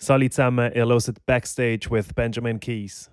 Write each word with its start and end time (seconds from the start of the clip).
Salut 0.00 0.32
zusammen, 0.32 0.72
ihr 0.74 0.86
hört 0.86 1.26
Backstage 1.26 1.90
with 1.90 2.14
Benjamin 2.14 2.60
Keys. 2.60 3.10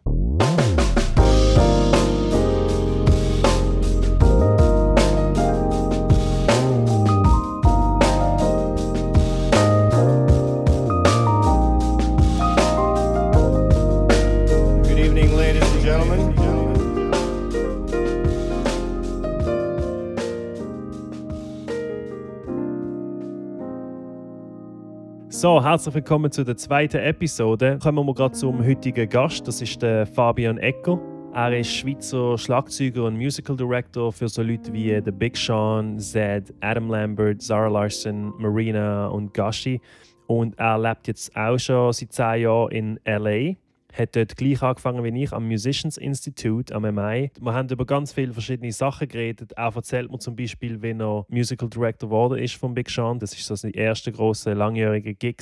So, 25.45 25.63
herzlich 25.63 25.93
willkommen 25.93 26.31
zu 26.31 26.43
der 26.43 26.57
zweiten 26.57 26.97
Episode. 26.97 27.77
Kommen 27.77 28.03
wir 28.03 28.15
gerade 28.15 28.33
zum 28.33 28.65
heutigen 28.65 29.07
Gast, 29.07 29.47
das 29.47 29.61
ist 29.61 29.79
der 29.79 30.07
Fabian 30.07 30.57
Ecker. 30.57 30.99
Er 31.35 31.59
ist 31.59 31.71
Schweizer 31.71 32.35
Schlagzeuger 32.35 33.03
und 33.03 33.15
Musical 33.15 33.55
Director 33.55 34.11
für 34.11 34.27
so 34.27 34.41
Leute 34.41 34.73
wie 34.73 34.99
The 35.05 35.11
Big 35.11 35.37
Sean, 35.37 35.99
Zed, 35.99 36.51
Adam 36.61 36.89
Lambert, 36.89 37.43
Zara 37.43 37.67
Larson, 37.67 38.33
Marina 38.39 39.05
und 39.05 39.35
Gashi. 39.35 39.79
Und 40.25 40.57
er 40.57 40.79
lebt 40.79 41.07
jetzt 41.07 41.37
auch 41.37 41.59
schon 41.59 41.93
seit 41.93 42.11
zehn 42.11 42.41
Jahren 42.41 42.71
in 42.71 42.99
LA. 43.05 43.53
Hat 43.97 44.13
dort 44.13 44.35
gleich 44.35 44.61
angefangen 44.61 45.05
wie 45.05 45.23
ich 45.23 45.31
am 45.31 45.47
Musicians 45.47 45.97
Institute 45.97 46.75
am 46.75 46.81
MI. 46.81 47.31
Wir 47.39 47.53
haben 47.53 47.69
über 47.69 47.85
ganz 47.85 48.11
viele 48.11 48.33
verschiedene 48.33 48.73
Sachen 48.73 49.07
geredet. 49.07 49.53
Er 49.53 49.73
erzählt 49.73 50.11
mir 50.11 50.19
zum 50.19 50.35
Beispiel, 50.35 50.81
wie 50.81 50.91
er 50.91 51.25
Musical 51.29 51.69
Director 51.69 52.09
geworden 52.09 52.37
ist 52.37 52.55
von 52.55 52.73
Big 52.73 52.89
Sean. 52.89 53.19
Das 53.19 53.33
ist 53.33 53.45
so 53.45 53.55
sein 53.55 53.71
erster 53.71 54.11
große 54.11 54.51
langjährige 54.51 55.15
Gig. 55.15 55.41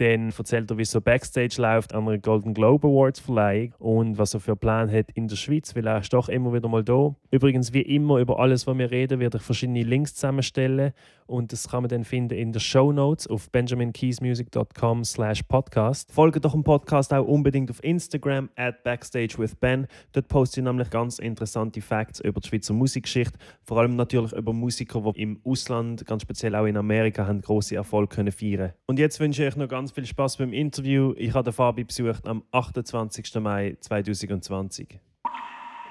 Dann 0.00 0.32
erzählt 0.36 0.70
er, 0.70 0.78
wie 0.78 0.84
so 0.86 0.98
Backstage 1.02 1.60
läuft 1.60 1.92
an 1.92 2.08
einer 2.08 2.16
Golden 2.16 2.54
Globe 2.54 2.88
Awards 2.88 3.20
Verleihung 3.20 3.74
und 3.78 4.16
was 4.16 4.32
er 4.32 4.40
für 4.40 4.56
Pläne 4.56 4.90
hat 4.90 5.10
in 5.12 5.28
der 5.28 5.36
Schweiz, 5.36 5.76
weil 5.76 5.86
er 5.86 5.98
ist 5.98 6.10
doch 6.14 6.30
immer 6.30 6.54
wieder 6.54 6.70
mal 6.70 6.82
da. 6.82 7.14
Übrigens, 7.30 7.74
wie 7.74 7.82
immer, 7.82 8.18
über 8.18 8.40
alles, 8.40 8.66
was 8.66 8.78
wir 8.78 8.90
reden, 8.90 9.20
werde 9.20 9.36
ich 9.36 9.42
verschiedene 9.42 9.82
Links 9.82 10.14
zusammenstellen 10.14 10.94
und 11.30 11.52
das 11.52 11.68
kann 11.68 11.82
man 11.84 11.88
dann 11.88 12.02
finden 12.02 12.34
in 12.34 12.50
den 12.50 12.58
Show 12.60 12.90
Notes 12.90 13.28
auf 13.28 13.50
benjaminkeysmusic.com 13.50 15.04
slash 15.04 15.44
podcast. 15.44 16.10
Folge 16.10 16.40
doch 16.40 16.52
dem 16.52 16.64
Podcast 16.64 17.14
auch 17.14 17.24
unbedingt 17.24 17.70
auf 17.70 17.84
Instagram 17.84 18.50
at 18.56 18.82
backstagewithben. 18.82 19.86
Dort 20.10 20.26
poste 20.26 20.60
ich 20.60 20.64
nämlich 20.64 20.90
ganz 20.90 21.20
interessante 21.20 21.82
Facts 21.82 22.18
über 22.18 22.40
die 22.40 22.48
Schweizer 22.48 22.74
Musikgeschichte, 22.74 23.38
vor 23.62 23.78
allem 23.78 23.94
natürlich 23.94 24.32
über 24.32 24.52
Musiker, 24.52 25.12
die 25.12 25.22
im 25.22 25.40
Ausland, 25.44 26.04
ganz 26.04 26.22
speziell 26.22 26.56
auch 26.56 26.66
in 26.66 26.76
Amerika, 26.76 27.26
haben 27.28 27.42
große 27.42 27.76
Erfolge 27.76 28.16
können 28.16 28.32
feiern. 28.32 28.72
Und 28.86 28.98
jetzt 28.98 29.20
wünsche 29.20 29.44
ich 29.44 29.52
euch 29.52 29.56
noch 29.56 29.68
ganz 29.68 29.89
viel 29.92 30.06
Spaß 30.06 30.36
beim 30.36 30.52
Interview. 30.52 31.14
Ich 31.16 31.34
habe 31.34 31.44
den 31.44 31.52
Fabi 31.52 31.84
besucht 31.84 32.26
am 32.26 32.42
28. 32.52 33.34
Mai 33.36 33.76
2020. 33.80 35.00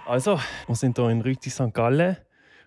Also, 0.05 0.39
wir 0.67 0.75
sind 0.75 0.97
hier 0.97 1.09
in 1.09 1.22
Rüti 1.22 1.50
St. 1.50 1.73
Gallen. 1.73 2.17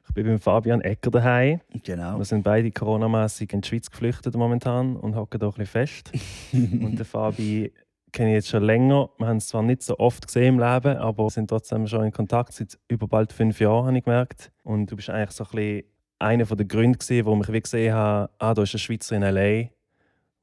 Ich 0.07 0.15
bin 0.15 0.27
beim 0.27 0.39
Fabian 0.39 0.81
Ecker 0.81 1.11
daheim. 1.11 1.61
Genau. 1.83 2.19
Wir 2.19 2.25
sind 2.25 2.43
beide 2.43 2.71
coronamässig 2.71 3.53
in 3.53 3.61
die 3.61 3.69
Schweiz 3.69 3.91
geflüchtet 3.91 4.35
momentan 4.35 4.97
und 4.97 5.17
hocken 5.17 5.41
hier 5.41 5.49
ein 5.49 5.55
bisschen 5.55 5.67
fest. 5.67 6.13
und 6.53 6.97
den 6.97 7.05
Fabi 7.05 7.73
kenne 8.13 8.31
ich 8.31 8.35
jetzt 8.35 8.49
schon 8.49 8.63
länger. 8.63 9.11
Wir 9.19 9.27
haben 9.27 9.39
es 9.39 9.49
zwar 9.49 9.63
nicht 9.63 9.83
so 9.83 9.99
oft 9.99 10.27
gesehen 10.27 10.55
im 10.55 10.61
Leben, 10.61 10.97
aber 10.99 11.31
sind 11.31 11.49
trotzdem 11.49 11.87
schon 11.87 12.05
in 12.05 12.13
Kontakt 12.13 12.53
seit 12.53 12.79
über 12.89 13.09
bald 13.09 13.33
fünf 13.33 13.59
Jahren, 13.61 13.87
habe 13.87 13.99
ich 13.99 14.05
gemerkt. 14.05 14.53
Und 14.65 14.91
du 14.91 14.97
bist 14.97 15.11
eigentlich 15.11 15.31
so 15.31 15.45
ein 15.45 15.51
bisschen 15.51 15.85
einer 16.19 16.45
der 16.45 16.67
Gründe, 16.67 16.99
wo 17.25 17.41
ich 17.41 17.63
gesehen 17.63 17.95
habe, 17.95 18.31
ah, 18.39 18.55
da 18.55 18.63
ist 18.63 18.75
ein 18.75 18.79
Schweizer 18.79 19.17
in 19.17 19.23
L.A., 19.23 19.71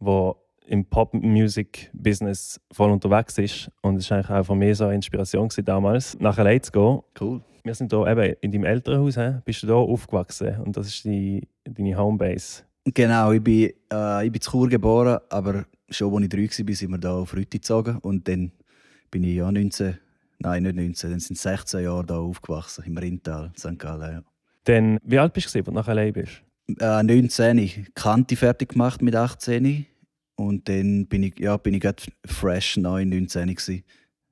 der 0.01 0.35
im 0.69 0.85
Pop-Music-Business 0.85 2.61
voll 2.71 2.91
unterwegs 2.91 3.37
ist. 3.37 3.71
Und 3.81 3.97
es 3.97 4.09
war 4.09 4.17
eigentlich 4.17 4.29
auch 4.29 4.45
von 4.45 4.59
mir 4.59 4.75
so 4.75 4.85
eine 4.85 4.95
Inspiration 4.95 5.49
damals, 5.65 6.17
nach 6.19 6.37
L.A. 6.37 6.61
zu 6.61 6.71
gehen. 6.71 6.99
Cool. 7.19 7.41
Wir 7.63 7.73
sind 7.73 7.91
hier 7.91 8.07
eben 8.07 8.35
in 8.41 8.51
deinem 8.51 8.63
Elternhaus, 8.63 9.17
he? 9.17 9.33
bist 9.43 9.63
du 9.63 9.67
hier 9.67 9.75
aufgewachsen 9.75 10.55
und 10.61 10.77
das 10.77 10.87
ist 10.87 11.03
die, 11.03 11.47
deine 11.65 11.97
Homebase. 11.97 12.63
Genau, 12.85 13.31
ich 13.31 13.43
bin, 13.43 13.71
äh, 13.91 14.25
ich 14.25 14.31
bin 14.31 14.41
zu 14.41 14.51
Chur 14.51 14.69
geboren, 14.69 15.19
aber 15.29 15.65
schon 15.89 16.13
als 16.13 16.23
ich 16.23 16.29
drei 16.29 16.43
war, 16.43 16.75
sind 16.75 16.91
wir 16.91 16.99
hier 16.99 17.11
auf 17.11 17.33
Rüti 17.33 17.57
gezogen. 17.57 17.97
Und 17.97 18.27
dann 18.27 18.51
bin 19.11 19.23
ich 19.23 19.35
ja 19.35 19.51
19, 19.51 19.97
nein, 20.39 20.63
nicht 20.63 20.75
19, 20.75 21.09
dann 21.11 21.19
sind 21.19 21.37
16 21.37 21.83
Jahre 21.83 22.05
hier 22.07 22.15
aufgewachsen, 22.15 22.85
im 22.85 22.97
Rintal, 22.97 23.51
St. 23.57 23.77
Gallen. 23.77 24.13
Ja. 24.13 24.23
Dann, 24.63 24.99
wie 25.03 25.19
alt 25.19 25.33
bist 25.33 25.53
du, 25.53 25.59
als 25.59 25.65
du 25.65 25.71
nach 25.71 25.87
L.A. 25.87 26.11
bist? 26.11 26.41
Äh, 26.79 27.03
19, 27.03 27.87
Kante 27.93 28.35
fertig 28.35 28.69
gemacht 28.69 29.01
mit 29.01 29.15
18. 29.15 29.85
Und 30.39 30.69
dann 30.69 31.05
bin 31.07 31.23
ich, 31.23 31.37
ja, 31.37 31.57
bin 31.57 31.73
ich 31.73 31.81
gerade 31.81 32.01
fresh 32.25 32.77
9, 32.77 33.09
19 33.09 33.47
gewesen. 33.49 33.83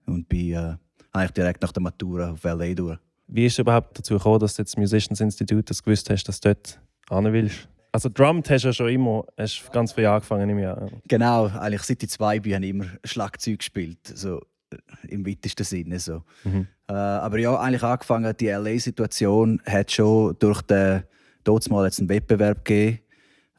und 0.06 0.29
bin 0.29 0.53
äh, 0.53 0.75
eigentlich 1.12 1.31
direkt 1.31 1.62
nach 1.62 1.73
der 1.73 1.84
Matura 1.84 2.31
auf 2.31 2.45
LA 2.45 2.73
durch. 2.75 2.97
Wie 3.28 3.45
ist 3.45 3.53
es 3.53 3.59
überhaupt 3.59 4.00
dazu 4.00 4.13
gekommen, 4.13 4.40
dass 4.40 4.56
du 4.56 4.62
jetzt 4.62 4.78
Musicians 4.78 5.19
Institute 5.19 5.63
das 5.63 5.84
gewusst 5.84 6.09
hast, 6.09 6.23
dass 6.23 6.40
du 6.40 6.56
dort 6.56 6.79
hin 7.09 7.34
willst? 7.34 7.67
Also 7.91 8.07
Drummed 8.07 8.50
hast 8.50 8.63
du 8.63 8.69
ja 8.69 8.73
schon 8.73 8.88
immer, 8.88 9.25
hast 9.38 9.69
ganz 9.73 9.91
früh 9.91 10.06
angefangen 10.06 10.50
im 10.50 10.59
Jahr. 10.59 10.90
Genau, 11.09 11.47
eigentlich 11.47 11.84
seit 11.84 12.01
ich 12.01 12.09
zwei 12.09 12.40
bin, 12.40 12.56
habe 12.56 12.63
ich 12.63 12.72
immer 12.72 12.85
Schlagzeug 13.03 13.59
gespielt, 13.59 14.00
so 14.06 14.40
äh, 14.72 14.78
im 15.09 15.28
weitesten 15.28 15.66
Sinne. 15.66 16.00
So. 16.00 16.23
Mhm. 16.46 16.67
Äh, 16.88 16.94
aber 16.94 17.38
ja, 17.38 17.59
eigentlich 17.59 17.84
angefangen, 17.84 18.34
die 18.38 18.47
LA-Situation 18.47 19.62
hat 19.66 19.91
schon 19.91 20.38
durch 20.40 20.62
den, 20.62 21.03
dort 21.44 21.69
mal 21.69 21.84
einen 21.84 22.07
Wettbewerb 22.07 22.63
gegeben, 22.63 23.00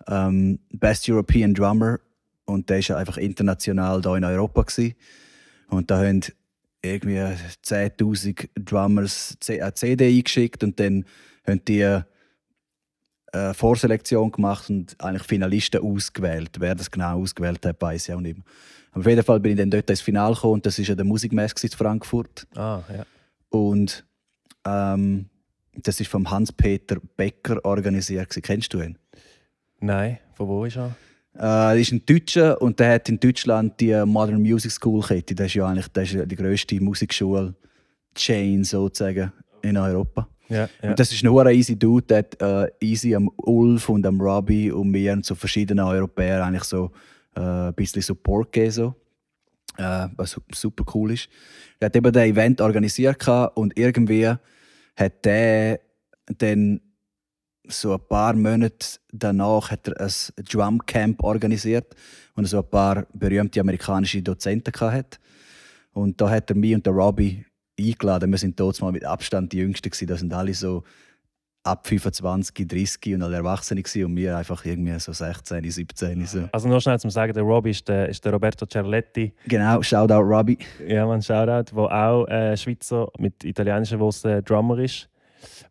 ähm, 0.07 0.59
Best 0.73 1.07
European 1.11 1.53
Drummer, 1.53 1.99
und 2.49 2.71
der 2.71 2.81
war 2.89 2.97
einfach 2.97 3.19
international 3.19 4.01
hier 4.03 4.17
in 4.17 4.25
Europa. 4.25 4.63
Gewesen. 4.63 4.95
Und 5.69 5.91
da 5.91 5.99
haben 5.99 6.23
irgendwie 6.83 7.19
10'000 7.19 8.49
Drummers 8.65 9.37
eine 9.49 9.75
CD 9.75 10.17
eingeschickt 10.17 10.65
und 10.65 10.81
dann 10.81 11.05
haben 11.47 11.65
die 11.67 11.85
eine 11.85 13.55
Vorselektion 13.55 14.33
gemacht 14.33 14.71
und 14.71 14.97
eigentlich 14.99 15.25
Finalisten 15.25 15.83
ausgewählt. 15.83 16.57
Wer 16.59 16.75
das 16.75 16.91
genau 16.91 17.21
ausgewählt 17.21 17.65
hat, 17.67 17.83
weiß 17.83 18.09
ich 18.09 18.15
auch 18.15 18.21
nicht 18.21 18.37
mehr. 18.37 18.47
Aber 18.93 19.01
auf 19.01 19.07
jeden 19.07 19.23
Fall 19.23 19.41
bin 19.41 19.53
ich 19.53 19.59
dann 19.59 19.71
dort 19.71 19.91
ins 19.91 20.01
Finale 20.01 20.35
gekommen 20.35 20.55
und 20.55 20.67
das 20.67 20.79
war 20.79 20.87
ja 20.87 20.95
der 20.95 21.05
Musikmesse 21.05 21.55
in 21.63 21.71
Frankfurt. 21.71 22.47
Ah, 22.55 22.81
ja. 22.89 23.05
Und 23.51 24.07
ähm, 24.65 25.27
das 25.75 26.01
ist 26.01 26.09
vom 26.09 26.31
Hans-Peter 26.31 26.97
Becker 27.17 27.63
organisiert. 27.65 28.37
Kennst 28.43 28.73
du 28.73 28.81
ihn? 28.81 28.97
Nein, 29.81 30.19
von 30.35 30.49
wo 30.49 30.65
ist 30.65 30.77
er? 30.77 30.97
Äh, 31.35 31.43
er 31.43 31.77
ist 31.77 31.93
ein 31.93 32.05
Deutscher 32.05 32.61
und 32.61 32.81
der 32.81 32.95
hat 32.95 33.09
in 33.09 33.21
Deutschland 33.21 33.79
die 33.81 33.95
Modern 34.05 34.41
Music 34.43 34.73
School 34.73 35.03
Kette. 35.03 35.35
Das 35.35 35.47
ist 35.47 35.55
ja 35.55 35.67
eigentlich 35.67 35.89
das 35.89 36.13
ist 36.13 36.31
die 36.31 36.37
grösste 36.37 36.81
Musikschule 36.81 37.55
Chain 38.15 38.65
sozusagen 38.65 39.33
in 39.63 39.77
Europa. 39.77 40.29
Ja, 40.49 40.69
ja. 40.83 40.91
Und 40.91 40.99
das 40.99 41.13
ist 41.13 41.23
nur 41.23 41.45
ein 41.45 41.55
easy 41.55 41.79
Dude, 41.79 42.07
der 42.07 42.19
hat 42.19 42.41
äh, 42.41 42.71
easy 42.81 43.15
am 43.15 43.31
Ulf 43.37 43.89
und 43.89 44.07
am 44.07 44.21
Robbie 44.21 44.71
und 44.73 44.91
mir 44.91 45.13
und 45.13 45.25
so 45.25 45.35
verschiedenen 45.35 45.85
Europäern 45.85 46.43
eigentlich 46.43 46.65
so 46.65 46.91
äh, 47.37 47.41
ein 47.41 47.75
bisschen 47.75 48.03
Support 48.03 48.53
gegeben. 48.53 48.73
So. 48.73 48.95
Äh, 49.77 50.09
was 50.17 50.33
su- 50.33 50.41
super 50.53 50.85
cool 50.95 51.13
ist. 51.13 51.29
Er 51.79 51.87
hat 51.87 51.97
eben 51.97 52.11
das 52.13 52.25
Event 52.25 52.61
organisiert 52.61 53.29
und 53.55 53.79
irgendwie 53.79 54.27
hat 54.97 55.25
der 55.25 55.81
dann 56.39 56.81
so 57.69 57.95
ein 57.95 58.01
paar 58.09 58.35
Monate 58.35 58.99
danach 59.13 59.71
hat 59.71 59.89
er 59.89 60.01
ein 60.01 60.45
Drumcamp 60.51 61.23
organisiert 61.23 61.95
und 62.35 62.47
so 62.47 62.59
ein 62.59 62.69
paar 62.69 63.07
berühmte 63.13 63.61
amerikanische 63.61 64.23
Dozenten 64.23 64.73
gehabt 64.73 64.95
hat. 64.95 65.21
Und 65.93 66.21
da 66.21 66.31
hat 66.31 66.51
er 66.51 66.57
mich 66.57 66.75
und 66.75 66.87
der 66.87 66.93
Robbie 66.93 67.45
eingeladen. 67.79 68.31
Wir 68.31 68.39
sind 68.39 68.59
dort 68.59 68.81
mal 68.81 68.93
mit 68.93 69.05
Abstand 69.05 69.53
die 69.53 69.59
Jüngsten 69.59 69.91
gewesen. 69.91 70.07
Da 70.07 70.17
sind 70.17 70.33
alle 70.33 70.55
so 70.55 70.85
ab 71.65 71.87
25, 71.87 72.67
30 72.67 73.15
und 73.15 73.23
alle 73.23 73.37
Erwachsene 73.37 73.83
gewesen 73.83 74.05
und 74.07 74.17
wir 74.17 74.37
einfach 74.37 74.65
irgendwie 74.65 74.99
so 74.99 75.13
16, 75.13 75.71
17. 75.71 76.27
So. 76.27 76.49
Also 76.53 76.69
nur 76.69 76.81
schnell 76.81 76.99
zum 76.99 77.11
Sagen, 77.11 77.33
der 77.35 77.43
Robbie 77.43 77.71
ist 77.71 77.87
der, 77.89 78.09
ist 78.09 78.25
der 78.25 78.33
Roberto 78.33 78.65
Cerletti. 78.67 79.33
Genau, 79.47 79.83
Shoutout 79.83 80.21
Robbie. 80.21 80.59
Ja, 80.87 81.07
man 81.07 81.21
Shoutout, 81.21 81.75
der 81.75 81.85
auch 81.85 82.27
äh, 82.29 82.57
Schweizer 82.57 83.09
mit 83.19 83.45
italienischer 83.45 83.99
Wurzeln 83.99 84.45
Drummer 84.45 84.79
ist. 84.79 85.09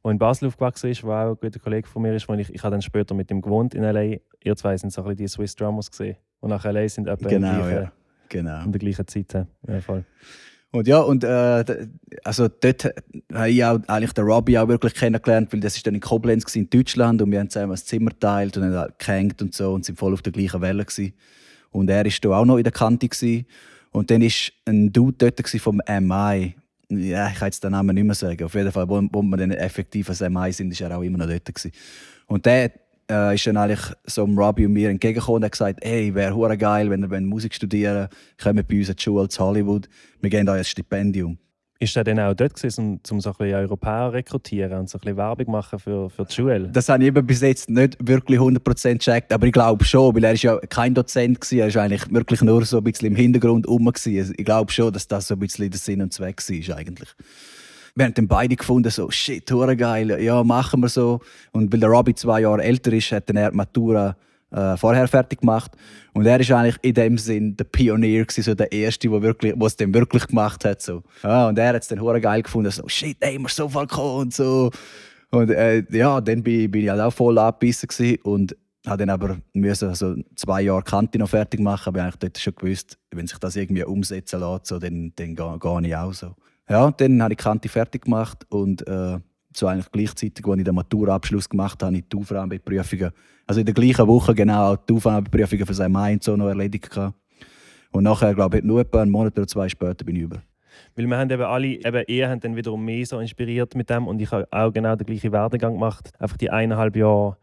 Der 0.03 0.11
in 0.11 0.17
Basel 0.17 0.47
aufgewachsen 0.47 0.89
ist, 0.89 1.03
der 1.03 1.09
auch 1.09 1.29
ein 1.31 1.37
guter 1.39 1.59
Kollege 1.59 1.87
von 1.87 2.01
mir 2.01 2.15
ist. 2.15 2.27
Ich, 2.29 2.53
ich 2.53 2.63
habe 2.63 2.71
dann 2.71 2.81
später 2.81 3.13
mit 3.13 3.29
ihm 3.31 3.41
gewohnt 3.41 3.73
in 3.73 3.83
L.A. 3.83 4.19
Ihr 4.43 4.55
zwei 4.55 4.77
sind 4.77 4.91
so 4.91 5.01
ein 5.01 5.07
bisschen 5.07 5.17
die 5.17 5.27
Swiss 5.27 5.55
Drummers 5.55 5.91
gesehen. 5.91 6.17
Und 6.39 6.49
nach 6.49 6.63
L.A. 6.65 6.87
sind 6.87 7.07
etwa 7.07 7.27
Genau, 7.27 7.47
in, 7.47 7.55
der 7.55 7.65
gleichen, 7.65 7.83
ja. 7.83 7.91
Genau. 8.29 8.63
in 8.63 8.71
der 8.71 8.79
gleichen 8.79 9.07
Zeit. 9.07 9.33
Ja, 9.33 9.81
voll. 9.81 10.05
Und 10.71 10.87
ja, 10.87 10.99
und 10.99 11.23
äh, 11.23 11.87
also 12.23 12.47
dort 12.49 12.89
habe 13.33 13.49
ich 13.49 13.63
auch 13.63 13.79
eigentlich 13.87 14.13
den 14.13 14.25
Robbie 14.25 14.59
auch 14.59 14.67
wirklich 14.67 14.93
kennengelernt, 14.93 15.51
weil 15.53 15.61
das 15.61 15.77
ist 15.77 15.87
dann 15.87 15.95
in 15.95 16.01
Koblenz 16.01 16.55
in 16.55 16.69
Deutschland 16.69 17.21
und 17.21 17.31
wir 17.31 17.39
haben 17.39 17.49
zusammen 17.49 17.71
ein 17.71 17.77
Zimmer 17.77 18.11
geteilt 18.11 18.57
und 18.57 18.63
haben 18.63 18.75
halt 18.75 18.99
gehängt 18.99 19.41
und 19.41 19.53
so 19.55 19.73
und 19.73 19.85
sind 19.85 19.97
voll 19.97 20.13
auf 20.13 20.21
der 20.21 20.33
gleichen 20.33 20.61
Welle 20.61 20.83
gewesen. 20.83 21.13
Und 21.71 21.89
er 21.89 22.05
ist 22.05 22.23
da 22.23 22.29
auch 22.29 22.45
noch 22.45 22.57
in 22.57 22.63
der 22.63 22.73
Kante 22.73 23.07
gewesen. 23.07 23.45
und 23.91 24.11
dann 24.11 24.21
ist 24.21 24.51
ein 24.65 24.91
Dude 24.91 25.31
dort 25.31 25.49
vom 25.61 25.81
MI. 25.87 26.55
Ja, 26.89 27.29
ich 27.29 27.35
kann 27.35 27.47
jetzt 27.47 27.63
den 27.63 27.71
Namen 27.71 27.93
nicht 27.93 28.05
mehr 28.05 28.15
sagen. 28.15 28.43
Auf 28.43 28.53
jeden 28.53 28.71
Fall, 28.71 28.87
wo, 28.87 29.01
wo 29.11 29.21
wir 29.21 29.37
dann 29.37 29.51
effektiv 29.51 30.09
als 30.09 30.21
MI 30.21 30.51
sind, 30.51 30.71
ist 30.71 30.81
er 30.81 30.97
auch 30.97 31.01
immer 31.01 31.17
noch 31.17 31.27
dort 31.27 31.45
gewesen. 31.45 31.71
Und 32.27 32.45
der 32.45 32.71
äh, 33.09 33.35
ist 33.35 33.45
dann 33.45 33.57
eigentlich 33.57 33.93
so 34.05 34.25
dem 34.25 34.37
Robbie 34.37 34.65
und 34.65 34.73
mir 34.73 34.89
entgegengekommen 34.89 35.37
und 35.37 35.45
hat 35.45 35.51
gesagt, 35.51 35.79
hey, 35.83 36.13
wäre 36.13 36.35
hure 36.35 36.57
geil, 36.57 36.89
wenn 36.89 37.03
ihr 37.03 37.21
Musik 37.21 37.53
studieren 37.53 38.07
wollt, 38.09 38.37
kommt 38.41 38.67
bei 38.67 38.79
uns 38.79 38.89
an 38.89 38.95
die 38.95 39.03
Schule 39.03 39.27
zu 39.27 39.43
Hollywood, 39.43 39.89
wir 40.21 40.29
geben 40.29 40.47
euch 40.49 40.59
ein 40.59 40.65
Stipendium. 40.65 41.37
Ist 41.79 41.95
er 41.95 42.03
dann 42.03 42.19
auch 42.19 42.33
dort 42.33 42.55
gewesen, 42.55 42.99
um, 43.09 43.19
so 43.21 43.29
ein 43.29 43.35
bisschen 43.37 43.55
Europäer 43.55 44.11
rekrutieren 44.11 44.79
und 44.79 44.89
so 44.89 44.97
ein 44.97 45.01
bisschen 45.01 45.17
Werbung 45.17 45.51
machen 45.51 45.77
für, 45.77 46.09
für 46.09 46.25
die 46.25 46.33
Schule? 46.33 46.69
Das 46.69 46.89
habe 46.89 47.03
ich 47.03 47.07
eben 47.07 47.25
bis 47.25 47.41
jetzt 47.41 47.69
nicht 47.69 47.97
wirklich 47.99 48.39
100% 48.39 48.93
gecheckt, 48.93 49.31
aber 49.31 49.45
ich 49.45 49.53
glaube 49.53 49.85
schon, 49.85 50.15
weil 50.15 50.23
er 50.23 50.33
ist 50.33 50.43
ja 50.43 50.57
kein 50.69 50.95
Dozent 50.95 51.39
war, 51.39 51.59
er 51.59 51.75
war 51.75 51.83
eigentlich 51.83 52.11
wirklich 52.11 52.41
nur 52.41 52.65
so 52.65 52.77
ein 52.77 52.83
bisschen 52.83 53.07
im 53.07 53.15
Hintergrund 53.15 53.67
rum. 53.67 53.87
Gewesen. 53.87 54.33
Ich 54.37 54.45
glaube 54.45 54.71
schon, 54.71 54.91
dass 54.91 55.07
das 55.07 55.27
so 55.27 55.35
ein 55.35 55.39
bisschen 55.39 55.69
der 55.69 55.79
Sinn 55.79 56.01
und 56.01 56.11
Zweck 56.11 56.41
war 56.49 56.77
eigentlich. 56.77 57.09
Wir 57.95 58.05
haben 58.05 58.13
dann 58.13 58.27
beide 58.27 58.55
gefunden, 58.55 58.91
so, 58.91 59.09
shit, 59.09 59.47
geil, 59.47 60.21
ja, 60.21 60.43
machen 60.43 60.81
wir 60.81 60.89
so. 60.89 61.19
Und 61.51 61.71
weil 61.71 61.79
der 61.79 61.89
Robbie 61.89 62.13
zwei 62.13 62.41
Jahre 62.41 62.63
älter 62.63 62.91
ist, 62.93 63.11
hat 63.11 63.29
dann 63.29 63.37
er 63.37 63.51
die 63.51 63.57
Matura 63.57 64.15
äh, 64.51 64.77
vorher 64.77 65.07
fertig 65.07 65.41
gemacht. 65.41 65.71
Und 66.13 66.25
er 66.25 66.39
ist 66.39 66.51
eigentlich 66.51 66.77
in 66.81 66.93
dem 66.93 67.17
Sinn 67.17 67.55
der 67.55 67.65
Pionier, 67.65 68.25
gewesen, 68.25 68.43
so 68.43 68.55
der 68.55 68.71
Erste, 68.71 69.09
der 69.09 69.21
wirklich, 69.21 69.53
es 69.59 69.75
dann 69.75 69.93
wirklich 69.93 70.27
gemacht 70.27 70.65
hat. 70.65 70.81
So. 70.81 71.03
Ja, 71.23 71.47
und 71.47 71.59
er 71.59 71.69
hat 71.73 71.81
es 71.81 71.87
dann 71.87 72.01
hure 72.01 72.21
geil 72.21 72.41
gefunden, 72.41 72.71
so 72.71 72.87
shit, 72.87 73.17
ey, 73.19 73.37
muss 73.37 73.55
so 73.55 73.69
voll 73.69 73.87
und 73.97 74.33
so. 74.33 74.71
Und 75.29 75.51
äh, 75.51 75.83
ja, 75.91 76.21
dann 76.21 76.41
bin, 76.41 76.71
bin 76.71 76.83
ich 76.83 76.89
halt 76.89 77.01
auch 77.01 77.11
voll 77.11 77.37
abgebissen 77.37 78.17
und 78.23 78.55
habe 78.85 79.05
dann 79.05 79.09
aber 79.09 79.37
müssen 79.53 79.89
also 79.89 80.15
zwei 80.35 80.61
Jahre 80.61 80.81
Kante 80.81 81.17
noch 81.17 81.29
fertig 81.29 81.59
machen, 81.59 81.89
aber 81.89 82.07
ich 82.07 82.15
dort 82.15 82.37
schon 82.37 82.55
gewusst, 82.55 82.97
wenn 83.11 83.27
sich 83.27 83.37
das 83.37 83.55
irgendwie 83.57 83.83
umsetzen 83.83 84.39
lässt, 84.39 84.67
so, 84.67 84.79
dann, 84.79 85.11
dann 85.15 85.35
gehe, 85.35 85.59
gehe 85.59 85.87
ich 85.87 85.95
auch 85.95 86.13
so. 86.13 86.35
Ja, 86.69 86.91
dann 86.91 87.21
habe 87.21 87.33
ich 87.33 87.37
Kante 87.37 87.67
fertig 87.67 88.03
gemacht 88.05 88.45
und 88.49 88.87
äh, 88.87 89.19
so 89.55 89.67
eigentlich 89.67 89.91
gleichzeitig, 89.91 90.45
als 90.45 90.57
ich 90.57 90.63
den 90.63 90.75
Maturabschluss 90.75 91.49
gemacht 91.49 91.81
habe, 91.83 92.01
die 92.01 92.17
Aufnahmeprüfungen. 92.17 93.11
Also 93.47 93.61
in 93.61 93.65
der 93.65 93.73
gleichen 93.73 94.05
Woche 94.07 94.35
genau 94.35 94.75
die 94.75 94.93
Aufnahmeprüfungen 94.93 95.65
für 95.65 95.73
sein 95.73 95.91
Mai 95.91 96.13
und 96.13 96.23
so 96.23 96.35
noch 96.35 96.47
erledigt. 96.47 96.89
Gehabt. 96.89 97.15
Und 97.91 98.03
nachher, 98.03 98.33
glaube 98.35 98.57
ich, 98.57 98.63
nur 98.63 98.81
etwa 98.81 99.01
einen 99.01 99.11
Monat 99.11 99.37
oder 99.37 99.47
zwei 99.47 99.69
später 99.69 100.03
bin 100.03 100.17
ich 100.17 100.23
über. 100.23 100.41
Weil 100.95 101.07
wir 101.07 101.17
haben 101.17 101.29
eben 101.29 101.43
alle, 101.43 101.67
eben 101.67 102.03
ihr 102.07 102.29
habt 102.29 102.43
dann 102.43 102.55
wiederum 102.55 102.83
mehr 102.83 103.05
so 103.05 103.19
inspiriert 103.19 103.75
mit 103.75 103.89
dem 103.89 104.07
und 104.07 104.21
ich 104.21 104.31
habe 104.31 104.47
auch 104.51 104.71
genau 104.71 104.95
den 104.95 105.05
gleichen 105.05 105.31
Werdegang 105.31 105.73
gemacht. 105.73 106.11
Einfach 106.19 106.37
die 106.37 106.49
eineinhalb 106.49 106.95
Jahre 106.95 107.37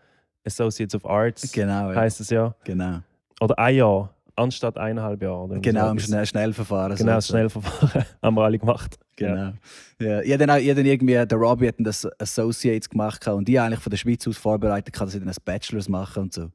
Associates 0.47 0.95
of 0.95 1.07
Arts 1.07 1.51
genau, 1.53 1.91
ja. 1.91 1.97
heisst 1.97 2.21
es 2.21 2.31
ja. 2.31 2.55
Genau. 2.65 2.99
Oder 3.41 3.59
ein 3.59 3.77
Jahr 3.77 4.15
anstatt 4.37 4.77
eineinhalb 4.77 5.23
Jahre. 5.23 5.61
Genau, 5.61 5.91
im 5.91 5.99
Schnell 5.99 6.27
Schnellverfahren. 6.27 6.97
Genau, 6.97 7.15
das 7.15 7.29
Schnellverfahren 7.29 8.05
haben 8.23 8.37
wir 8.37 8.43
alle 8.43 8.59
gemacht. 8.59 8.99
Genau. 9.17 9.53
Ja. 10.01 10.21
Ich 10.23 10.33
habe 10.33 10.47
dann, 10.47 10.61
ich 10.61 10.75
dann 10.75 10.87
irgendwie, 10.87 11.27
der 11.27 11.39
Robbie 11.39 11.69
hat 11.69 11.77
das 11.79 12.07
Associates 12.19 12.89
gemacht 12.89 13.27
und 13.29 13.47
die 13.47 13.59
eigentlich 13.59 13.81
von 13.81 13.91
der 13.91 13.97
Schweiz 13.97 14.27
aus 14.27 14.37
vorbereitet, 14.37 14.99
dass 14.99 15.13
sie 15.13 15.21
dann 15.21 15.29
ein 15.29 15.37
Bachelors 15.45 15.89
machen 15.89 16.25
und 16.25 16.33
so. 16.33 16.51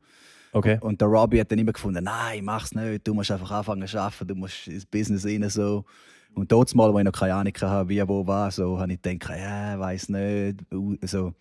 Okay. 0.51 0.77
Und 0.81 0.99
der 0.99 1.07
Robbie 1.07 1.39
hat 1.39 1.51
dann 1.51 1.59
immer 1.59 1.73
gefunden, 1.73 2.03
nein, 2.03 2.43
mach's 2.43 2.73
nicht, 2.73 3.07
du 3.07 3.13
musst 3.13 3.31
einfach 3.31 3.51
anfangen 3.51 3.87
zu 3.87 3.99
arbeiten, 3.99 4.27
du 4.27 4.35
musst 4.35 4.67
ins 4.67 4.85
Business 4.85 5.25
rein 5.25 5.49
so. 5.49 5.85
Und 6.33 6.51
dort 6.51 6.73
mal, 6.75 6.89
als 6.89 6.97
ich 6.99 7.03
noch 7.05 7.11
keine 7.11 7.35
Ahnung 7.35 7.53
hatte, 7.59 7.89
wie, 7.89 8.07
wo, 8.07 8.25
was, 8.25 8.55
so, 8.55 8.79
habe 8.79 8.93
ich 8.93 9.01
gedacht, 9.01 9.37
ja, 9.39 9.79
weiß 9.79 10.09
nicht, 10.09 10.61
so, 11.03 11.33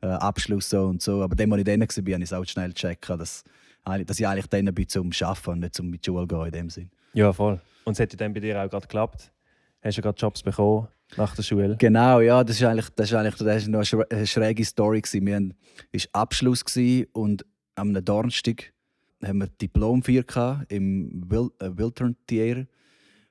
äh, 0.00 0.06
Abschluss 0.06 0.70
so 0.70 0.86
und 0.86 1.02
so. 1.02 1.22
Aber 1.22 1.34
dann, 1.34 1.52
als 1.52 1.60
ich 1.60 1.64
dann 1.64 1.80
war, 1.80 1.86
habe 1.86 2.04
ich 2.04 2.22
es 2.22 2.32
auch 2.32 2.44
schnell 2.44 2.72
gecheckt, 2.72 3.08
dass 3.08 3.44
dass 3.84 4.20
ich 4.20 4.26
eigentlich 4.26 4.46
dann 4.46 4.66
bin 4.66 4.88
zum 4.88 5.10
Arbeiten 5.20 5.50
und 5.50 5.60
nicht 5.60 5.74
zum 5.74 5.90
mit 5.90 6.04
Schule 6.04 6.26
gehen 6.26 6.46
in 6.46 6.52
dem 6.52 6.70
Sinn. 6.70 6.90
Ja, 7.14 7.32
voll. 7.32 7.60
Und 7.84 7.94
es 7.94 8.00
hat 8.00 8.20
dann 8.20 8.32
bei 8.32 8.40
dir 8.40 8.62
auch 8.62 8.70
gerade 8.70 8.86
geklappt? 8.86 9.32
Hast 9.82 9.98
du 9.98 10.02
gerade 10.02 10.18
Jobs 10.18 10.42
bekommen 10.42 10.88
nach 11.16 11.34
der 11.34 11.42
Schule? 11.42 11.76
Genau, 11.78 12.20
ja, 12.20 12.44
das 12.44 12.56
ist 12.56 12.62
eigentlich, 12.62 12.88
das 12.90 13.10
ist 13.10 13.14
eigentlich 13.14 13.34
das 13.34 13.62
ist 13.62 13.68
noch 13.68 14.06
eine 14.10 14.26
schräge 14.26 14.64
Story. 14.64 15.00
Gewesen. 15.00 15.26
Wir 15.26 15.36
hatten, 15.36 15.54
es 15.90 16.08
war 16.12 16.22
Abschluss 16.22 16.64
und 17.12 17.44
am 17.74 17.92
Donnerstag 18.04 18.72
haben 19.24 19.38
wir 19.38 19.48
Diplomfeier 19.48 20.64
im 20.68 21.24
Wil 21.28 21.50
äh, 21.58 22.12
Theater. 22.26 22.66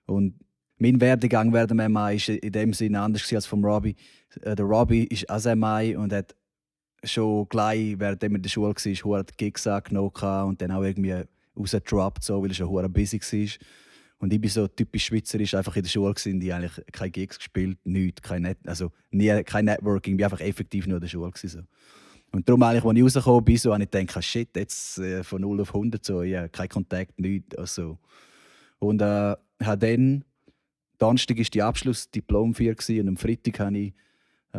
Und 0.05 0.35
mein 0.77 0.99
Werdegang 0.99 1.53
während 1.53 1.71
dem 1.71 1.77
MI 1.77 1.93
war 1.93 2.11
in 2.11 2.51
dem 2.51 2.73
Sinne 2.73 3.01
anders 3.01 3.31
als 3.33 3.45
vom 3.45 3.63
Robbie. 3.63 3.95
Äh, 4.41 4.55
der 4.55 4.65
Robbie 4.65 5.05
ist 5.05 5.29
aus 5.29 5.45
MI 5.45 5.95
und 5.95 6.11
hat 6.11 6.35
schon 7.03 7.47
gleich, 7.49 7.97
während 7.97 8.23
er 8.23 8.29
in 8.29 8.41
der 8.41 8.49
Schule 8.49 8.73
war, 8.75 9.23
Gigs 9.37 9.67
angenommen 9.67 10.11
und 10.47 10.61
dann 10.61 10.71
auch 10.71 10.83
irgendwie 10.83 11.23
rausgedroppt, 11.57 12.23
so, 12.23 12.41
weil 12.41 12.49
er 12.49 12.55
schon 12.55 12.93
busy 12.93 13.19
war. 13.19 13.67
Und 14.21 14.31
ich 14.31 14.39
bin 14.39 14.49
so 14.49 14.67
typisch 14.67 15.05
schweizerisch 15.05 15.55
einfach 15.55 15.75
in 15.75 15.83
der 15.83 15.89
Schule 15.89 16.13
gewesen, 16.13 16.39
die 16.39 16.53
eigentlich 16.53 16.79
keine 16.91 17.11
Gigs 17.11 17.37
gespielt, 17.37 17.77
nichts, 17.83 18.21
kein 18.21 18.43
Net 18.43 18.57
also 18.65 18.91
nie, 19.09 19.43
kein 19.43 19.65
Networking, 19.65 20.15
ich 20.15 20.21
war 20.21 20.31
einfach 20.31 20.45
effektiv 20.45 20.87
nur 20.87 20.97
in 20.97 21.01
der 21.01 21.07
Schule 21.07 21.31
gewesen, 21.31 21.49
so. 21.49 21.63
Und 22.33 22.47
darum 22.47 22.63
eigentlich, 22.63 22.85
als 22.85 22.97
ich 22.97 23.03
rausgekommen 23.03 23.43
bin, 23.43 23.57
so, 23.57 23.73
habe 23.73 23.83
ich 23.83 23.91
gedacht, 23.91 24.23
shit, 24.23 24.55
jetzt 24.55 24.99
äh, 24.99 25.21
von 25.23 25.41
0 25.41 25.61
auf 25.61 25.75
100 25.75 26.05
so, 26.05 26.23
ja, 26.23 26.47
kein 26.47 26.69
Kontakt, 26.69 27.19
nichts, 27.19 27.57
also. 27.57 27.97
Und 28.79 29.01
äh, 29.01 29.35
habe 29.63 29.77
dann, 29.77 30.23
Donnerstag 30.97 31.37
war 31.37 31.43
die 31.43 31.61
Abschlussdiplomfeier 31.61 32.75
und 33.01 33.07
am 33.09 33.17
Freitag 33.17 33.59
habe 33.59 33.77
ich 33.77 33.93
äh, 34.53 34.57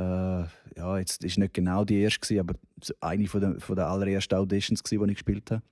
ja, 0.76 0.98
jetzt 0.98 1.22
ist 1.24 1.38
nicht 1.38 1.54
genau 1.54 1.84
die 1.84 2.00
erste, 2.00 2.40
aber 2.40 2.54
eine 3.00 3.26
von 3.26 3.40
der, 3.40 3.60
von 3.60 3.76
der 3.76 3.86
allerersten 3.86 4.34
Auditions, 4.34 4.82
die 4.82 4.96
ich 4.96 5.14
gespielt 5.14 5.50
habe. 5.50 5.62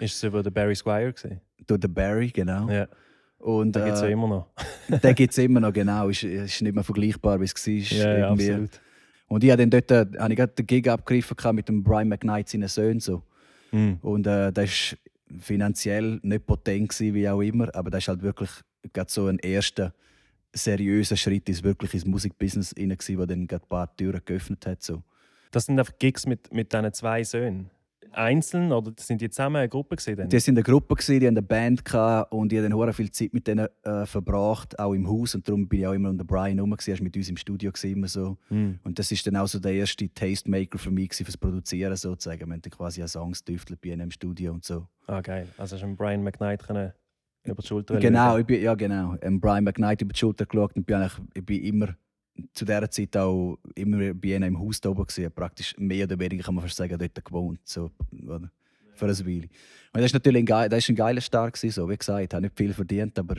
Ist 0.00 0.16
es 0.16 0.22
über 0.22 0.42
den 0.42 0.52
Barry 0.52 0.74
Squire? 0.74 1.12
Gewesen? 1.12 1.40
Durch 1.66 1.80
den 1.80 1.94
Barry, 1.94 2.28
genau. 2.30 2.68
Ja. 2.68 2.88
Und, 3.38 3.76
den 3.76 3.84
gibt 3.84 3.96
es 3.96 4.02
ja 4.02 4.08
äh, 4.08 4.12
immer 4.12 4.28
noch. 4.28 4.46
den 5.02 5.14
gibt 5.14 5.32
es 5.32 5.38
immer 5.38 5.60
noch, 5.60 5.72
genau. 5.72 6.08
Ist, 6.08 6.24
ist 6.24 6.62
nicht 6.62 6.74
mehr 6.74 6.84
vergleichbar, 6.84 7.40
wie 7.40 7.44
es 7.44 7.54
war. 7.54 7.98
Ja, 7.98 8.18
ja, 8.18 8.30
absolut. 8.30 8.80
Und 9.28 9.44
ich 9.44 9.50
habe 9.50 9.66
dann 9.66 9.70
dort 9.70 9.90
äh, 9.90 10.18
habe 10.18 10.34
ich 10.34 10.38
den 10.40 10.66
Gig 10.66 10.88
abgegriffen 10.88 11.54
mit 11.54 11.68
dem 11.68 11.82
Brian 11.82 12.08
McKnight, 12.08 12.48
seinen 12.48 12.68
Söhnen. 12.68 13.00
So. 13.00 13.22
Mm. 13.72 13.94
Und 14.02 14.26
äh, 14.26 14.52
das 14.52 14.92
war 15.28 15.40
finanziell 15.40 16.20
nicht 16.22 16.46
potent, 16.46 16.98
wie 17.00 17.28
auch 17.28 17.40
immer, 17.40 17.74
aber 17.74 17.90
das 17.90 18.04
ist 18.04 18.08
halt 18.08 18.22
wirklich 18.22 18.50
so 19.08 19.26
ein 19.26 19.38
erster 19.40 19.92
seriöser 20.52 21.16
Schritt 21.16 21.48
ist 21.48 21.62
wirklich 21.62 21.94
ins 21.94 22.06
Musikbusiness 22.06 22.74
hinein, 22.76 22.98
der 23.08 23.26
dann 23.26 23.48
ein 23.50 23.60
paar 23.68 23.94
Türen 23.96 24.20
geöffnet 24.24 24.66
hat. 24.66 24.82
So. 24.82 25.02
Das 25.50 25.66
sind 25.66 25.78
einfach 25.78 25.98
Gigs 25.98 26.26
mit, 26.26 26.52
mit 26.52 26.72
diesen 26.72 26.92
zwei 26.92 27.24
Söhnen? 27.24 27.70
Einzeln 28.16 28.72
oder 28.72 28.92
sind 28.98 29.20
die 29.20 29.30
zusammen 29.30 29.56
eine 29.56 29.68
Gruppe 29.68 29.96
gewesen? 29.96 30.28
Die 30.28 30.40
sind 30.40 30.56
eine 30.56 30.62
Gruppe 30.62 30.94
gewesen, 30.94 31.20
die 31.20 31.26
haben 31.26 31.34
eine 31.34 31.42
Band 31.42 31.84
gehabt 31.84 32.32
und 32.32 32.52
ich 32.52 32.58
habe 32.58 32.68
dann 32.68 32.92
viel 32.92 33.10
Zeit 33.10 33.32
mit 33.32 33.46
denen 33.46 33.68
äh, 33.82 34.06
verbracht, 34.06 34.78
auch 34.78 34.94
im 34.94 35.08
Haus 35.08 35.34
und 35.34 35.46
darum 35.46 35.68
bin 35.68 35.80
ich 35.80 35.86
auch 35.86 35.92
immer 35.92 36.10
unter 36.10 36.24
Brian 36.24 36.58
rum, 36.58 36.72
er 36.72 36.86
war 36.86 37.02
mit 37.02 37.16
uns 37.16 37.28
im 37.28 37.36
Studio 37.36 37.72
immer 37.82 38.08
so. 38.08 38.38
Mm. 38.48 38.72
Und 38.82 38.98
das 38.98 39.12
ist 39.12 39.26
dann 39.26 39.36
auch 39.36 39.46
so 39.46 39.58
der 39.58 39.72
erste 39.72 40.12
Tastemaker 40.12 40.78
für 40.78 40.90
mich 40.90 41.14
fürs 41.14 41.36
Produzieren 41.36 41.96
sozusagen. 41.96 42.46
Wir 42.46 42.52
haben 42.52 42.62
dann 42.62 42.72
quasi 42.72 43.06
Songs 43.06 43.44
tüftelt 43.44 43.80
bei 43.80 43.90
ihnen 43.90 44.02
im 44.02 44.10
Studio 44.10 44.52
und 44.52 44.64
so. 44.64 44.86
Ah 45.06 45.20
geil, 45.20 45.48
also 45.58 45.76
hast 45.76 45.82
du 45.82 45.94
Brian 45.94 46.22
McKnight 46.22 46.66
können 46.66 46.92
über 47.44 47.62
die 47.62 47.68
Schulter 47.68 47.98
Genau, 47.98 48.38
ich 48.38 48.46
bin, 48.46 48.62
ja 48.62 48.74
genau. 48.74 49.16
Ähm, 49.20 49.40
Brian 49.40 49.64
McKnight 49.64 50.02
über 50.02 50.12
die 50.12 50.18
Schulter 50.18 50.46
geschaut 50.46 50.74
und 50.74 50.86
bin 50.86 50.96
eigentlich, 50.96 51.18
ich 51.34 51.46
bin 51.46 51.62
immer 51.62 51.96
zu 52.52 52.64
dieser 52.64 52.90
Zeit 52.90 53.16
auch 53.16 53.58
immer 53.74 54.14
bei 54.14 54.28
ihnen 54.28 54.44
im 54.44 54.60
Haus 54.60 54.80
da 54.80 54.90
oben 54.90 55.06
gewesen. 55.06 55.32
Praktisch 55.32 55.74
mehr 55.78 56.04
oder 56.04 56.18
weniger 56.18 56.44
kann 56.44 56.54
man 56.54 56.64
fast 56.64 56.76
sagen, 56.76 56.98
dort 56.98 57.24
gewohnt. 57.24 57.60
So, 57.64 57.90
oder? 58.26 58.50
Für 58.94 59.06
eine 59.06 59.18
Weile. 59.18 59.48
Und 59.92 60.00
das 60.00 60.06
ist 60.06 60.14
natürlich 60.14 60.42
ein, 60.42 60.46
geil, 60.46 60.68
das 60.68 60.80
ist 60.80 60.88
ein 60.88 60.96
geiler 60.96 61.20
Start 61.20 61.54
gewesen, 61.54 61.74
so. 61.74 61.88
Wie 61.88 61.96
gesagt, 61.96 62.22
ich 62.22 62.34
habe 62.34 62.42
nicht 62.42 62.56
viel 62.56 62.72
verdient, 62.72 63.18
aber 63.18 63.36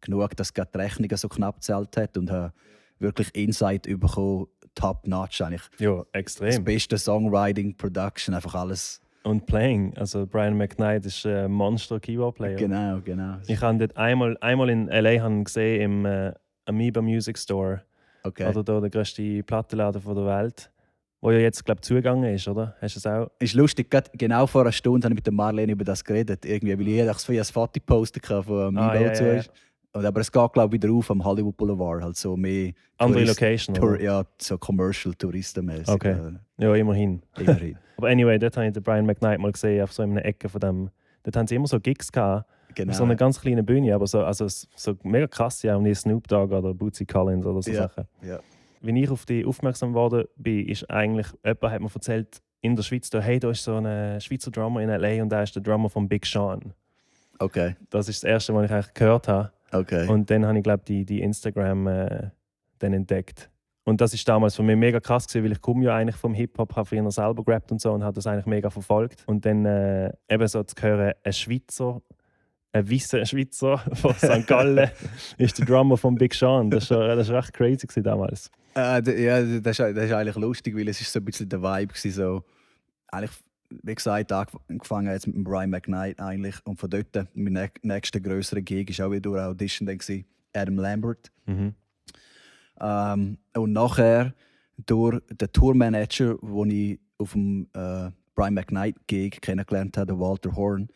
genug, 0.00 0.36
dass 0.36 0.52
die 0.52 0.62
Rechnung 0.74 1.10
so 1.16 1.28
knapp 1.28 1.56
gezahlt 1.56 1.96
hat 1.96 2.16
und 2.16 2.30
habe 2.30 2.52
wirklich 2.98 3.34
Insight 3.34 3.82
bekommen, 3.82 4.46
top 4.74 5.06
notch 5.06 5.42
eigentlich. 5.42 5.62
Ja, 5.78 6.04
extrem. 6.12 6.48
Das 6.48 6.64
beste 6.64 6.98
Songwriting, 6.98 7.76
Production, 7.76 8.34
einfach 8.34 8.54
alles 8.54 9.00
und 9.22 9.46
Playing. 9.46 9.94
Also 9.96 10.26
Brian 10.26 10.56
McKnight 10.56 11.04
ist 11.06 11.26
ein 11.26 11.50
Monster 11.50 12.00
Keyboard 12.00 12.36
Player. 12.36 12.56
Genau, 12.56 13.00
genau. 13.00 13.36
Ich 13.46 13.60
habe 13.60 13.78
dort 13.78 13.96
einmal, 13.96 14.36
einmal 14.40 14.70
in 14.70 14.86
LA 14.86 15.42
gesehen 15.42 15.80
im 15.80 16.06
äh, 16.06 16.32
Amoeba 16.64 17.02
Music 17.02 17.38
Store. 17.38 17.82
Okay. 18.22 18.48
Oder 18.48 18.62
da 18.62 18.80
der 18.80 18.90
größte 18.90 19.42
Plattenladen 19.42 20.02
der 20.02 20.26
Welt. 20.26 20.70
Wo 21.22 21.30
ja 21.30 21.38
jetzt, 21.38 21.64
glaube 21.64 21.80
ich, 21.80 21.86
zugegangen 21.86 22.34
ist, 22.34 22.48
oder? 22.48 22.74
Hast 22.80 22.96
du 22.96 22.98
es 22.98 23.06
auch? 23.06 23.30
Ist 23.38 23.54
lustig, 23.54 23.94
genau 24.14 24.46
vor 24.46 24.62
einer 24.62 24.72
Stunde 24.72 25.04
habe 25.04 25.12
ich 25.12 25.18
mit 25.18 25.26
der 25.26 25.34
Marlene 25.34 25.72
über 25.72 25.84
das 25.84 26.02
geredet. 26.02 26.46
Irgendwie, 26.46 26.78
weil 26.78 26.88
ich 26.88 27.04
das 27.04 27.24
für 27.24 27.32
ein 27.34 27.44
Foto 27.44 27.72
gepostet 27.74 28.24
von 28.26 28.38
Amoeba 28.38 28.88
ah, 28.88 28.94
ja, 28.94 29.12
ja, 29.12 29.32
ja. 29.34 29.42
Und, 29.92 30.06
aber 30.06 30.20
es 30.20 30.30
geht, 30.30 30.52
glaube 30.52 30.76
ich, 30.76 30.82
wieder 30.82 30.94
auf 30.94 31.10
am 31.10 31.22
Hollywood 31.22 31.56
Boulevard. 31.56 32.02
Halt 32.02 32.16
so 32.16 32.36
mehr 32.36 32.72
Andere 32.96 33.24
Tourist, 33.24 33.40
Location. 33.40 33.74
Tour, 33.74 34.00
ja, 34.00 34.24
so 34.38 34.56
commercial 34.56 35.14
touristenmäßig. 35.14 35.88
Okay. 35.88 36.12
Äh, 36.58 36.64
ja, 36.64 36.74
immerhin. 36.74 37.22
Immerhin. 37.38 37.76
aber 37.96 38.08
anyway, 38.08 38.38
dort 38.38 38.56
habe 38.56 38.68
ich 38.68 38.72
den 38.72 38.82
Brian 38.82 39.04
McKnight 39.04 39.40
mal 39.40 39.52
gesehen, 39.52 39.82
auf 39.82 39.92
so 39.92 40.02
einer 40.02 40.24
Ecke 40.24 40.48
von 40.48 40.60
dem. 40.60 40.90
Dort 41.24 41.36
haben 41.36 41.46
sie 41.46 41.56
immer 41.56 41.66
so 41.66 41.80
Gigs 41.80 42.10
gehabt. 42.10 42.48
Genau. 42.74 42.92
so 42.92 43.04
eine 43.04 43.16
ganz 43.16 43.40
kleine 43.40 43.62
Bühne, 43.62 43.94
aber 43.94 44.06
so, 44.06 44.24
also, 44.24 44.46
so 44.48 44.96
mega 45.02 45.26
krass, 45.26 45.62
ja, 45.62 45.82
wie 45.82 45.94
Snoop 45.94 46.28
Dogg 46.28 46.54
oder 46.54 46.74
Bootsy 46.74 47.04
Collins 47.06 47.46
oder 47.46 47.62
so 47.62 47.70
ja, 47.70 47.82
Sachen. 47.82 48.04
Ja. 48.22 48.40
Wie 48.80 49.02
ich 49.02 49.10
auf 49.10 49.26
die 49.26 49.44
aufmerksam 49.44 49.90
geworden 49.90 50.24
bin, 50.36 50.66
ist 50.66 50.88
eigentlich, 50.90 51.26
jemand 51.44 51.72
hat 51.72 51.80
mir 51.80 51.90
erzählt, 51.94 52.40
in 52.62 52.76
der 52.76 52.82
Schweiz, 52.82 53.10
da, 53.10 53.20
hey, 53.20 53.38
da 53.38 53.50
ist 53.50 53.64
so 53.64 53.76
ein 53.76 54.20
Schweizer 54.20 54.50
Drummer 54.50 54.80
in 54.82 54.90
L.A. 54.90 55.22
und 55.22 55.30
der 55.30 55.42
ist 55.42 55.54
der 55.54 55.62
Drummer 55.62 55.88
von 55.88 56.08
Big 56.08 56.26
Sean. 56.26 56.74
Okay. 57.38 57.74
Das 57.88 58.08
ist 58.08 58.22
das 58.22 58.28
Erste, 58.30 58.54
was 58.54 58.66
ich 58.66 58.70
eigentlich 58.70 58.94
gehört 58.94 59.28
habe. 59.28 59.50
Okay. 59.72 60.06
Und 60.08 60.30
dann 60.30 60.46
habe 60.46 60.58
ich, 60.58 60.64
glaube 60.64 60.82
die, 60.86 61.04
die 61.04 61.22
Instagram 61.22 61.86
äh, 61.86 62.30
dann 62.78 62.92
entdeckt. 62.92 63.50
Und 63.84 64.00
das 64.00 64.12
ist 64.12 64.28
damals 64.28 64.56
für 64.56 64.62
mich 64.62 64.76
mega 64.76 65.00
krass 65.00 65.26
gewesen, 65.26 65.44
weil 65.44 65.52
ich 65.52 65.60
komme 65.60 65.84
ja 65.84 65.96
eigentlich 65.96 66.16
vom 66.16 66.34
Hip-Hop, 66.34 66.76
habe 66.76 66.86
früher 66.86 67.10
selber 67.10 67.42
gerappt 67.42 67.72
und 67.72 67.80
so 67.80 67.92
und 67.92 68.04
habe 68.04 68.14
das 68.14 68.26
eigentlich 68.26 68.46
mega 68.46 68.68
verfolgt. 68.68 69.24
Und 69.26 69.46
dann 69.46 69.64
äh, 69.64 70.12
eben 70.28 70.46
so 70.46 70.62
zu 70.62 70.74
hören, 70.82 71.14
ein 71.24 71.32
Schweizer, 71.32 72.02
ein 72.72 72.90
weißer 72.90 73.24
Schweizer 73.26 73.78
von 73.94 74.14
St. 74.14 74.46
Gallen 74.46 74.90
ist 75.38 75.58
der 75.58 75.66
Drummer 75.66 75.96
von 75.96 76.14
Big 76.14 76.34
Sean. 76.34 76.70
Das 76.70 76.90
war 76.90 77.16
das 77.16 77.28
war 77.28 77.40
echt 77.40 77.52
crazy 77.52 77.86
damals. 78.02 78.50
Äh, 78.76 79.24
ja, 79.24 79.42
das 79.60 79.78
ist, 79.78 79.96
das 79.96 80.04
ist 80.04 80.12
eigentlich 80.12 80.36
lustig, 80.36 80.76
weil 80.76 80.88
es 80.88 81.00
ist 81.00 81.12
so 81.12 81.18
ein 81.18 81.24
bisschen 81.24 81.48
der 81.48 81.60
Vibe 81.62 81.88
gewesen, 81.92 82.12
so 82.12 82.44
eigentlich, 83.08 83.36
wie 83.82 83.94
gesagt, 83.94 84.30
angefangen 84.32 85.08
jetzt 85.12 85.26
mit 85.26 85.34
dem 85.36 85.42
Brian 85.44 85.70
McKnight 85.70 86.20
eigentlich 86.20 86.54
und 86.64 86.78
von 86.78 86.88
dort 86.90 87.08
mein 87.34 87.56
nä- 87.56 87.70
nächster 87.82 88.20
größere 88.20 88.62
Gig 88.62 88.88
ist 88.90 89.00
auch 89.00 89.10
wieder 89.10 89.20
durch 89.22 89.40
Audition 89.40 89.86
dann 89.86 89.98
gewesen, 89.98 90.24
Adam 90.52 90.76
Lambert. 90.76 91.32
Mhm. 91.46 91.74
Ähm, 92.80 93.38
und 93.54 93.72
nachher 93.72 94.32
durch 94.86 95.20
den 95.28 95.52
Tourmanager, 95.52 96.36
den 96.40 96.70
ich 96.70 97.00
auf 97.18 97.32
dem 97.32 97.66
äh, 97.74 98.10
Brian 98.34 98.54
McKnight 98.54 98.96
Gig 99.08 99.40
kennengelernt 99.42 99.96
habe, 99.98 100.18
Walter 100.18 100.54
Horn. 100.54 100.88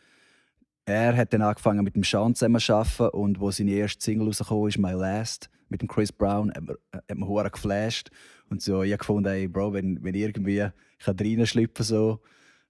Er 0.86 1.16
hat 1.16 1.32
dann 1.32 1.42
angefangen 1.42 1.82
mit 1.82 1.94
dem 1.94 2.02
Sean 2.02 2.34
zusammen 2.34 2.60
zu 2.60 2.74
arbeiten 2.74 3.16
und 3.16 3.40
wo 3.40 3.50
seine 3.50 3.70
erste 3.70 4.02
Single 4.02 4.26
rausgekommen 4.26 4.68
ist, 4.68 4.78
My 4.78 4.92
Last, 4.92 5.48
mit 5.68 5.80
dem 5.80 5.88
Chris 5.88 6.12
Brown, 6.12 6.52
hat 6.54 6.62
mir, 6.62 6.78
hat 6.92 7.16
mir 7.16 7.26
hure 7.26 7.50
geflasht. 7.50 8.10
Und 8.50 8.60
so, 8.62 8.82
ich 8.82 8.92
habe 8.92 8.98
gefunden, 8.98 9.28
ey, 9.28 9.48
Bro, 9.48 9.72
wenn, 9.72 10.02
wenn 10.04 10.14
irgendwie 10.14 10.60
ich 10.98 11.04
kann 11.04 11.16
reinschlüpfen 11.18 11.84
so, 11.84 12.20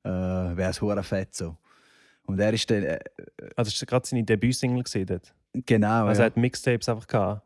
äh, 0.04 0.08
wäre 0.08 0.70
es 0.70 0.80
hure 0.80 1.02
fett 1.02 1.34
so. 1.34 1.56
Und 2.26 2.38
er 2.40 2.52
ist 2.52 2.70
dann, 2.70 2.84
äh, 2.84 2.98
Also 3.56 3.70
das 3.70 3.80
war 3.82 3.86
gerade 3.86 4.06
seine 4.06 4.24
Debütsingle 4.24 4.82
gewesen 4.82 5.06
dort. 5.06 5.34
genau, 5.66 6.06
Also 6.06 6.20
ja. 6.20 6.26
er 6.26 6.30
hat 6.30 6.36
Mixtapes 6.36 6.88
einfach 6.88 7.06
gehabt. 7.06 7.42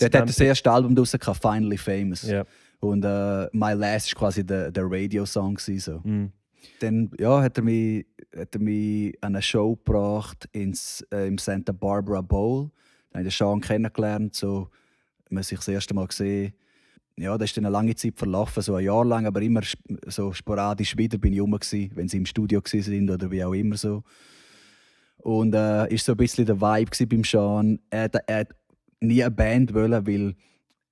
Dort 0.00 0.14
hat 0.14 0.28
das 0.28 0.40
erste 0.40 0.70
Album 0.70 0.96
raus, 0.96 1.16
Finally 1.40 1.76
Famous. 1.76 2.22
Ja. 2.22 2.44
Und 2.80 3.04
äh, 3.04 3.48
My 3.52 3.72
Last 3.74 4.14
war 4.14 4.20
quasi 4.20 4.44
der, 4.44 4.70
der 4.70 4.84
Radio-Song. 4.84 5.58
So. 5.58 6.00
Mhm. 6.02 6.32
Dann 6.80 7.10
ja, 7.18 7.40
hat, 7.42 7.58
er 7.58 7.64
mich, 7.64 8.06
hat 8.36 8.54
er 8.54 8.60
mich 8.60 9.14
an 9.22 9.34
eine 9.34 9.42
Show 9.42 9.76
gebracht 9.76 10.48
ins, 10.52 11.04
äh, 11.12 11.26
im 11.28 11.38
Santa 11.38 11.72
Barbara 11.72 12.20
Bowl. 12.20 12.70
Da 13.10 13.18
habe 13.18 13.28
ich 13.28 13.34
den 13.34 13.46
Sean 13.46 13.60
kennengelernt. 13.60 14.34
So, 14.34 14.68
haben 15.30 15.42
sich 15.42 15.58
das 15.58 15.68
erste 15.68 15.94
Mal 15.94 16.06
gesehen. 16.06 16.52
Ja, 17.18 17.36
da 17.36 17.44
ist 17.44 17.56
dann 17.56 17.66
eine 17.66 17.72
lange 17.72 17.94
Zeit 17.94 18.14
verlaufen, 18.16 18.62
so 18.62 18.74
ein 18.74 18.84
Jahr 18.84 19.04
lang, 19.04 19.26
aber 19.26 19.42
immer 19.42 19.60
so 20.06 20.32
sporadisch 20.32 20.96
wieder 20.96 21.18
bin 21.18 21.34
ich 21.34 21.40
rum, 21.42 21.52
wenn 21.94 22.08
sie 22.08 22.16
im 22.16 22.24
Studio 22.26 22.60
waren 22.62 23.10
oder 23.10 23.30
wie 23.30 23.44
auch 23.44 23.52
immer 23.52 23.76
so. 23.76 24.02
Und 25.18 25.54
äh, 25.54 25.92
ist 25.92 26.06
so 26.06 26.12
ein 26.12 26.16
bisschen 26.16 26.46
der 26.46 26.60
Vibe 26.60 27.06
beim 27.06 27.22
Sean. 27.24 27.78
Er, 27.90 28.04
hat- 28.04 28.16
er 28.26 28.38
hat 28.40 28.54
nie 29.00 29.22
eine 29.22 29.30
Band 29.30 29.74
wollen, 29.74 30.06
weil 30.06 30.34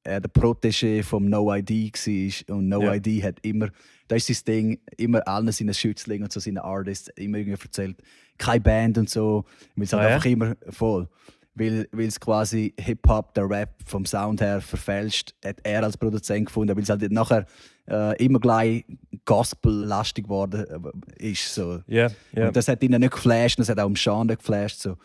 er 0.05 0.21
der 0.21 0.31
Protégé 0.31 1.03
vom 1.03 1.25
No 1.27 1.53
ID 1.55 1.71
war. 1.93 2.57
Und 2.57 2.69
No 2.69 2.83
Ja. 2.83 2.95
ID 2.95 3.23
hat 3.25 3.39
immer, 3.43 3.69
das 4.11 4.29
ist 4.29 4.45
sein 4.47 4.55
Ding, 4.55 4.79
immer 4.97 5.27
allen 5.29 5.53
seinen 5.53 5.73
Schützlingen 5.73 6.25
und 6.25 6.33
so 6.33 6.41
seinen 6.41 6.59
Artists 6.59 7.09
immer 7.17 7.39
irgendwie 7.39 7.63
erzählt, 7.63 7.97
keine 8.39 8.61
Band 8.61 8.99
und 8.99 9.09
so. 9.09 9.45
Weil 9.77 9.85
es 9.85 9.93
halt 9.93 10.03
Ah, 10.03 10.09
ja? 10.09 10.15
einfach 10.17 10.27
immer 10.27 10.57
voll. 10.71 11.09
Weil 11.55 11.89
weil 11.93 12.09
es 12.09 12.19
quasi 12.19 12.75
Hip-Hop, 12.79 13.35
der 13.35 13.49
Rap 13.49 13.71
vom 13.87 14.05
Sound 14.05 14.41
her 14.41 14.61
verfälscht, 14.61 15.35
hat 15.45 15.59
er 15.63 15.85
als 15.85 15.97
Produzent 15.97 16.47
gefunden, 16.47 16.75
weil 16.75 16.83
es 16.83 16.89
halt 16.89 17.09
nachher 17.13 17.47
äh, 17.89 18.25
immer 18.25 18.41
gleich 18.41 18.85
Gospel-lastig 19.25 20.25
geworden 20.25 20.65
äh, 21.19 21.31
ist. 21.31 21.55
So. 21.55 21.81
Ja, 21.87 22.09
ja. 22.33 22.49
Und 22.49 22.57
das 22.57 22.67
hat 22.67 22.83
ihn 22.83 22.91
nicht 22.91 23.13
geflasht, 23.13 23.61
das 23.61 23.69
hat 23.69 23.79
auch 23.79 23.87
im 23.87 23.93
nicht 24.27 24.39
geflasht. 24.41 24.81
So. 24.81 24.97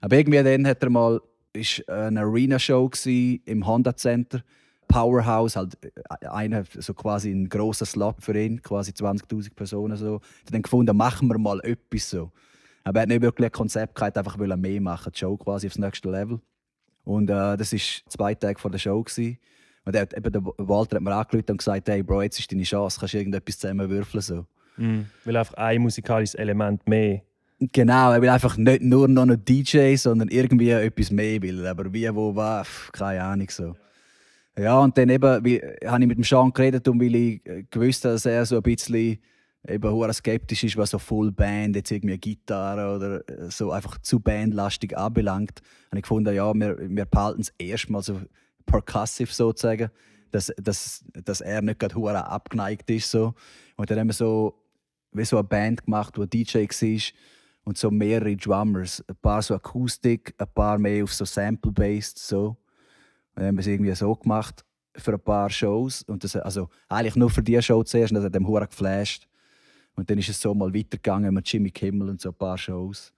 Aber 0.00 0.16
irgendwie 0.16 0.42
dann 0.42 0.66
hat 0.66 0.82
er 0.82 0.90
mal 0.90 1.20
ist 1.52 1.88
eine 1.88 2.20
Arena-Show 2.20 2.90
im 3.06 3.66
Honda 3.66 3.94
Center. 3.96 4.42
Powerhouse, 4.88 5.56
halt 5.56 5.78
äh, 5.84 6.26
einer, 6.26 6.64
so 6.78 6.94
quasi 6.94 7.30
ein 7.30 7.48
grosser 7.48 7.86
Slot 7.86 8.16
für 8.20 8.38
ihn, 8.38 8.60
quasi 8.62 8.90
20.000 8.90 9.54
Personen. 9.54 9.96
So. 9.96 10.16
Hat 10.16 10.52
dann 10.54 10.62
gefunden, 10.62 10.96
machen 10.96 11.28
wir 11.28 11.38
mal 11.38 11.60
etwas 11.62 12.10
so. 12.10 12.32
Aber 12.84 13.00
er 13.00 13.02
hat 13.02 13.08
nicht 13.08 13.22
wirklich 13.22 13.46
ein 13.46 13.52
Konzept 13.52 13.94
gehabt, 13.94 14.16
einfach 14.16 14.38
wollte 14.38 14.56
mehr 14.56 14.80
machen, 14.80 15.12
die 15.14 15.18
Show 15.18 15.36
quasi 15.36 15.66
aufs 15.66 15.78
nächste 15.78 16.10
Level. 16.10 16.40
Und 17.04 17.30
äh, 17.30 17.56
das 17.56 17.72
war 17.72 17.80
zwei 18.08 18.34
Tage 18.34 18.58
vor 18.58 18.70
der 18.70 18.78
Show. 18.78 19.02
Gsi. 19.02 19.38
Und 19.84 19.94
er 19.94 20.02
hat, 20.02 20.14
eben 20.14 20.32
der 20.32 20.42
Walter 20.44 20.96
hat 20.96 21.02
mir 21.02 21.14
angerufen 21.14 21.52
und 21.52 21.58
gesagt, 21.58 21.88
hey 21.88 22.02
Bro, 22.02 22.22
jetzt 22.22 22.38
ist 22.38 22.50
deine 22.50 22.62
Chance, 22.62 22.98
kannst 22.98 23.14
du 23.14 23.18
irgendetwas 23.18 23.58
zusammenwürfeln. 23.58 24.22
So. 24.22 24.46
Mhm. 24.76 25.06
Weil 25.24 25.36
einfach 25.36 25.54
ein 25.54 25.82
musikalisches 25.82 26.34
Element 26.34 26.86
mehr. 26.86 27.22
Genau, 27.60 28.12
er 28.12 28.22
will 28.22 28.28
einfach 28.28 28.56
nicht 28.56 28.82
nur 28.82 29.08
noch 29.08 29.22
ein 29.22 29.44
DJ, 29.44 29.96
sondern 29.96 30.28
irgendwie 30.28 30.70
etwas 30.70 31.10
mehr 31.10 31.42
will. 31.42 31.66
Aber 31.66 31.92
wie, 31.92 32.14
wo, 32.14 32.34
was, 32.34 32.68
keine 32.92 33.22
Ahnung 33.22 33.48
so. 33.50 33.74
Ja, 34.58 34.80
und 34.80 34.98
dann 34.98 35.08
eben 35.08 35.44
wie, 35.44 35.60
habe 35.86 36.02
ich 36.02 36.08
mit 36.08 36.18
dem 36.18 36.24
Sean 36.24 36.52
geredet 36.52 36.88
und 36.88 37.00
weil 37.00 37.14
ich 37.14 37.46
äh, 37.46 37.64
gewusst 37.70 38.04
dass 38.04 38.26
er 38.26 38.44
so 38.44 38.56
ein 38.56 38.62
bisschen 38.62 39.18
eben 39.68 39.90
hure 39.90 40.12
skeptisch 40.12 40.64
ist, 40.64 40.76
was 40.76 40.90
so 40.90 40.98
Full 40.98 41.30
Band, 41.30 41.76
jetzt 41.76 41.92
irgendwie 41.92 42.14
eine 42.14 42.18
Gitarre 42.18 42.96
oder 42.96 43.28
äh, 43.28 43.50
so 43.50 43.70
einfach 43.70 43.98
zu 43.98 44.18
bandlastig 44.18 44.96
anbelangt, 44.96 45.62
habe 45.90 45.98
ich 45.98 46.02
gefunden, 46.02 46.34
ja, 46.34 46.52
wir, 46.54 46.76
wir 46.78 47.04
behalten 47.04 47.42
es 47.42 47.52
erstmal 47.58 48.02
so 48.02 48.20
percussive 48.66 49.32
sozusagen, 49.32 49.90
dass, 50.32 50.52
dass, 50.60 51.04
dass 51.24 51.40
er 51.40 51.62
nicht 51.62 51.78
gerade 51.78 51.94
hure 51.94 52.26
abgeneigt 52.26 52.90
ist. 52.90 53.10
So. 53.10 53.34
Und 53.76 53.90
dann 53.90 54.00
haben 54.00 54.08
wir 54.08 54.14
so, 54.14 54.54
wie 55.12 55.24
so 55.24 55.36
eine 55.36 55.44
Band 55.44 55.84
gemacht, 55.84 56.18
wo 56.18 56.24
DJ 56.24 56.64
war 56.66 57.02
und 57.64 57.78
so 57.78 57.90
mehrere 57.90 58.36
Drummers. 58.36 59.04
Ein 59.08 59.16
paar 59.22 59.40
so 59.40 59.54
Akustik, 59.54 60.34
ein 60.36 60.48
paar 60.52 60.78
mehr 60.78 61.04
auf 61.04 61.14
so 61.14 61.24
Sample-based. 61.24 62.18
So. 62.18 62.56
Und 63.38 63.42
dann 63.42 63.48
haben 63.50 63.56
wir 63.58 63.60
es 63.60 63.68
irgendwie 63.68 63.94
so 63.94 64.12
gemacht 64.16 64.64
für 64.96 65.12
ein 65.12 65.20
paar 65.20 65.48
Shows. 65.48 66.02
Und 66.02 66.24
das, 66.24 66.34
also 66.34 66.70
eigentlich 66.88 67.14
nur 67.14 67.30
für 67.30 67.40
diese 67.40 67.62
Show 67.62 67.84
zuerst, 67.84 68.10
und 68.10 68.16
das 68.16 68.24
hat 68.24 68.34
dem 68.34 68.48
Hure 68.48 68.66
geflasht. 68.66 69.28
Und 69.94 70.10
dann 70.10 70.18
ist 70.18 70.28
es 70.28 70.40
so 70.40 70.52
mal 70.54 70.74
weitergegangen 70.74 71.32
mit 71.32 71.48
Jimmy 71.48 71.70
Kimmel 71.70 72.08
und 72.08 72.20
so 72.20 72.30
ein 72.30 72.34
paar 72.34 72.58
Shows. 72.58 73.12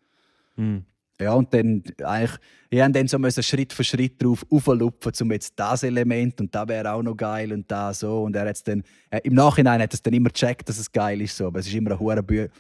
Mhm. 0.56 0.84
Ja, 1.18 1.32
und 1.32 1.54
dann 1.54 1.82
eigentlich, 2.04 2.38
ich 2.68 2.82
habe 2.82 2.92
dann 2.92 3.08
so 3.08 3.18
müssen 3.18 3.42
Schritt 3.42 3.72
für 3.72 3.82
Schritt 3.82 4.22
drauf 4.22 4.44
auflupfen, 4.50 5.10
um 5.22 5.32
jetzt 5.32 5.54
das 5.56 5.84
Element 5.84 6.38
und 6.38 6.54
da 6.54 6.68
wäre 6.68 6.92
auch 6.92 7.02
noch 7.02 7.16
geil 7.16 7.50
und 7.54 7.70
da 7.70 7.94
so. 7.94 8.24
Und 8.24 8.36
er 8.36 8.46
hat's 8.46 8.62
dann, 8.62 8.82
äh, 9.08 9.20
im 9.24 9.32
Nachhinein 9.32 9.80
hat 9.80 9.94
es 9.94 10.02
dann 10.02 10.12
immer 10.12 10.28
gecheckt, 10.28 10.68
dass 10.68 10.78
es 10.78 10.92
geil 10.92 11.22
ist, 11.22 11.34
so. 11.34 11.46
aber 11.46 11.60
es 11.60 11.66
war 11.66 11.78
immer 11.78 11.92
eine 11.92 11.98
hohe 11.98 12.22
Bühne, 12.22 12.50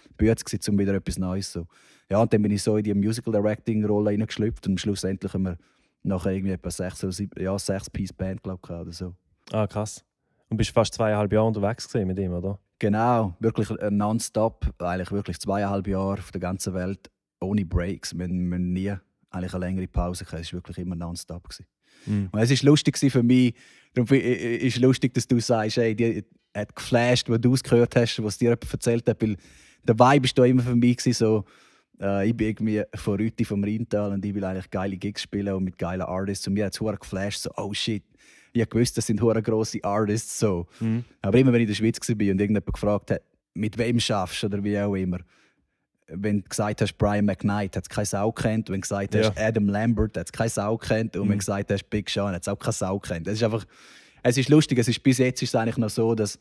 um 0.68 0.78
wieder 0.78 0.94
etwas 0.94 1.18
Neues 1.18 1.52
so. 1.52 1.66
Ja, 2.08 2.22
und 2.22 2.32
dann 2.32 2.40
bin 2.40 2.52
ich 2.52 2.62
so 2.62 2.78
in 2.78 2.84
die 2.84 2.94
Musical 2.94 3.34
Directing 3.34 3.84
Rolle 3.84 4.12
reingeschlüpft 4.12 4.66
und 4.66 4.80
schlussendlich 4.80 5.34
haben 5.34 5.42
wir 5.42 5.58
nachher 6.02 6.32
irgendwie 6.32 6.52
etwa 6.52 6.70
sechs 6.70 7.02
oder 7.04 7.12
sieben, 7.12 7.42
ja, 7.42 7.58
sechs 7.58 7.90
Piece 7.90 8.12
Band 8.12 8.42
glaub 8.42 8.60
ich, 8.64 8.70
oder 8.70 8.92
so. 8.92 9.14
Ah, 9.52 9.66
krass. 9.66 10.04
Und 10.48 10.56
bist 10.56 10.70
fast 10.70 10.94
zweieinhalb 10.94 11.32
Jahre 11.32 11.46
unterwegs 11.46 11.92
mit 11.94 12.18
ihm, 12.18 12.32
oder? 12.32 12.58
Genau, 12.78 13.34
wirklich 13.40 13.68
nonstop, 13.90 14.66
eigentlich 14.78 15.12
wirklich 15.12 15.38
zweieinhalb 15.38 15.86
Jahre 15.86 16.14
auf 16.14 16.32
der 16.32 16.40
ganzen 16.40 16.74
Welt, 16.74 17.10
ohne 17.40 17.64
Breaks. 17.64 18.16
Wir, 18.16 18.24
haben 18.24 18.72
nie 18.72 18.94
eigentlich 19.30 19.54
eine 19.54 19.66
längere 19.66 19.86
Pause 19.86 20.24
gehabt. 20.24 20.42
Es 20.42 20.52
war 20.52 20.58
wirklich 20.58 20.78
immer 20.78 20.96
nonstop. 20.96 21.46
Mhm. 22.06 22.28
Und 22.32 22.40
es 22.40 22.50
war 22.50 22.70
lustig 22.70 22.98
für 22.98 23.22
mich. 23.22 23.54
Darum 23.94 24.12
ist 24.14 24.76
es 24.76 24.80
lustig, 24.80 25.14
dass 25.14 25.26
du 25.26 25.40
sagst, 25.40 25.76
hey, 25.76 25.94
die 25.94 26.24
hat 26.54 26.74
geflasht, 26.74 27.28
wo 27.28 27.36
du 27.36 27.54
es 27.54 27.62
gehört 27.62 27.94
hast, 27.96 28.22
was 28.22 28.38
dir 28.38 28.50
jemand 28.50 28.72
erzählt 28.72 29.08
hat. 29.08 29.22
Weil 29.22 29.36
der 29.84 29.98
Vibe 29.98 30.28
war 30.28 30.32
da 30.34 30.44
immer 30.44 30.62
für 30.62 30.76
mich 30.76 31.02
so, 31.02 31.44
äh, 32.00 32.28
ich 32.28 32.36
bin 32.36 32.48
irgendwie 32.48 32.82
von 32.94 33.16
Rüti 33.18 33.44
vom 33.44 33.62
Rheintal 33.64 34.12
und 34.12 34.24
ich 34.24 34.34
will 34.34 34.44
eigentlich 34.44 34.70
geile 34.70 34.96
Gigs 34.96 35.22
spielen 35.22 35.54
und 35.54 35.64
mit 35.64 35.78
geilen 35.78 36.02
Artists. 36.02 36.46
Und 36.46 36.54
mir 36.54 36.66
hat 36.66 36.74
es 36.80 37.00
geflasht, 37.00 37.40
so, 37.42 37.50
oh 37.56 37.72
shit. 37.72 38.02
Ich 38.52 38.68
gewusst, 38.68 38.96
das 38.98 39.06
sind 39.06 39.20
hure 39.22 39.42
grosse 39.42 39.78
Artists. 39.84 40.38
So. 40.40 40.66
Mhm. 40.80 41.04
Aber 41.22 41.38
immer 41.38 41.52
wenn 41.52 41.60
ich 41.60 41.68
in 41.68 41.68
der 41.68 41.74
Schweiz 41.76 42.00
war 42.08 42.14
und 42.14 42.20
irgendjemand 42.20 42.66
gefragt 42.66 43.10
hat, 43.12 43.22
mit 43.54 43.78
wem 43.78 44.00
schaffst 44.00 44.42
du 44.42 44.46
oder 44.48 44.62
wie 44.64 44.78
auch 44.78 44.94
immer. 44.94 45.18
Wenn 46.08 46.38
du 46.42 46.48
gesagt 46.48 46.80
hast, 46.82 46.98
Brian 46.98 47.24
McKnight, 47.26 47.76
hat 47.76 47.84
es 47.84 47.88
keine 47.88 48.06
Sau 48.06 48.32
kennt. 48.32 48.68
Wenn 48.68 48.76
du 48.76 48.80
gesagt 48.80 49.14
hast, 49.14 49.36
Ja. 49.36 49.46
Adam 49.46 49.68
Lambert, 49.68 50.16
hat 50.16 50.26
es 50.26 50.32
keine 50.32 50.48
Sau 50.50 50.76
kennt. 50.76 51.14
Und 51.16 51.22
wenn 51.22 51.28
Mhm. 51.28 51.32
du 51.32 51.38
gesagt 51.38 51.70
hast, 51.70 51.88
Big 51.90 52.10
Sean, 52.10 52.34
hat 52.34 52.42
es 52.42 52.48
auch 52.48 52.58
keine 52.58 52.72
Sau 52.72 52.98
kennt. 52.98 53.28
Es 53.28 53.34
ist 53.34 53.44
einfach, 53.44 53.64
es 54.24 54.36
ist 54.36 54.48
lustig. 54.48 54.78
Es 54.78 54.88
ist, 54.88 55.00
bis 55.02 55.18
jetzt 55.18 55.40
ist 55.42 55.50
es 55.50 55.54
eigentlich 55.54 55.76
noch 55.78 55.90
so, 55.90 56.16
dass 56.16 56.36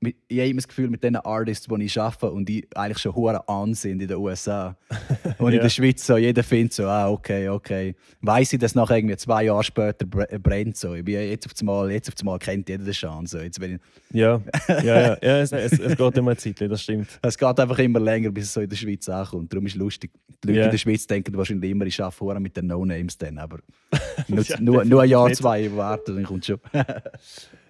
mit, 0.00 0.16
ich 0.28 0.38
habe 0.38 0.48
immer 0.50 0.58
das 0.58 0.68
Gefühl, 0.68 0.90
mit 0.90 1.02
den 1.02 1.16
Artists, 1.16 1.66
die 1.66 1.82
ich 1.84 1.98
arbeite 1.98 2.30
und 2.30 2.46
die 2.48 2.66
eigentlich 2.74 2.98
schon 2.98 3.14
hure 3.14 3.48
an 3.48 3.72
sind 3.74 4.02
in 4.02 4.08
den 4.08 4.18
USA. 4.18 4.76
Und 5.38 5.52
Ja. 5.52 5.56
in 5.56 5.62
der 5.62 5.68
Schweiz 5.70 6.06
so, 6.06 6.16
jeder 6.18 6.42
findet 6.42 6.74
so, 6.74 6.86
ah, 6.86 7.08
okay, 7.08 7.48
okay. 7.48 7.94
Weiß 8.20 8.52
ich, 8.52 8.58
dass 8.58 8.74
nachher 8.74 8.98
irgendwie 8.98 9.16
zwei 9.16 9.44
Jahre 9.44 9.64
später 9.64 10.04
br- 10.04 10.38
brennt. 10.38 10.76
So. 10.76 10.94
Ich 10.94 11.04
bin 11.04 11.14
jetzt 11.14 11.46
auf 11.46 11.52
einmal, 11.58 11.90
jetzt 11.90 12.08
auf 12.08 12.14
einmal 12.20 12.38
kennt 12.38 12.68
jeder 12.68 12.84
den 12.84 12.92
Sean. 12.92 13.24
So. 13.26 13.38
Jetzt 13.38 13.58
bin 13.58 13.74
ich, 13.76 13.80
Ja, 14.16 14.40
ja, 14.68 14.82
ja. 14.82 15.16
ja 15.22 15.38
es, 15.40 15.52
es, 15.52 15.72
es 15.78 15.96
geht 15.96 16.16
immer 16.18 16.32
eine 16.32 16.36
Zeit, 16.36 16.60
das 16.60 16.82
stimmt. 16.82 17.08
es 17.22 17.38
geht 17.38 17.58
einfach 17.60 17.78
immer 17.78 18.00
länger, 18.00 18.30
bis 18.30 18.44
es 18.44 18.52
so 18.52 18.60
in 18.60 18.68
der 18.68 18.76
Schweiz 18.76 19.08
ankommt. 19.08 19.52
Darum 19.52 19.64
ist 19.66 19.72
es 19.72 19.78
lustig. 19.78 20.10
Die 20.42 20.48
Leute 20.48 20.58
Ja. 20.60 20.64
in 20.66 20.70
der 20.70 20.78
Schweiz 20.78 21.06
denken 21.06 21.34
wahrscheinlich 21.36 21.70
immer, 21.70 21.86
ich 21.86 21.98
arbeite 22.00 22.16
vorher 22.16 22.40
mit 22.40 22.54
den 22.56 22.66
No-Names 22.66 23.16
dann. 23.16 23.38
Aber 23.38 23.58
nur, 24.28 24.42
Ja, 24.42 24.60
nur, 24.60 24.84
nur 24.84 25.02
ein 25.02 25.08
Jahr, 25.08 25.32
zwei 25.32 25.74
warten, 25.74 26.14
dann 26.16 26.24
kommt 26.24 26.44
schon. 26.44 26.58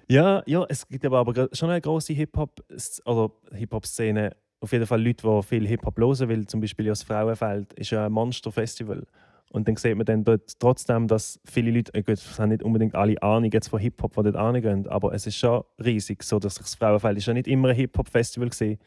Ja, 0.09 0.43
ja, 0.47 0.65
es 0.69 0.87
gibt 0.87 1.05
aber, 1.05 1.19
aber 1.19 1.49
schon 1.53 1.71
eine 1.71 1.81
große 1.81 2.13
Hip-Hop- 2.13 2.65
oder 3.07 3.33
Hip-Hop-Szene. 3.53 4.37
Auf 4.61 4.73
jeden 4.73 4.87
Fall 4.87 5.03
Leute, 5.03 5.27
die 5.27 5.43
viel 5.43 5.67
Hip-Hop 5.67 5.99
hören, 5.99 6.29
weil 6.29 6.47
zum 6.47 6.61
Beispiel 6.61 6.87
das 6.87 7.03
Frauenfeld 7.03 7.73
ist 7.75 7.91
ja 7.91 8.07
ein 8.07 8.13
Monster-Festival. 8.13 9.07
Und 9.51 9.69
dann 9.69 9.77
sieht 9.77 9.97
man 9.97 10.05
dann 10.05 10.25
dort 10.25 10.59
trotzdem, 10.59 11.07
dass 11.07 11.39
viele 11.45 11.71
Leute, 11.71 11.95
äh 11.95 12.03
gut, 12.03 12.15
es 12.15 12.39
haben 12.39 12.49
nicht 12.49 12.63
unbedingt 12.63 12.95
alle 12.95 13.23
Ahnung 13.23 13.51
jetzt 13.53 13.69
von 13.69 13.79
Hip-Hop, 13.79 14.15
die 14.17 14.23
dort 14.25 14.37
angehen, 14.37 14.87
aber 14.89 15.15
es 15.15 15.27
ist 15.27 15.37
schon 15.37 15.63
riesig, 15.83 16.23
so 16.25 16.39
dass 16.39 16.57
das 16.57 16.75
Frauenfeld 16.75 17.19
ist 17.19 17.27
ja 17.27 17.35
nicht 17.35 17.47
immer 17.47 17.69
ein 17.69 17.77
Hip-Hop-Festival 17.77 18.49
gesehen. 18.49 18.79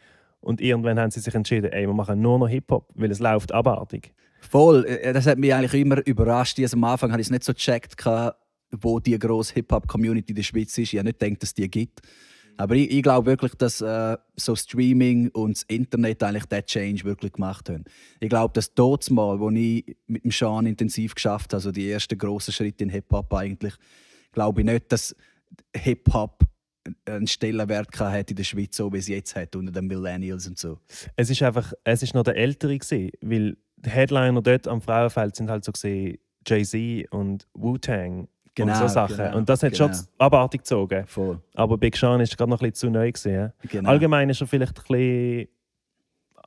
Und 0.42 0.62
irgendwann 0.62 1.00
haben 1.00 1.10
sie 1.10 1.20
sich 1.20 1.34
entschieden, 1.34 1.72
ey, 1.72 1.88
wir 1.88 1.94
machen 1.94 2.22
nur 2.22 2.38
noch 2.38 2.48
Hip-Hop, 2.48 2.90
weil 2.96 3.10
es 3.12 3.20
läuft 3.20 3.54
abartig. 3.54 4.14
Voll, 4.42 4.86
äh, 4.86 5.14
das 5.14 5.26
hat 5.26 5.38
mich 5.38 5.54
eigentlich 5.54 5.82
immer 5.82 6.06
überrascht. 6.06 6.60
Also 6.60 6.78
am 6.78 6.84
Anfang 6.84 7.12
habe 7.12 7.22
ich 7.22 7.28
es 7.28 7.32
nicht 7.32 7.44
so 7.44 7.54
gecheckt, 7.54 7.98
wo 8.72 9.00
die 9.00 9.18
grosse 9.18 9.54
Hip-Hop-Community 9.56 10.32
in 10.32 10.36
der 10.36 10.44
Schweiz 10.44 10.78
ist. 10.78 10.94
Ich 10.94 11.00
habe 11.00 11.08
nicht 11.08 11.20
gedacht, 11.20 11.44
dass 11.44 11.54
die 11.54 11.70
gibt. 11.70 12.02
Aber 12.58 12.76
ich, 12.76 12.90
ich 12.90 13.04
glaube 13.04 13.28
wirklich, 13.28 13.54
dass 13.56 13.82
äh, 13.82 14.18
so 14.36 14.56
Streaming 14.56 15.30
und 15.30 15.58
das 15.58 15.64
Internet 15.64 16.24
eigentlich 16.24 16.46
den 16.46 16.66
Change 16.66 17.04
wirklich 17.04 17.34
gemacht 17.34 17.70
haben. 17.70 17.86
Ich 18.20 18.30
glaube, 18.30 18.54
dass 18.54 18.74
dort 18.74 19.10
mal, 19.12 19.40
wo 19.40 19.52
ich 19.52 19.96
mit 20.08 20.24
dem 20.24 20.32
Sean 20.32 20.66
intensiv 20.66 21.14
geschafft 21.14 21.54
habe, 21.54 21.58
also 21.58 21.72
die 21.72 21.90
ersten 21.90 22.18
grossen 22.18 22.52
Schritte 22.52 22.84
in 22.84 22.90
Hip-Hop 22.90 23.32
eigentlich, 23.34 23.76
glaube 24.32 24.62
ich 24.62 24.66
nicht, 24.66 24.92
dass 24.92 25.16
Hip-Hop 25.76 26.44
einen 27.06 27.28
Stellenwert 27.28 28.00
hat 28.00 28.32
in 28.32 28.38
der 28.38 28.44
Schweiz, 28.44 28.76
so 28.76 28.92
wie 28.92 28.98
es 28.98 29.08
jetzt 29.08 29.36
hat, 29.36 29.56
unter 29.56 29.72
den 29.72 29.88
Millennials 29.88 30.48
und 30.48 30.58
so. 30.58 30.80
Es 31.16 31.30
ist 31.30 31.44
einfach, 31.44 31.74
es 31.84 32.02
ist 32.02 32.16
noch 32.16 32.24
der 32.24 32.38
Ältere 32.38 32.78
gewesen, 32.78 33.12
weil 33.22 33.58
die 33.76 33.90
Headliner 33.90 34.42
dort 34.42 34.68
am 34.68 34.82
Frauenfeld 34.82 35.36
sind 35.36 35.50
halt 35.50 35.66
so 35.66 35.72
Jay-Z 35.84 37.12
und 37.12 37.48
Wu-Tang 37.54 38.28
Genau, 38.58 38.74
und 38.74 38.80
so 38.80 38.88
Sachen. 38.88 39.18
genau, 39.18 39.38
und 39.38 39.48
das 39.48 39.62
hat 39.62 39.74
genau. 39.74 39.94
schon 39.94 40.06
abartig 40.18 40.62
gezogen. 40.62 41.06
Voll. 41.06 41.40
Aber 41.54 41.78
Big 41.78 41.96
Sean 41.96 42.20
ist 42.22 42.36
gerade 42.36 42.50
noch 42.50 42.60
ein 42.60 42.72
bisschen 42.72 42.90
zu 42.90 42.90
neu 42.90 43.12
gewesen. 43.12 43.54
Genau. 43.70 43.90
Allgemein 43.90 44.30
ist 44.32 44.42
er 44.42 44.48
vielleicht 44.48 44.80
ein 44.80 44.84
bisschen 44.88 45.48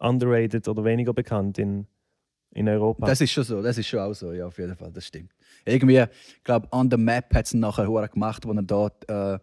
underrated 0.00 0.66
oder 0.66 0.84
weniger 0.84 1.12
bekannt 1.12 1.58
in, 1.58 1.86
in 2.50 2.68
Europa. 2.68 3.06
Das 3.06 3.20
ist 3.20 3.30
schon 3.30 3.44
so, 3.44 3.62
das 3.62 3.78
ist 3.78 3.86
schon 3.86 4.00
auch 4.00 4.12
so, 4.12 4.32
ja, 4.32 4.46
auf 4.46 4.58
jeden 4.58 4.74
Fall, 4.74 4.90
das 4.90 5.06
stimmt. 5.06 5.32
Irgendwie, 5.64 5.98
ich 5.98 6.44
glaube, 6.44 6.66
on 6.72 6.90
the 6.90 6.96
map 6.96 7.32
hat 7.32 7.46
es 7.46 7.54
nachher 7.54 7.86
hure 7.86 8.08
gemacht, 8.08 8.44
wo 8.44 8.52
er 8.52 8.62
dort 8.62 9.08
äh, 9.08 9.34
äh, 9.34 9.38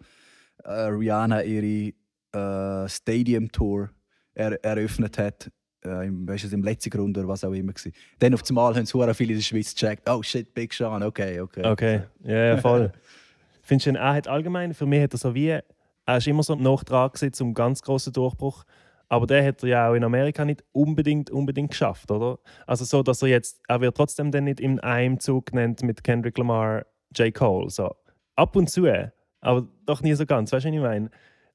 Rihanna 0.66 1.44
ihre 1.44 1.94
äh, 2.34 2.90
Stadium 2.90 3.50
Tour 3.50 3.92
er, 4.34 4.62
eröffnet 4.64 5.18
hat. 5.18 5.52
Äh, 5.88 6.08
im, 6.08 6.28
weißt 6.28 6.46
du, 6.46 6.56
im 6.56 6.64
letzten 6.64 6.90
Grund 6.90 7.18
oder 7.18 7.28
was 7.28 7.44
auch 7.44 7.54
immer. 7.54 7.74
Gewesen. 7.74 7.94
Dann 8.20 8.34
auf 8.34 8.44
einmal 8.48 8.76
haben 8.76 8.86
hure 8.86 9.14
viele 9.14 9.34
in 9.34 9.40
der 9.40 9.44
Schweiz 9.44 9.74
gecheckt. 9.74 10.10
Oh 10.10 10.22
shit, 10.22 10.54
Big 10.54 10.74
Sean, 10.74 11.04
okay, 11.04 11.40
okay. 11.40 11.66
Okay, 11.66 12.02
ja, 12.24 12.46
ja 12.46 12.58
voll. 12.58 12.92
Findest 13.62 13.88
du, 13.88 13.92
er 14.00 14.14
hat 14.14 14.28
allgemein, 14.28 14.74
für 14.74 14.86
mich 14.86 15.04
hat 15.04 15.14
er 15.14 15.18
so 15.18 15.36
wie, 15.36 15.50
er 15.50 16.18
ist 16.18 16.28
immer 16.28 16.44
so 16.44 16.56
noch 16.56 16.84
dran 16.84 17.12
zum 17.34 17.54
ganz 17.54 17.82
großen 17.82 18.14
Durchbruch. 18.14 18.64
Aber 19.10 19.26
der 19.26 19.46
hat 19.46 19.64
er 19.64 19.70
ja 19.70 19.90
auch 19.90 19.94
in 19.94 20.04
Amerika 20.04 20.44
nicht 20.44 20.64
unbedingt, 20.74 21.30
unbedingt 21.30 21.72
geschafft, 21.72 22.12
oder? 22.12 22.40
Also 22.66 22.86
so, 22.86 23.04
dass 23.04 23.22
er 23.22 23.30
jetzt, 23.30 23.62
er 23.68 23.82
wird 23.82 23.96
trotzdem 23.96 24.32
dann 24.32 24.46
nicht 24.46 24.60
in 24.60 24.80
einem 24.80 25.20
Zug 25.20 25.48
genannt 25.48 25.82
mit 25.84 26.04
Kendrick 26.04 26.38
Lamar, 26.38 26.86
J. 27.16 27.34
Cole. 27.34 27.70
So. 27.70 27.96
Ab 28.36 28.56
und 28.56 28.70
zu, 28.70 28.86
aber 29.42 29.68
doch 29.86 30.02
nie 30.02 30.14
so 30.14 30.26
ganz, 30.26 30.52
weißt 30.52 30.66
du, 30.66 30.70
was 30.70 30.76
ich 30.76 30.82
meine? 30.82 31.10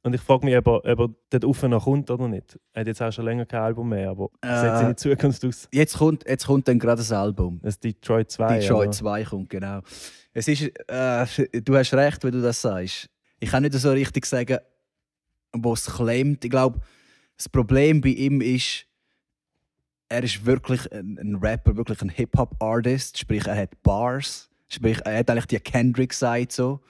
Und 0.04 0.14
ich 0.14 0.21
frage 0.21 0.44
mich, 0.44 0.56
ob 0.56 0.66
er, 0.66 0.99
ob 0.99 0.99
er 0.99 1.14
dort 1.30 1.44
rauf 1.44 1.62
noch 1.62 1.85
kommt 1.85 2.11
oder 2.11 2.26
nicht. 2.26 2.59
Er 2.73 2.80
hat 2.80 2.87
jetzt 2.88 3.00
auch 3.00 3.12
schon 3.12 3.25
länger 3.25 3.47
kein 3.47 3.61
Album 3.61 3.88
mehr, 3.88 4.11
aber 4.11 4.30
Äh, 4.40 4.49
sieht 4.49 4.78
seine 4.78 4.97
Zukunft 4.97 5.44
aus? 5.44 5.68
Jetzt, 5.71 5.97
kommt, 5.97 6.28
jetzt 6.28 6.47
kommt 6.47 6.66
dann 6.66 6.78
gerade 6.78 6.99
das 6.99 7.12
Album. 7.12 7.61
Das 7.62 7.78
Detroit 7.78 8.30
2. 8.30 8.59
Detroit 8.59 8.88
oder? 8.88 8.90
2 8.90 9.25
kommt, 9.25 9.50
genau. 9.50 9.80
Es 10.32 10.49
ist, 10.49 10.62
äh, 10.88 11.26
du 11.62 11.76
hast 11.76 11.94
recht, 11.94 12.25
wenn 12.25 12.32
du 12.32 12.42
das 12.42 12.61
sagst. 12.61 13.09
Ich 13.38 13.50
kann 13.50 13.62
nicht 13.62 13.75
so 13.75 13.92
richtig 13.92 14.26
sagen, 14.26 14.59
wo 15.52 15.73
es 15.75 15.87
klemmt. 15.87 16.44
Ich 16.44 16.50
glaube, 16.50 16.80
das 17.37 17.49
Problem 17.49 18.00
bei 18.00 18.11
ihm 18.11 18.40
ist, 18.40 18.87
er 20.09 20.25
ist 20.25 20.44
wirklich 20.44 20.90
ein, 20.92 21.16
ein 21.18 21.37
Rapper, 21.37 21.76
wirklich 21.76 22.02
ein 22.02 22.09
Hip-Hop-Artist. 22.09 23.18
Sprich, 23.18 23.47
er 23.47 23.56
hat 23.56 23.82
Bars. 23.82 24.50
Sprich, 24.68 24.99
er 25.04 25.18
hat 25.18 25.30
eigentlich 25.30 25.47
die 25.47 25.61
Kendrick-Side 25.61 26.49
so. 26.50 26.80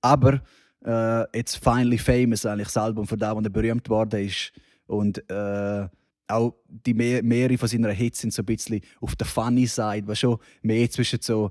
Aber 0.00 0.40
äh, 0.84 1.36
jetzt 1.36 1.56
Finally 1.56 1.98
Famous, 1.98 2.46
eigentlich 2.46 2.68
das 2.68 2.76
Album 2.76 3.06
von 3.06 3.18
da, 3.18 3.34
wo 3.34 3.40
er 3.40 3.50
berühmt 3.50 3.88
worden 3.88 4.26
ist. 4.26 4.52
Und 4.86 5.18
äh, 5.30 5.88
auch 6.28 6.54
die 6.66 6.94
mehr, 6.94 7.22
mehrere 7.22 7.58
von 7.58 7.68
seinen 7.68 7.90
Hits 7.90 8.20
sind 8.20 8.32
so 8.32 8.42
ein 8.42 8.46
bisschen 8.46 8.80
auf 9.00 9.16
der 9.16 9.26
funny 9.26 9.66
Side, 9.66 10.02
was 10.06 10.18
schon 10.20 10.38
mehr 10.62 10.90
zwischen 10.90 11.20
so 11.20 11.50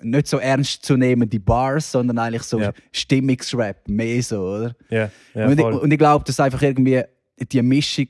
nicht 0.00 0.26
so 0.26 0.38
ernst 0.38 0.84
zu 0.84 0.96
nehmen 0.96 1.28
die 1.28 1.38
Bars, 1.38 1.92
sondern 1.92 2.18
eigentlich 2.18 2.42
so 2.42 2.58
Ja. 2.58 2.72
Stimmungsrap, 2.92 3.88
mehr 3.88 4.22
so, 4.22 4.42
oder? 4.42 4.76
Ja, 4.90 5.10
ja 5.34 5.46
und, 5.46 5.58
ich, 5.58 5.64
und 5.64 5.90
ich 5.90 5.98
glaube, 5.98 6.24
dass 6.24 6.40
einfach 6.40 6.60
irgendwie 6.62 7.02
die 7.40 7.62
Mischung, 7.62 8.08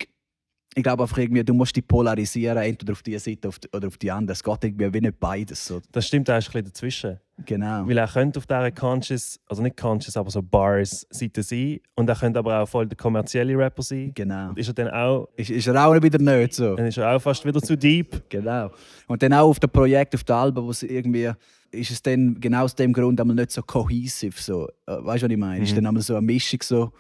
ich 0.79 0.83
glaube 0.83 1.05
einfach 1.05 1.17
irgendwie, 1.17 1.43
du 1.43 1.55
musst 1.55 1.75
die 1.75 1.81
polarisieren, 1.81 2.59
entweder 2.59 2.93
auf 2.93 3.03
die 3.03 3.19
Seite 3.19 3.49
oder 3.73 3.89
auf 3.89 3.97
die 3.97 4.11
andere. 4.11 4.35
Es 4.35 4.45
geht 4.45 4.63
irgendwie 4.63 4.93
wie 4.93 5.01
nicht 5.01 5.19
beides. 5.19 5.67
So. 5.67 5.81
Das 5.91 6.07
stimmt, 6.07 6.29
er 6.29 6.37
ist 6.37 6.49
ein 6.49 6.53
bisschen 6.53 6.65
dazwischen. 6.67 7.21
Genau. 7.47 7.89
Weil 7.89 7.97
er 7.97 8.07
könnte 8.07 8.39
auf 8.39 8.47
dieser 8.47 8.71
Conscious, 8.73 9.41
also 9.49 9.63
nicht 9.63 9.79
Conscious, 9.79 10.19
aber 10.19 10.31
so 10.31 10.43
Bars-Seite 10.43 11.43
sein. 11.43 11.81
Und 11.95 12.11
er 12.11 12.17
könnte 12.17 12.39
aber 12.41 12.61
auch 12.63 12.69
voll 12.69 12.87
der 12.87 12.97
kommerzielle 12.99 13.57
Rapper 13.57 13.83
sein. 13.83 14.13
Genau. 14.15 14.51
Und 14.51 14.59
ist 14.59 14.69
er 14.69 14.75
dann 14.75 14.89
auch, 14.91 15.29
Ist, 15.37 15.49
ist 15.49 15.67
er 15.67 15.87
auch 15.87 15.95
wieder 16.03 16.19
nicht 16.19 16.53
so. 16.53 16.77
dann 16.77 16.85
ist 16.87 16.99
er 16.99 17.17
auch 17.17 17.21
fast 17.23 17.47
wieder 17.47 17.63
zu 17.63 17.75
deep. 17.75 18.29
Genau. 18.29 18.71
Und 19.07 19.23
dann 19.23 19.33
auch 19.33 19.49
auf 19.49 19.59
dem 19.59 19.71
Projekt, 19.71 20.15
auf 20.15 20.25
dem 20.25 20.37
Album, 20.37 20.67
wo 20.67 20.71
es 20.73 20.83
irgendwie 20.83 21.31
ist 21.71 21.91
es 21.91 22.03
dann 22.03 22.39
genau 22.39 22.65
aus 22.65 22.75
dem 22.75 22.93
Grund 22.93 23.19
einmal 23.19 23.37
nicht 23.37 23.51
so 23.51 23.63
cohesive. 23.63 24.39
So. 24.39 24.69
Äh, 24.87 24.93
Weißt 25.03 25.23
du, 25.23 25.27
was 25.27 25.33
ich 25.33 25.39
meine? 25.39 25.65
Ist 25.65 25.75
dann 25.75 25.87
einmal 25.87 26.03
so 26.03 26.15
eine 26.17 26.27
Mischung 26.27 26.61
so. 26.63 26.93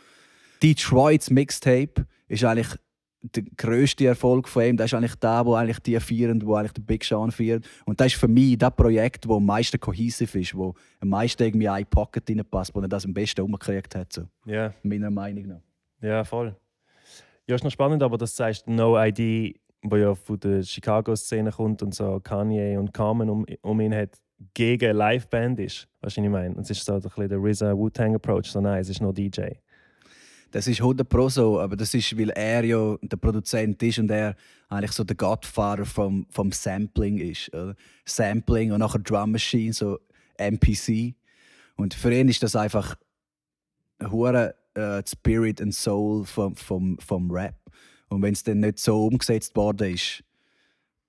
Detroits 0.62 1.28
Mixtape 1.30 2.06
ist 2.28 2.42
eigentlich 2.42 2.68
der 3.22 3.42
grösste 3.56 4.06
Erfolg 4.06 4.48
von 4.48 4.62
ihm. 4.64 4.76
Das 4.76 4.86
ist 4.86 4.94
eigentlich 4.94 5.14
der, 5.16 5.44
wo 5.44 5.54
eigentlich 5.54 5.80
die 5.80 5.98
feiern, 5.98 6.40
wo 6.44 6.54
eigentlich 6.54 6.72
der 6.72 6.82
Big 6.82 7.04
Sean 7.04 7.30
feiert. 7.30 7.66
Und 7.84 8.00
das 8.00 8.08
ist 8.08 8.20
für 8.20 8.28
mich 8.28 8.56
das 8.58 8.74
Projekt, 8.76 9.26
wo 9.26 9.36
am 9.36 9.46
meisten 9.46 9.80
cohesive 9.80 10.38
ist, 10.40 10.54
wo 10.54 10.74
am 11.00 11.08
meisten 11.08 11.42
irgendwie 11.42 11.66
in 11.66 11.72
eine 11.72 11.84
Pocket 11.86 12.28
reinpasst, 12.28 12.74
wo 12.74 12.80
er 12.80 12.88
das 12.88 13.04
am 13.04 13.14
besten 13.14 13.40
umgekriegt 13.40 13.94
hat. 13.94 14.12
So. 14.12 14.22
Ja, 14.44 14.72
Meiner 14.82 15.10
Meinung 15.10 15.46
nach. 15.46 15.60
ja, 16.00 16.24
voll. 16.24 16.54
Ja, 17.48 17.54
ist 17.54 17.62
noch 17.64 17.70
spannend, 17.70 18.02
aber 18.02 18.18
das 18.18 18.38
heißt 18.38 18.66
No 18.68 18.96
ID, 19.00 19.56
wo 19.82 19.96
ja 19.96 20.14
von 20.14 20.38
der 20.40 20.62
Chicago-Szene 20.62 21.52
kommt 21.52 21.80
und 21.82 21.94
so 21.94 22.18
Kanye 22.20 22.76
und 22.76 22.92
Carmen 22.92 23.30
um, 23.30 23.46
um 23.62 23.80
ihn 23.80 23.94
hat, 23.94 24.18
gegen 24.52 24.90
eine 24.90 24.98
Liveband 25.12 25.60
ist. 25.60 25.88
Was 26.00 26.16
ich 26.16 26.28
meine? 26.28 26.58
Es 26.60 26.70
ist 26.70 26.84
so 26.84 26.94
ein 26.94 27.00
bisschen 27.00 27.28
der 27.28 27.38
RZA 27.38 27.72
Wu-Tang-Approach. 27.76 28.46
So, 28.50 28.60
nein, 28.60 28.80
es 28.80 28.88
ist 28.90 29.00
nur 29.00 29.14
DJ. 29.14 29.42
Das 30.50 30.66
ist 30.66 30.80
100 30.80 31.08
Pro 31.08 31.28
so, 31.28 31.60
aber 31.60 31.76
das 31.76 31.92
ist, 31.94 32.16
weil 32.18 32.30
er 32.30 32.64
ja 32.64 32.96
der 33.02 33.16
Produzent 33.16 33.82
ist 33.82 33.98
und 33.98 34.10
er 34.10 34.36
eigentlich 34.68 34.92
so 34.92 35.04
der 35.04 35.16
Godfather 35.16 35.84
vom, 35.84 36.26
vom 36.30 36.52
Sampling 36.52 37.18
ist. 37.18 37.52
Oder? 37.52 37.74
Sampling 38.04 38.72
und 38.72 38.80
nachher 38.80 39.00
Drum 39.00 39.32
Machine, 39.32 39.72
so 39.72 39.98
MPC. 40.38 41.14
Und 41.76 41.94
für 41.94 42.12
ihn 42.12 42.28
ist 42.28 42.42
das 42.42 42.56
einfach 42.56 42.96
hure 44.02 44.54
äh, 44.74 45.02
Spirit 45.06 45.60
and 45.60 45.74
Soul 45.74 46.24
vom, 46.24 46.54
vom, 46.54 46.98
vom 46.98 47.30
Rap. 47.30 47.56
Und 48.08 48.22
wenn 48.22 48.32
es 48.32 48.42
dann 48.42 48.60
nicht 48.60 48.78
so 48.78 49.06
umgesetzt 49.06 49.56
worden 49.56 49.94
ist, 49.94 50.22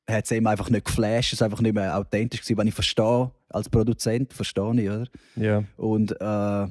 hat 0.10 0.26
es 0.26 0.32
ihm 0.32 0.48
einfach 0.48 0.70
nicht 0.70 0.86
geflasht, 0.86 1.34
es 1.34 1.40
ist 1.40 1.44
einfach 1.44 1.62
nicht 1.62 1.76
mehr 1.76 1.98
authentisch 1.98 2.42
gewesen, 2.42 2.58
wenn 2.58 2.68
ich 2.68 2.74
verstehe, 2.74 3.32
als 3.50 3.70
Produzent, 3.70 4.34
verstehe 4.34 4.82
ich, 4.82 4.90
oder? 4.90 5.08
Ja. 5.36 5.64
Und 5.76 6.12
äh, 6.20 6.68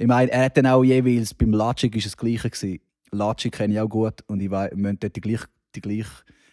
ich 0.00 0.06
meine, 0.06 0.30
er 0.32 0.46
hat 0.46 0.56
dann 0.56 0.66
auch 0.66 0.82
jeweils 0.82 1.34
beim 1.34 1.50
Logic 1.52 1.94
ist 1.94 2.06
es 2.06 2.12
das 2.12 2.16
Gleiche 2.16 2.48
gewesen. 2.48 2.80
Logic 3.12 3.52
kenne 3.52 3.74
ich 3.74 3.80
auch 3.80 3.88
gut 3.88 4.14
und 4.28 4.40
ich 4.40 4.50
weiß, 4.50 4.70
wir 4.74 4.92
dort 4.94 5.14
die 5.14 5.20
gleiche, 5.20 5.44
die 5.74 5.80
gleiche 5.82 6.08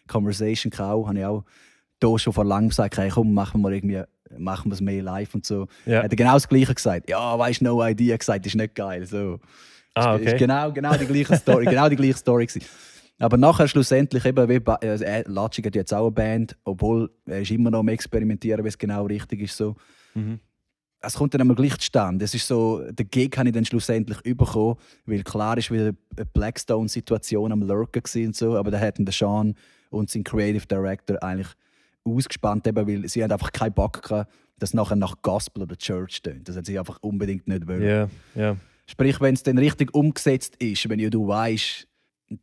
Conversation 0.08 0.70
gehabt. 0.70 1.08
Habe 1.08 1.18
ich 1.20 1.26
auch 1.26 1.44
hier 2.04 2.20
schon 2.20 2.34
vor 2.34 2.44
langem 2.44 2.70
gesagt, 2.70 2.98
hey, 2.98 3.10
komm, 3.10 3.34
machen 3.34 3.62
wir 3.62 3.72
irgendwie, 3.72 4.02
machen 4.38 4.70
wir 4.70 4.74
es 4.74 4.82
mehr 4.82 5.02
live 5.02 5.34
und 5.34 5.46
so. 5.46 5.68
Ja. 5.86 6.04
Hat 6.04 6.12
er 6.12 6.16
genau 6.18 6.34
das 6.34 6.50
Gleiche 6.50 6.74
gesagt. 6.76 7.10
Ja, 7.10 7.40
weißt 7.40 7.62
du, 7.62 7.66
no 7.66 7.86
idea 7.86 8.18
gesagt, 8.18 8.46
ist 8.46 8.56
nicht 8.56 8.76
geil. 8.76 9.06
So. 9.06 9.40
Ah, 9.94 10.16
okay. 10.16 10.26
Ist 10.26 10.38
genau, 10.38 10.72
genau 10.74 10.96
die 10.98 11.06
gleiche 11.06 11.38
Story, 11.38 11.66
genau 11.70 11.88
die 11.88 11.96
gleiche 11.96 12.18
Story 12.18 12.48
gewesen. 12.48 12.66
Aber 13.20 13.38
nachher 13.38 13.68
schlussendlich 13.68 14.26
eben, 14.26 14.48
wie 14.50 14.56
äh, 14.56 15.24
er- 15.26 15.26
hat 15.26 15.76
jetzt 15.76 15.94
auch 15.94 16.02
eine 16.08 16.12
Band, 16.12 16.58
obwohl 16.66 17.10
er 17.26 17.42
ist 17.42 17.50
immer 17.52 17.72
noch 17.72 17.80
am 17.80 17.88
experimentieren, 17.88 18.64
wie 18.64 18.68
es 18.68 18.78
genau 18.78 19.06
richtig 19.06 19.42
ist 19.42 19.56
so 19.56 19.76
Mhm. 20.16 20.40
Es 21.02 21.14
kommt 21.14 21.34
dann 21.34 21.42
immer 21.42 21.56
gleich 21.56 21.78
zustande. 21.78 22.26
Es 22.26 22.34
ist 22.34 22.48
so, 22.48 22.82
der 22.92 23.06
Gig 23.06 23.38
habe 23.38 23.50
ich 23.50 23.54
dann 23.54 23.66
schlussendlich 23.66 24.22
bekommen, 24.24 24.78
weil 25.06 25.24
klar 25.24 25.58
ist 25.58 25.72
wieder 25.72 25.94
eine 26.16 26.26
Blackstone-Situation 26.34 27.52
am 27.52 27.62
Lurken 27.62 28.04
und 28.26 28.36
so, 28.36 28.58
aber 28.58 28.72
da 28.72 28.80
hatten 28.80 29.06
der 29.06 29.14
Sean 29.14 29.56
und 29.90 30.10
sein 30.10 30.24
Creative 30.24 30.66
Director 30.66 31.22
eigentlich 31.22 31.50
ausgespannt, 32.04 32.66
eben, 32.68 32.88
weil 32.88 33.08
sie 33.08 33.24
haben 33.24 33.32
einfach 33.32 33.52
keinen 33.52 33.74
Bock 33.74 34.02
gehabt, 34.02 34.32
dass 34.60 34.74
nachher 34.74 34.96
nach 34.96 35.22
Gospel 35.22 35.64
oder 35.64 35.76
Church 35.76 36.22
tönt. 36.22 36.50
Das 36.50 36.58
hat 36.58 36.66
sie 36.66 36.80
einfach 36.80 36.98
unbedingt 37.02 37.48
nicht 37.48 37.68
wollen. 37.68 37.84
Ja, 37.84 38.10
ja. 38.36 38.58
Sprich, 38.88 39.20
wenn 39.22 39.36
es 39.36 39.44
dann 39.44 39.58
richtig 39.58 39.94
umgesetzt 39.94 40.56
ist, 40.58 40.90
wenn 40.90 41.00
ja 41.00 41.10
du 41.10 41.28
weißt, 41.28 41.88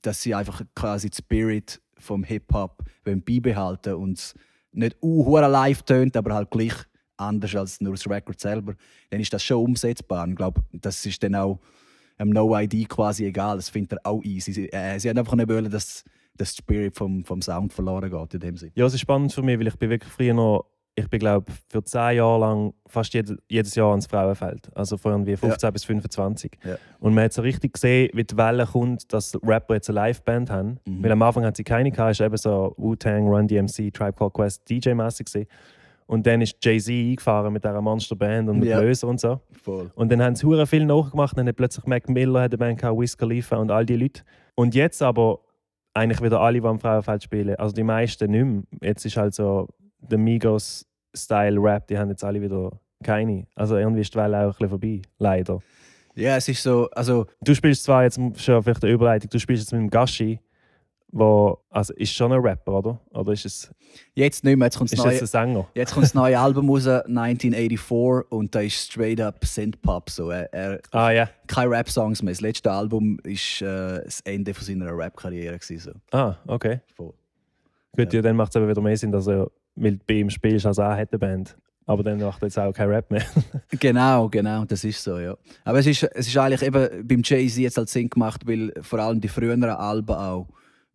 dass 0.02 0.22
sie 0.22 0.34
einfach 0.34 0.62
quasi 0.74 1.10
die 1.10 1.16
Spirit 1.16 1.80
vom 1.98 2.22
Hip-Hop 2.22 2.84
wollen 3.04 3.22
beibehalten 3.22 3.94
und 3.94 4.18
es 4.18 4.34
nicht 4.72 4.96
uh, 5.02 5.38
live 5.38 5.82
tönt, 5.82 6.16
aber 6.16 6.34
halt 6.34 6.50
gleich 6.50 6.74
anders 7.16 7.54
als 7.54 7.80
nur 7.80 7.94
das 7.94 8.08
Record 8.08 8.40
selber, 8.40 8.74
dann 9.10 9.20
ist 9.20 9.32
das 9.32 9.42
schon 9.42 9.64
umsetzbar. 9.64 10.24
Und 10.24 10.30
Ich 10.30 10.36
glaube, 10.36 10.62
das 10.72 11.04
ist 11.06 11.22
dann 11.22 11.34
auch 11.34 11.58
am 12.18 12.30
No 12.30 12.56
ID 12.58 12.88
quasi 12.88 13.26
egal. 13.26 13.56
Das 13.56 13.68
findet 13.68 13.92
er 13.92 13.98
auch 14.04 14.22
easy. 14.22 14.52
Sie, 14.52 14.72
äh, 14.72 14.98
sie 14.98 15.08
haben 15.08 15.18
einfach 15.18 15.34
nicht 15.34 15.48
wollen, 15.48 15.70
dass 15.70 16.04
der 16.38 16.46
Spirit 16.46 16.96
vom, 16.96 17.24
vom 17.24 17.42
Sound 17.42 17.72
verloren 17.72 18.10
geht 18.10 18.34
in 18.34 18.40
dem 18.40 18.56
Sinne. 18.56 18.72
Ja, 18.74 18.86
es 18.86 18.94
ist 18.94 19.00
spannend 19.00 19.32
für 19.32 19.42
mich, 19.42 19.58
weil 19.58 19.68
ich 19.68 19.76
bin 19.76 19.90
wirklich 19.90 20.12
früher 20.12 20.34
noch, 20.34 20.66
ich 20.96 21.08
bin 21.08 21.18
glaube 21.18 21.50
für 21.68 21.82
zehn 21.82 22.16
Jahre 22.16 22.40
lang 22.40 22.74
fast 22.86 23.14
jed, 23.14 23.36
jedes 23.48 23.74
Jahr 23.74 23.90
ans 23.90 24.06
Frauenfeld. 24.06 24.70
Also 24.76 24.96
von 24.96 25.12
irgendwie 25.12 25.36
15 25.36 25.72
bis 25.72 25.84
25. 25.84 26.52
Ja. 26.64 26.76
Und 27.00 27.14
man 27.14 27.24
hat 27.24 27.32
so 27.32 27.42
richtig 27.42 27.74
gesehen, 27.74 28.10
wie 28.14 28.24
die 28.24 28.36
Welle 28.36 28.66
kommt, 28.66 29.12
dass 29.12 29.36
Rapper 29.42 29.74
jetzt 29.74 29.90
eine 29.90 30.00
Liveband 30.00 30.50
haben. 30.50 30.78
Mhm. 30.84 31.02
Weil 31.02 31.12
am 31.12 31.22
Anfang 31.22 31.44
hat 31.44 31.56
sie 31.56 31.64
keine 31.64 31.90
gehabt, 31.90 32.12
ist 32.12 32.20
eben 32.20 32.36
so 32.36 32.74
Wu-Tang, 32.76 33.26
Run 33.26 33.48
DMC, 33.48 33.92
Tribe 33.92 34.12
Called 34.12 34.34
Quest, 34.34 34.68
DJ-mäßig 34.68 35.26
gewesen. 35.26 35.48
Und 36.06 36.26
dann 36.26 36.42
ist 36.42 36.56
Jay-Z 36.62 36.90
eingefahren 36.90 37.52
mit 37.52 37.64
dieser 37.64 37.80
Monster-Band 37.80 38.48
und 38.50 38.58
mit 38.60 38.68
Ja. 38.68 38.80
Löser 38.80 39.08
und 39.08 39.18
so. 39.20 39.40
Voll. 39.62 39.90
Und 39.94 40.12
dann 40.12 40.22
haben 40.22 40.36
sie 40.36 40.46
hure 40.46 40.66
viel 40.66 40.84
nachgemacht. 40.84 41.36
Dann 41.38 41.48
hat 41.48 41.56
plötzlich 41.56 41.86
Mac 41.86 42.08
Miller 42.08 42.42
hat 42.42 42.50
eine 42.52 42.58
Band 42.58 42.78
gehabt, 42.80 42.98
Wiz 42.98 43.16
Khalifa 43.16 43.56
und 43.56 43.70
all 43.70 43.86
die 43.86 43.96
Leute. 43.96 44.22
Und 44.54 44.74
jetzt 44.74 45.02
aber 45.02 45.40
eigentlich 45.94 46.20
wieder 46.22 46.40
alle, 46.40 46.60
die 46.60 46.66
am 46.66 46.78
Frauenfeld 46.78 47.22
spielen. 47.22 47.56
Also 47.56 47.74
die 47.74 47.82
meisten 47.84 48.30
nicht 48.30 48.44
mehr. 48.44 48.62
Jetzt 48.82 49.06
ist 49.06 49.16
halt 49.16 49.34
so 49.34 49.68
der 50.00 50.18
Migos-Style-Rap, 50.18 51.86
die 51.86 51.98
haben 51.98 52.10
jetzt 52.10 52.24
alle 52.24 52.40
wieder 52.42 52.70
keine. 53.02 53.46
Also 53.54 53.76
irgendwie 53.76 54.00
ist 54.02 54.12
die 54.14 54.18
Welle 54.18 54.38
auch 54.38 54.42
ein 54.42 54.48
bisschen 54.50 54.68
vorbei. 54.68 55.02
Leider. 55.18 55.60
Ja, 56.14 56.36
es 56.36 56.48
ist 56.48 56.62
so, 56.62 56.88
also 56.92 57.26
Du 57.42 57.54
spielst 57.54 57.84
zwar 57.84 58.04
jetzt 58.04 58.18
schon 58.40 58.62
vielleicht 58.62 58.84
eine 58.84 58.92
Überleitung, 58.92 59.30
du 59.30 59.38
spielst 59.38 59.64
jetzt 59.64 59.72
mit 59.72 59.80
dem 59.80 59.90
Gashi, 59.90 60.38
wo, 61.16 61.56
also 61.70 61.94
ist 61.94 62.12
schon 62.12 62.32
ein 62.32 62.40
Rapper, 62.40 62.78
oder? 62.78 63.00
Oder 63.12 63.32
ist 63.32 63.46
es, 63.46 63.70
jetzt 64.14 64.42
nicht 64.42 64.56
mehr, 64.56 64.66
jetzt 64.66 64.76
kommt 64.76 64.90
das 64.90 64.98
ist 64.98 65.04
neue, 65.04 65.20
ein 65.20 65.26
Sänger? 65.26 65.66
jetzt 65.74 65.94
kommt 65.94 66.06
das 66.06 66.14
neue 66.14 66.38
Album 66.38 66.68
raus, 66.68 66.88
1984, 66.88 68.32
und 68.32 68.52
da 68.52 68.60
ist 68.60 68.90
straight 68.90 69.20
up 69.20 69.44
Synthpop. 69.44 70.10
So. 70.10 70.30
Er, 70.30 70.52
er, 70.52 70.80
Ah 70.90 71.10
ja. 71.12 71.30
keine 71.46 71.70
Rap-Songs 71.70 72.20
mehr. 72.22 72.34
Das 72.34 72.40
letzte 72.40 72.72
Album 72.72 73.18
war 73.22 73.30
äh, 73.32 74.04
das 74.04 74.22
Ende 74.22 74.52
von 74.54 74.64
seiner 74.64 74.90
Rap-Karriere. 74.96 75.58
So. 75.60 75.92
Ah, 76.10 76.34
okay. 76.48 76.80
Voll. 76.96 77.14
Gut, 77.96 78.12
ja. 78.12 78.20
dann 78.20 78.34
macht 78.34 78.50
es 78.50 78.56
aber 78.56 78.68
wieder 78.68 78.80
mehr 78.82 78.96
Sinn, 78.96 79.12
dass 79.12 79.28
er 79.28 79.48
mit 79.76 80.04
bei 80.08 80.14
ihm 80.14 80.30
spielst, 80.30 80.66
als 80.66 80.78
er 80.78 80.96
hat 80.96 81.12
Band. 81.12 81.56
Aber 81.86 82.02
dann 82.02 82.18
macht 82.18 82.42
er 82.42 82.46
jetzt 82.48 82.58
auch 82.58 82.72
kein 82.72 82.88
Rap 82.88 83.08
mehr. 83.12 83.24
Genau, 83.78 84.28
genau, 84.28 84.64
das 84.64 84.82
ist 84.82 85.02
so, 85.02 85.18
ja. 85.18 85.36
Aber 85.64 85.78
es 85.78 85.86
ist, 85.86 86.02
es 86.02 86.26
ist 86.26 86.36
eigentlich 86.36 86.62
eben 86.62 87.06
beim 87.06 87.22
Jay-Z 87.22 87.58
jetzt 87.58 87.76
halt 87.76 87.88
Sinn 87.88 88.08
gemacht, 88.08 88.40
weil 88.46 88.72
vor 88.80 88.98
allem 88.98 89.20
die 89.20 89.28
früheren 89.28 89.62
Alben 89.64 90.14
auch 90.14 90.48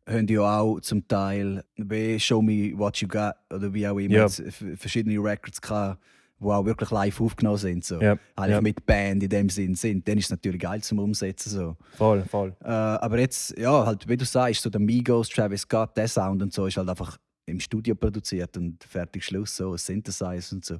haben 0.09 0.27
ja 0.27 0.59
auch 0.59 0.79
zum 0.81 1.07
Teil 1.07 1.63
wie 1.77 2.19
Show 2.19 2.41
Me 2.41 2.71
What 2.75 2.97
You 2.97 3.07
Got 3.07 3.33
oder 3.53 3.73
wie 3.73 3.87
auch 3.87 3.97
immer 3.97 4.13
Ja. 4.15 4.27
verschiedene 4.29 5.19
Records 5.23 5.61
gehabt, 5.61 6.01
die 6.39 6.45
auch 6.45 6.65
wirklich 6.65 6.89
live 6.91 7.19
aufgenommen 7.21 7.57
sind. 7.57 7.83
So. 7.85 8.01
Ja, 8.01 8.17
Eigentlich 8.35 8.51
ja. 8.55 8.61
mit 8.61 8.85
Band 8.85 9.23
in 9.23 9.29
dem 9.29 9.49
Sinn 9.49 9.75
sind. 9.75 10.07
Dann 10.07 10.17
ist 10.17 10.25
es 10.25 10.31
natürlich 10.31 10.61
geil 10.61 10.81
zum 10.81 10.99
Umsetzen. 10.99 11.49
So. 11.49 11.77
voll, 11.97 12.23
voll. 12.23 12.55
Äh, 12.63 12.67
aber 12.69 13.19
jetzt, 13.19 13.57
ja, 13.57 13.85
halt, 13.85 14.07
wie 14.07 14.17
du 14.17 14.25
sagst, 14.25 14.61
so 14.61 14.69
der 14.69 14.79
Migos, 14.81 15.29
Travis 15.29 15.61
Scott, 15.61 15.95
der 15.97 16.07
Sound 16.07 16.41
und 16.41 16.53
so 16.53 16.65
ist 16.65 16.77
halt 16.77 16.89
einfach 16.89 17.17
im 17.45 17.59
Studio 17.59 17.95
produziert 17.95 18.55
und 18.57 18.83
fertig 18.83 19.25
Schluss, 19.25 19.55
so 19.55 19.75
Synthesizer 19.75 20.55
und 20.55 20.63
so. 20.65 20.77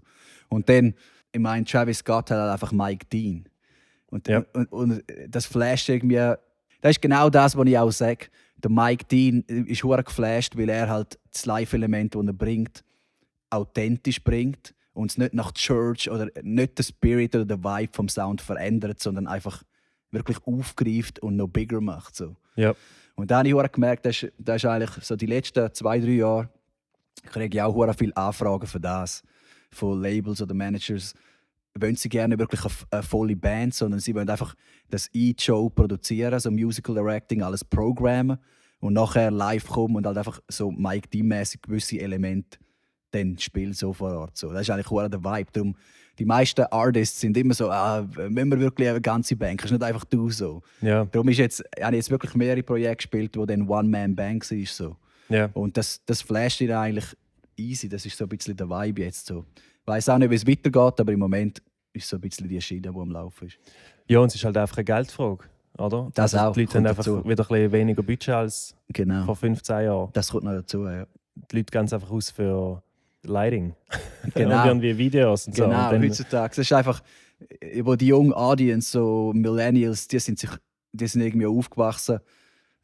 Und 0.49 0.69
dann, 0.69 0.93
ich 1.31 1.39
meine, 1.39 1.65
Travis 1.65 1.97
Scott 1.99 2.31
hat 2.31 2.37
halt 2.39 2.51
einfach 2.53 2.71
Mike 2.71 3.05
Dean. 3.11 3.45
Und, 4.07 4.27
Ja. 4.27 4.43
und, 4.53 4.71
und 4.71 5.03
das 5.27 5.45
flasht 5.45 5.89
irgendwie, 5.89 6.15
das 6.81 6.91
ist 6.91 7.01
genau 7.01 7.29
das, 7.29 7.55
was 7.57 7.67
ich 7.67 7.77
auch 7.77 7.91
sage. 7.91 8.27
Der 8.63 8.71
Mike 8.71 9.05
Dean 9.05 9.41
ist 9.41 9.83
hure 9.83 10.03
geflasht, 10.03 10.57
weil 10.57 10.69
er 10.69 10.89
halt 10.89 11.17
das 11.31 11.45
Live-Element, 11.45 12.15
das 12.15 12.25
er 12.25 12.33
bringt, 12.33 12.83
authentisch 13.49 14.23
bringt 14.23 14.73
und 14.93 15.11
es 15.11 15.17
nicht 15.17 15.33
nach 15.33 15.53
Church 15.53 16.09
oder 16.09 16.27
nicht 16.41 16.77
den 16.77 16.83
Spirit 16.83 17.35
oder 17.35 17.45
den 17.45 17.63
Vibe 17.63 17.93
vom 17.93 18.09
Sound 18.09 18.41
verändert, 18.41 18.99
sondern 18.99 19.27
einfach 19.27 19.63
wirklich 20.11 20.37
aufgreift 20.45 21.19
und 21.19 21.35
noch 21.35 21.47
bigger 21.47 21.81
macht. 21.81 22.15
So. 22.15 22.35
Ja. 22.55 22.73
Und 23.15 23.31
dann 23.31 23.49
habe 23.49 23.65
ich 23.65 23.71
gemerkt, 23.71 24.05
das 24.05 24.23
ist, 24.23 24.33
das 24.37 24.57
ist 24.57 24.65
eigentlich 24.65 24.91
so 25.03 25.15
die 25.15 25.25
letzten 25.25 25.73
zwei, 25.73 25.99
drei 25.99 26.11
Jahre, 26.11 26.49
kriege 27.23 27.57
ich 27.57 27.61
auch 27.61 27.93
viele 27.97 28.15
Anfragen 28.15 28.67
für 28.67 28.79
das. 28.79 29.23
Von 29.71 30.01
Labels 30.01 30.41
oder 30.41 30.53
Managers 30.53 31.13
wollen 31.75 31.95
sie 31.95 32.09
gerne 32.09 32.37
wirklich 32.37 32.61
eine, 32.63 32.73
eine 32.91 33.03
volle 33.03 33.35
Band, 33.35 33.73
sondern 33.73 33.99
sie 33.99 34.15
wollen 34.15 34.29
einfach 34.29 34.55
das 34.89 35.09
E-Show 35.13 35.69
produzieren, 35.69 36.39
so 36.39 36.51
Musical 36.51 36.95
Directing, 36.95 37.41
alles 37.41 37.63
programmen 37.63 38.37
und 38.79 38.93
nachher 38.93 39.31
live 39.31 39.67
kommen 39.67 39.95
und 39.95 40.05
halt 40.05 40.17
einfach 40.17 40.41
so 40.47 40.71
Mike 40.71 41.09
D-mäßig 41.09 41.61
gewisse 41.61 41.99
Elemente 41.99 42.59
dann 43.11 43.37
spielen 43.37 43.73
so 43.73 43.93
vor 43.93 44.11
Ort. 44.13 44.37
So. 44.37 44.51
Das 44.51 44.61
ist 44.61 44.69
eigentlich 44.69 44.89
hure 44.89 45.09
der 45.09 45.23
Vibe. 45.23 45.49
Darum, 45.51 45.75
die 46.17 46.25
meisten 46.25 46.61
Artists 46.69 47.19
sind 47.19 47.35
immer 47.37 47.53
so, 47.53 47.69
ah, 47.69 48.05
wenn 48.13 48.49
wir 48.49 48.59
wirklich 48.59 48.89
eine 48.89 49.01
ganze 49.01 49.35
Band, 49.35 49.59
kannst 49.59 49.71
du 49.71 49.75
nicht 49.75 49.83
einfach 49.83 50.05
du 50.05 50.29
so. 50.29 50.61
Ja, 50.81 51.05
Darum 51.05 51.27
ist 51.29 51.37
jetzt, 51.37 51.63
habe 51.81 51.95
ich 51.95 52.01
jetzt 52.01 52.11
wirklich 52.11 52.35
mehrere 52.35 52.63
Projekte 52.63 52.97
gespielt, 52.97 53.37
wo 53.37 53.45
dann 53.45 53.67
One-Man-Band 53.67 54.51
war. 54.51 54.65
So. 54.65 54.97
ja. 55.29 55.49
Und 55.53 55.77
das, 55.77 56.03
das 56.05 56.21
flasht 56.21 56.61
ihn 56.61 56.71
eigentlich 56.71 57.15
easy. 57.55 57.89
Das 57.89 58.05
ist 58.05 58.17
so 58.17 58.25
ein 58.25 58.29
bisschen 58.29 58.55
der 58.55 58.69
Vibe 58.69 59.01
jetzt. 59.01 59.25
So. 59.25 59.45
Ich 59.89 59.95
weiß 59.95 60.09
auch 60.09 60.17
nicht, 60.19 60.29
wie 60.29 60.35
es 60.35 60.45
weitergeht, 60.45 60.99
aber 60.99 61.11
im 61.11 61.19
Moment 61.19 61.63
ist 61.93 62.07
so 62.07 62.17
ein 62.17 62.21
bisschen 62.21 62.47
die 62.47 62.61
Schiene, 62.61 62.81
die 62.81 62.87
am 62.89 63.09
Laufen 63.09 63.47
ist. 63.47 63.57
Ja, 64.07 64.19
und 64.19 64.27
es 64.27 64.35
ist 64.35 64.43
halt 64.45 64.55
einfach 64.55 64.77
eine 64.77 64.85
Geldfrage, 64.85 65.45
oder? 65.79 66.11
Das 66.13 66.35
also 66.35 66.49
auch, 66.49 66.53
Die 66.53 66.61
Leute 66.61 66.77
haben 66.77 66.85
einfach 66.85 67.03
dazu. 67.03 67.23
wieder 67.27 67.43
ein 67.43 67.47
bisschen 67.47 67.71
weniger 67.71 68.03
Budget 68.03 68.29
als 68.29 68.75
Genau. 68.89 69.25
vor 69.25 69.35
15 69.35 69.85
Jahren. 69.85 70.09
Das 70.13 70.29
kommt 70.29 70.43
noch 70.43 70.51
dazu. 70.51 70.85
Ja. 70.85 71.07
Die 71.51 71.55
Leute 71.57 71.71
gehen 71.71 71.81
einfach 71.81 72.11
aus 72.11 72.29
für 72.29 72.83
Lighting. 73.23 73.73
Genau. 74.35 74.61
und 74.61 74.67
irgendwie 74.67 74.95
Videos 74.97 75.47
und 75.47 75.55
so. 75.55 75.63
Genau, 75.63 75.85
und 75.87 75.93
dann, 75.93 76.03
heutzutage. 76.03 76.51
Es 76.51 76.57
ist 76.59 76.73
einfach, 76.73 77.01
äh, 77.59 77.83
wo 77.83 77.95
die 77.95 78.07
junge 78.07 78.35
Audience, 78.35 78.91
so 78.91 79.31
Millennials, 79.33 80.07
die 80.07 80.19
sind, 80.19 80.37
sich, 80.37 80.51
die 80.91 81.07
sind 81.07 81.21
irgendwie 81.21 81.47
aufgewachsen 81.47 82.19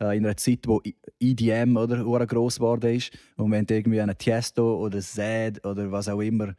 äh, 0.01 0.17
in 0.17 0.25
einer 0.25 0.37
Zeit, 0.37 0.61
wo 0.65 0.81
EDM 1.19 1.77
oder 1.77 2.25
gross 2.25 2.55
geworden 2.55 2.95
ist. 2.95 3.11
Und 3.37 3.51
wenn 3.51 3.65
du 3.67 3.75
irgendwie 3.75 3.99
an 4.01 4.09
eine 4.09 4.17
Tiesto 4.17 4.79
oder 4.83 4.99
Zed 5.01 5.63
oder 5.63 5.91
was 5.91 6.09
auch 6.09 6.21
immer 6.21 6.55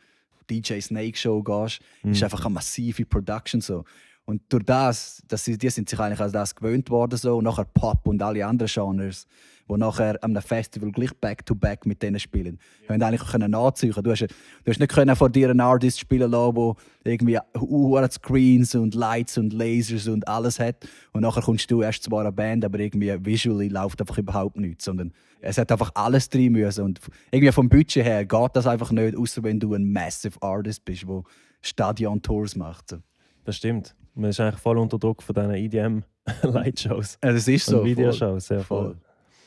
DJ 0.50 0.80
Snake 0.80 1.16
Show 1.16 1.42
gehst, 1.42 1.80
ist 2.02 2.22
einfach 2.22 2.44
eine 2.44 2.54
massive 2.54 3.04
Production 3.04 3.60
so. 3.60 3.84
Und 4.26 4.42
durch 4.48 4.64
das, 4.64 5.22
sie, 5.36 5.56
die 5.56 5.70
sind 5.70 5.88
sich 5.88 5.98
eigentlich 6.00 6.20
an 6.20 6.32
das 6.32 6.54
gewöhnt 6.54 6.90
worden 6.90 7.16
so. 7.16 7.36
Und 7.36 7.44
nachher 7.44 7.64
Pop 7.64 8.06
und 8.08 8.20
alle 8.20 8.44
anderen 8.44 8.70
Genres, 8.72 9.26
wo 9.68 9.76
nachher 9.76 10.18
am 10.22 10.34
Festival 10.36 10.90
gleich 10.90 11.14
back 11.14 11.46
to 11.46 11.54
back 11.54 11.86
mit 11.86 12.02
denen 12.02 12.18
spielen, 12.18 12.58
haben 12.88 13.02
eigentlich 13.02 13.30
können 13.30 13.52
nachziehen. 13.52 13.94
Du 14.02 14.10
hast, 14.10 14.22
du 14.22 14.70
hast 14.70 14.80
nicht 14.80 14.92
können 14.92 15.14
vor 15.14 15.30
dir 15.30 15.50
einen 15.50 15.60
Artist 15.60 16.00
spielen 16.00 16.30
lassen, 16.32 16.74
der 17.04 17.12
irgendwie 17.12 17.38
hure 17.56 18.10
Screens 18.10 18.74
und 18.74 18.96
Lights 18.96 19.38
und 19.38 19.52
Lasers 19.52 20.08
und 20.08 20.26
alles 20.26 20.58
hat. 20.58 20.88
Und 21.12 21.22
nachher 21.22 21.42
kommst 21.42 21.70
du 21.70 21.82
erst 21.82 22.02
zwar 22.02 22.22
eine 22.22 22.32
Band, 22.32 22.64
aber 22.64 22.80
irgendwie 22.80 23.14
visually 23.24 23.68
läuft 23.68 24.00
einfach 24.00 24.18
überhaupt 24.18 24.56
nichts, 24.56 24.84
sondern 24.84 25.12
es 25.40 25.58
hat 25.58 25.70
einfach 25.72 25.90
alles 25.94 26.28
drin 26.28 26.52
müssen 26.52 26.84
und 26.84 27.00
irgendwie 27.30 27.52
vom 27.52 27.68
Budget 27.68 28.04
her 28.04 28.24
geht 28.24 28.50
das 28.54 28.66
einfach 28.66 28.90
nicht, 28.90 29.16
außer 29.16 29.42
wenn 29.42 29.60
du 29.60 29.74
ein 29.74 29.90
massive 29.92 30.40
Artist 30.42 30.84
bist, 30.84 31.04
der 31.08 31.22
Stadion-Tours 31.62 32.56
macht. 32.56 32.90
So. 32.90 32.98
Das 33.44 33.56
stimmt. 33.56 33.94
Man 34.14 34.30
ist 34.30 34.40
eigentlich 34.40 34.60
voll 34.60 34.78
unter 34.78 34.98
Druck 34.98 35.22
von 35.22 35.34
diesen 35.34 35.54
EDM-Lightshows 35.54 37.18
Ja, 37.24 37.32
das 37.32 37.46
ist 37.46 37.66
so. 37.66 37.80
und 37.80 37.86
Videoshows. 37.86 38.48
Ja, 38.48 38.60
voll. 38.60 38.84
Voll. 38.84 38.96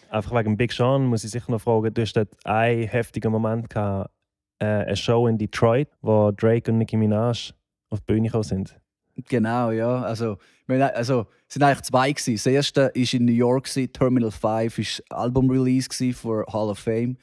Einfach 0.09 0.39
wegen 0.39 0.57
Big 0.57 0.71
Sean 0.71 1.05
muss 1.05 1.23
ich 1.23 1.31
sicher 1.31 1.51
noch 1.51 1.61
fragen, 1.61 1.93
du 1.93 2.01
hast 2.01 2.13
dort 2.13 2.29
einen 2.43 2.87
heftigen 2.87 3.31
Moment 3.31 3.69
gehabt, 3.69 4.11
äh, 4.59 4.65
eine 4.65 4.95
Show 4.95 5.27
in 5.27 5.37
Detroit, 5.37 5.89
wo 6.01 6.31
Drake 6.31 6.71
und 6.71 6.79
Nicki 6.79 6.97
Minaj 6.97 7.51
auf 7.89 7.99
die 8.01 8.05
Bühne 8.13 8.27
gekommen 8.27 8.43
sind. 8.43 8.79
Genau, 9.27 9.71
ja. 9.71 10.01
Also, 10.01 10.37
wir 10.69 10.95
also 10.95 11.27
es 11.47 11.55
sind 11.55 11.63
eigentlich 11.63 11.81
zwei. 11.81 12.11
Gewesen. 12.11 12.35
Das 12.35 12.45
erste 12.45 12.81
war 12.81 13.13
in 13.13 13.25
New 13.25 13.33
York, 13.33 13.65
gewesen. 13.65 13.91
Terminal 13.91 14.31
5 14.31 14.77
war 15.09 15.19
Album-Release 15.19 16.13
für 16.13 16.45
Hall 16.47 16.69
of 16.69 16.79
Fame. 16.79 17.17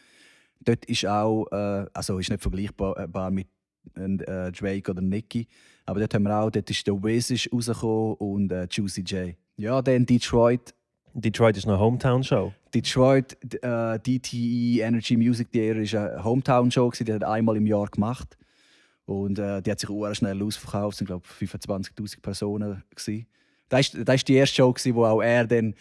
Dort 0.60 0.84
ist 0.86 1.06
auch, 1.06 1.46
äh, 1.52 1.86
also 1.94 2.18
ist 2.18 2.30
nicht 2.30 2.42
vergleichbar 2.42 2.96
äh, 2.98 3.30
mit 3.30 3.46
äh, 3.94 4.50
Drake 4.50 4.90
oder 4.90 5.00
Nicki, 5.00 5.46
aber 5.84 6.00
dort 6.00 6.14
haben 6.14 6.24
wir 6.24 6.36
auch, 6.36 6.50
dort 6.50 6.68
ist 6.68 6.86
der 6.86 7.00
Wiz 7.02 7.30
ist 7.30 7.52
rausgekommen 7.52 8.14
und 8.14 8.52
äh, 8.52 8.66
Juicy 8.68 9.02
J. 9.02 9.34
Ja, 9.56 9.80
dann 9.80 10.04
Detroit. 10.04 10.74
Detroit 11.14 11.56
ist 11.56 11.66
eine 11.66 11.78
Hometown-Show. 11.78 12.52
Detroit, 12.74 13.38
äh, 13.62 13.98
DTE 13.98 14.80
Energy 14.80 15.16
Music 15.16 15.50
Theater 15.52 15.80
ist 15.80 15.94
eine 15.94 16.22
Hometown-Show, 16.22 16.90
die 16.90 17.12
hat 17.12 17.22
er 17.22 17.30
einmal 17.30 17.56
im 17.56 17.66
Jahr 17.66 17.86
gemacht. 17.86 18.36
Und 19.06 19.38
äh, 19.38 19.62
die 19.62 19.70
hat 19.70 19.80
sich 19.80 19.88
auch 19.88 20.12
schnell 20.14 20.42
ausverkauft, 20.42 20.94
es 20.94 20.98
sind 20.98 21.06
glaube 21.06 21.24
ich 21.40 21.48
25'000 21.50 22.20
Personen. 22.20 22.82
Gewesen. 22.94 23.26
Das 23.68 23.94
war 23.94 24.04
das 24.04 24.14
ist 24.16 24.28
die 24.28 24.34
erste 24.34 24.56
Show, 24.56 24.72
gewesen, 24.72 24.94
wo 24.94 25.04
auch 25.04 25.22
er 25.22 25.46
dann 25.46 25.74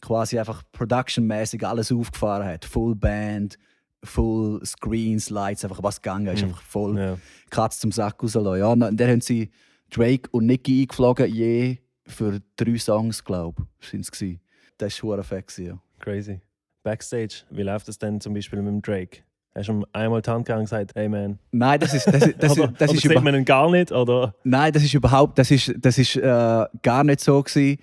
quasi 0.00 0.38
einfach 0.38 0.62
productionmäßig 0.72 1.66
alles 1.66 1.92
aufgefahren 1.92 2.46
hat. 2.46 2.64
Full 2.64 2.94
Band, 2.94 3.58
Full 4.04 4.64
Screens, 4.64 5.30
Lights, 5.30 5.64
einfach 5.64 5.82
was 5.82 6.00
gegangen 6.00 6.28
ist. 6.28 6.42
Einfach 6.42 6.62
voll 6.62 6.96
Ja. 6.96 7.18
Katz 7.50 7.80
zum 7.80 7.90
Sack 7.90 8.22
rauslassen. 8.22 8.58
Ja, 8.60 8.68
und 8.68 8.80
dann 8.80 9.10
haben 9.10 9.20
sie 9.20 9.50
Drake 9.90 10.28
und 10.30 10.46
Nicki 10.46 10.82
eingeflogen, 10.82 11.32
je 11.32 11.78
für 12.06 12.40
drei 12.56 12.78
Songs, 12.78 13.24
glaube 13.24 13.66
ich, 13.80 13.88
sind 13.88 14.08
es. 14.08 14.38
Das 14.78 15.02
war 15.02 15.22
fett, 15.24 15.48
gewesen, 15.48 15.66
ja. 15.66 15.82
Crazy. 15.98 16.40
Backstage, 16.84 17.44
wie 17.50 17.62
läuft 17.62 17.88
das 17.88 17.98
denn 17.98 18.20
zum 18.20 18.34
Beispiel 18.34 18.62
mit 18.62 18.72
dem 18.72 18.82
Drake? 18.82 19.22
Hast 19.58 19.68
du 19.68 19.72
ihm 19.72 19.86
einmal 19.92 20.22
die 20.22 20.30
Hand 20.30 20.46
gegeben 20.46 20.60
und 20.60 20.64
gesagt, 20.66 20.92
hey 20.94 21.08
man? 21.08 21.38
Nein, 21.50 21.80
das 21.80 21.94
ist, 21.94 22.06
das, 22.06 22.26
ist- 22.26 22.42
das, 22.42 22.52
oder 22.58 22.64
ist, 22.70 22.80
das 22.80 22.88
oder 22.90 22.94
ist, 22.96 23.02
sieht 23.02 23.10
über, 23.12 23.20
man 23.20 23.34
ihn 23.34 23.44
gar 23.44 23.70
nicht? 23.70 23.92
Oder? 23.92 24.34
nein, 24.44 24.72
das 24.72 24.82
ist 24.84 24.94
überhaupt, 24.94 25.38
das 25.38 25.50
ist, 25.50 25.74
das 25.78 25.98
ist 25.98 26.16
äh, 26.16 26.64
gar 26.82 27.04
nicht 27.04 27.20
so 27.20 27.42
gewesen, 27.42 27.78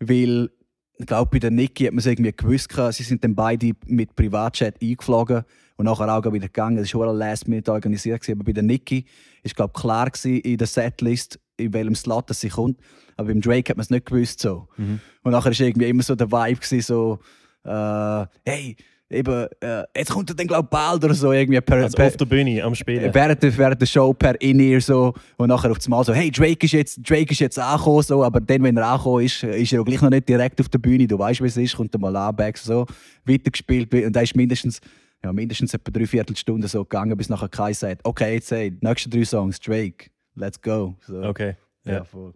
weil 0.00 0.50
ich 0.98 1.06
glaube, 1.06 1.30
bei 1.32 1.38
der 1.38 1.50
Niki 1.50 1.84
hat 1.84 1.92
man 1.92 1.98
es 1.98 2.06
irgendwie 2.06 2.32
gewusst. 2.32 2.70
Sie 2.92 3.02
sind 3.02 3.22
dann 3.22 3.34
beide 3.34 3.72
mit 3.86 4.16
Privatjet 4.16 4.76
eingeflogen 4.80 5.42
und 5.76 5.84
nachher 5.84 6.08
auch 6.10 6.24
wieder 6.32 6.46
gegangen. 6.46 6.76
Das 6.78 6.92
war 6.94 7.04
schon 7.06 7.16
last 7.18 7.48
minute 7.48 7.70
organisiert. 7.70 8.22
gewesen. 8.22 8.38
Aber 8.38 8.44
bei 8.44 8.52
der 8.52 8.62
Niki 8.62 9.04
war 9.44 9.52
glaube 9.52 9.72
klar 9.78 10.10
gewesen 10.10 10.40
in 10.40 10.56
der 10.56 10.66
Setlist, 10.66 11.38
in 11.58 11.74
welchem 11.74 11.94
Slot 11.94 12.34
sie 12.34 12.48
kommt. 12.48 12.80
Aber 13.18 13.28
beim 13.28 13.42
Drake 13.42 13.68
hat 13.70 13.76
man 13.76 13.82
es 13.82 13.90
nicht 13.90 14.06
gewusst. 14.06 14.40
So. 14.40 14.68
Mhm. 14.78 15.00
Und 15.22 15.32
nachher 15.32 15.50
war 15.52 15.66
irgendwie 15.66 15.88
immer 15.90 16.02
so 16.02 16.14
der 16.14 16.32
Vibe, 16.32 16.60
gewesen, 16.60 16.80
so, 16.80 17.18
äh, 17.64 18.26
hey, 18.46 18.76
eben, 19.10 19.46
äh, 19.60 19.84
jetzt 19.96 20.10
kommt 20.10 20.30
er 20.30 20.36
dann 20.36 20.46
glaube 20.46 20.68
bald 20.70 21.04
oder 21.04 21.14
so. 21.14 21.32
Irgendwie 21.32 21.60
per, 21.60 21.76
Also 21.84 21.96
per, 21.96 22.06
auf 22.08 22.16
der 22.16 22.24
Bühne 22.24 22.62
am 22.62 22.74
Spielen. 22.74 23.12
während, 23.14 23.42
der, 23.42 23.56
während 23.56 23.80
der 23.80 23.86
Show 23.86 24.12
per 24.12 24.40
In-Ear 24.40 24.80
so 24.80 25.14
und 25.36 25.48
nachher 25.48 25.70
auf 25.70 25.78
einmal 25.84 26.04
so, 26.04 26.12
hey, 26.12 26.30
Drake 26.30 26.64
ist 26.66 26.72
jetzt, 26.72 26.98
Drake 27.08 27.30
ist 27.32 27.40
jetzt 27.40 27.58
angekommen, 27.58 28.02
so, 28.02 28.24
aber 28.24 28.40
dann, 28.40 28.62
wenn 28.62 28.76
er 28.76 28.86
angekommen 28.88 29.24
ist, 29.24 29.42
ist 29.42 29.72
er 29.72 29.80
auch 29.80 29.84
gleich 29.84 30.02
noch 30.02 30.10
nicht 30.10 30.28
direkt 30.28 30.60
auf 30.60 30.68
der 30.68 30.78
Bühne, 30.78 31.06
du 31.06 31.18
weißt, 31.18 31.40
wie 31.42 31.46
es 31.46 31.56
ist, 31.56 31.76
kommt 31.76 31.94
er 31.94 32.00
mal 32.00 32.14
an, 32.16 32.34
back, 32.34 32.58
so, 32.58 32.86
weitergespielt 33.24 33.92
und 33.94 34.14
da 34.14 34.20
ist 34.20 34.34
mindestens, 34.36 34.80
ja, 35.24 35.32
mindestens 35.32 35.72
etwa 35.74 35.90
drei 35.90 36.06
Viertelstunden 36.06 36.68
so 36.68 36.84
gegangen, 36.84 37.16
bis 37.16 37.28
nachher 37.28 37.48
Kai 37.48 37.72
sagt, 37.72 38.00
okay, 38.04 38.34
jetzt 38.34 38.50
hey, 38.50 38.70
die 38.70 38.86
nächsten 38.86 39.10
drei 39.10 39.24
Songs, 39.24 39.58
Drake, 39.60 40.10
let's 40.34 40.60
go. 40.60 40.94
So. 41.06 41.22
Okay. 41.22 41.54
Ja, 41.84 41.92
Ja. 41.94 42.04
voll. 42.04 42.32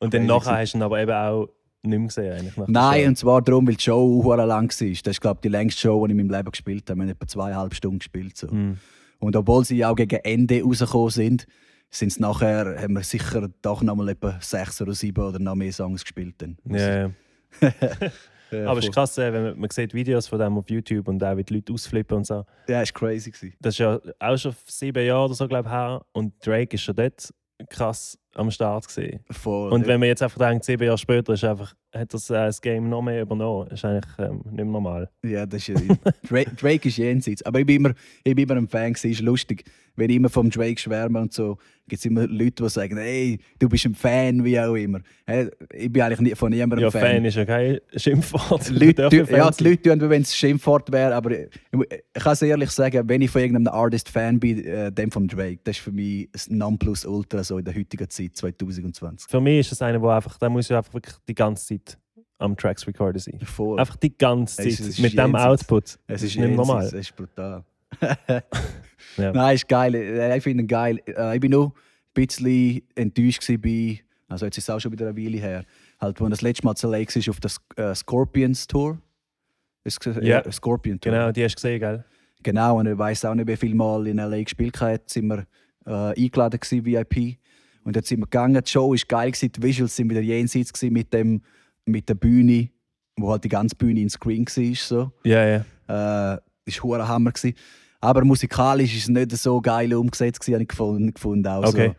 Und 0.00 0.12
dann 0.12 0.26
nachher 0.26 0.58
hast 0.58 0.72
du 0.72 0.78
ihn 0.78 0.82
aber 0.82 1.00
eben 1.00 1.12
auch 1.12 1.48
nicht 1.82 1.98
mehr 1.98 2.08
gesehen. 2.08 2.32
Eigentlich, 2.32 2.68
Nein, 2.68 3.08
und 3.08 3.18
zwar 3.18 3.42
darum, 3.42 3.66
weil 3.66 3.74
die 3.74 3.82
Show 3.82 4.22
auch 4.24 4.36
lang 4.36 4.68
war. 4.68 4.68
Das 4.68 4.80
ist, 4.80 5.20
glaube 5.20 5.38
ich, 5.38 5.42
die 5.42 5.48
längste 5.48 5.80
Show, 5.80 6.06
die 6.06 6.12
ich 6.12 6.18
in 6.18 6.26
meinem 6.26 6.36
Leben 6.36 6.50
gespielt 6.50 6.88
habe. 6.88 6.98
Wir 6.98 7.04
haben 7.04 7.10
etwa 7.10 7.26
zweieinhalb 7.26 7.74
Stunden 7.74 7.98
gespielt. 7.98 8.36
So. 8.36 8.48
Mhm. 8.48 8.78
Und 9.18 9.36
obwohl 9.36 9.64
sie 9.64 9.84
auch 9.84 9.94
gegen 9.94 10.20
Ende 10.22 10.62
rausgekommen 10.62 11.10
sind, 11.10 11.46
sind 11.90 12.18
nachher, 12.20 12.80
haben 12.80 12.94
wir 12.94 13.02
sicher 13.02 13.48
doch 13.60 13.82
noch 13.82 13.94
mal 13.94 14.08
etwa 14.08 14.38
sechs 14.40 14.80
oder 14.80 14.94
sieben 14.94 15.22
oder 15.22 15.38
noch 15.38 15.54
mehr 15.54 15.72
Songs 15.72 16.02
gespielt. 16.02 16.36
Dann. 16.38 16.56
Ja, 16.64 16.78
ja. 16.78 17.10
Ja, 18.50 18.66
Aber 18.66 18.78
es 18.78 18.86
ist 18.86 18.94
krass, 18.94 19.18
äh, 19.18 19.32
wenn 19.32 19.42
man, 19.42 19.58
man 19.60 19.70
sieht 19.70 19.92
Videos 19.92 20.26
von 20.26 20.38
dem 20.38 20.56
auf 20.56 20.68
YouTube 20.70 21.08
und 21.08 21.22
auch 21.22 21.36
wie 21.36 21.44
die 21.44 21.54
Leute 21.54 21.72
ausflippen 21.72 22.18
und 22.18 22.26
so. 22.26 22.44
Ja, 22.68 22.78
war 22.78 22.84
crazy. 22.86 23.30
Gewesen. 23.30 23.54
Das 23.60 23.74
ist 23.74 23.78
ja 23.78 24.00
auch 24.18 24.36
schon 24.36 24.54
sieben 24.66 25.04
Jahre 25.04 25.26
oder 25.26 25.34
so, 25.34 25.46
glaube 25.46 25.68
ich, 25.68 25.72
her. 25.72 26.04
Und 26.12 26.34
Drake 26.44 26.74
ist 26.74 26.82
schon 26.82 26.96
dort 26.96 27.32
krass 27.68 28.18
am 28.34 28.50
Start 28.50 28.86
gesehen. 28.86 29.20
Und 29.44 29.86
wenn 29.86 30.00
man 30.00 30.08
jetzt 30.08 30.22
einfach 30.22 30.38
denkt, 30.38 30.64
sieben 30.64 30.84
Jahre 30.84 30.98
später 30.98 31.32
ist 31.34 31.44
einfach, 31.44 31.74
hat 31.94 32.14
das, 32.14 32.30
äh, 32.30 32.34
das 32.34 32.60
Game 32.60 32.88
noch 32.88 33.02
mehr 33.02 33.22
übernommen. 33.22 33.68
ist 33.68 33.84
eigentlich 33.84 34.10
ähm, 34.18 34.36
nicht 34.44 34.54
mehr 34.54 34.64
normal. 34.64 35.10
Ja, 35.24 35.44
das 35.44 35.68
ist 35.68 35.78
ja. 35.80 35.96
Drake, 36.28 36.50
Drake 36.54 36.88
ist 36.88 36.96
jenseits. 36.96 37.42
Aber 37.42 37.60
ich 37.60 37.66
bin 37.66 37.76
immer, 37.76 37.90
ich 38.24 38.34
bin 38.34 38.48
immer 38.48 38.56
ein 38.58 38.68
Fan. 38.68 38.92
Es 38.92 39.04
ist 39.04 39.20
lustig, 39.20 39.64
wenn 39.96 40.08
ich 40.08 40.16
immer 40.16 40.30
vom 40.30 40.48
Drake 40.48 40.80
schwärme 40.80 41.20
und 41.20 41.34
so, 41.34 41.58
gibt 41.86 41.98
es 42.00 42.06
immer 42.06 42.26
Leute, 42.26 42.62
die 42.62 42.68
sagen, 42.70 42.96
hey, 42.96 43.38
du 43.58 43.68
bist 43.68 43.84
ein 43.84 43.94
Fan, 43.94 44.42
wie 44.42 44.58
auch 44.58 44.74
immer. 44.74 45.00
Hey, 45.26 45.50
Ich 45.74 45.92
bin 45.92 46.00
eigentlich 46.00 46.20
nie- 46.20 46.34
von 46.34 46.50
niemandem 46.50 46.78
Ja, 46.80 46.90
Fan. 46.90 47.02
Fan 47.02 47.24
ist 47.26 47.34
ja 47.36 47.44
kein 47.44 47.78
Schimpfwort. 47.94 48.70
Leute, 48.70 49.08
tun- 49.10 49.26
ja, 49.30 49.50
die 49.50 49.64
Leute 49.64 49.82
tun, 49.90 50.00
wie 50.00 50.08
wenn 50.08 50.22
es 50.22 50.34
Schimpfwort 50.34 50.90
wäre, 50.90 51.14
aber 51.14 51.32
ich, 51.32 51.48
ich 51.72 52.22
kann 52.22 52.32
es 52.32 52.40
ehrlich 52.40 52.70
sagen, 52.70 53.06
wenn 53.06 53.20
ich 53.20 53.30
von 53.30 53.42
irgendeinem 53.42 53.74
Artist 53.74 54.08
Fan 54.08 54.40
bin, 54.40 54.64
äh, 54.64 54.90
dem 54.90 55.10
von 55.10 55.28
Drake, 55.28 55.58
das 55.64 55.76
ist 55.76 55.82
für 55.82 55.92
mich 55.92 56.30
das 56.32 56.48
Nonplusultra 56.48 57.44
so 57.44 57.58
in 57.58 57.64
der 57.66 57.74
heutigen 57.74 58.08
Zeit, 58.08 58.21
2020. 58.30 59.28
Für 59.30 59.40
mich 59.40 59.60
ist 59.60 59.72
es 59.72 59.82
einer, 59.82 59.98
der 59.98 60.10
einfach, 60.10 60.38
der 60.38 60.50
muss 60.50 60.68
ja 60.68 60.78
einfach 60.78 60.94
wirklich 60.94 61.16
die 61.28 61.34
ganze 61.34 61.66
Zeit 61.66 61.98
am 62.38 62.56
Tracks 62.56 62.86
recorden 62.86 63.18
sein. 63.20 63.38
Voll. 63.40 63.78
Einfach 63.80 63.96
die 63.96 64.16
ganze 64.16 64.62
Es 64.62 64.76
Zeit. 64.78 64.88
ist 64.88 64.98
mit 65.00 65.16
dem. 65.18 65.34
Output. 65.34 65.84
es 65.84 65.98
das 66.06 66.22
ist 66.22 66.34
ist 66.34 66.40
nicht 66.40 66.54
normal. 66.56 66.84
Es 66.84 66.92
ist 66.92 67.16
brutal. 67.16 67.64
Ja. 69.18 69.32
Nein, 69.32 69.54
ist 69.56 69.68
geil. 69.68 69.94
Äh, 69.94 70.36
Ich 70.38 70.42
finde 70.42 70.64
ihn 70.64 70.66
geil. 70.66 70.98
Äh, 71.06 71.34
Ich 71.34 71.40
bin 71.40 71.50
nur 71.50 71.66
ein 71.66 71.72
bisschen 72.26 72.82
enttäuscht 72.94 73.46
bei, 73.60 74.00
also 74.28 74.46
jetzt 74.46 74.56
ist 74.58 74.64
es 74.64 74.70
auch 74.70 74.78
schon 74.80 74.92
wieder 74.92 75.08
eine 75.08 75.16
Weile 75.16 75.38
her, 75.38 75.64
halt, 76.00 76.20
als 76.20 76.30
das 76.30 76.40
letzte 76.40 76.64
Mal 76.64 76.74
zu 76.76 76.88
Lake 76.90 77.18
ist 77.18 77.28
auf 77.28 77.38
der 77.40 77.50
äh, 77.76 77.94
Scorpions 77.94 78.66
Tour. 78.66 78.98
Ist, 79.84 80.06
es- 80.06 80.16
Ja. 80.26 80.50
Scorpion 80.50 80.98
Tour. 81.00 81.12
Genau, 81.12 81.32
die 81.32 81.44
hast 81.44 81.52
du 81.52 81.56
gesehen, 81.56 81.80
gell? 81.80 82.04
Genau, 82.42 82.78
und 82.78 82.86
ich 82.86 82.96
weiß 82.96 83.24
auch 83.26 83.34
nicht, 83.34 83.46
wie 83.48 83.56
viel 83.56 83.74
Mal 83.74 84.06
in 84.06 84.16
LA 84.16 84.42
gespielt 84.42 84.80
hat, 84.80 85.10
sind 85.10 85.26
wir 85.26 85.46
äh, 85.86 85.90
eingeladen 86.18 86.58
gewesen, 86.58 86.84
VIP. 86.84 87.38
Und 87.84 87.96
jetzt 87.96 88.08
sind 88.08 88.20
wir 88.20 88.26
gegangen. 88.26 88.62
Die 88.62 88.70
Show 88.70 88.90
war 88.90 88.98
geil, 89.08 89.30
gewesen, 89.30 89.52
die 89.52 89.62
Visuals 89.62 89.96
sind 89.96 90.10
wieder 90.10 90.20
jenseits 90.20 90.80
mit, 90.82 91.12
dem, 91.12 91.42
mit 91.84 92.08
der 92.08 92.14
Bühne, 92.14 92.70
wo 93.16 93.30
halt 93.30 93.44
die 93.44 93.48
ganze 93.48 93.76
Bühne 93.76 94.00
in 94.00 94.10
Screen 94.10 94.46
war. 94.46 94.74
So. 94.74 95.12
Ja, 95.24 95.44
ja. 95.88 96.34
Äh, 96.34 96.38
ist 96.64 96.82
hure 96.82 97.06
Hammer 97.06 97.32
gewesen. 97.32 97.56
Aber 98.00 98.24
musikalisch 98.24 98.96
ist 98.96 99.04
es 99.04 99.08
nicht 99.08 99.30
so 99.32 99.60
geil 99.60 99.94
umgesetzt 99.94 100.46
habe 100.48 100.62
ich 100.62 100.68
gefunden. 100.68 101.14
gefunden 101.14 101.46
auch 101.46 101.64
Okay. 101.66 101.94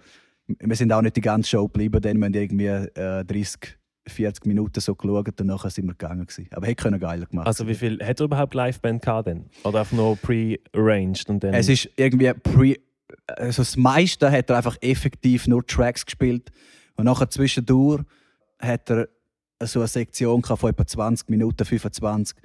so. 0.48 0.56
Wir 0.60 0.76
sind 0.76 0.92
auch 0.92 1.02
nicht 1.02 1.16
die 1.16 1.22
ganze 1.22 1.50
Show 1.50 1.68
geblieben, 1.68 2.02
dann 2.02 2.18
wir 2.18 2.26
haben 2.26 2.34
irgendwie 2.34 2.66
äh, 2.66 3.24
30, 3.24 3.78
40 4.08 4.46
Minuten 4.46 4.82
so 4.82 4.94
geschaut 4.94 5.40
und 5.40 5.48
nachher 5.48 5.70
sind 5.70 5.86
wir 5.86 5.94
gegangen 5.94 6.26
gewesen. 6.26 6.50
Aber 6.52 6.68
hätte 6.68 6.84
können 6.84 7.00
geiler 7.00 7.26
gemacht. 7.26 7.48
Also 7.48 7.66
wie 7.68 7.76
viel, 7.76 7.98
hat 8.04 8.20
er 8.20 8.26
überhaupt 8.26 8.54
Liveband 8.54 9.02
gehabt 9.02 9.28
denn? 9.28 9.46
Oder 9.64 9.80
einfach 9.80 9.96
nur 9.96 10.18
pre-arranged 10.18 11.30
und 11.30 11.44
dann... 11.44 11.54
Es 11.54 11.70
ist 11.70 11.90
irgendwie 11.96 12.34
pre. 12.34 12.78
Also 13.28 13.62
das 13.62 13.78
meiste 13.78 14.32
hat 14.32 14.50
er 14.50 14.58
einfach 14.58 14.78
effektiv 14.82 15.48
nur 15.48 15.66
Tracks 15.66 16.06
gespielt. 16.06 16.52
Und 16.96 17.06
nachher 17.06 17.30
zwischendurch 17.30 18.04
hat 18.60 18.90
er 18.90 19.08
so 19.62 19.80
eine 19.80 19.88
Sektion 19.88 20.44
von 20.44 20.70
etwa 20.70 20.86
20 20.86 21.30
Minuten, 21.30 21.66
25. 21.66 22.38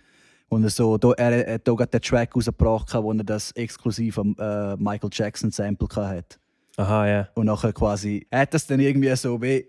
Und 0.49 0.69
so, 0.71 0.97
da, 0.97 1.13
er 1.13 1.55
hat 1.55 1.65
gerade 1.65 1.87
den 1.87 2.01
Track 2.01 2.35
rausgebracht, 2.35 2.95
wo 2.95 3.13
er 3.13 3.25
das 3.25 3.53
exklusiv 3.53 4.19
am 4.19 4.35
äh, 4.39 4.77
Michael 4.77 5.11
Jackson 5.13 5.51
Sample 5.51 5.89
hat. 5.97 6.39
Aha, 6.79 7.07
ja. 7.07 7.29
Und 7.35 7.47
nachher 7.47 7.73
quasi, 7.73 8.27
er 8.31 8.41
hat 8.41 8.55
das 8.55 8.67
dann 8.67 8.81
irgendwie 8.81 9.15
so 9.17 9.43
wie 9.43 9.67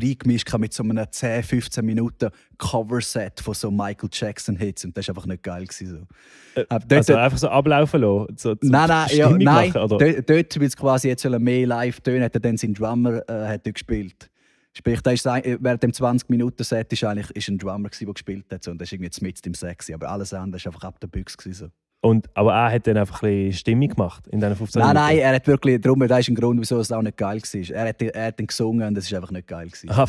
reingemischt 0.00 0.52
mit 0.58 0.72
so 0.74 0.82
einem 0.82 1.04
10, 1.10 1.42
15 1.42 1.84
Minuten 1.84 2.30
Cover-Set 2.58 3.40
von 3.40 3.54
so 3.54 3.70
Michael 3.70 4.08
Jackson-Hits. 4.12 4.84
Und 4.84 4.96
das 4.96 5.08
war 5.08 5.14
einfach 5.16 5.26
nicht 5.26 5.42
geil. 5.42 5.64
Gewesen, 5.64 6.06
so. 6.54 6.62
Dort- 6.68 6.92
Also 6.92 7.16
einfach 7.16 7.38
so 7.38 7.48
ablaufen 7.48 8.00
lassen? 8.00 8.36
So, 8.36 8.54
Nein, 8.62 8.88
nein, 8.88 9.08
ja, 9.12 9.30
nein. 9.30 9.44
Machen? 9.72 9.88
Dort, 9.88 10.30
dort 10.30 10.60
weil 10.60 10.66
es 10.66 10.76
quasi 10.76 11.08
jetzt 11.08 11.24
mehr 11.28 11.66
live 11.66 12.00
tönen, 12.00 12.24
hat 12.24 12.34
er 12.34 12.40
dann 12.40 12.56
seinen 12.56 12.74
Drummer 12.74 13.22
äh, 13.28 13.48
hat 13.48 13.64
gespielt. 13.64 14.30
Sprich, 14.72 15.00
da 15.00 15.10
ist, 15.10 15.26
ein- 15.26 15.58
während 15.60 15.82
dem 15.82 15.90
20-Minuten-Set 15.92 16.92
ist 16.92 17.02
eigentlich 17.04 17.30
ist 17.30 17.48
ein 17.48 17.58
Drummer, 17.58 17.88
gewesen, 17.88 18.04
der 18.04 18.14
gespielt 18.14 18.46
hat. 18.52 18.62
So, 18.62 18.70
und 18.70 18.80
das 18.80 18.86
ist 18.88 18.92
irgendwie 18.92 19.06
jetzt 19.06 19.20
mit 19.22 19.44
im 19.46 19.54
Sexy. 19.54 19.92
Aber 19.94 20.08
alles 20.10 20.32
andere 20.32 20.64
war 20.64 20.72
einfach 20.72 20.84
ab 20.88 21.00
der 21.00 21.08
Büchse. 21.08 21.36
gewesen, 21.36 21.54
So. 21.66 21.70
Und, 22.02 22.28
aber 22.34 22.54
er 22.54 22.72
hat 22.72 22.86
dann 22.86 22.96
einfach 22.96 23.22
ein 23.22 23.28
bisschen 23.48 23.52
Stimmung 23.58 23.88
gemacht 23.88 24.26
in 24.28 24.40
diesen 24.40 24.56
15 24.56 24.80
Nein, 24.80 24.88
Minuten? 24.94 25.06
nein, 25.06 25.18
er 25.18 25.34
hat 25.34 25.46
wirklich, 25.46 25.80
darum, 25.82 26.00
das 26.08 26.20
ist 26.20 26.28
ein 26.28 26.34
Grund, 26.34 26.58
wieso 26.60 26.78
es 26.80 26.90
auch 26.92 27.02
nicht 27.02 27.18
geil 27.18 27.42
war. 27.42 27.76
Er 27.76 27.88
hat, 27.90 28.00
er 28.02 28.26
hat 28.28 28.38
dann 28.40 28.46
gesungen 28.46 28.88
und 28.88 28.94
das 28.94 29.04
ist 29.04 29.12
einfach 29.14 29.30
nicht 29.30 29.46
geil. 29.46 29.68
Aha, 29.88 30.06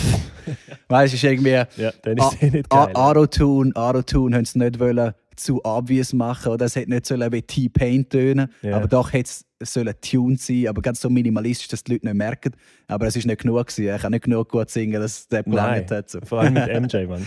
Weißt 0.87 1.13
du, 1.13 1.15
es 1.17 1.23
ist 1.23 1.23
irgendwie. 1.23 1.49
ja, 1.49 1.65
dann 2.03 2.17
ist 2.17 2.33
es 2.33 2.41
eh 2.43 2.49
nicht 2.49 2.69
geil. 2.69 2.91
Autotune, 2.95 3.75
Autotune 3.75 4.35
haben 4.37 4.43
es 4.43 4.55
nicht 4.55 4.79
wollen 4.79 5.11
zu 5.35 5.59
obvious 5.65 6.13
machen 6.13 6.51
oder 6.53 6.65
es 6.65 6.75
hätte 6.75 6.91
nicht 6.91 7.05
sollen 7.05 7.29
wie 7.31 7.41
T-Pain 7.41 8.07
tönen, 8.07 8.47
Ja. 8.61 8.77
aber 8.77 8.87
doch 8.87 9.11
hätte 9.11 9.29
es 9.59 9.73
sollen 9.73 9.93
tuned 10.01 10.39
sein, 10.39 10.67
aber 10.67 10.81
ganz 10.81 11.01
so 11.01 11.09
minimalistisch, 11.09 11.67
dass 11.67 11.83
die 11.83 11.93
Leute 11.93 12.05
nicht 12.05 12.15
merken. 12.15 12.53
Aber 12.87 13.07
es 13.07 13.15
ist 13.17 13.25
nicht 13.27 13.41
genug 13.41 13.67
gewesen. 13.67 13.85
Er 13.87 13.99
kann 13.99 14.11
nicht 14.11 14.23
genug 14.23 14.49
gut 14.49 14.69
singen, 14.69 15.01
dass 15.01 15.27
der 15.27 15.43
Nein, 15.45 15.51
Planet 15.51 15.91
hat. 15.91 16.09
So. 16.09 16.19
vor 16.23 16.39
allem 16.39 16.53
mit 16.53 16.67
MJ, 16.81 17.05
Mann. 17.05 17.25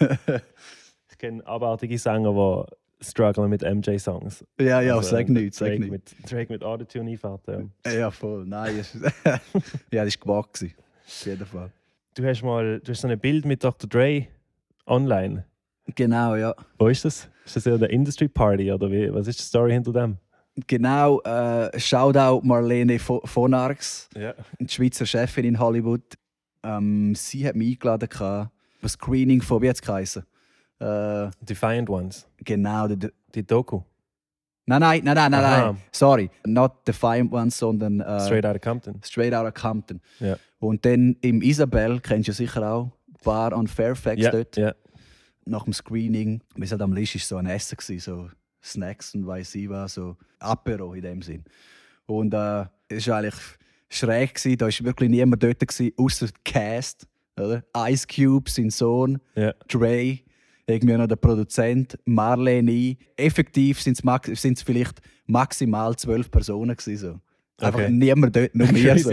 ich 1.10 1.18
kenne 1.18 1.46
abartige 1.46 1.98
Sänger, 1.98 2.32
die 2.32 2.74
strugglen 3.00 3.48
mit 3.50 3.62
MJ-Songs. 3.62 4.44
Ja, 4.60 4.80
ja, 4.80 4.96
Also, 4.96 5.10
sag 5.10 5.28
nichts, 5.28 5.58
sag 5.58 5.78
nichts. 5.78 5.90
mit, 5.90 6.30
Drake 6.30 6.52
mit 6.52 6.64
Autotune 6.64 7.10
einfährt. 7.12 7.40
Ja. 7.46 7.90
Ja, 7.92 8.10
voll. 8.10 8.44
Nein, 8.46 8.78
es- 8.78 8.94
ja, 9.92 10.04
das 10.04 10.14
war 10.20 10.20
gewagt. 10.20 10.64
Auf 11.06 11.26
jeden 11.26 11.46
Fall. 11.46 11.70
Du 12.14 12.24
hast 12.26 12.42
mal 12.42 12.80
du 12.80 12.90
hast 12.92 13.00
so 13.00 13.08
ein 13.08 13.18
Bild 13.18 13.44
mit 13.44 13.62
Dr. 13.62 13.88
Dre 13.88 14.26
online. 14.86 15.44
Genau, 15.94 16.34
ja. 16.34 16.54
Wo 16.78 16.88
ist 16.88 17.04
das? 17.04 17.28
Ist 17.46 17.56
das 17.56 17.64
ja 17.64 17.74
eine 17.74 17.86
Industry 17.86 18.28
Party 18.28 18.70
oder 18.72 18.90
wie? 18.90 19.12
Was 19.12 19.26
ist 19.28 19.38
die 19.38 19.44
Story 19.44 19.72
hinter 19.72 19.92
dem? 19.92 20.18
Genau, 20.66 21.20
äh, 21.22 21.78
Shoutout 21.78 22.44
Marlene 22.44 22.98
Vo- 22.98 23.24
von 23.26 23.54
Arx. 23.54 24.08
Ja. 24.16 24.34
die 24.58 24.68
Schweizer 24.68 25.06
Chefin 25.06 25.44
in 25.44 25.58
Hollywood, 25.58 26.02
ähm, 26.64 27.14
sie 27.14 27.46
hat 27.46 27.54
mich 27.54 27.74
eingeladen, 27.76 28.08
ein 28.82 28.88
Screening 28.88 29.40
von, 29.40 29.62
wie 29.62 29.70
hat 29.70 29.80
es? 29.86 30.20
Äh, 30.80 31.30
Defiant 31.40 31.88
Ones. 31.90 32.26
genau, 32.44 32.86
der, 32.88 33.10
Die 33.34 33.46
Doku. 33.46 33.82
nein, 34.66 34.80
nein, 34.80 35.00
nein, 35.04 35.14
nein, 35.14 35.30
nein, 35.30 35.44
Aha. 35.44 35.66
nein, 35.72 35.82
sorry, 35.92 36.30
not 36.46 36.86
Defiant 36.86 37.32
Ones, 37.32 37.58
sondern 37.58 38.00
äh, 38.00 38.20
Straight 38.20 38.44
Outta 38.46 38.58
Compton. 38.58 39.00
Straight 39.04 39.34
Outta 39.34 39.50
Compton. 39.50 40.00
Ja. 40.20 40.36
Und 40.60 40.84
dann 40.84 41.16
im 41.20 41.42
Isabel, 41.42 42.00
kennst 42.00 42.28
du 42.28 42.32
sicher 42.32 42.70
auch, 42.70 42.90
Bar 43.24 43.52
on 43.56 43.66
Fairfax 43.66 44.20
Ja, 44.22 44.30
dort, 44.30 44.56
ja. 44.56 44.74
nach 45.44 45.64
dem 45.64 45.72
Screening, 45.72 46.40
wir 46.54 46.66
sind 46.68 46.80
am 46.82 46.92
Lisch, 46.92 47.24
so 47.24 47.36
ein 47.36 47.46
Essen 47.46 47.76
gewesen, 47.76 47.98
so 48.00 48.28
Snacks 48.62 49.14
und 49.14 49.26
weiss 49.26 49.54
ich 49.54 49.68
was, 49.68 49.94
so 49.94 50.16
Apero 50.38 50.94
in 50.94 51.02
dem 51.02 51.22
Sinn. 51.22 51.44
Und 52.06 52.32
äh, 52.34 52.64
es 52.88 53.06
war 53.08 53.18
eigentlich 53.18 53.34
schräg, 53.88 54.34
gewesen. 54.34 54.56
da 54.58 54.66
war 54.66 54.84
wirklich 54.86 55.10
niemand 55.10 55.42
dort, 55.42 55.58
gewesen, 55.60 55.92
außer 55.96 56.28
Cast. 56.44 57.06
Oder? 57.38 57.62
Ice 57.88 58.06
Cube, 58.06 58.50
sein 58.50 58.70
Sohn, 58.70 59.20
ja. 59.36 59.52
Dre, 59.68 60.18
irgendwie 60.68 60.96
noch 60.96 61.06
der 61.06 61.16
Produzent, 61.16 61.98
Marlene. 62.04 62.70
ich. 62.70 62.98
Effektiv 63.16 63.80
sind 63.80 63.98
es 64.04 64.62
vielleicht 64.62 65.00
maximal 65.26 65.96
zwölf 65.96 66.30
Personen. 66.30 66.76
Gewesen, 66.76 66.96
so. 67.58 67.64
Einfach 67.64 67.80
Okay. 67.80 67.90
niemand 67.90 68.36
dort, 68.36 68.54
nur 68.54 68.68
wir. 68.74 68.98
so. 68.98 69.12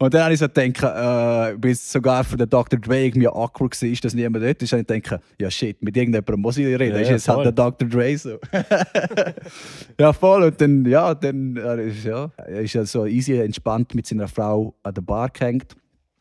Und 0.00 0.14
dann 0.14 0.22
habe 0.22 0.32
ich 0.34 0.38
so 0.38 0.46
gedacht, 0.48 1.54
äh, 1.54 1.56
bis 1.58 1.90
sogar 1.90 2.22
für 2.22 2.36
den 2.36 2.48
Dr. 2.48 2.78
Dre 2.78 3.06
irgendwie 3.06 3.26
awkward 3.26 3.82
war, 3.82 3.90
dass 4.00 4.14
niemand 4.14 4.44
dort 4.44 4.62
ist. 4.62 4.72
Und 4.72 4.78
ich 4.80 4.86
denke, 4.86 5.20
ja 5.40 5.50
shit, 5.50 5.82
mit 5.82 5.96
irgendjemandem 5.96 6.40
muss 6.40 6.56
ich 6.56 6.66
reden. 6.66 6.94
Ja, 6.94 7.00
ist 7.00 7.08
ja, 7.08 7.14
jetzt 7.14 7.28
halt 7.28 7.36
voll. 7.36 7.44
der 7.44 7.52
Dr. 7.52 7.88
Dre 7.88 8.16
so. 8.16 8.38
ja, 9.98 10.12
voll. 10.12 10.44
Und 10.44 10.60
dann, 10.60 10.84
ja, 10.84 11.14
dann 11.14 11.56
äh, 11.56 11.88
ist, 11.88 12.04
ja, 12.04 12.30
er 12.36 12.60
ist 12.60 12.74
ja 12.74 12.84
so 12.84 13.06
easy 13.06 13.36
entspannt 13.38 13.94
mit 13.94 14.06
seiner 14.06 14.28
Frau 14.28 14.74
an 14.84 14.94
der 14.94 15.02
Bar 15.02 15.30
gehängt. 15.30 15.74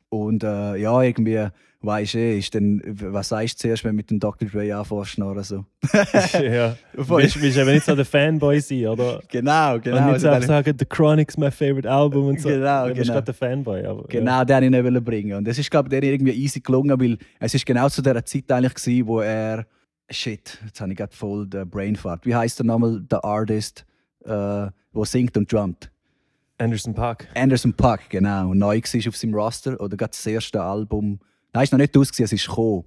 Und 0.10 0.44
äh, 0.44 0.78
ja, 0.78 1.02
irgendwie, 1.04 1.48
weisst 1.82 2.16
du, 2.16 2.18
eh, 2.20 2.40
ist 2.40 2.54
dann, 2.56 2.82
was 2.86 3.30
sagst 3.30 3.60
du 3.60 3.68
zuerst, 3.68 3.84
wenn 3.84 3.92
du 3.92 3.98
mit 3.98 4.10
dem 4.10 4.20
Dr. 4.20 4.48
Dre 4.48 4.76
anfährst 4.76 5.20
oder 5.20 5.44
so? 5.44 5.66
ja. 6.34 6.76
Du 6.96 7.08
willst, 7.10 7.40
willst 7.40 7.58
eben 7.58 7.72
nicht 7.74 7.86
so 7.86 7.96
der 7.96 8.06
Fanboy 8.06 8.60
sein, 8.60 8.88
oder? 8.88 9.22
Genau, 9.30 9.80
genau. 9.80 9.98
und 9.98 10.06
nicht 10.06 10.14
Also 10.14 10.28
so 10.28 10.32
dann- 10.32 10.42
sagen, 10.42 10.76
The 10.78 10.86
Chronic's 10.86 11.38
my 11.38 11.52
favorite 11.52 11.90
album 11.90 12.28
und 12.28 12.42
so. 12.42 12.50
Genau, 12.50 12.88
du 12.88 12.94
bist 12.96 13.02
genau. 13.04 13.14
gerade 13.14 13.26
der 13.26 13.34
Fanboy. 13.34 13.86
Aber, 13.86 14.04
Genau, 14.08 14.44
den 14.44 14.74
wollte 14.74 14.88
ich 14.88 14.92
nicht 14.94 15.06
bringen. 15.06 15.38
Und 15.38 15.48
das 15.48 15.58
ist, 15.60 15.70
glaube 15.70 15.88
ich, 15.88 16.00
denen 16.00 16.14
irgendwie 16.14 16.34
easy 16.34 16.60
gelungen, 16.60 17.00
weil 17.00 17.18
es 17.40 17.54
ist 17.54 17.66
genau 17.66 17.88
zu 17.90 18.02
dieser 18.02 18.26
Zeit 18.26 18.52
eigentlich 18.52 18.74
gewesen, 18.74 19.08
wo 19.08 19.22
er. 19.22 19.66
Shit, 20.10 20.58
jetzt 20.66 20.80
habe 20.80 20.92
ich 20.94 20.98
gerade 20.98 21.14
voll 21.14 21.46
den 21.48 21.70
Brainfart. 21.70 22.26
Wie 22.26 22.34
heißt 22.34 22.60
der 22.60 22.66
nochmal, 22.66 23.02
der 23.02 23.26
Artist, 23.26 23.86
äh, 24.24 24.30
der 24.30 24.72
singt 25.04 25.36
und 25.36 25.52
drummt? 25.52 25.92
Ja. 26.60 26.66
Anderson 26.66 26.94
Park. 26.94 27.28
Anderson 27.36 27.74
Paak, 27.74 28.10
genau. 28.10 28.54
Neu 28.54 28.78
war 28.82 29.08
auf 29.10 29.18
seinem 29.18 29.34
Roster. 29.36 29.80
Oder 29.80 29.96
gerade 29.98 30.12
das 30.12 30.26
erste 30.26 30.62
Album. 30.62 31.20
Nein, 31.54 31.64
es 31.64 31.68
ist 31.70 31.72
noch 31.72 31.80
nicht 31.80 31.98
aus, 31.98 32.12
es 32.20 32.32
ist 32.32 32.48
gekommen. 32.48 32.84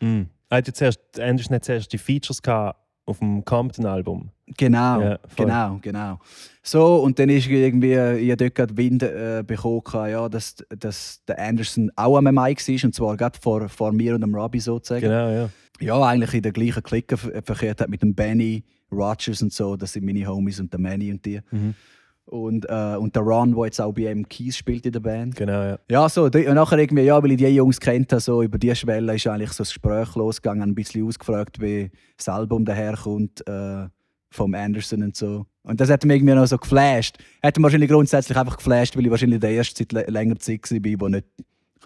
Er 0.00 0.58
hat 0.58 0.66
ja 0.66 0.74
zuerst, 0.74 1.00
Anderson 1.20 1.54
hat 1.56 1.64
zuerst 1.64 1.92
die 1.92 1.98
Features 1.98 2.42
gehabt 2.42 2.78
auf 3.04 3.18
dem 3.18 3.44
Compton-Album. 3.44 4.30
Genau, 4.56 5.00
Ja, 5.00 5.18
genau, 5.34 5.78
genau. 5.80 6.18
So, 6.62 6.96
und 7.02 7.18
dann 7.18 7.28
ist 7.30 7.48
irgendwie, 7.48 7.92
ich 7.94 8.30
habe 8.30 8.36
dort 8.36 8.54
gerade 8.54 8.76
Wind 8.76 9.02
äh, 9.02 9.42
bekommen, 9.46 9.82
ja, 10.10 10.28
dass, 10.28 10.56
dass 10.78 11.24
der 11.26 11.38
Anderson 11.38 11.90
auch 11.96 12.16
am 12.18 12.24
Mic 12.24 12.68
war, 12.68 12.84
und 12.84 12.94
zwar 12.94 13.16
gerade 13.16 13.38
vor, 13.40 13.68
vor 13.68 13.92
mir 13.92 14.14
und 14.14 14.20
dem 14.20 14.34
Robbie 14.34 14.60
sozusagen. 14.60 15.00
Genau, 15.02 15.30
ja. 15.30 15.48
Ja, 15.80 16.00
eigentlich 16.02 16.34
in 16.34 16.42
der 16.42 16.52
gleichen 16.52 16.82
Clique 16.82 17.16
ver- 17.16 17.42
verkehrt 17.42 17.80
hat 17.80 17.88
mit 17.88 18.02
dem 18.02 18.14
Benny, 18.14 18.62
Rogers 18.92 19.40
und 19.42 19.52
so, 19.52 19.74
das 19.74 19.94
sind 19.94 20.04
meine 20.04 20.26
Homies 20.26 20.60
und 20.60 20.70
der 20.72 20.78
Manny 20.78 21.10
und 21.10 21.24
die. 21.24 21.40
Mhm. 21.50 21.74
Und, 22.24 22.66
äh, 22.68 22.96
und 22.96 23.14
der 23.16 23.22
Ron, 23.22 23.54
der 23.54 23.64
jetzt 23.64 23.80
auch 23.80 23.92
bei 23.92 24.04
M 24.04 24.26
Keys 24.26 24.56
spielt 24.56 24.86
in 24.86 24.92
der 24.92 25.00
Band. 25.00 25.36
Genau, 25.36 25.62
ja. 25.62 25.78
Ja, 25.90 26.08
so, 26.08 26.24
und 26.24 26.34
nachher 26.34 26.78
irgendwie, 26.78 27.02
ja, 27.02 27.22
weil 27.22 27.32
ich 27.32 27.38
die 27.38 27.46
Jungs 27.48 27.80
kennt 27.80 28.12
habe, 28.12 28.20
so 28.20 28.42
über 28.42 28.58
die 28.58 28.74
Schwelle 28.74 29.14
ist 29.16 29.26
eigentlich 29.26 29.52
so 29.52 29.62
das 29.64 29.70
Gespräch 29.70 30.14
losgegangen, 30.14 30.62
ein 30.70 30.74
bisschen 30.74 31.06
ausgefragt, 31.06 31.60
wie 31.60 31.90
das 32.16 32.28
Album 32.28 32.64
daherkommt 32.64 33.46
äh, 33.46 33.88
vom 34.30 34.54
Anderson 34.54 35.02
und 35.02 35.16
so. 35.16 35.46
Und 35.64 35.80
das 35.80 35.90
hat 35.90 36.04
mich 36.04 36.16
irgendwie 36.16 36.34
noch 36.34 36.46
so 36.46 36.58
geflasht. 36.58 37.18
Hat 37.42 37.56
mich 37.56 37.62
wahrscheinlich 37.62 37.90
grundsätzlich 37.90 38.38
einfach 38.38 38.56
geflasht, 38.56 38.96
weil 38.96 39.04
ich 39.04 39.10
wahrscheinlich 39.10 39.40
der 39.40 39.50
erste 39.50 39.74
Zeit 39.86 39.92
lä- 39.92 40.10
länger 40.10 40.38
Zeit 40.38 40.70
war, 40.70 41.00
wo 41.00 41.08
nicht 41.08 41.26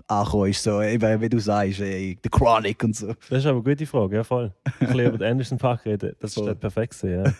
angekommen 0.06 0.50
ist, 0.50 0.62
so, 0.62 0.82
eben, 0.82 1.20
wie 1.20 1.28
du 1.28 1.38
sagst, 1.38 1.80
ey, 1.80 2.18
The 2.22 2.28
Chronic 2.28 2.82
und 2.84 2.96
so. 2.96 3.14
Das 3.28 3.38
ist 3.38 3.46
aber 3.46 3.56
eine 3.56 3.62
gute 3.62 3.86
Frage, 3.86 4.16
ja 4.16 4.24
voll. 4.24 4.52
Ein 4.64 4.86
bisschen 4.86 5.06
über 5.06 5.18
den 5.18 5.30
Anderson 5.30 5.58
Park 5.58 5.84
reden, 5.84 6.14
das 6.20 6.34
dann 6.34 6.58
perfekt 6.58 7.02
ja. 7.02 7.24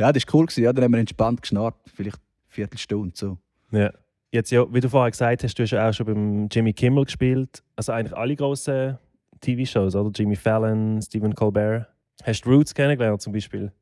Ja, 0.00 0.12
das 0.12 0.26
war 0.26 0.34
cool, 0.34 0.46
gewesen, 0.46 0.64
ja, 0.64 0.72
dann 0.72 0.84
haben 0.84 0.92
wir 0.92 1.00
entspannt 1.00 1.42
geschnarrt, 1.42 1.74
vielleicht 1.94 2.16
eine 2.16 2.24
Viertelstunde 2.48 3.12
so. 3.16 3.38
ja. 3.72 3.90
Jetzt, 4.30 4.50
ja, 4.50 4.66
wie 4.70 4.80
du 4.80 4.90
vorher 4.90 5.10
gesagt 5.10 5.42
hast, 5.42 5.58
du 5.58 5.62
hast 5.62 5.70
ja 5.70 5.88
auch 5.88 5.92
schon 5.94 6.04
beim 6.04 6.48
Jimmy 6.52 6.74
Kimmel 6.74 7.06
gespielt. 7.06 7.62
Also 7.76 7.92
eigentlich 7.92 8.14
alle 8.14 8.36
grossen 8.36 8.98
TV-Shows, 9.40 9.94
oder? 9.94 10.10
Jimmy 10.14 10.36
Fallon, 10.36 11.00
Stephen 11.00 11.34
Colbert. 11.34 11.86
Hast 12.22 12.42
du 12.42 12.50
Roots 12.50 12.74
kennengelernt 12.74 13.22
zum 13.22 13.32
Beispiel? 13.32 13.72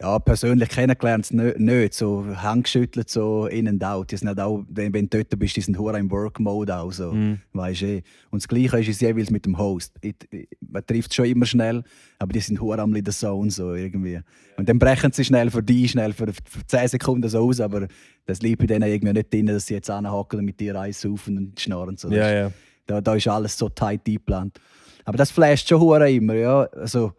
Ja, 0.00 0.20
persönlich 0.20 0.68
kennengelernt 0.68 1.24
es 1.24 1.32
nö- 1.32 1.58
nicht. 1.58 1.92
So 1.92 2.24
handgeschüttelt, 2.36 3.10
so 3.10 3.46
in 3.46 3.66
and 3.66 3.82
out. 3.82 4.12
Die 4.12 4.16
sind 4.16 4.28
halt 4.28 4.38
auch, 4.38 4.64
wenn 4.68 4.94
wenn 4.94 5.08
du 5.10 5.24
dort 5.24 5.36
bist, 5.40 5.56
die 5.56 5.60
sind 5.60 5.76
hure 5.76 5.98
im 5.98 6.08
Work-Mode 6.10 6.76
auch 6.76 6.92
so. 6.92 7.12
Mhm. 7.12 7.40
Weisst 7.52 7.82
eh. 7.82 8.02
Und 8.30 8.40
das 8.42 8.46
Gleiche 8.46 8.78
ist 8.78 8.88
es 8.88 9.00
jeweils 9.00 9.30
mit 9.30 9.44
dem 9.44 9.58
Host. 9.58 9.96
Ich, 10.00 10.14
ich, 10.30 10.48
man 10.60 10.86
trifft 10.86 11.12
schon 11.14 11.24
immer 11.24 11.46
schnell, 11.46 11.82
aber 12.20 12.32
die 12.32 12.38
sind 12.38 12.60
hure 12.60 12.80
am 12.80 12.94
in 12.94 13.02
der 13.02 13.12
Zone 13.12 13.50
so 13.50 13.74
irgendwie. 13.74 14.20
Und 14.56 14.68
dann 14.68 14.78
brechen 14.78 15.10
sie 15.10 15.24
schnell 15.24 15.50
für 15.50 15.64
die, 15.64 15.88
schnell 15.88 16.12
für, 16.12 16.26
für 16.28 16.64
10 16.64 16.88
Sekunden 16.88 17.28
so 17.28 17.40
aus, 17.40 17.60
aber 17.60 17.88
das 18.26 18.40
liegt 18.40 18.60
bei 18.60 18.66
denen 18.66 18.88
irgendwie 18.88 19.14
nicht 19.14 19.32
drin, 19.32 19.46
dass 19.46 19.66
sie 19.66 19.74
jetzt 19.74 19.90
anhocken 19.90 20.38
und 20.38 20.44
mit 20.44 20.60
dir 20.60 20.78
einsaufen 20.78 21.36
und 21.38 21.58
schnarren. 21.60 21.96
So. 21.96 22.08
Ja, 22.10 22.30
ja. 22.30 22.52
Da, 22.86 23.00
da 23.00 23.14
ist 23.16 23.26
alles 23.26 23.58
so 23.58 23.68
tight 23.68 24.02
eingeplant. 24.06 24.60
Aber 25.04 25.18
das 25.18 25.32
flasht 25.32 25.68
schon 25.68 25.80
hure 25.80 26.08
immer, 26.12 26.34
ja. 26.34 26.60
Also, 26.66 27.14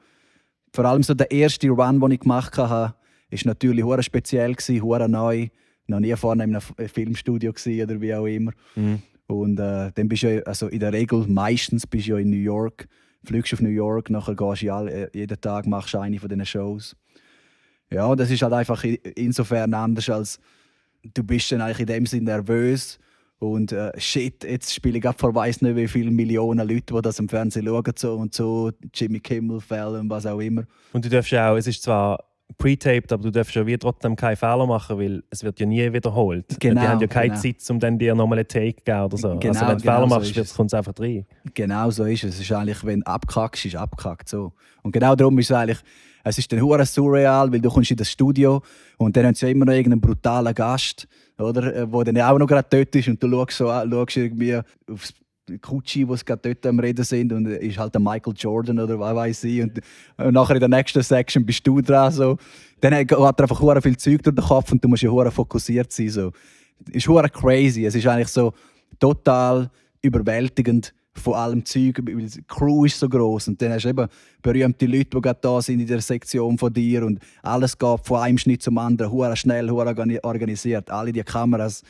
vor 0.73 0.86
allem 0.86 1.03
so 1.03 1.13
der 1.13 1.32
erste 1.32 1.69
Run, 1.69 1.99
den 1.99 2.12
ich 2.12 2.19
gemacht 2.19 2.58
habe, 2.58 2.93
ist 3.29 3.45
natürlich 3.45 3.84
hure 3.84 4.03
speziell 4.03 4.55
hure 4.55 5.10
neu. 5.10 5.47
Noch 5.88 5.99
nie 5.99 6.15
vorne 6.15 6.43
in 6.43 6.55
einem 6.55 6.62
F- 6.77 6.91
Filmstudio 6.91 7.51
gewesen 7.51 7.84
oder 7.84 7.99
wie 7.99 8.13
auch 8.13 8.25
immer. 8.27 8.51
Mhm. 8.75 9.01
Und 9.25 9.60
äh, 9.60 9.91
dann 9.93 10.08
bist 10.08 10.23
du 10.23 10.36
ja, 10.36 10.41
also 10.43 10.67
in 10.67 10.79
der 10.79 10.93
Regel 10.93 11.25
meistens 11.27 11.88
bist 11.88 12.08
du 12.08 12.12
ja 12.12 12.17
in 12.17 12.29
New 12.29 12.38
York, 12.38 12.88
fliegst 13.23 13.53
auf 13.53 13.62
New 13.62 13.69
York, 13.69 14.10
nachher 14.10 14.36
gehst 14.36 14.62
du 14.62 14.67
ja 14.67 14.77
alle, 14.77 14.91
äh, 14.91 15.10
jeden 15.13 15.41
Tag 15.41 15.65
machst 15.65 15.95
eine 15.95 16.19
von 16.19 16.29
diesen 16.29 16.45
Shows. 16.45 16.95
Ja, 17.91 18.15
das 18.15 18.29
ist 18.29 18.41
halt 18.43 18.53
einfach 18.53 18.84
insofern 18.84 19.73
anders 19.73 20.10
als 20.10 20.39
du 21.15 21.23
bist 21.23 21.51
dann 21.51 21.62
eigentlich 21.62 21.79
in 21.79 21.86
dem 21.88 22.05
Sinn 22.05 22.23
nervös 22.25 22.99
und 23.39 23.71
äh, 23.71 23.91
shit, 23.97 24.43
jetzt 24.43 24.73
spiele 24.73 24.97
ich 24.97 25.04
gerade 25.04 25.17
vor 25.17 25.34
weiss 25.34 25.62
nicht 25.62 25.75
wie 25.75 25.88
viele 25.88 26.12
Millionen 26.12 26.67
Leute, 26.67 26.93
die 26.93 27.02
das 27.02 27.19
im 27.19 27.30
Fernsehen 27.30 27.65
schauen 27.65 27.93
so 27.95 28.15
und 28.15 28.36
so, 28.36 28.71
Jimmy 28.93 29.19
Kimmel, 29.19 29.62
Fallon, 29.62 30.10
was 30.10 30.25
auch 30.25 30.39
immer. 30.39 30.63
Und 30.91 31.06
du 31.06 31.10
darfst 31.10 31.34
auch, 31.34 31.56
es 31.56 31.67
ist 31.67 31.82
zwar 31.84 32.28
pre-taped, 32.57 33.12
aber 33.12 33.23
du 33.23 33.31
darfst 33.31 33.55
ja 33.55 33.65
wie 33.65 33.77
trotzdem 33.77 34.15
keinen 34.15 34.35
Fehler 34.35 34.65
machen, 34.65 34.97
weil 34.97 35.23
es 35.29 35.43
wird 35.43 35.59
ja 35.59 35.65
nie 35.65 35.93
wiederholt. 35.93 36.45
Genau, 36.59 36.81
die 36.81 36.88
haben 36.88 37.01
ja 37.01 37.07
keine 37.07 37.29
genau. 37.29 37.41
Zeit, 37.41 37.69
um 37.69 37.79
dann 37.79 37.97
dir 37.97 38.15
nochmal 38.15 38.39
einen 38.39 38.47
Take 38.47 38.77
zu 38.77 38.83
geben 38.83 39.01
oder 39.01 39.17
so. 39.17 39.38
Genau, 39.39 39.53
also 39.53 39.67
wenn 39.67 39.77
du 39.77 39.83
genau 39.83 39.95
Fehler 39.95 40.09
so 40.09 40.15
machst, 40.15 40.38
es. 40.38 40.53
kommt 40.53 40.69
es 40.69 40.73
einfach 40.73 40.93
rein. 40.99 41.25
Genau 41.53 41.89
so 41.89 42.05
ist 42.05 42.23
es. 42.23 42.35
Es 42.35 42.41
ist 42.41 42.51
eigentlich, 42.51 42.83
wenn 42.83 43.01
du 43.01 43.07
abkackst, 43.07 43.65
ist 43.65 43.75
abkackt 43.75 44.29
so. 44.29 44.53
Und 44.83 44.91
genau 44.91 45.15
darum 45.15 45.38
ist 45.39 45.49
es 45.49 45.55
eigentlich, 45.55 45.79
es 46.23 46.38
ist 46.38 46.51
dann 46.51 46.62
hure 46.62 46.85
surreal, 46.85 47.51
weil 47.51 47.62
du 47.62 47.69
kommst 47.69 47.91
in 47.91 47.97
das 47.97 48.12
Studio 48.12 48.62
und 48.97 49.15
dann 49.15 49.25
haben 49.25 49.35
sie 49.35 49.45
ja 49.45 49.51
immer 49.51 49.65
noch 49.65 49.73
irgendeinen 49.73 50.01
brutalen 50.01 50.53
Gast, 50.53 51.07
oder, 51.38 51.73
äh, 51.73 51.91
wo 51.91 52.03
dann 52.03 52.19
auch 52.19 52.38
noch 52.38 52.47
gerade 52.47 52.67
dort 52.69 52.93
ist 52.95 53.07
und 53.07 53.21
du 53.23 53.29
schaust, 53.29 53.57
so, 53.57 53.67
schaust 53.67 54.17
irgendwie 54.17 54.59
aufs 54.91 55.13
Kutschi, 55.57 56.05
sie 56.05 56.25
gerade 56.25 56.41
dort 56.41 56.65
am 56.65 56.79
Reden 56.79 57.03
sind 57.03 57.33
und 57.33 57.47
ist 57.47 57.77
halt 57.77 57.93
der 57.93 58.01
Michael 58.01 58.33
Jordan 58.35 58.79
oder 58.79 58.99
was 58.99 59.15
weiß 59.15 59.43
ich 59.45 59.62
und, 59.62 59.79
und 60.17 60.33
nachher 60.33 60.55
in 60.55 60.59
der 60.59 60.69
nächsten 60.69 61.01
Section 61.01 61.45
bist 61.45 61.65
du 61.65 61.81
dran 61.81 62.12
so. 62.12 62.38
Dann 62.81 62.93
hat 62.93 63.12
er 63.12 63.39
einfach 63.39 63.59
hure 63.59 63.81
viel 63.81 63.97
Zeug 63.97 64.23
durch 64.23 64.35
den 64.35 64.45
Kopf 64.45 64.71
und 64.71 64.83
du 64.83 64.88
musst 64.88 65.03
ja 65.03 65.31
fokussiert 65.31 65.91
sein 65.91 66.09
so. 66.09 66.31
Ist 66.91 67.07
hure 67.07 67.29
crazy. 67.29 67.85
Es 67.85 67.95
ist 67.95 68.07
eigentlich 68.07 68.29
so 68.29 68.53
total 68.99 69.69
überwältigend 70.01 70.93
von 71.19 71.34
allem 71.34 71.65
Zeug, 71.65 71.99
weil 72.03 72.25
die 72.25 72.41
Crew 72.47 72.86
ist 72.86 72.99
so 72.99 73.08
groß 73.08 73.49
und 73.49 73.62
dann 73.62 73.73
hast 73.73 73.84
du 73.84 73.89
eben 73.89 74.08
berühmte 74.41 74.86
Leute, 74.86 75.10
die 75.10 75.21
gerade 75.21 75.39
da 75.41 75.62
sind 75.62 75.79
in 75.79 75.88
der 75.88 76.01
Sektion 76.01 76.58
von 76.58 76.73
dir. 76.73 77.05
Und 77.05 77.19
alles 77.43 77.77
geht 77.77 77.99
von 78.03 78.21
einem 78.21 78.38
Schnitt 78.38 78.63
zum 78.63 78.77
anderen, 78.77 79.12
hure 79.12 79.36
schnell, 79.36 79.69
hure 79.69 79.89
organi- 79.89 80.23
organisiert, 80.23 80.89
alle 80.89 81.12
die 81.12 81.23
Kameras. 81.23 81.84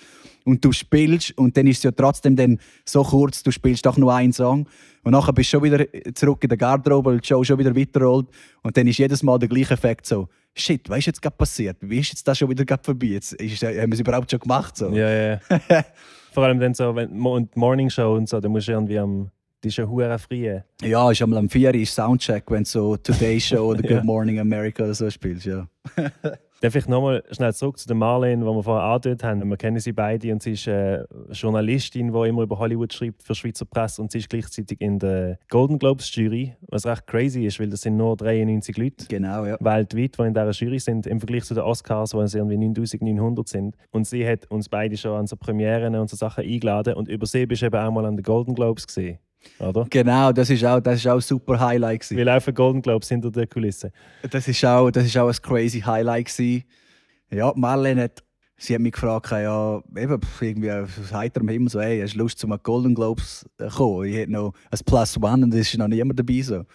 Und 0.46 0.65
du 0.65 0.72
spielst 0.72 1.38
und 1.38 1.56
dann 1.56 1.68
ist 1.68 1.78
es 1.78 1.84
ja 1.84 1.92
trotzdem 1.92 2.36
dann 2.36 2.60
so 2.86 3.04
kurz, 3.04 3.44
du 3.44 3.52
spielst 3.52 3.86
doch 3.86 3.98
nur 3.98 4.13
einen 4.13 4.34
Song. 4.34 4.68
Und 5.04 5.12
nachher 5.12 5.34
bist 5.34 5.54
du 5.54 5.58
schon 5.58 5.63
wieder 5.63 5.86
zurück 6.13 6.44
in 6.44 6.50
der 6.50 6.58
Garderobe, 6.58 7.12
weil 7.12 7.20
die 7.20 7.28
Show 7.28 7.44
schon 7.44 7.60
wieder 7.60 7.76
weiterrollt. 7.76 8.28
Und 8.63 8.76
dann 8.76 8.88
ist 8.88 8.98
jedes 8.98 9.24
Mal 9.24 9.38
der 9.39 9.48
gleiche 9.48 9.74
Effekt 9.74 10.06
so, 10.06 10.28
shit, 10.56 10.90
was 10.90 11.00
ist 11.00 11.06
jetzt 11.08 11.22
gerade 11.22 11.36
passiert? 11.36 11.78
Wie 11.82 12.00
ist 12.00 12.10
jetzt 12.10 12.28
das 12.28 12.38
schon 12.38 12.50
wieder 12.50 12.66
gerade 12.66 12.84
vorbei? 12.84 13.08
Jetzt 13.08 13.34
ist, 13.34 13.64
haben 13.64 13.76
wir 13.76 13.94
es 13.94 14.00
überhaupt 14.00 14.30
schon 14.30 14.40
gemacht? 14.40 14.78
So. 14.78 14.92
Ja, 14.92 15.10
ja. 15.10 15.40
Vor 16.32 16.44
allem 16.44 16.60
dann 16.60 16.74
so, 16.74 16.96
wenn 16.96 17.20
und 17.22 17.56
Morning 17.56 17.90
Show 17.90 18.16
und 18.16 18.30
so, 18.30 18.40
da 18.40 18.50
musst 18.50 18.68
du 18.68 18.74
irgendwie 18.74 19.00
am. 19.00 19.32
Die 19.62 19.68
ist 19.68 19.78
ja 19.78 19.86
hure 19.86 20.18
früh. 20.20 20.58
Ja, 20.82 21.12
ist 21.12 21.22
einmal 21.22 21.40
am 21.40 21.50
4 21.50 21.70
Uhr 21.70 21.76
ist 21.76 21.94
Soundcheck, 21.94 22.50
wenn 22.50 22.64
du 22.64 22.70
so 22.70 22.96
Today 22.96 23.42
Show 23.42 23.72
oder 23.72 23.82
Good. 23.82 24.06
Morning 24.06 24.40
America 24.40 24.84
oder 24.84 24.94
so 24.94 25.10
spielst, 25.10 25.46
ja. 25.46 25.68
Darf 26.62 26.76
ich 26.76 26.88
nochmal 26.88 27.24
schnell 27.32 27.54
zurück 27.54 27.78
zu 27.78 27.88
der 27.88 27.95
Marlene, 27.95 28.43
die 28.43 28.52
wir 28.52 28.63
vorher 28.63 28.84
angedeutet 28.84 29.24
haben. 29.24 29.50
Wir 29.50 29.56
kennen 29.56 29.80
sie 29.80 29.93
beide 29.93 30.32
und 30.34 30.43
sie 30.43 30.52
ist 30.52 30.67
äh, 30.67 31.06
Journalistin, 31.32 32.12
die 32.12 32.28
immer 32.28 32.41
über 32.41 32.60
Hollywood 32.60 32.91
schreibt 32.93 33.24
für 33.24 33.34
Schweizer 33.34 33.63
Presse 33.63 34.02
und 34.02 34.12
sie 34.12 34.17
ist 34.17 34.30
gleichzeitig 34.30 34.82
in 34.82 35.00
der 35.00 35.39
Golden 35.50 35.80
Globes 35.80 36.13
Jury, 36.13 36.56
was 36.67 36.86
recht 36.86 37.08
crazy 37.08 37.45
ist, 37.45 37.62
weil 37.62 37.69
das 37.69 37.82
sind 37.82 37.95
nur 37.95 38.17
93 38.17 38.78
Leute 38.78 39.06
Genau, 39.08 39.45
ja. 39.45 39.56
weltweit, 39.62 40.17
die 40.17 40.22
in 40.24 40.34
dieser 40.34 40.52
Jury 40.52 40.80
sind, 40.80 41.08
im 41.08 41.22
Vergleich 41.22 41.45
zu 41.45 41.54
den 41.54 41.63
Oscars, 41.63 42.13
wo 42.13 42.22
es 42.22 42.36
irgendwie 42.36 42.58
9900 42.58 43.48
sind. 43.48 43.78
Und 43.91 44.06
sie 44.06 44.28
hat 44.28 44.45
uns 44.52 44.67
beide 44.67 44.98
schon 44.98 45.17
an 45.17 45.28
so 45.28 45.38
Premieren 45.38 45.95
und 45.95 46.10
so 46.10 46.17
Sachen 46.17 46.43
eingeladen 46.43 46.95
und 46.95 47.08
über 47.08 47.26
sie 47.26 47.45
bist 47.45 47.62
du 47.62 47.67
eben 47.67 47.78
auch 47.78 47.91
mal 47.91 48.06
an 48.06 48.17
den 48.17 48.24
Golden 48.24 48.54
Globes 48.54 48.86
gesehen, 48.86 49.19
oder? 49.60 49.86
Genau, 49.89 50.32
das 50.32 50.49
ist 50.49 50.63
auch, 50.65 50.80
das 50.80 50.95
ist 50.99 51.08
auch 51.08 51.15
ein 51.15 51.21
super 51.21 51.60
Highlight. 51.60 52.02
Gewesen. 52.02 52.17
Wie 52.17 52.23
laufen 52.23 52.54
Golden 52.54 52.81
Globes 52.81 53.10
hinter 53.10 53.31
der 53.31 53.48
Kulisse? 53.48 53.92
Das 54.29 54.48
ist 54.48 54.63
auch, 54.65 54.92
das 54.92 55.06
ist 55.06 55.17
auch 55.17 55.27
ein 55.27 55.35
crazy 55.42 55.81
Highlight. 55.81 56.27
Gewesen. 56.27 56.63
Ja, 57.31 57.54
Marlene 57.56 58.04
hat, 58.04 58.23
sie 58.58 58.73
hat 58.73 58.81
mich 58.81 58.94
gefragt, 58.94 59.31
ja, 59.31 59.81
eben, 59.96 60.19
irgendwie 60.42 60.71
aus 60.71 61.13
heiterem 61.13 61.48
Himmel, 61.48 61.69
so, 61.69 61.79
hey, 61.79 62.02
hast 62.02 62.15
du 62.15 62.19
Lust, 62.19 62.40
zum 62.40 62.56
Golden 62.63 62.96
Globes 62.96 63.46
zu 63.58 63.67
kommen? 63.67 64.06
Ich 64.08 64.15
hätte 64.15 64.31
noch 64.31 64.54
ein 64.71 64.79
Plus 64.85 65.17
One 65.17 65.46
und 65.46 65.54
es 65.54 65.69
ist 65.69 65.77
noch 65.77 65.87
niemand 65.87 66.19
dabei. 66.19 66.42
So. 66.42 66.65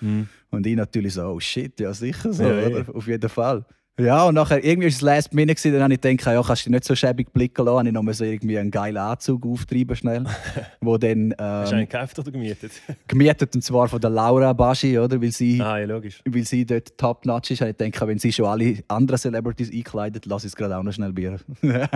Und 0.50 0.66
ich 0.66 0.76
natürlich 0.76 1.14
so, 1.14 1.22
oh 1.24 1.40
shit, 1.40 1.78
ja 1.80 1.92
sicher 1.92 2.32
so, 2.32 2.44
Ja, 2.44 2.68
ja. 2.68 2.84
auf 2.92 3.06
jeden 3.06 3.28
Fall. 3.28 3.64
Ja, 3.98 4.24
und 4.24 4.34
nachher, 4.34 4.64
irgendwie 4.64 4.88
war 4.88 4.92
es 4.92 5.00
Last 5.02 5.34
Minute, 5.34 5.54
gewesen, 5.54 5.72
dann 5.72 5.84
habe 5.84 5.94
ich 5.94 6.00
gedacht, 6.00 6.26
ja, 6.26 6.42
kannst 6.42 6.66
du 6.66 6.70
nicht 6.70 6.84
so 6.84 6.96
schäbig 6.96 7.32
blicken 7.32 7.64
lassen. 7.64 7.78
Habe 7.78 7.88
ich 7.88 7.94
noch 7.94 8.02
mal 8.02 8.12
so 8.12 8.24
irgendwie 8.24 8.58
einen 8.58 8.72
geilen 8.72 8.96
Anzug 8.96 9.46
auftreiben 9.46 9.94
schnell. 9.94 10.24
wo 10.80 10.98
dann, 10.98 11.32
Hast 11.38 11.70
du 11.70 11.76
einen 11.76 11.82
ähm, 11.84 11.88
gekauft 11.88 12.18
oder 12.18 12.32
gemietet? 12.32 12.72
gemietet, 13.06 13.54
und 13.54 13.62
zwar 13.62 13.88
von 13.88 14.00
der 14.00 14.10
Laura 14.10 14.52
Baschi, 14.52 14.98
oder? 14.98 15.22
Weil 15.22 15.30
sie, 15.30 15.60
ah, 15.60 15.78
ja, 15.78 15.86
logisch. 15.86 16.20
weil 16.28 16.44
sie 16.44 16.66
dort 16.66 16.98
top-notch 16.98 17.52
ist. 17.52 17.60
Habe 17.60 17.70
ich 17.70 17.76
gedacht, 17.76 18.08
wenn 18.08 18.18
sie 18.18 18.32
schon 18.32 18.46
alle 18.46 18.82
anderen 18.88 19.18
Celebrities 19.18 19.72
einkleidet, 19.72 20.26
lasse 20.26 20.48
ich 20.48 20.52
es 20.52 20.56
gerade 20.56 20.76
auch 20.76 20.82
noch 20.82 20.92
schnell 20.92 21.12
bieren. 21.12 21.40
ja, 21.62 21.88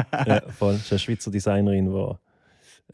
voll. 0.57 0.75
Das 0.75 0.83
ist 0.83 0.93
eine 0.93 0.99
Schweizer 1.01 1.33
Designerin, 1.33 1.87
die 1.87 2.15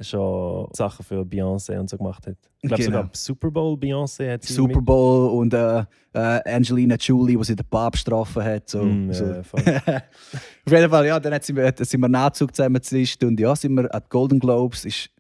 schon 0.00 0.68
Sachen 0.72 1.04
für 1.04 1.22
Beyoncé 1.22 1.78
und 1.78 1.88
so 1.88 1.96
gemacht 1.96 2.26
hat. 2.26 2.36
Ich 2.60 2.68
glaube 2.68 2.82
Genau. 2.82 2.96
sogar 2.98 3.10
Super 3.12 3.50
Bowl 3.50 3.76
Beyoncé 3.76 4.32
hat 4.32 4.42
sie 4.42 4.52
Super 4.52 4.80
Bowl 4.80 5.30
und 5.30 5.54
äh, 5.54 5.84
äh, 6.14 6.54
Angelina 6.54 6.96
Jolie, 6.96 7.36
die 7.36 7.44
sie 7.44 7.54
den 7.54 7.66
Papst 7.66 8.04
getroffen 8.04 8.42
hat. 8.42 8.68
So. 8.68 8.82
Mm, 8.82 9.12
so. 9.12 9.42
voll. 9.42 9.60
Auf 10.66 10.72
jeden 10.72 10.90
Fall, 10.90 11.06
ja, 11.06 11.20
dann 11.20 11.40
sind 11.40 11.56
wir, 11.56 11.72
sind 11.78 12.00
wir 12.00 12.08
Nachzug 12.08 12.54
zusammengezischt 12.54 13.22
und 13.22 13.38
ja, 13.38 13.54
sind 13.54 13.74
wir 13.74 13.94
an 13.94 14.00
den 14.00 14.08
Golden 14.08 14.40
Globes. 14.40 14.84
Ist 14.84 15.10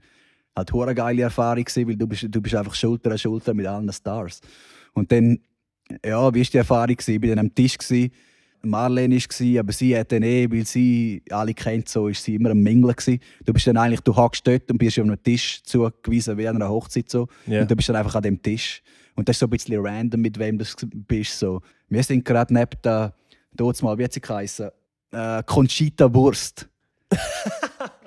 halt 0.56 0.74
eine 0.74 0.94
geile 0.94 1.22
Erfahrung 1.22 1.64
gewesen, 1.64 1.88
weil 1.88 1.96
du 1.96 2.06
bist, 2.06 2.26
du 2.28 2.40
bist 2.40 2.54
einfach 2.54 2.74
Schulter 2.74 3.12
an 3.12 3.18
Schulter 3.18 3.54
mit 3.54 3.66
allen 3.66 3.92
Stars. 3.92 4.40
Und 4.92 5.12
dann, 5.12 5.38
ja, 6.04 6.34
wie 6.34 6.40
war 6.40 6.46
die 6.52 6.56
Erfahrung? 6.56 6.96
Gewesen? 6.96 7.14
Ich 7.14 7.22
war 7.22 7.28
dann 7.36 7.46
am 7.46 7.54
Tisch, 7.54 7.78
gewesen. 7.78 8.10
Marlene 8.64 9.16
war, 9.16 9.60
aber 9.60 9.72
sie 9.72 9.96
hat 9.96 10.12
dann 10.12 10.22
eh, 10.22 10.50
weil 10.50 10.66
sie 10.66 11.22
alle 11.30 11.54
kennt, 11.54 11.88
so 11.88 12.08
ist 12.08 12.22
sie 12.22 12.34
immer 12.34 12.50
am 12.50 12.62
Mingeln 12.62 12.94
gewesen. 12.94 13.20
Du 13.44 13.52
bist 13.52 13.66
dann 13.66 13.76
eigentlich, 13.76 14.00
du 14.00 14.14
hockst 14.14 14.46
dort 14.46 14.70
und 14.70 14.78
bist 14.78 14.98
auf 14.98 15.04
einem 15.04 15.22
Tisch 15.22 15.62
zugewiesen 15.62 16.36
wie 16.38 16.48
an 16.48 16.56
einer 16.56 16.68
Hochzeit 16.68 17.10
so. 17.10 17.28
Ja. 17.46 17.62
Und 17.62 17.70
du 17.70 17.76
bist 17.76 17.88
dann 17.88 17.96
einfach 17.96 18.14
an 18.14 18.22
dem 18.22 18.40
Tisch. 18.40 18.82
Und 19.14 19.28
das 19.28 19.36
ist 19.36 19.40
so 19.40 19.46
ein 19.46 19.50
bisschen 19.50 19.84
random, 19.84 20.20
mit 20.20 20.38
wem 20.38 20.58
du 20.58 20.64
bist. 21.06 21.38
So. 21.38 21.60
Wir 21.88 22.02
sind 22.02 22.24
gerade 22.24 22.52
neben 22.52 22.70
der, 22.82 23.14
dort 23.52 23.82
mal, 23.82 23.96
wie 23.98 24.04
hat 24.04 24.12
sie 24.12 24.20
geheißen? 24.20 24.70
Äh, 25.12 25.42
Conchita 25.44 26.12
Wurst. 26.12 26.68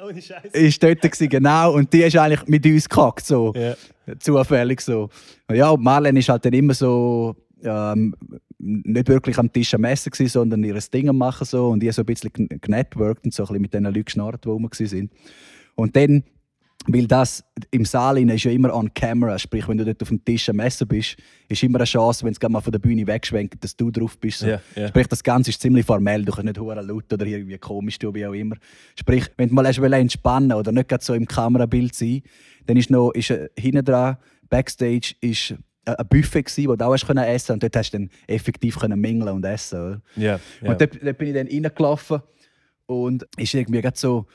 Ohne 0.04 0.22
Scheiße. 0.22 0.48
Ist 0.50 0.84
dort 0.84 1.02
gewesen, 1.02 1.30
genau. 1.30 1.74
Und 1.74 1.92
die 1.92 2.04
ist 2.04 2.18
eigentlich 2.18 2.46
mit 2.48 2.66
uns 2.66 2.88
gehackt, 2.88 3.26
so. 3.26 3.54
Ja. 3.56 3.76
Zufällig 4.20 4.82
so. 4.82 5.10
Und 5.48 5.56
ja, 5.56 5.70
und 5.70 5.84
Marlene 5.84 6.20
ist 6.20 6.30
halt 6.30 6.46
dann 6.46 6.54
immer 6.54 6.74
so, 6.74 7.36
ähm, 7.64 8.16
nicht 8.60 9.08
wirklich 9.08 9.38
am 9.38 9.52
Tisch 9.52 9.74
am 9.74 9.84
Essen 9.84 10.12
gewesen, 10.12 10.32
sondern 10.32 10.64
ihr 10.64 10.80
Ding 10.94 11.10
am 11.10 11.18
machen 11.18 11.46
so. 11.46 11.70
Und 11.70 11.84
ich 11.84 11.94
so 11.94 12.02
ein 12.02 12.06
bisschen 12.06 12.32
genetworked 12.34 13.26
und 13.26 13.34
so 13.34 13.44
ein 13.44 13.48
bisschen 13.48 13.62
mit 13.62 13.74
den 13.74 13.84
Leuten 13.84 14.06
geschnarrt, 14.06 14.46
die 14.46 14.50
rum 14.50 14.64
waren. 14.64 15.10
Und 15.76 15.96
dann, 15.96 16.24
weil 16.88 17.06
das 17.06 17.44
im 17.70 17.86
Saal 17.86 18.18
ist 18.18 18.44
ja 18.44 18.52
immer 18.52 18.74
on 18.74 18.92
camera, 18.94 19.38
sprich, 19.38 19.68
wenn 19.68 19.78
du 19.78 19.86
dort 19.86 20.02
auf 20.02 20.08
dem 20.08 20.24
Tisch 20.24 20.50
am 20.50 20.60
Essen 20.60 20.88
bist, 20.88 21.18
ist 21.48 21.62
immer 21.62 21.80
eine 21.80 21.86
Chance, 21.86 22.26
wenn 22.26 22.32
es 22.34 22.50
mal 22.50 22.62
von 22.62 22.72
der 22.72 22.80
Bühne 22.80 23.06
wegschwenkt, 23.06 23.64
dass 23.64 23.76
du 23.76 23.92
drauf 23.92 24.18
bist. 24.18 24.40
So. 24.40 24.48
Ja, 24.48 24.62
ja. 24.76 24.88
Sprich, 24.88 25.08
das 25.08 25.24
Ganze 25.24 25.52
ist 25.52 25.62
ziemlich 25.62 25.86
formell, 25.86 26.26
du 26.26 26.32
kannst 26.32 26.46
nicht 26.46 26.60
hure 26.60 26.82
laut 26.82 27.12
oder 27.14 27.26
irgendwie 27.26 27.58
komisch 27.58 28.00
tun, 28.00 28.16
wie 28.16 28.26
auch 28.26 28.34
immer. 28.34 28.56
Sprich, 28.98 29.26
wenn 29.38 29.50
du 29.50 29.56
mal 29.56 29.68
hast 29.68 29.78
entspannen 29.78 30.54
oder 30.54 30.72
nicht 30.72 30.90
gerade 30.90 31.04
so 31.04 31.14
im 31.14 31.28
Kamerabild 31.28 31.94
sein, 31.94 32.22
dann 32.66 32.78
ist 32.78 32.90
noch 32.90 33.12
ist, 33.12 33.30
äh, 33.30 33.50
hinten 33.58 33.86
dran, 33.86 34.18
Backstage, 34.50 35.14
ist 35.22 35.56
ein 35.88 36.08
Buffet 36.08 36.44
gewesen, 36.44 36.68
wo 36.70 36.76
du 36.76 36.86
auch 36.86 36.94
hast 36.94 37.06
können 37.08 37.24
essen 37.24 37.54
und 37.54 37.64
dort 37.64 37.76
hast 37.76 37.92
du 37.94 37.98
dann 38.00 38.10
effektiv 38.28 38.78
können 38.80 39.00
mingeln 39.00 39.30
und 39.36 39.46
essen. 39.46 39.80
Oder? 39.80 40.02
Ja, 40.16 40.40
ja. 40.62 40.72
Und 40.72 40.82
dort, 40.82 41.04
dort 41.04 41.18
bin 41.18 41.28
ich 41.30 41.34
dann 41.34 41.48
reingelaufen 41.48 42.22
und 42.86 43.26
ist 43.38 43.54
irgendwie 43.54 43.82
gerade 43.82 43.98
so, 43.98 44.26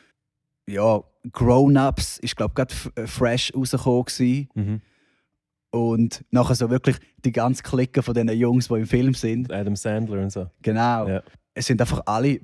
ja, 0.66 1.02
Grown-Ups 1.32 2.18
ist 2.18 2.36
glaube 2.36 2.54
gerade 2.54 2.74
äh, 2.96 3.06
fresh 3.06 3.52
rausgekommen 3.54 4.04
gewesen. 4.04 4.48
Mhm. 4.54 4.80
und 5.70 6.24
nachher 6.30 6.54
so 6.54 6.68
wirklich 6.70 6.96
die 7.24 7.32
ganze 7.32 7.62
Clique 7.62 8.02
von 8.02 8.14
den 8.14 8.28
Jungs, 8.28 8.68
die 8.68 8.74
im 8.74 8.86
Film 8.86 9.14
sind. 9.14 9.52
Adam 9.52 9.74
Sandler 9.76 10.20
und 10.22 10.30
so. 10.30 10.46
Genau. 10.62 11.08
Ja. 11.08 11.22
Es 11.54 11.66
sind 11.66 11.80
einfach 11.82 12.00
alle, 12.06 12.40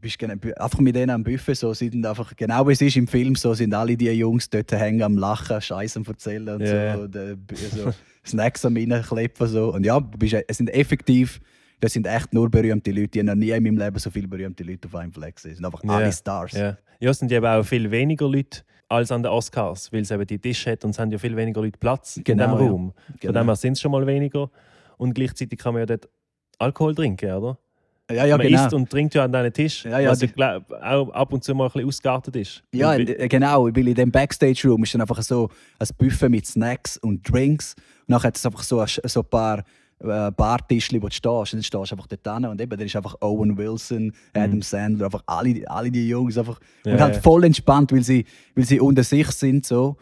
bist 0.00 0.18
gena- 0.18 0.36
einfach 0.60 0.80
mit 0.80 0.96
denen 0.96 1.10
am 1.10 1.22
Buffet, 1.22 1.54
so 1.54 1.72
sind 1.74 2.04
einfach, 2.04 2.34
genau 2.34 2.66
wie 2.66 2.72
es 2.72 2.80
ist 2.80 2.96
im 2.96 3.06
Film, 3.06 3.36
so 3.36 3.54
sind 3.54 3.72
alle 3.72 3.96
die 3.96 4.10
Jungs 4.10 4.50
dort 4.50 4.72
hängen 4.72 5.02
am 5.02 5.16
Lachen, 5.16 5.60
Scheiße 5.60 6.00
am 6.00 6.04
Erzählen 6.04 6.48
und 6.56 6.60
Ja, 6.62 6.96
so, 6.96 7.02
und, 7.02 7.14
äh, 7.16 7.36
so 7.72 7.92
Snacks 8.28 8.64
am 8.64 8.76
Reinkleppen 8.76 9.46
so. 9.46 9.72
Und 9.72 9.84
ja, 9.84 9.98
du 10.00 10.18
bist, 10.18 10.36
es 10.46 10.56
sind 10.56 10.70
effektiv, 10.70 11.40
das 11.80 11.92
sind 11.92 12.06
echt 12.06 12.32
nur 12.34 12.50
berühmte 12.50 12.90
Leute. 12.90 13.18
Ich 13.18 13.26
habe 13.26 13.26
noch 13.26 13.34
nie 13.34 13.50
in 13.50 13.62
meinem 13.62 13.78
Leben 13.78 13.98
so 13.98 14.10
viele 14.10 14.28
berühmte 14.28 14.64
Leute 14.64 14.88
auf 14.88 14.94
einem 14.94 15.12
Fleck 15.12 15.36
gesehen. 15.36 15.52
Es 15.52 15.56
sind 15.58 15.66
einfach 15.66 15.82
Ja, 15.84 15.90
alle 15.90 16.12
Stars. 16.12 16.52
Ja. 16.52 16.76
ja, 17.00 17.10
es 17.10 17.18
sind 17.18 17.30
ja 17.30 17.38
eben 17.38 17.46
auch 17.46 17.62
viel 17.64 17.90
weniger 17.90 18.28
Leute 18.28 18.62
als 18.88 19.12
an 19.12 19.22
den 19.22 19.30
Oscars, 19.30 19.92
weil 19.92 20.00
es 20.00 20.10
eben 20.10 20.26
die 20.26 20.38
Tische 20.38 20.72
hat 20.72 20.84
und 20.84 20.90
es 20.90 20.98
haben 20.98 21.10
ja 21.10 21.18
viel 21.18 21.36
weniger 21.36 21.60
Leute 21.60 21.78
Platz 21.78 22.18
Genau, 22.24 22.44
in 22.44 22.50
dem 22.50 22.60
ja. 22.60 22.70
Raum. 22.70 22.92
Von 22.92 23.14
Genau. 23.20 23.40
dem 23.40 23.46
her 23.46 23.56
sind 23.56 23.72
es 23.74 23.80
schon 23.80 23.92
mal 23.92 24.06
weniger. 24.06 24.50
Und 24.96 25.14
gleichzeitig 25.14 25.58
kann 25.58 25.74
man 25.74 25.80
ja 25.82 25.86
dort 25.86 26.08
Alkohol 26.58 26.94
trinken, 26.94 27.30
oder? 27.32 27.58
Ja, 28.10 28.24
ja, 28.24 28.38
man 28.38 28.46
genau. 28.46 28.64
isst 28.64 28.72
und 28.72 28.88
trinkt 28.88 29.14
ja 29.14 29.24
an 29.24 29.32
diesen 29.32 29.52
Tisch, 29.52 29.84
Ja, 29.84 29.98
ja, 30.00 30.10
was 30.10 30.22
ich 30.22 30.30
die- 30.30 30.34
glaub, 30.36 30.72
auch 30.72 31.10
ab 31.10 31.30
und 31.30 31.44
zu 31.44 31.54
mal 31.54 31.66
ein 31.66 31.72
bisschen 31.72 31.86
ausgeartet 31.88 32.36
ist. 32.36 32.62
Ja, 32.72 32.92
Und 32.94 33.04
genau, 33.28 33.66
weil 33.66 33.86
in 33.88 33.94
dem 33.94 34.10
Backstage-Room 34.10 34.82
ist 34.82 34.94
dann 34.94 35.02
einfach 35.02 35.20
so 35.20 35.50
ein 35.78 35.88
Buffet 35.98 36.30
mit 36.30 36.46
Snacks 36.46 36.96
und 36.96 37.30
Drinks. 37.30 37.76
Nachher 38.08 38.28
hat 38.28 38.36
es 38.36 38.44
einfach 38.44 38.62
so 38.62 38.80
ein, 38.80 38.88
so 38.88 39.20
ein 39.20 39.26
paar 39.26 39.64
äh, 40.00 40.30
Bartischchen, 40.30 41.00
wo 41.02 41.08
du 41.08 41.14
stehst. 41.14 41.52
Und 41.52 41.54
dann 41.54 41.62
stehst 41.62 41.72
du 41.72 41.94
einfach 41.94 42.06
dort 42.06 42.36
hin. 42.36 42.46
Und 42.46 42.60
eben, 42.60 42.70
dann 42.70 42.86
ist 42.86 42.96
einfach 42.96 43.14
Owen 43.20 43.56
Wilson, 43.56 44.12
Adam 44.34 44.62
Sandler, 44.62 45.06
einfach 45.06 45.22
alle, 45.26 45.62
alle 45.68 45.90
die 45.90 46.08
Jungs. 46.08 46.36
Einfach, 46.38 46.60
Ja, 46.84 46.92
und 46.92 47.00
halt 47.00 47.16
ja. 47.16 47.20
voll 47.20 47.44
entspannt, 47.44 47.92
weil 47.92 48.02
sie, 48.02 48.24
weil 48.54 48.64
sie 48.64 48.80
unter 48.80 49.04
sich 49.04 49.30
sind. 49.30 49.66
So. 49.66 49.96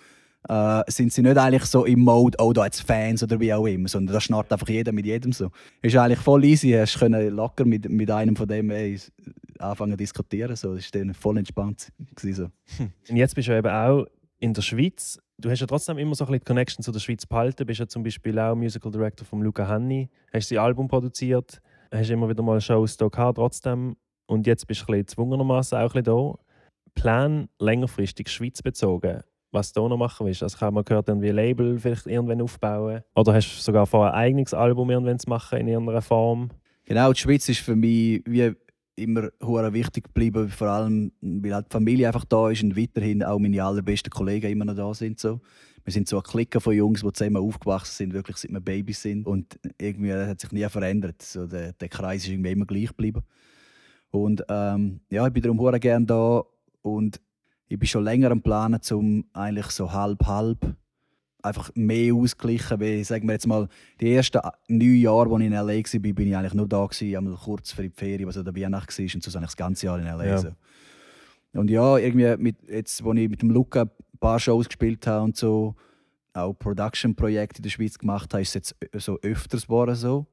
Äh, 0.49 0.83
sind 0.89 1.13
sie 1.13 1.23
nicht 1.23 1.37
eigentlich 1.37 1.65
so 1.65 1.85
im 1.85 2.01
Mode, 2.01 2.39
oh, 2.41 2.53
da 2.53 2.65
jetzt 2.67 2.83
Fans 2.83 3.21
oder 3.23 3.41
wie 3.41 3.53
auch 3.53 3.67
immer, 3.67 3.89
sondern 3.89 4.15
da 4.15 4.21
schnarrt 4.21 4.53
einfach 4.53 4.69
jeder 4.69 4.93
mit 4.93 5.05
jedem 5.05 5.33
so. 5.33 5.51
Ist 5.83 5.97
eigentlich 5.97 6.21
voll 6.21 6.45
easy, 6.45 6.71
hast 6.71 7.01
können 7.01 7.31
locker 7.31 7.65
mit, 7.65 7.91
mit 7.91 8.09
einem 8.13 8.37
von 8.37 8.47
dem 8.47 8.71
ey, 8.71 8.97
anfangen 9.59 9.93
zu 9.93 9.97
diskutieren. 9.97 10.55
So. 10.55 10.77
Das 10.77 10.85
war 10.95 11.01
dann 11.01 11.15
voll 11.15 11.39
entspannt. 11.39 11.89
Gewesen, 12.15 12.51
so. 12.79 12.85
Und 13.11 13.17
jetzt 13.17 13.35
bist 13.35 13.49
du 13.49 13.57
eben 13.57 13.69
auch 13.69 14.07
in 14.39 14.53
der 14.55 14.63
Schweiz. 14.63 15.19
Du 15.39 15.51
hast 15.51 15.61
ja 15.61 15.67
trotzdem 15.67 15.99
immer 15.99 16.15
so 16.15 16.25
ein 16.25 16.29
bisschen 16.29 16.41
die 16.41 16.45
Connection 16.47 16.83
zu 16.83 16.93
der 16.93 16.99
Schweiz 16.99 17.27
behalten. 17.27 17.57
Du 17.59 17.67
bist 17.67 17.81
ja 17.81 17.87
zum 17.87 18.03
Beispiel 18.03 18.39
auch 18.39 18.55
Musical 18.55 18.91
Director 18.91 19.27
von 19.27 19.43
Luca 19.43 19.69
Hanni. 19.69 20.09
Hast 20.33 20.49
sein 20.49 20.59
Album 20.59 20.89
produziert. 20.89 21.61
Hast 21.93 22.09
immer 22.09 22.29
wieder 22.29 22.43
mal 22.43 22.59
Shows 22.59 22.97
da 22.97 23.09
gehabt, 23.09 23.37
trotzdem. 23.37 23.97
Und 24.27 24.47
jetzt 24.47 24.67
bist 24.67 24.81
du 24.81 24.85
ein 24.85 24.87
bisschen 24.87 25.07
gezwungenermaßen 25.07 25.77
auch 25.77 25.95
ein 25.95 26.03
bisschen 26.03 26.05
da. 26.05 26.39
Plan 26.95 27.49
längerfristig 27.59 28.29
Schweiz 28.29 28.63
bezogen. 28.63 29.21
Was 29.53 29.75
du 29.75 29.87
noch 29.87 29.99
machen 29.99 30.27
willst. 30.27 30.43
Also, 30.43 30.59
habe 30.61 30.75
mal 30.75 30.85
gehört, 30.85 31.09
irgendwie 31.09 31.29
ein 31.29 31.37
Label 31.37 31.79
vielleicht 31.79 32.07
irgendwann 32.07 32.41
aufbauen. 32.41 33.03
Oder 33.15 33.35
hast 33.35 33.59
du 33.59 33.61
sogar 33.61 33.87
vor, 33.87 34.07
ein 34.07 34.15
eigenes 34.15 34.55
Album 34.55 34.91
irgendwann 34.91 35.19
zu 35.19 35.29
machen 35.29 35.59
in 35.59 35.69
irgendeiner 35.69 36.03
Form? 36.03 36.49
Genau, 36.85 37.13
die 37.13 37.21
Schweiz 37.21 37.47
ist 37.49 37.61
für 37.61 37.77
mich 37.77 38.23
wie 38.25 38.55
immer 38.97 39.29
hure 39.43 39.73
wichtig 39.73 40.05
geblieben, 40.05 40.49
vor 40.49 40.69
allem 40.69 41.13
weil 41.21 41.55
halt 41.55 41.67
die 41.67 41.73
Familie 41.73 42.09
einfach 42.09 42.25
da 42.25 42.51
ist 42.51 42.63
und 42.63 42.77
weiterhin 42.77 43.23
auch 43.23 43.39
meine 43.39 43.63
allerbesten 43.63 44.11
Kollegen 44.11 44.51
immer 44.51 44.65
noch 44.65 44.75
da 44.75 44.95
sind. 44.95 45.21
So. 45.21 45.41
Wir 45.85 45.93
sind 45.93 46.09
so 46.09 46.17
eine 46.17 46.25
Clique 46.25 46.61
von 46.61 46.75
Jungs, 46.75 47.03
die 47.03 47.13
zusammen 47.13 47.37
aufgewachsen 47.37 47.95
sind, 47.95 48.13
wirklich 48.13 48.39
seit 48.39 48.51
wir 48.51 48.61
Babys 48.61 49.03
sind. 49.03 49.27
Und 49.27 49.59
irgendwie 49.81 50.09
das 50.09 50.29
hat 50.29 50.41
sich 50.41 50.51
nie 50.51 50.69
verändert. 50.69 51.23
So, 51.23 51.47
der, 51.47 51.75
der 51.75 51.89
Kreis 51.89 52.25
ist 52.25 52.31
irgendwie 52.31 52.51
immer 52.51 52.67
gleich 52.67 52.89
geblieben. 52.89 53.23
Und 54.11 54.45
ähm, 54.49 55.01
ja, 55.11 55.27
ich 55.27 55.33
bin 55.33 55.43
darum 55.43 55.61
hure 55.61 55.79
gerne 55.79 56.07
da 56.07 56.43
und 56.83 57.21
ich 57.69 57.79
bin 57.79 57.87
schon 57.87 58.05
länger 58.05 58.31
am 58.31 58.43
Planen, 58.43 58.81
um 58.93 59.27
eigentlich 59.33 59.67
so 59.67 59.93
halb-halb 59.93 60.77
einfach 61.47 61.71
mehr 61.75 62.15
ausgleichen, 62.15 62.81
weil, 62.81 63.05
sagen 63.05 63.27
wir 63.27 63.33
jetzt 63.33 63.47
mal, 63.47 63.69
die 64.01 64.13
ersten 64.13 64.41
neun 64.69 64.97
Jahre, 64.97 65.33
als 65.33 65.41
ich 65.41 65.47
in 65.47 65.53
L.A. 65.53 65.67
war, 65.67 66.13
bin 66.13 66.29
ich 66.29 66.37
eigentlich 66.37 66.55
nur 66.55 66.69
da, 66.69 66.85
gewesen, 66.87 67.17
einmal 67.17 67.35
kurz 67.35 67.73
für 67.73 67.83
die 67.83 67.91
Ferien, 67.91 68.29
was 68.29 68.37
an 68.37 68.45
der 68.45 68.55
Weihnacht 68.55 68.97
war, 68.97 69.03
und 69.03 69.23
sonst 69.23 69.37
eigentlich 69.37 69.47
das 69.49 69.57
ganze 69.57 69.87
Jahr 69.87 69.99
in 69.99 70.07
L.A. 70.07 70.25
Ja. 70.25 70.39
So. 70.39 70.49
Und 71.53 71.71
ja, 71.71 71.97
irgendwie, 71.97 72.37
mit, 72.37 72.57
jetzt, 72.69 73.03
als 73.03 73.19
ich 73.19 73.29
mit 73.29 73.43
dem 73.43 73.51
Luca 73.51 73.83
ein 73.83 74.19
paar 74.21 74.39
Shows 74.39 74.67
gespielt 74.67 75.07
habe 75.07 75.25
und 75.25 75.37
so, 75.37 75.75
auch 76.35 76.53
Production-Projekte 76.53 77.59
in 77.59 77.63
der 77.63 77.71
Schweiz 77.71 77.99
gemacht 77.99 78.33
habe, 78.35 78.43
ist 78.43 78.49
es 78.49 78.55
jetzt 78.55 78.77
so 79.05 79.19
öfters 79.23 79.63
geworden. 79.67 79.95
So. 79.95 80.27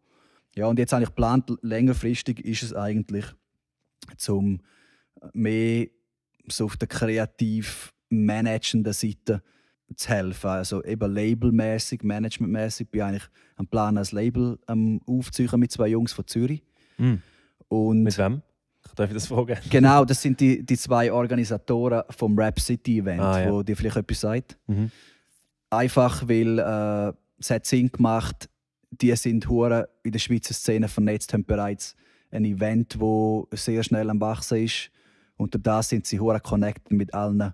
Ja, 0.56 0.68
und 0.68 0.78
jetzt 0.78 0.94
eigentlich 0.94 1.10
geplant, 1.10 1.52
längerfristig 1.62 2.44
ist 2.44 2.64
es 2.64 2.74
eigentlich, 2.74 3.26
zum 4.18 4.60
mehr 5.32 5.88
so 6.48 6.66
auf 6.66 6.76
der 6.76 6.90
kreativ 6.90 7.94
managenden 8.10 8.94
Seite 8.94 9.42
zu 9.96 10.10
helfen. 10.10 10.50
Also 10.50 10.84
eben 10.84 11.12
labelmäßig, 11.14 12.04
managementmäßig 12.04 12.90
bin 12.90 13.00
ich 13.02 13.06
eigentlich 13.08 13.28
am 13.56 13.68
Plan, 13.68 13.98
ein 13.98 14.06
Label 14.12 14.60
am 14.68 15.02
aufzuziehen 15.06 15.60
mit 15.60 15.72
zwei 15.72 15.88
Jungs 15.88 16.14
von 16.14 16.26
Zürich. 16.28 16.64
Mhm. 16.98 17.22
Und 17.68 18.04
Mit 18.04 18.18
wem? 18.18 18.42
Darf 18.96 19.10
ich 19.10 19.14
das 19.16 19.28
fragen? 19.28 19.58
genau, 19.70 20.06
das 20.06 20.22
sind 20.22 20.40
die, 20.40 20.64
die 20.64 20.78
zwei 20.78 21.12
Organisatoren 21.12 22.04
vom 22.10 22.38
Rap 22.38 22.60
City 22.60 23.00
Event, 23.00 23.22
Ah, 23.22 23.42
ja. 23.42 23.52
wo 23.52 23.64
dir 23.64 23.76
vielleicht 23.76 23.98
etwas 23.98 24.20
sagt. 24.20 24.58
Mhm. 24.68 24.92
Einfach 25.70 26.28
weil 26.28 26.60
äh, 26.60 27.14
es 27.40 27.50
hat 27.50 27.66
Sinn 27.66 27.92
gemacht, 27.92 28.50
die 28.92 29.16
sind 29.16 29.48
hure 29.50 29.90
in 30.04 30.12
der 30.12 30.20
Schweizer 30.20 30.54
Szene 30.54 30.88
vernetzt, 30.88 31.34
haben 31.34 31.46
bereits 31.46 31.96
ein 32.30 32.46
Event, 32.46 33.00
wo 33.00 33.48
sehr 33.52 33.84
schnell 33.84 34.10
am 34.10 34.22
Wachsen 34.22 34.64
ist. 34.64 34.92
Und 35.38 35.56
das 35.66 35.90
sind 35.90 36.06
sie 36.06 36.20
hure 36.20 36.40
connected 36.40 36.92
mit 36.92 37.14
allen 37.14 37.54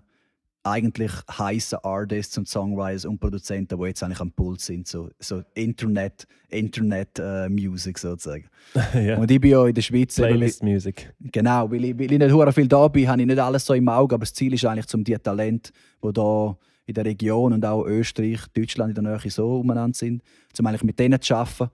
eigentlich 0.62 1.12
heißen 1.30 1.78
Artists 1.82 2.36
und 2.36 2.46
Songwriters 2.46 3.06
und 3.06 3.18
Produzenten, 3.18 3.78
die 3.78 3.86
jetzt 3.86 4.02
eigentlich 4.02 4.20
am 4.20 4.30
Puls 4.30 4.66
sind, 4.66 4.86
so, 4.86 5.08
so 5.18 5.42
Internet, 5.54 6.26
Internet 6.48 7.18
äh, 7.18 7.48
Music 7.48 7.98
sozusagen. 7.98 8.44
ja. 8.94 9.16
Und 9.16 9.30
ich 9.30 9.40
bin 9.40 9.50
ja 9.52 9.66
in 9.66 9.74
der 9.74 9.82
Schweiz, 9.82 10.16
Playlist 10.16 10.62
Music. 10.62 11.14
Genau, 11.20 11.70
weil 11.70 11.84
ich, 11.84 11.98
weil 11.98 12.12
ich 12.12 12.18
nicht 12.18 12.32
hure 12.32 12.52
viel 12.52 12.68
da 12.68 12.88
bin, 12.88 13.08
habe 13.08 13.20
ich 13.22 13.26
nicht 13.26 13.38
alles 13.38 13.64
so 13.64 13.72
im 13.72 13.88
Auge, 13.88 14.14
aber 14.14 14.22
das 14.22 14.34
Ziel 14.34 14.52
ist 14.52 14.64
eigentlich, 14.64 14.92
um 14.94 15.02
die 15.02 15.14
Talente, 15.14 15.72
die 16.04 16.12
da 16.12 16.56
in 16.86 16.94
der 16.94 17.04
Region 17.04 17.52
und 17.52 17.64
auch 17.64 17.84
Österreich, 17.86 18.40
Deutschland 18.54 18.96
in 18.96 19.04
der 19.04 19.16
Nähe 19.16 19.30
so 19.30 19.60
umeinander 19.60 19.96
sind, 19.96 20.22
um 20.58 20.66
eigentlich 20.66 20.84
mit 20.84 20.98
denen 20.98 21.20
zu 21.20 21.36
arbeiten 21.36 21.70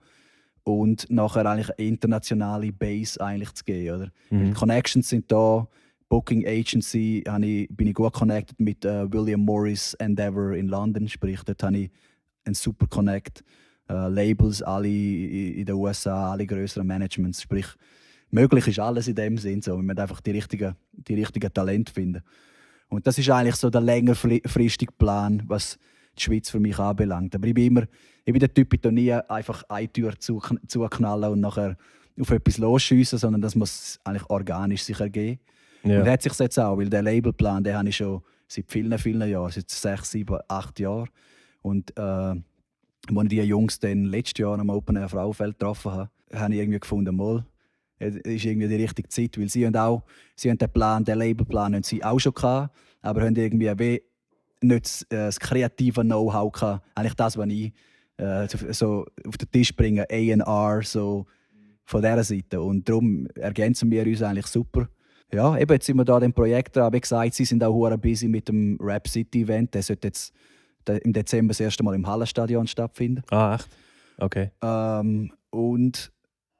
und 0.63 1.09
nachher 1.09 1.45
eigentlich 1.45 1.77
eine 1.77 1.87
internationale 1.87 2.71
Base 2.71 3.19
eigentlich 3.19 3.53
zu 3.53 3.63
geben. 3.63 3.95
Oder? 3.95 4.11
Mhm. 4.29 4.45
Die 4.45 4.51
Connections 4.51 5.09
sind 5.09 5.31
da, 5.31 5.67
Booking 6.09 6.45
Agency 6.47 7.23
ich, 7.41 7.67
bin 7.69 7.87
ich 7.87 7.93
gut 7.93 8.13
connected 8.13 8.59
mit 8.59 8.85
äh, 8.85 9.11
William 9.11 9.41
Morris 9.41 9.93
Endeavour 9.95 10.53
in 10.53 10.67
London, 10.67 11.07
sprich 11.07 11.41
dort 11.43 11.61
habe 11.63 11.77
ich 11.77 11.89
einen 12.45 12.55
super 12.55 12.87
Connect. 12.87 13.43
Äh, 13.89 14.07
Labels 14.09 14.61
alle 14.61 14.87
in 14.87 15.65
den 15.65 15.75
USA, 15.75 16.31
alle 16.31 16.45
größeren 16.45 16.85
Managements, 16.85 17.41
sprich 17.41 17.65
möglich 18.31 18.67
ist 18.67 18.79
alles 18.79 19.07
in 19.07 19.15
dem 19.15 19.37
Sinn 19.37 19.61
so, 19.61 19.77
wenn 19.77 19.85
man 19.85 19.97
einfach 19.97 20.21
die 20.21 20.31
richtigen, 20.31 20.75
die 20.91 21.15
richtigen 21.15 21.53
Talente 21.53 21.93
finden. 21.93 22.21
Und 22.89 23.05
das 23.07 23.17
ist 23.17 23.29
eigentlich 23.29 23.55
so 23.55 23.69
der 23.69 23.81
längerfristige 23.81 24.91
Plan, 24.93 25.43
was 25.47 25.77
die 26.17 26.23
Schweiz 26.23 26.49
für 26.49 26.59
mich 26.59 26.79
anbelangt. 26.79 27.35
Aber 27.35 27.47
ich 27.47 27.53
bin 27.53 27.65
immer, 27.67 27.83
ich 28.25 28.33
bin 28.33 28.39
der 28.39 28.53
Typ, 28.53 28.81
der 28.81 28.91
nie 28.91 29.11
einfach 29.13 29.63
eine 29.69 29.91
Tür 29.91 30.17
zu- 30.19 30.41
zuknallen 30.67 31.31
und 31.31 31.41
nachher 31.41 31.77
auf 32.19 32.31
etwas 32.31 32.57
losschiessen, 32.57 33.19
sondern 33.19 33.41
das 33.41 33.55
muss 33.55 33.99
eigentlich 34.03 34.29
organisch 34.29 34.83
sich 34.83 34.99
ergeben. 34.99 35.39
Ja. 35.83 36.01
Und 36.01 36.09
hat 36.09 36.21
sich 36.21 36.37
jetzt 36.37 36.59
auch, 36.59 36.77
weil 36.77 36.89
der 36.89 37.01
Labelplan, 37.01 37.63
den 37.63 37.75
habe 37.75 37.89
ich 37.89 37.97
schon 37.97 38.21
seit 38.47 38.71
vielen, 38.71 38.97
vielen 38.97 39.29
Jahren, 39.29 39.51
seit 39.51 39.69
sechs, 39.69 40.11
sieben, 40.11 40.37
acht 40.47 40.79
Jahren. 40.79 41.09
Und 41.61 41.95
äh, 41.97 42.01
als 42.01 42.43
ich 43.07 43.29
die 43.29 43.41
Jungs 43.41 43.79
dann 43.79 44.05
letztes 44.05 44.41
Jahr 44.41 44.59
am 44.59 44.69
Open 44.69 44.95
Air 44.95 45.09
Frauenfeld 45.09 45.59
getroffen 45.59 45.91
habe, 45.91 46.09
habe 46.33 46.53
ich 46.53 46.59
irgendwie 46.59 46.79
gefunden, 46.79 47.15
mal, 47.15 47.45
es 47.99 48.15
ist 48.15 48.45
irgendwie 48.45 48.67
die 48.67 48.75
richtige 48.75 49.09
Zeit, 49.09 49.37
weil 49.37 49.49
sie 49.49 49.65
haben 49.65 49.75
auch, 49.75 50.03
sie 50.35 50.49
haben 50.49 50.57
den 50.57 50.69
Plan, 50.69 51.03
den 51.03 51.17
Labelplan 51.17 51.75
haben 51.75 51.83
sie 51.83 52.03
auch 52.03 52.19
schon 52.19 52.33
gehabt, 52.33 52.75
aber 53.01 53.21
haben 53.21 53.35
irgendwie 53.35 53.71
wie 53.79 54.03
nicht 54.61 54.85
das, 54.85 55.01
äh, 55.03 55.25
das 55.25 55.39
kreative 55.39 56.01
Know-how 56.01 56.51
gehabt, 56.51 56.85
eigentlich 56.95 57.15
das, 57.15 57.37
was 57.37 57.47
ich 57.49 57.73
äh, 58.17 58.47
so 58.73 59.05
auf 59.25 59.37
den 59.37 59.51
Tisch 59.51 59.75
bringe, 59.75 60.05
A&R, 60.09 60.81
so 60.83 61.25
von 61.85 62.01
dieser 62.01 62.23
Seite. 62.23 62.61
Und 62.61 62.87
darum 62.87 63.27
ergänzen 63.35 63.89
wir 63.89 64.05
uns 64.05 64.21
eigentlich 64.21 64.47
super. 64.47 64.89
Ja, 65.33 65.57
eben, 65.57 65.71
jetzt 65.73 65.85
sind 65.85 65.97
wir 65.97 66.05
da 66.05 66.19
dem 66.19 66.33
Projekt 66.33 66.75
dran. 66.75 66.93
Wie 66.93 67.01
gesagt, 67.01 67.33
sie 67.33 67.45
sind 67.45 67.63
auch 67.63 67.73
hure 67.73 67.97
busy 67.97 68.27
mit 68.27 68.47
dem 68.47 68.77
Rap 68.81 69.07
City 69.07 69.41
Event. 69.41 69.73
Der 69.73 69.83
sollte 69.83 70.07
jetzt 70.07 70.33
im 71.03 71.11
Dezember 71.11 71.51
das 71.51 71.59
erste 71.59 71.83
Mal 71.83 71.95
im 71.95 72.07
Hallenstadion 72.07 72.65
stattfinden. 72.65 73.23
Ah, 73.29 73.55
echt? 73.55 73.67
Okay. 74.19 74.51
Ähm, 74.61 75.33
und 75.49 76.11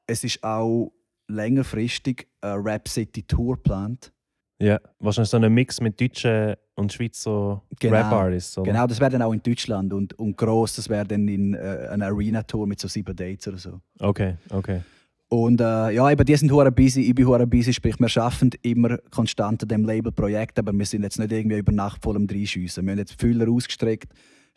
es 0.05 0.23
ist 0.23 0.43
auch 0.43 0.91
längerfristig 1.27 2.27
eine 2.41 2.63
Rap 2.63 2.87
City 2.87 3.23
Tour 3.23 3.55
geplant. 3.55 4.11
Ja. 4.59 4.79
Wahrscheinlich 4.99 5.29
so 5.29 5.37
ein 5.37 5.53
Mix 5.53 5.79
mit 5.79 5.99
deutschen 6.01 6.55
und 6.75 6.91
Schweizer 6.91 7.61
Genau. 7.79 7.95
Rap-Artists? 7.95 8.55
Genau, 8.63 8.87
das 8.87 8.99
wäre 8.99 9.11
dann 9.11 9.21
auch 9.21 9.33
in 9.33 9.41
Deutschland 9.41 9.93
und, 9.93 10.17
und 10.17 10.35
gross, 10.35 10.75
das 10.75 10.89
wäre 10.89 11.05
dann 11.05 11.27
in 11.27 11.53
äh, 11.53 11.87
einer 11.91 12.07
Arena-Tour 12.07 12.67
mit 12.67 12.79
so 12.79 12.87
sieben 12.87 13.15
Dates 13.15 13.47
oder 13.47 13.57
so. 13.57 13.81
Okay, 13.99 14.35
okay. 14.49 14.81
Und 15.29 15.59
äh, 15.59 15.91
ja, 15.91 16.09
eben, 16.09 16.25
die 16.25 16.35
sind 16.37 16.51
hure 16.51 16.71
busy, 16.71 17.01
ich 17.01 17.15
bin 17.15 17.27
hure 17.27 17.45
busy, 17.45 17.73
sprich, 17.73 17.99
wir 17.99 18.23
arbeiten 18.23 18.51
immer 18.61 18.97
konstant 19.11 19.61
an 19.61 19.67
dem 19.67 19.83
Label-Projekt, 19.83 20.57
aber 20.57 20.71
wir 20.71 20.85
sind 20.85 21.03
jetzt 21.03 21.19
nicht 21.19 21.31
irgendwie 21.31 21.57
über 21.57 21.73
Nacht 21.73 22.01
voll 22.01 22.15
am 22.15 22.27
Dreischiessen. 22.27 22.85
Wir 22.85 22.91
haben 22.91 22.99
jetzt 22.99 23.19
Fühler 23.19 23.51
ausgestreckt, 23.51 24.13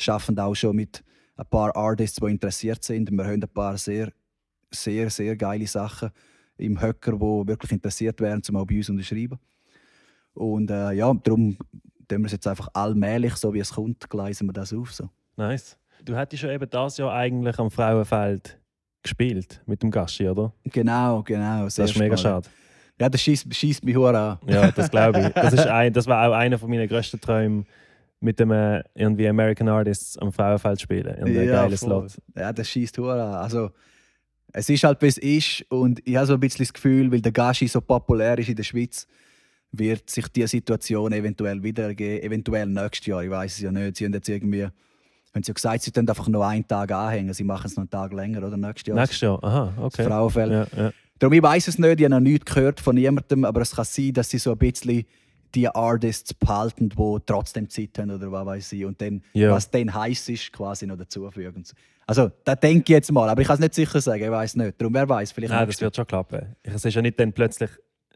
arbeiten 0.06 0.38
auch 0.38 0.54
schon 0.54 0.76
mit 0.76 1.02
ein 1.36 1.46
paar 1.46 1.74
Artists, 1.74 2.20
die 2.20 2.30
interessiert 2.30 2.84
sind. 2.84 3.10
Wir 3.10 3.24
haben 3.24 3.42
ein 3.42 3.48
paar 3.48 3.76
sehr, 3.78 4.12
sehr, 4.70 5.10
sehr 5.10 5.36
geile 5.36 5.66
Sachen 5.66 6.10
im 6.56 6.80
Höcker, 6.80 7.12
die 7.12 7.48
wirklich 7.48 7.72
interessiert 7.72 8.20
wären, 8.20 8.42
zum 8.42 8.56
auch 8.56 8.66
bei 8.66 8.76
uns 8.76 8.90
unterschreiben. 8.90 9.40
Und 10.34 10.70
äh, 10.70 10.92
ja, 10.92 11.12
darum 11.12 11.56
tun 12.06 12.20
wir 12.20 12.26
es 12.26 12.32
jetzt 12.32 12.46
einfach 12.46 12.68
allmählich, 12.74 13.34
so 13.34 13.52
wie 13.52 13.58
es 13.58 13.72
kommt, 13.72 14.08
gleisen 14.08 14.46
wir 14.46 14.52
das 14.52 14.72
auf. 14.72 14.92
So. 14.92 15.10
Nice. 15.36 15.76
Du 16.04 16.16
hättest 16.16 16.44
ja 16.44 16.52
eben 16.52 16.70
das 16.70 16.96
Jahr 16.96 17.12
eigentlich 17.12 17.58
am 17.58 17.72
Frauenfeld 17.72 18.59
gespielt 19.02 19.62
mit 19.66 19.82
dem 19.82 19.90
Gaschi, 19.90 20.28
oder? 20.28 20.52
Genau, 20.64 21.22
genau. 21.22 21.64
Das 21.64 21.78
ist 21.78 21.98
mega 21.98 22.16
schade. 22.16 22.48
Ja, 23.00 23.08
das 23.08 23.22
schießt, 23.22 23.52
schießt 23.52 23.84
mich 23.84 23.96
an. 23.96 24.38
Ja, 24.46 24.70
das 24.70 24.90
glaube 24.90 25.20
ich. 25.20 25.28
Das, 25.28 25.54
ist 25.54 25.66
ein, 25.66 25.92
das 25.92 26.06
war 26.06 26.28
auch 26.28 26.34
einer 26.34 26.58
von 26.58 26.68
meinen 26.68 26.86
grössten 26.86 27.18
Träumen, 27.18 27.66
mit 28.20 28.38
dem 28.38 28.50
äh, 28.50 28.82
irgendwie 28.94 29.26
American 29.26 29.68
Artists 29.68 30.18
am 30.18 30.30
Frauenfeld 30.30 30.80
spielen. 30.82 31.16
Irgendwie 31.16 31.40
ein 31.40 31.48
geiles 31.48 31.80
voll. 31.80 32.08
Slot. 32.08 32.22
Ja, 32.36 32.52
das 32.52 32.68
schießt 32.68 32.98
an. 32.98 33.18
Also, 33.18 33.70
es 34.52 34.68
ist 34.68 34.84
halt, 34.84 35.00
wie 35.00 35.06
es 35.06 35.16
ist. 35.16 35.64
Und 35.70 36.06
ich 36.06 36.16
habe 36.16 36.26
so 36.26 36.34
ein 36.34 36.40
bisschen 36.40 36.64
das 36.64 36.72
Gefühl, 36.74 37.10
weil 37.10 37.22
der 37.22 37.32
Gashi 37.32 37.66
so 37.68 37.80
populär 37.80 38.38
ist 38.38 38.50
in 38.50 38.56
der 38.56 38.64
Schweiz, 38.64 39.06
wird 39.72 40.10
sich 40.10 40.28
diese 40.28 40.48
Situation 40.48 41.12
eventuell 41.12 41.62
wieder 41.62 41.84
ergeben. 41.84 42.22
Eventuell 42.22 42.66
nächstes 42.66 43.06
Jahr. 43.06 43.24
Ich 43.24 43.30
weiß 43.30 43.54
es 43.54 43.60
ja 43.60 43.72
nicht. 43.72 43.96
Sie 43.96 44.04
haben 44.04 44.12
jetzt 44.12 44.28
irgendwie. 44.28 44.68
Haben 45.34 45.42
sie 45.44 45.50
ja 45.50 45.54
gesagt, 45.54 45.82
sie 45.82 45.90
können 45.92 46.08
einfach 46.08 46.26
noch 46.28 46.42
einen 46.42 46.66
Tag 46.66 46.90
anhängen. 46.92 47.32
Sie 47.34 47.44
machen 47.44 47.66
es 47.66 47.76
noch 47.76 47.82
einen 47.82 47.90
Tag 47.90 48.12
länger, 48.12 48.44
oder? 48.46 48.56
Nächstes 48.56 48.88
Jahr. 48.88 48.96
Nächstes 48.98 49.20
Jahr, 49.20 49.44
aha, 49.44 49.72
Das 49.76 49.84
okay. 49.84 50.04
Frauenfeld. 50.04 50.50
Ja, 50.52 50.66
ja. 50.84 50.92
Darum, 51.18 51.32
ich 51.34 51.42
weiß 51.42 51.68
es 51.68 51.78
nicht, 51.78 52.00
ich 52.00 52.04
habe 52.04 52.14
noch 52.14 52.20
nichts 52.20 52.52
gehört 52.52 52.80
von 52.80 52.94
niemandem, 52.96 53.44
aber 53.44 53.60
es 53.60 53.76
kann 53.76 53.84
sein, 53.84 54.12
dass 54.12 54.30
sie 54.30 54.38
so 54.38 54.52
ein 54.52 54.58
bisschen 54.58 55.04
die 55.54 55.68
Artists 55.68 56.32
behalten, 56.34 56.88
die 56.88 57.16
trotzdem 57.26 57.68
Zeit 57.68 57.90
haben 57.98 58.10
oder 58.10 58.30
was 58.32 58.46
weiß 58.46 58.72
ich. 58.72 58.84
Und 58.84 59.00
dann, 59.00 59.22
Ja. 59.32 59.50
was 59.52 59.70
dann 59.70 59.92
heiß 59.92 60.28
ist, 60.30 60.52
quasi 60.52 60.86
noch 60.86 60.96
dazufügen. 60.96 61.64
Also, 62.06 62.30
da 62.44 62.56
denke 62.56 62.82
ich 62.84 62.88
jetzt 62.88 63.12
mal, 63.12 63.28
aber 63.28 63.40
ich 63.42 63.46
kann 63.46 63.54
es 63.54 63.60
nicht 63.60 63.74
sicher 63.74 64.00
sagen, 64.00 64.24
ich 64.24 64.30
weiß 64.30 64.56
nicht. 64.56 64.80
Darum, 64.80 64.94
wer 64.94 65.08
weiß, 65.08 65.30
vielleicht 65.32 65.52
Nein, 65.52 65.66
das 65.68 65.80
wird 65.80 65.94
schon 65.94 66.06
klappen. 66.06 66.56
Es 66.62 66.84
ist 66.84 66.94
ja 66.94 67.02
nicht 67.02 67.20
dann 67.20 67.32
plötzlich 67.32 67.70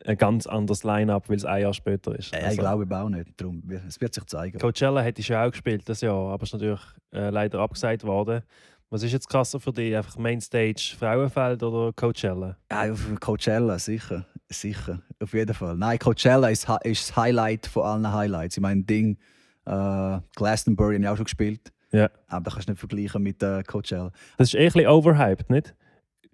ein 0.07 0.17
ganz 0.17 0.47
anderes 0.47 0.85
Line-Up, 0.85 1.29
weil 1.29 1.37
es 1.37 1.45
ein 1.45 1.63
Jahr 1.63 1.75
später 1.75 2.17
ist. 2.17 2.33
Jahr. 2.33 2.43
Ja, 2.43 2.51
ich 2.51 2.59
glaube 2.59 2.97
auch 2.97 3.09
nicht. 3.09 3.41
Darum, 3.41 3.63
es 3.89 4.01
wird 4.01 4.15
sich 4.15 4.25
zeigen. 4.27 4.59
Coachella 4.59 5.01
hättest 5.01 5.29
du 5.29 5.33
ja 5.33 5.47
auch 5.47 5.51
gespielt 5.51 5.89
das 5.89 6.01
Jahr, 6.03 6.33
aber 6.33 6.43
ist 6.43 6.53
natürlich 6.53 6.81
äh, 7.13 7.31
leider 7.31 7.61
abgesagt 7.61 8.05
worden. 8.05 8.43
Was 8.91 9.03
ist 9.03 9.13
jetzt 9.13 9.29
krasser 9.29 9.59
für 9.59 9.73
dich? 9.73 9.97
Einfach 9.97 10.17
Mainstage 10.19 10.95
Frauenfeld 10.99 11.63
oder 11.63 11.93
Coachella? 11.95 12.57
Ja, 12.71 12.95
Coachella, 13.19 13.79
sicher. 13.79 14.27
Sicher. 14.49 15.01
Auf 15.21 15.33
jeden 15.33 15.55
Fall. 15.55 15.77
Nein, 15.77 15.99
Coachella 15.99 16.49
ist, 16.51 16.69
ist 16.83 17.09
das 17.09 17.17
Highlight 17.17 17.67
von 17.67 17.83
allen 17.85 18.13
Highlights. 18.13 18.57
Ich 18.57 18.63
meine, 18.63 18.85
Ding, 18.85 19.17
äh, 19.65 20.19
Glastonbury 20.37 20.95
habe 20.95 21.05
ich 21.05 21.09
auch 21.09 21.17
schon 21.17 21.25
gespielt. 21.25 21.73
Ja. 21.93 22.11
Aber 22.29 22.45
das 22.45 22.55
kannst 22.55 22.69
du 22.69 22.73
nicht 22.73 22.81
vergleichen 22.81 23.23
mit 23.23 23.43
äh, 23.43 23.63
Coachella. 23.63 24.13
Das 24.37 24.49
ist 24.49 24.55
eh 24.55 24.59
ein 24.59 24.65
bisschen 24.67 24.87
overhyped, 24.87 25.49
nicht? 25.49 25.75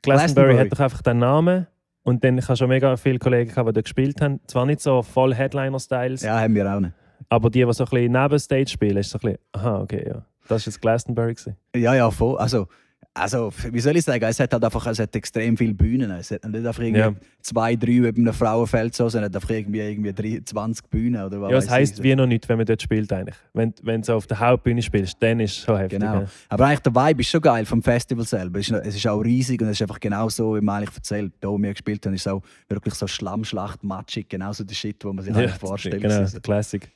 Glastonbury 0.02 0.54
Glastonbury. 0.54 0.58
hat 0.58 0.72
doch 0.72 0.80
einfach 0.80 1.02
den 1.02 1.18
Namen 1.18 1.66
und 2.02 2.24
dann 2.24 2.36
du 2.50 2.56
schon 2.56 2.68
mega 2.68 2.96
viele 2.96 3.18
Kollegen 3.18 3.50
gehabt, 3.50 3.68
die 3.68 3.72
dort 3.72 3.84
gespielt 3.84 4.20
haben. 4.20 4.40
Zwar 4.46 4.66
nicht 4.66 4.80
so 4.80 5.02
voll 5.02 5.34
Headliner-Styles, 5.34 6.22
Ja, 6.22 6.40
haben 6.40 6.54
wir 6.54 6.72
auch 6.74 6.80
nicht. 6.80 6.92
aber 7.28 7.50
die, 7.50 7.64
die 7.64 7.72
so 7.72 7.84
ein 7.84 7.90
bisschen 7.90 8.12
neben 8.12 8.38
Stage 8.38 8.68
spielen, 8.70 8.96
ist 8.96 9.10
so 9.10 9.18
ein 9.18 9.20
bisschen, 9.20 9.38
aha, 9.52 9.80
okay, 9.80 10.04
ja. 10.06 10.24
Das 10.48 10.66
war 10.66 10.72
jetzt 10.72 10.80
Glastonbury. 10.80 11.34
Gewesen. 11.34 11.56
Ja, 11.76 11.94
ja, 11.94 12.10
voll. 12.10 12.36
Also, 12.38 12.66
also, 13.12 13.52
wie 13.72 13.80
soll 13.80 13.96
ich 13.96 14.04
sagen, 14.04 14.22
es 14.24 14.38
hat 14.38 14.52
halt 14.52 14.62
einfach 14.64 14.86
es 14.86 15.00
hat 15.00 15.14
extrem 15.16 15.56
viele 15.56 15.74
Bühnen. 15.74 16.10
Es 16.12 16.30
hat 16.30 16.44
nicht 16.44 16.64
einfach 16.64 16.80
irgendwie 16.80 17.00
Ja. 17.00 17.12
zwei, 17.42 17.74
drei 17.74 17.88
wie 17.88 18.00
bei 18.12 18.20
einem 18.20 18.32
Frauenfeld 18.32 18.94
so, 18.94 19.08
sondern 19.08 19.34
einfach 19.34 19.50
irgendwie, 19.50 19.80
irgendwie 19.80 20.12
drei, 20.12 20.40
20 20.44 20.88
Bühnen 20.88 21.22
oder 21.24 21.40
was 21.40 21.50
Ja, 21.50 21.58
es 21.58 21.68
heisst 21.68 22.02
wie 22.04 22.14
noch 22.14 22.26
nicht, 22.26 22.48
wenn 22.48 22.58
man 22.58 22.66
dort 22.66 22.80
spielt 22.80 23.12
eigentlich. 23.12 23.34
Wenn, 23.52 23.74
wenn 23.82 24.02
du 24.02 24.12
auf 24.14 24.28
der 24.28 24.38
Hauptbühne 24.38 24.80
spielst, 24.80 25.16
dann 25.20 25.40
ist 25.40 25.50
es 25.52 25.64
schon 25.64 25.76
heftig. 25.76 25.98
Genau. 25.98 26.20
ja. 26.20 26.26
Aber 26.48 26.66
eigentlich 26.66 26.80
der 26.80 26.94
Vibe 26.94 27.20
ist 27.22 27.28
schon 27.30 27.40
geil 27.40 27.66
vom 27.66 27.82
Festival 27.82 28.24
selber. 28.24 28.60
Es 28.60 28.68
ist, 28.70 28.80
es 28.86 28.94
ist 28.94 29.06
auch 29.08 29.20
riesig 29.20 29.60
und 29.60 29.66
es 29.68 29.72
ist 29.78 29.82
einfach 29.82 29.98
genau 29.98 30.28
so, 30.28 30.54
wie 30.56 30.60
man 30.60 30.76
eigentlich 30.82 30.94
erzählt. 30.94 31.32
Da, 31.40 31.48
wo 31.48 31.58
wir 31.58 31.72
gespielt 31.72 32.06
haben, 32.06 32.14
ist 32.14 32.28
auch 32.28 32.42
wirklich 32.68 32.94
so 32.94 33.08
Schlammschlacht, 33.08 33.82
matschig, 33.82 34.28
genau 34.28 34.52
so 34.52 34.62
der 34.62 34.74
Shit, 34.74 35.04
wo 35.04 35.12
man 35.12 35.24
sich 35.24 35.34
eigentlich 35.34 35.50
vorstellt. 35.56 36.00
Genau, 36.00 36.24
So. 36.26 36.38
Classic. 36.40 36.88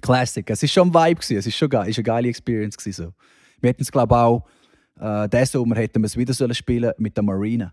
Classic. 0.00 0.48
Es 0.48 0.62
ist 0.62 0.72
schon 0.72 0.88
ein 0.88 0.94
Vibe 0.94 1.16
gewesen. 1.20 1.36
Es 1.36 1.46
ist 1.46 1.56
schon 1.56 1.68
geil. 1.68 1.82
Es 1.82 1.88
ist 1.90 1.98
eine 1.98 2.04
geile 2.04 2.28
Experience 2.28 2.76
gewesen, 2.78 3.04
so. 3.04 3.12
Wir 3.60 3.68
hätten 3.68 3.82
es 3.82 3.92
glaube 3.92 4.14
ich 4.14 4.18
auch 4.18 4.46
äh, 5.00 5.28
diesen 5.28 5.46
Sommer 5.46 5.76
hätten 5.76 6.00
wir 6.02 6.06
es 6.06 6.16
wieder 6.16 6.32
sollen 6.34 6.54
spielen 6.54 6.92
mit 6.98 7.16
der 7.16 7.24
Marina. 7.24 7.72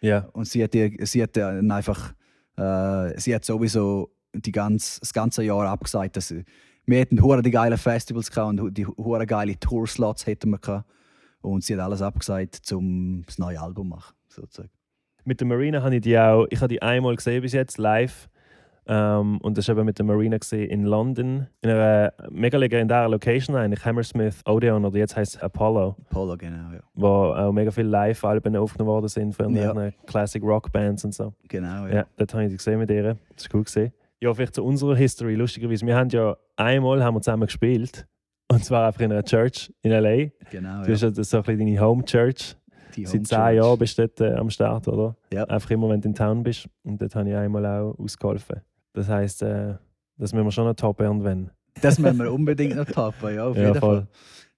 Ja, 0.00 0.28
Und 0.32 0.46
sie 0.46 0.62
hat, 0.62 0.72
sie 0.72 1.22
hat 1.22 1.36
dann 1.36 1.70
einfach, 1.70 2.12
äh, 2.56 3.18
sie 3.18 3.34
hat 3.34 3.44
sowieso 3.44 4.10
die 4.34 4.52
ganz, 4.52 5.00
das 5.00 5.12
ganze 5.12 5.42
Jahr 5.42 5.66
abgesagt, 5.68 6.16
dass 6.16 6.28
sie- 6.28 6.44
wir 6.84 6.98
hätten 6.98 7.20
hure 7.22 7.42
die 7.42 7.50
geilen 7.50 7.78
Festivals 7.78 8.30
gehabt 8.30 8.60
und 8.60 8.76
die 8.78 8.86
hure 8.86 9.26
geile 9.26 9.58
Tourslots 9.58 10.26
hätten 10.26 10.50
wir 10.50 10.58
gehabt. 10.58 10.88
Und 11.40 11.64
sie 11.64 11.74
hat 11.74 11.80
alles 11.80 12.02
abgesagt, 12.02 12.60
um 12.72 13.22
das 13.26 13.38
neue 13.38 13.60
Album 13.60 13.86
zu 13.88 13.96
machen, 13.96 14.14
sozusagen. 14.28 14.70
mit 15.24 15.40
der 15.40 15.46
Marina 15.48 15.82
habe 15.82 15.96
ich 15.96 16.02
die 16.02 16.16
auch, 16.18 16.46
ich 16.50 16.58
habe 16.60 16.68
die 16.68 16.82
einmal 16.82 17.16
gesehen 17.16 17.42
bis 17.42 17.52
jetzt 17.52 17.78
live. 17.78 18.28
Ähm, 18.88 19.38
und 19.38 19.58
das 19.58 19.66
war 19.68 19.76
eben 19.76 19.84
mit 19.86 19.98
der 19.98 20.04
Marina 20.06 20.38
gesehen 20.38 20.70
in 20.70 20.84
London, 20.84 21.48
in 21.60 21.70
einer 21.70 22.12
mega 22.30 22.56
legendären 22.56 23.10
Location 23.10 23.56
eigentlich, 23.56 23.84
Hammersmith 23.84 24.42
Odeon 24.46 24.84
oder 24.84 24.96
jetzt 24.98 25.16
heißt 25.16 25.36
es 25.36 25.42
Apollo, 25.42 25.96
Polo, 26.10 26.36
genau, 26.36 26.72
ja. 26.72 26.80
wo 26.94 27.06
auch 27.08 27.52
mega 27.52 27.70
viele 27.72 27.88
Live-Alben 27.88 28.54
aufgenommen 28.56 28.90
worden 28.92 29.08
sind 29.08 29.34
von 29.34 29.54
Ja. 29.56 29.74
Classic 30.06 30.42
Rock 30.42 30.70
Bands 30.70 31.04
und 31.04 31.14
so. 31.14 31.32
Genau, 31.48 31.86
Ja, 31.86 31.94
ja. 31.94 32.06
dort 32.16 32.32
habe 32.34 32.44
ich 32.44 32.50
die 32.50 32.56
gesehen 32.58 32.78
mit 32.78 32.90
ihr. 32.90 33.16
Das 33.34 33.46
war 33.50 33.56
cool 33.58 33.64
gesehen. 33.64 33.92
Ja, 34.20 34.32
vielleicht 34.32 34.54
zu 34.54 34.64
unserer 34.64 34.94
History, 34.96 35.34
lustigerweise. 35.34 35.84
Wir 35.84 35.96
haben 35.96 36.08
ja 36.10 36.36
einmal 36.56 37.02
haben 37.02 37.14
wir 37.16 37.20
zusammen 37.22 37.46
gespielt. 37.46 38.06
Und 38.48 38.64
zwar 38.64 38.86
einfach 38.86 39.00
in 39.00 39.10
einer 39.10 39.24
Church 39.24 39.72
in 39.82 39.90
L.A. 39.90 40.30
Genau, 40.50 40.84
Du 40.84 40.92
hast 40.92 41.02
ja. 41.02 41.08
ja 41.08 41.24
so 41.24 41.36
ein 41.38 41.42
bisschen 41.42 41.58
deine 41.58 41.80
Home 41.80 42.04
Church. 42.04 42.56
Die 42.94 43.04
Seit 43.04 43.26
zehn. 43.26 43.56
Jahren 43.56 43.78
bist 43.78 43.98
du 43.98 44.06
dort 44.06 44.20
äh, 44.20 44.34
am 44.34 44.48
Start, 44.48 44.88
oder? 44.88 45.16
Ja. 45.32 45.44
Einfach 45.44 45.70
immer, 45.72 45.88
wenn 45.90 46.00
du 46.00 46.08
in 46.08 46.14
Town 46.14 46.42
bist. 46.42 46.66
Und 46.84 47.02
dort 47.02 47.14
habe 47.16 47.28
ich 47.28 47.36
einmal 47.36 47.66
auch 47.66 47.98
ausgeholfen. 47.98 48.60
Das 48.96 49.08
heisst, 49.10 49.42
äh, 49.42 49.74
das 50.16 50.32
müssen 50.32 50.46
wir 50.46 50.50
schon 50.52 50.64
noch 50.64 50.74
toppen 50.74 51.04
irgendwann. 51.04 51.50
Das 51.82 51.98
müssen 51.98 52.18
wir 52.18 52.32
unbedingt 52.32 52.76
noch 52.76 52.86
tappen, 52.86 53.34
ja, 53.34 53.44
auf 53.44 53.54
Ja, 53.54 53.64
jeden 53.68 53.78
voll. 53.78 54.06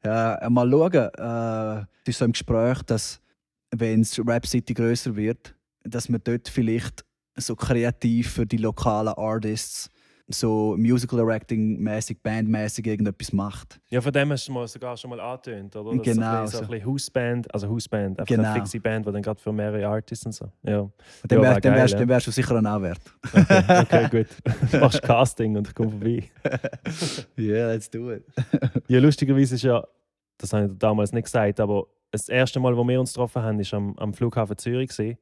Fall. 0.03 0.09
Ja, 0.13 0.35
äh, 0.37 0.49
mal 0.49 0.71
schauen. 0.71 0.93
Äh, 0.93 1.87
es 2.03 2.09
ist 2.11 2.19
so 2.19 2.25
im 2.25 2.31
Gespräch, 2.33 2.81
dass, 2.83 3.21
wenn 3.75 4.03
das 4.03 4.17
Rap 4.25 4.47
City 4.47 4.75
größer 4.75 5.17
wird, 5.17 5.57
dass 5.83 6.09
man 6.09 6.21
dort 6.23 6.49
vielleicht 6.49 7.05
so 7.37 7.57
kreativ 7.57 8.31
für 8.31 8.47
die 8.47 8.59
lokalen 8.59 9.15
Artists 9.15 9.91
so 10.31 10.77
Musical 10.79 11.19
Directing 11.19 11.79
mäßig, 11.79 12.23
Bandmäßig 12.23 12.87
irgendetwas 12.87 13.33
macht. 13.33 13.81
Ja, 13.89 14.01
von 14.01 14.13
dem 14.13 14.31
hast 14.31 14.47
du 14.47 14.53
mal 14.53 14.69
sogar 14.69 14.97
schon 14.97 15.11
mal 15.11 15.21
angetönt, 15.21 15.75
oder? 15.75 15.97
Das 15.97 16.03
Genau, 16.05 16.45
Ist 16.45 16.53
so 16.53 16.59
ein 16.59 16.67
bisschen, 16.67 16.67
so 16.67 16.73
ein 16.73 16.85
Hausband, 16.87 17.55
also 17.55 17.69
Hausband, 17.69 18.21
einfach 18.21 18.27
Genau. 18.27 18.49
eine 18.49 18.61
fixe 18.61 18.79
Band, 18.81 19.07
die 19.07 19.13
dann 19.13 19.23
gerade 19.23 19.41
für 19.41 19.53
mehrere 19.53 19.87
Artists 19.89 20.27
und 20.27 20.33
so. 20.33 20.53
Ja. 20.63 20.81
Und 20.81 20.93
dann, 21.29 21.43
Ja, 21.43 21.51
wär, 21.55 21.61
dann, 21.61 21.75
wärst, 21.75 21.95
ja. 21.95 22.01
dann 22.01 22.09
wärst 22.09 22.27
du 22.27 22.31
sicher 22.31 22.55
auch 22.57 22.83
wert. 22.83 23.01
Okay, 23.33 23.81
okay 23.83 24.09
gut. 24.11 24.27
Du 24.71 24.79
machst 24.81 25.03
Casting 25.03 25.57
und 25.57 25.69
ich 25.69 25.75
komme 25.75 25.91
vorbei. 25.91 26.25
Yeah, 27.39 27.69
let's 27.73 27.89
do 27.91 28.13
it. 28.13 28.25
Ja, 28.89 29.01
lustigerweise 29.01 29.55
ist 29.55 29.63
ja, 29.63 29.83
das 30.37 30.53
habe 30.53 30.67
ich 30.67 30.79
damals 30.79 31.13
nicht 31.13 31.25
gesagt, 31.25 31.59
aber 31.61 31.87
das 32.11 32.29
erste 32.29 32.61
Mal, 32.61 32.77
wo 32.77 32.87
wir 32.87 33.01
uns 33.01 33.13
getroffen 33.13 33.43
haben, 33.43 33.59
war 33.59 33.73
am, 33.79 33.97
am 33.99 34.15
Flughafen 34.15 34.57
Zürich. 34.59 34.91
Gewesen. 34.91 35.19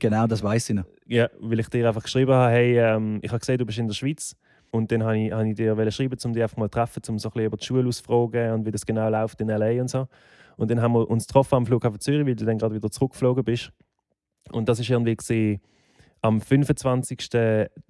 Genau, 0.00 0.26
das 0.26 0.42
weiß 0.42 0.70
ich 0.70 0.76
noch. 0.76 0.84
Ja, 1.06 1.28
weil 1.40 1.60
ich 1.60 1.68
dir 1.68 1.88
einfach 1.88 2.02
geschrieben 2.02 2.32
habe, 2.32 2.52
hey, 2.52 2.78
ähm, 2.78 3.18
ich 3.22 3.30
habe 3.30 3.40
gesehen, 3.40 3.58
du 3.58 3.66
bist 3.66 3.78
in 3.78 3.88
der 3.88 3.94
Schweiz. 3.94 4.36
Und 4.70 4.92
dann 4.92 5.02
habe 5.02 5.18
ich, 5.18 5.32
habe 5.32 5.48
ich 5.48 5.54
dir 5.54 5.90
schreiben, 5.90 6.16
um 6.24 6.32
dich 6.32 6.42
einfach 6.42 6.56
mal 6.56 6.66
zu 6.66 6.72
treffen, 6.72 7.02
um 7.08 7.18
so 7.18 7.28
ein 7.28 7.32
bisschen 7.32 7.46
über 7.46 7.56
die 7.56 7.64
Schule 7.64 7.88
ausfragen 7.88 8.52
und 8.52 8.66
wie 8.66 8.70
das 8.70 8.84
genau 8.84 9.08
läuft 9.08 9.40
in 9.40 9.48
L.A. 9.48 9.80
und 9.80 9.88
so. 9.88 10.08
Und 10.56 10.70
dann 10.70 10.82
haben 10.82 10.92
wir 10.92 11.08
uns 11.08 11.26
getroffen 11.26 11.54
am 11.54 11.66
Flughafen 11.66 12.00
Zürich, 12.00 12.26
weil 12.26 12.34
du 12.34 12.44
dann 12.44 12.58
gerade 12.58 12.74
wieder 12.74 12.90
zurückgeflogen 12.90 13.44
bist. 13.44 13.72
Und 14.52 14.68
das 14.68 14.78
ist 14.78 14.90
irgendwie 14.90 15.16
gewesen, 15.16 15.60
am 16.20 16.40
25. 16.40 17.30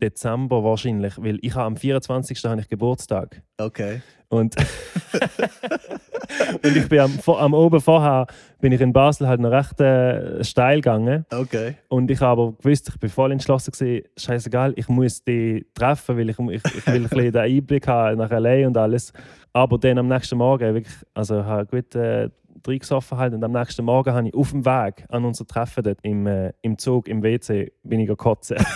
Dezember 0.01 0.65
wahrscheinlich, 0.65 1.15
weil 1.19 1.39
ich 1.43 1.55
habe 1.55 1.67
am 1.67 1.77
24. 1.77 2.43
habe 2.45 2.61
ich 2.61 2.69
Geburtstag. 2.69 3.43
Okay. 3.59 4.01
Und, 4.31 4.57
und 6.63 6.77
ich 6.77 6.87
bin 6.89 7.01
am, 7.01 7.19
am 7.27 7.55
oben 7.55 7.81
vorher 7.81 8.27
bin 8.61 8.73
ich 8.73 8.81
in 8.81 8.93
Basel 8.93 9.27
halt 9.27 9.41
noch 9.41 9.51
recht 9.51 9.81
äh, 9.81 10.45
steil 10.45 10.83
gegangen. 10.83 11.25
Okay. 11.31 11.77
Und 11.89 12.11
ich 12.11 12.21
habe 12.21 12.43
aber 12.43 12.53
gewusst, 12.53 12.91
ich 12.91 12.99
bin 12.99 13.09
voll 13.09 13.33
entschlossen 13.33 13.73
gewesen, 13.73 14.07
scheißegal, 14.17 14.75
ich 14.77 14.89
muss 14.89 15.25
die 15.25 15.67
treffen, 15.75 16.19
weil 16.19 16.29
ich, 16.29 16.39
ich, 16.39 16.63
ich 16.65 16.87
will 16.87 16.97
ein 16.97 17.03
bisschen 17.05 17.33
den 17.33 17.41
Einblick 17.41 17.89
haben 17.89 18.19
nach 18.19 18.31
L.A. 18.31 18.67
und 18.67 18.77
alles. 18.77 19.15
Aber 19.55 19.79
dann 19.79 19.97
am 19.99 20.09
nächsten 20.09 20.37
Morgen, 20.37 20.75
wirklich, 20.75 20.97
also 21.15 21.41
ich 21.41 21.47
habe 21.47 21.67
gut 21.67 21.95
äh, 21.95 22.29
reingesoffen 22.67 23.19
halt 23.19 23.35
und 23.35 23.43
am 23.45 23.53
nächsten 23.53 23.85
Morgen 23.85 24.13
habe 24.13 24.29
ich 24.29 24.35
auf 24.35 24.51
dem 24.51 24.65
Weg 24.65 25.05
an 25.09 25.25
unser 25.25 25.47
Treffen 25.47 25.83
dort 25.85 25.99
im, 26.03 26.27
äh, 26.27 26.53
im 26.63 26.79
Zug, 26.79 27.09
im 27.09 27.23
WC, 27.23 27.73
bin 27.83 28.01
ich 28.01 28.17
kotzen. 28.17 28.57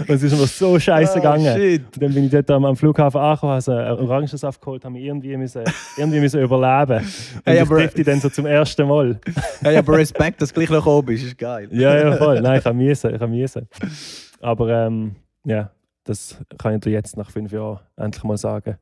und 0.00 0.10
es 0.10 0.22
ist 0.22 0.32
mir 0.32 0.46
so 0.46 0.78
scheiße 0.78 1.14
gegangen. 1.16 1.46
Oh. 1.46 1.84
Und 1.94 2.02
dann 2.02 2.14
bin 2.14 2.24
ich 2.24 2.30
dort 2.30 2.50
am, 2.50 2.64
am 2.64 2.76
Flughafen 2.76 3.20
angekommen, 3.20 3.52
habe 3.60 3.86
einen 3.86 3.98
Orangensaft 4.08 4.60
geholt, 4.60 4.84
habe 4.84 4.94
mich 4.94 5.04
irgendwie, 5.04 5.36
müssen, 5.36 5.64
irgendwie 5.96 6.20
müssen 6.20 6.40
überleben 6.40 7.04
Und 7.36 7.42
Hey, 7.44 7.56
ich 7.56 7.62
aber- 7.62 7.76
treffe 7.76 7.96
dich 7.96 8.06
dann 8.06 8.20
so 8.20 8.28
zum 8.28 8.46
ersten 8.46 8.86
Mal. 8.86 9.20
Hey, 9.62 9.76
aber 9.76 9.98
Respekt, 9.98 10.42
dass 10.42 10.48
du 10.52 10.54
gleich 10.56 10.70
noch 10.70 10.86
oben 10.86 11.06
bist, 11.06 11.24
ist 11.24 11.38
geil. 11.38 11.68
Ja, 11.70 11.96
ja, 11.96 12.16
voll. 12.16 12.40
Nein, 12.40 12.58
ich 12.58 12.64
habe 12.64 12.82
ich 12.82 13.04
habe 13.04 13.28
müssen. 13.28 13.68
Aber 14.40 14.68
ähm, 14.86 15.14
ja, 15.44 15.70
das 16.04 16.38
kann 16.58 16.74
ich 16.74 16.80
dir 16.80 16.90
jetzt 16.90 17.16
nach 17.16 17.30
fünf 17.30 17.52
Jahren 17.52 17.80
endlich 17.96 18.24
mal 18.24 18.36
sagen. 18.36 18.76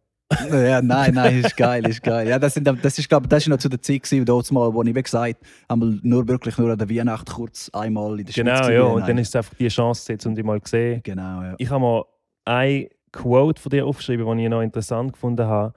Ja, 0.49 0.81
nein, 0.81 1.15
nein, 1.15 1.41
ist 1.41 1.57
geil, 1.57 1.87
ist 1.89 2.03
geil. 2.03 2.29
Ja, 2.29 2.39
das, 2.39 2.55
sind, 2.55 2.65
das 2.65 2.99
ist, 2.99 3.09
glaube 3.09 3.27
das 3.27 3.43
ist 3.43 3.49
noch 3.49 3.59
zu 3.59 3.69
der 3.69 3.83
Zeit 3.83 4.05
gewesen, 4.05 4.25
dort 4.25 4.51
mal, 4.53 4.73
wo 4.73 4.83
ich 4.83 4.95
wie 4.95 5.03
gesagt 5.03 5.41
einmal 5.69 5.99
nur 6.03 6.29
wirklich 6.29 6.57
nur 6.57 6.71
an 6.71 6.79
der 6.79 6.89
Weihnacht 6.89 7.31
kurz 7.31 7.69
einmal 7.73 8.19
in 8.21 8.27
der 8.27 8.33
Schweiz 8.33 8.45
Genau, 8.45 8.69
ja. 8.69 8.83
Und 8.83 9.09
dann 9.09 9.19
ist 9.19 9.29
es 9.29 9.37
einfach 9.37 9.55
die 9.55 9.69
Chance, 9.69 10.13
jetzt, 10.13 10.27
um 10.27 10.35
dich 10.35 10.45
mal 10.45 10.61
zu 10.63 10.71
sehen. 10.71 11.01
Genau, 11.03 11.43
ja. 11.43 11.55
Ich 11.59 11.69
habe 11.69 11.81
mal 11.81 12.05
ein 12.45 12.87
Quote 13.13 13.61
von 13.61 13.71
dir 13.71 13.87
aufgeschrieben, 13.87 14.25
das 14.25 14.39
ich 14.39 14.49
noch 14.49 14.63
interessant 14.63 15.13
gefunden 15.13 15.47
habe. 15.47 15.75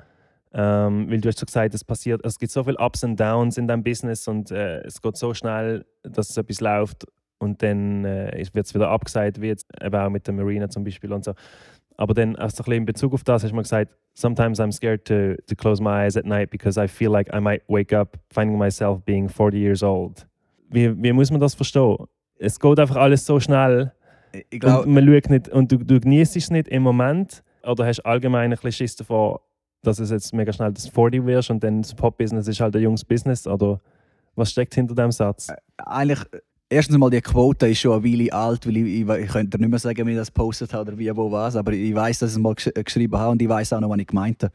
Ähm, 0.55 1.09
weil 1.09 1.19
du 1.19 1.29
hast 1.29 1.39
so 1.39 1.47
gesagt, 1.47 1.73
es 1.73 1.83
passiert, 1.83 2.23
es 2.23 2.37
gibt 2.37 2.51
so 2.51 2.63
viele 2.63 2.77
Ups 2.77 3.03
und 3.03 3.19
Downs 3.19 3.57
in 3.57 3.67
deinem 3.67 3.83
Business 3.83 4.27
und 4.27 4.51
äh, 4.51 4.81
es 4.81 5.01
geht 5.01 5.17
so 5.17 5.33
schnell, 5.33 5.83
dass 6.03 6.29
es 6.29 6.37
etwas 6.37 6.61
läuft 6.61 7.07
und 7.39 7.63
dann 7.63 8.05
äh, 8.05 8.45
wird 8.53 8.67
es 8.67 8.73
wieder 8.75 8.89
abgesagt, 8.89 9.41
wie 9.41 9.47
jetzt 9.47 9.67
eben 9.81 9.95
auch 9.95 10.09
mit 10.09 10.27
der 10.27 10.33
Marina 10.33 10.69
zum 10.69 10.83
Beispiel 10.83 11.11
und 11.11 11.25
so. 11.25 11.33
Aber 11.97 12.13
dann, 12.13 12.35
also 12.35 12.63
ein 12.63 12.65
bisschen 12.65 12.73
in 12.73 12.85
Bezug 12.85 13.13
auf 13.13 13.23
das, 13.23 13.43
hast 13.43 13.51
du 13.51 13.55
mal 13.55 13.61
gesagt, 13.61 13.91
sometimes 14.13 14.59
I'm 14.59 14.71
scared 14.71 15.05
to, 15.05 15.35
to 15.47 15.55
close 15.55 15.81
my 15.81 16.05
eyes 16.05 16.17
at 16.17 16.25
night 16.25 16.49
because 16.49 16.81
I 16.81 16.87
feel 16.87 17.11
like 17.11 17.29
I 17.33 17.39
might 17.39 17.63
wake 17.67 17.93
up 17.93 18.17
finding 18.31 18.57
myself 18.57 19.01
being 19.05 19.29
40 19.29 19.57
years 19.57 19.83
old. 19.83 20.27
Wie, 20.69 21.01
wie 21.01 21.13
muss 21.13 21.31
man 21.31 21.39
das 21.39 21.53
verstehen? 21.55 21.97
Es 22.39 22.59
geht 22.59 22.79
einfach 22.79 22.95
alles 22.95 23.25
so 23.25 23.39
schnell 23.39 23.91
Ich 24.33 24.45
und 24.53 24.59
glaube, 24.59 24.89
man 24.89 25.05
schaut 25.07 25.29
nicht 25.29 25.49
und 25.49 25.71
du, 25.71 25.77
du 25.77 25.99
genießt 25.99 26.35
es 26.35 26.49
nicht 26.49 26.67
im 26.67 26.83
Moment 26.83 27.43
oder 27.63 27.85
hast 27.85 27.99
allgemein 28.01 28.51
ein 28.51 28.51
bisschen 28.51 28.71
Schiss 28.71 28.95
davor, 28.95 29.41
dass 29.83 29.99
es 29.99 30.09
jetzt 30.09 30.33
mega 30.33 30.51
schnell 30.51 30.73
das 30.73 30.87
40 30.87 31.25
wirst 31.25 31.51
und 31.51 31.63
dann 31.63 31.81
das 31.81 31.93
Pop-Business 31.93 32.47
ist 32.47 32.59
halt 32.59 32.75
ein 32.75 32.81
junges 32.81 33.05
Business 33.05 33.47
oder 33.47 33.79
was 34.35 34.51
steckt 34.51 34.73
hinter 34.73 34.95
dem 34.95 35.11
Satz? 35.11 35.49
eigentlich, 35.77 36.19
erstens 36.73 36.97
mal, 36.97 37.09
die 37.09 37.21
Quote 37.21 37.67
ist 37.69 37.79
schon 37.79 37.93
eine 37.93 38.03
Weile 38.03 38.33
alt, 38.33 38.65
weil 38.67 38.77
ich, 38.77 39.01
ich, 39.01 39.07
ich 39.09 39.29
könnte 39.31 39.57
nicht 39.57 39.69
mehr 39.69 39.79
sagen, 39.79 40.05
wie 40.07 40.11
ich 40.11 40.17
das 40.17 40.31
postet 40.31 40.73
habe 40.73 40.89
oder 40.91 40.99
wie, 40.99 41.15
wo, 41.15 41.31
was, 41.31 41.55
aber 41.55 41.71
ich 41.73 41.93
weiß, 41.93 42.19
dass 42.19 42.31
ich 42.31 42.37
es 42.37 42.41
mal 42.41 42.55
gesch 42.55 42.69
geschrieben 42.73 43.17
habe 43.17 43.31
und 43.31 43.41
ich 43.41 43.49
weiß 43.49 43.73
auch 43.73 43.79
noch, 43.79 43.89
was 43.89 43.99
ich 43.99 44.07
gemeint 44.07 44.43
habe. 44.43 44.53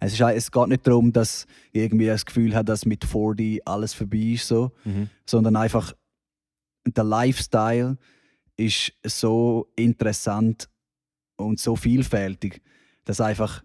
Es, 0.00 0.12
ist, 0.12 0.20
es 0.20 0.50
geht 0.50 0.68
nicht 0.68 0.86
darum, 0.86 1.12
dass 1.12 1.46
ich 1.72 1.82
irgendwie 1.82 2.06
das 2.06 2.24
Gefühl 2.26 2.54
habe, 2.54 2.64
dass 2.66 2.84
mit 2.84 3.04
40 3.04 3.66
alles 3.66 3.94
vorbei 3.94 4.34
ist, 4.34 4.46
so, 4.48 4.72
Mhm. 4.84 5.08
sondern 5.26 5.56
einfach 5.56 5.92
der 6.86 7.04
Lifestyle 7.04 7.96
ist 8.56 8.92
so 9.06 9.68
interessant 9.76 10.68
und 11.36 11.58
so 11.58 11.76
vielfältig, 11.76 12.60
dass 13.04 13.20
einfach 13.20 13.64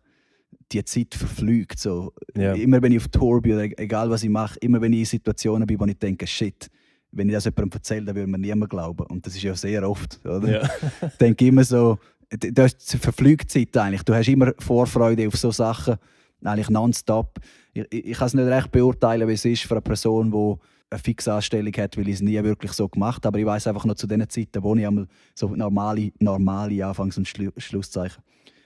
die 0.71 0.83
Zeit 0.85 1.15
verflügt. 1.15 1.79
So. 1.79 2.13
Ja. 2.35 2.53
Immer 2.53 2.81
wenn 2.81 2.91
ich 2.91 2.99
auf 2.99 3.07
Tour 3.09 3.41
bin, 3.41 3.53
oder 3.53 3.65
e- 3.65 3.73
egal 3.77 4.09
was 4.09 4.23
ich 4.23 4.29
mache, 4.29 4.57
immer 4.59 4.79
wenn 4.81 4.93
ich 4.93 4.99
in 4.99 5.05
Situationen 5.05 5.67
bin, 5.67 5.79
wo 5.79 5.85
ich 5.85 5.97
denke, 5.97 6.25
shit, 6.27 6.69
wenn 7.11 7.29
ich 7.29 7.35
das 7.35 7.45
jemandem 7.45 7.71
erzähle, 7.73 8.05
dann 8.05 8.15
würde 8.15 8.31
mir 8.31 8.37
niemand 8.37 8.69
glauben. 8.69 9.05
Und 9.07 9.25
das 9.25 9.35
ist 9.35 9.43
ja 9.43 9.55
sehr 9.55 9.89
oft. 9.89 10.19
Oder? 10.25 10.61
Ja. 10.61 10.69
Ich 11.01 11.17
denke 11.17 11.47
immer 11.47 11.63
so, 11.63 11.97
du 12.29 12.61
hast 12.61 12.97
verflügt 12.97 13.51
Zeit 13.51 13.75
eigentlich. 13.77 14.03
Du 14.03 14.13
hast 14.13 14.27
immer 14.27 14.53
Vorfreude 14.59 15.27
auf 15.27 15.35
so 15.35 15.51
Sachen, 15.51 15.95
eigentlich 16.43 16.69
nonstop. 16.69 17.39
Ich, 17.73 17.85
ich, 17.89 18.05
ich 18.05 18.17
kann 18.17 18.27
es 18.27 18.33
nicht 18.33 18.47
recht 18.47 18.71
beurteilen, 18.71 19.27
wie 19.27 19.33
es 19.33 19.45
ist 19.45 19.63
für 19.63 19.75
eine 19.75 19.81
Person, 19.81 20.31
die 20.31 20.55
eine 20.91 20.99
fixe 20.99 21.33
Anstellung 21.33 21.73
hat, 21.73 21.97
weil 21.97 22.07
ich 22.07 22.15
es 22.15 22.21
nie 22.21 22.41
wirklich 22.43 22.71
so 22.71 22.87
gemacht 22.87 23.25
habe. 23.25 23.27
Aber 23.29 23.39
ich 23.39 23.45
weiß 23.45 23.67
einfach 23.67 23.85
noch 23.85 23.95
zu 23.95 24.07
den 24.07 24.27
Zeiten, 24.29 24.63
wo 24.63 24.75
ich 24.75 24.85
einmal 24.85 25.07
so 25.35 25.47
normale, 25.55 26.11
normale 26.19 26.85
Anfangs- 26.85 27.17
und 27.17 27.27
Schlu 27.27 27.51
Schlusszeichen 27.57 28.23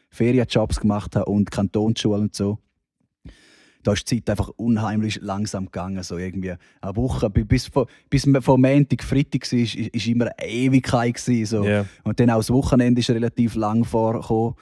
Ferienjobs 0.09 0.79
gemacht 0.79 1.15
habe 1.15 1.25
und 1.25 1.49
Kantonsschulen 1.49 2.23
und 2.23 2.35
so. 2.35 2.59
Da 3.83 3.93
ist 3.93 4.09
die 4.09 4.17
Zeit 4.17 4.29
einfach 4.29 4.49
unheimlich 4.55 5.19
langsam 5.21 5.65
gegangen. 5.65 6.01
So 6.03 6.17
irgendwie 6.17 6.53
eine 6.81 6.95
Woche, 6.95 7.29
bi- 7.29 7.43
bis, 7.43 7.69
bis 8.09 8.25
man 8.25 8.41
von 8.41 8.61
Montag, 8.61 9.03
Freitag 9.03 9.51
war, 9.51 9.59
ist, 9.59 9.75
ist 9.75 10.07
immer 10.07 10.29
eine 10.37 10.49
Ewigkeit. 10.49 11.15
Gewesen, 11.15 11.45
so. 11.45 11.63
Ja. 11.65 11.85
Und 12.03 12.19
dann 12.19 12.29
auch 12.29 12.37
das 12.37 12.49
Wochenende 12.49 13.01
ist 13.01 13.09
relativ 13.09 13.55
lang 13.55 13.83
vorgekommen. 13.83 14.55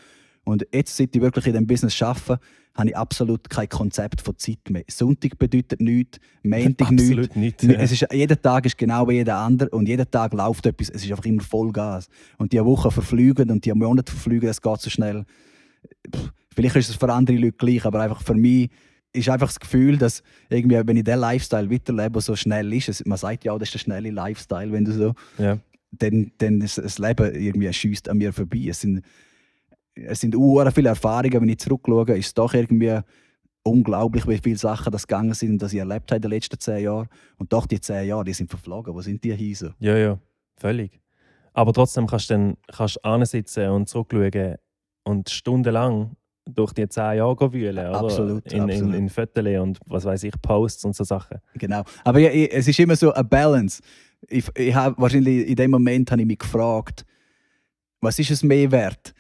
Und 0.44 0.66
jetzt, 0.74 0.98
seit 0.98 1.16
ich 1.16 1.22
wirklich 1.22 1.46
in 1.46 1.54
diesem 1.54 1.68
Business 1.68 2.02
arbeite, 2.02 2.40
habe 2.74 2.90
ich 2.90 2.98
absolut 2.98 3.50
kein 3.50 3.68
Konzept 3.70 4.22
von 4.22 4.38
Zeit 4.38 4.70
mehr. 4.70 4.84
Sonntag 4.90 5.38
bedeutet 5.38 5.82
nichts, 5.82 6.20
Montag 6.42 6.90
nichts. 6.92 7.10
Absolut 7.12 7.36
nicht. 7.36 7.64
Es 7.64 7.92
ist, 7.92 8.08
jeder 8.12 8.42
Tag 8.42 8.66
ist 8.66 8.78
genau 8.78 9.08
wie 9.08 9.16
jeder 9.16 9.36
andere 9.38 9.70
und 9.70 9.88
jeden 9.88 10.10
Tag 10.10 10.34
läuft 10.34 10.66
etwas. 10.66 10.90
Es 10.90 11.04
ist 11.04 11.12
einfach 11.12 11.26
immer 11.26 11.44
Vollgas. 11.44 12.08
Und 12.38 12.54
die 12.54 12.64
Wochen 12.64 12.90
verfliegen 12.90 13.52
und 13.52 13.66
die 13.66 13.74
Monate 13.74 14.12
verfliegen, 14.12 14.48
das 14.48 14.62
geht 14.62 14.80
so 14.82 14.90
schnell. 14.90 15.26
Pff, 16.14 16.32
Vielleicht 16.54 16.76
ist 16.76 16.90
es 16.90 16.96
für 16.96 17.12
andere 17.12 17.38
Leute 17.38 17.58
gleich, 17.58 17.86
aber 17.86 18.02
einfach 18.02 18.22
für 18.22 18.34
mich 18.34 18.70
ist 19.14 19.30
einfach 19.30 19.48
das 19.48 19.60
Gefühl, 19.60 19.98
dass 19.98 20.24
irgendwie, 20.50 20.82
wenn 20.86 20.98
ich 20.98 21.04
diesen 21.04 21.20
Lifestyle 21.20 21.70
weiterlebe, 21.70 22.14
der 22.14 22.22
so 22.22 22.36
schnell 22.36 22.72
ist, 22.74 22.90
es, 22.90 23.06
man 23.06 23.18
sagt 23.18 23.44
ja, 23.44 23.58
das 23.58 23.68
ist 23.70 23.74
der 23.74 23.80
schnelle 23.80 24.10
Lifestyle, 24.12 24.72
wenn 24.72 24.86
du 24.86 24.92
so, 24.94 25.14
Ja. 25.38 25.58
dann, 25.92 26.32
dann 26.38 26.62
ist 26.62 26.78
das 26.78 26.98
Leben 26.98 27.34
irgendwie 27.36 27.72
schießt 27.72 28.08
an 28.10 28.18
mir 28.18 28.32
vorbei. 28.32 28.68
Es 28.70 28.80
sind, 28.82 29.02
es 29.96 30.22
sind 30.22 30.36
uhr 30.36 30.72
viele 30.72 30.90
Erfahrungen, 30.90 31.42
wenn 31.42 31.50
ich 31.50 31.60
zurückschaue, 31.60 32.18
ist 32.18 32.28
es 32.28 32.34
doch 32.34 32.54
irgendwie 32.54 33.00
unglaublich, 33.64 34.28
wie 34.28 34.38
viele 34.38 34.58
Sachen 34.58 34.92
das 34.92 35.06
gegangen 35.06 35.34
sind 35.34 35.52
und 35.52 35.62
das 35.62 35.74
ich 35.74 35.80
erlebt 35.80 36.10
habe 36.12 36.16
in 36.18 36.22
den 36.24 36.32
letzten 36.32 36.60
zehn 36.60 36.84
Jahren. 36.84 37.08
Und 37.38 37.52
doch 37.54 37.66
die 37.68 37.80
zehn 37.82 38.08
Jahre, 38.08 38.24
die 38.24 38.34
sind 38.34 38.50
verflogen. 38.50 38.94
Wo 38.94 39.02
sind 39.02 39.24
die? 39.24 39.54
So? 39.54 39.70
ja, 39.80 39.98
ja, 39.98 40.20
völlig. 40.58 41.00
Aber 41.54 41.74
trotzdem 41.74 42.08
kannst 42.08 42.30
du 42.30 42.36
dann 42.36 42.58
kannst 42.72 43.04
ansitzen 43.04 43.70
und 43.72 43.90
zurückschauen 43.90 44.56
und 45.04 45.30
stundenlang 45.30 46.16
durch 46.46 46.74
die 46.74 46.88
zehn 46.88 47.18
Jahre 47.18 47.54
wühlen, 47.54 47.88
oder? 47.88 48.00
Absolut, 48.00 48.52
In, 48.52 48.64
in, 48.64 48.72
absolut. 48.72 48.96
in 48.96 49.10
Fotos 49.10 49.60
und 49.60 49.80
was 49.86 50.06
weiß 50.06 50.24
ich, 50.24 50.34
Posts 50.42 50.86
und 50.86 50.96
so 50.96 51.04
Sachen. 51.04 51.38
Genau. 51.56 51.84
Aber 52.04 52.20
ja, 52.20 52.30
es 52.30 52.68
ist 52.68 52.80
immer 52.80 52.96
so 52.96 53.14
eine 53.14 53.24
Balance. 53.24 53.82
Ich, 54.28 54.46
ich 54.56 54.74
hab, 54.74 55.00
wahrscheinlich 55.00 55.48
in 55.48 55.56
dem 55.56 55.72
Moment 55.72 56.12
habe 56.12 56.22
ich 56.22 56.28
mich 56.28 56.40
gefragt, 56.40 57.06
was 58.02 58.18
ist 58.20 58.32
es 58.32 58.44
mehr 58.44 58.72
wert, 58.72 59.14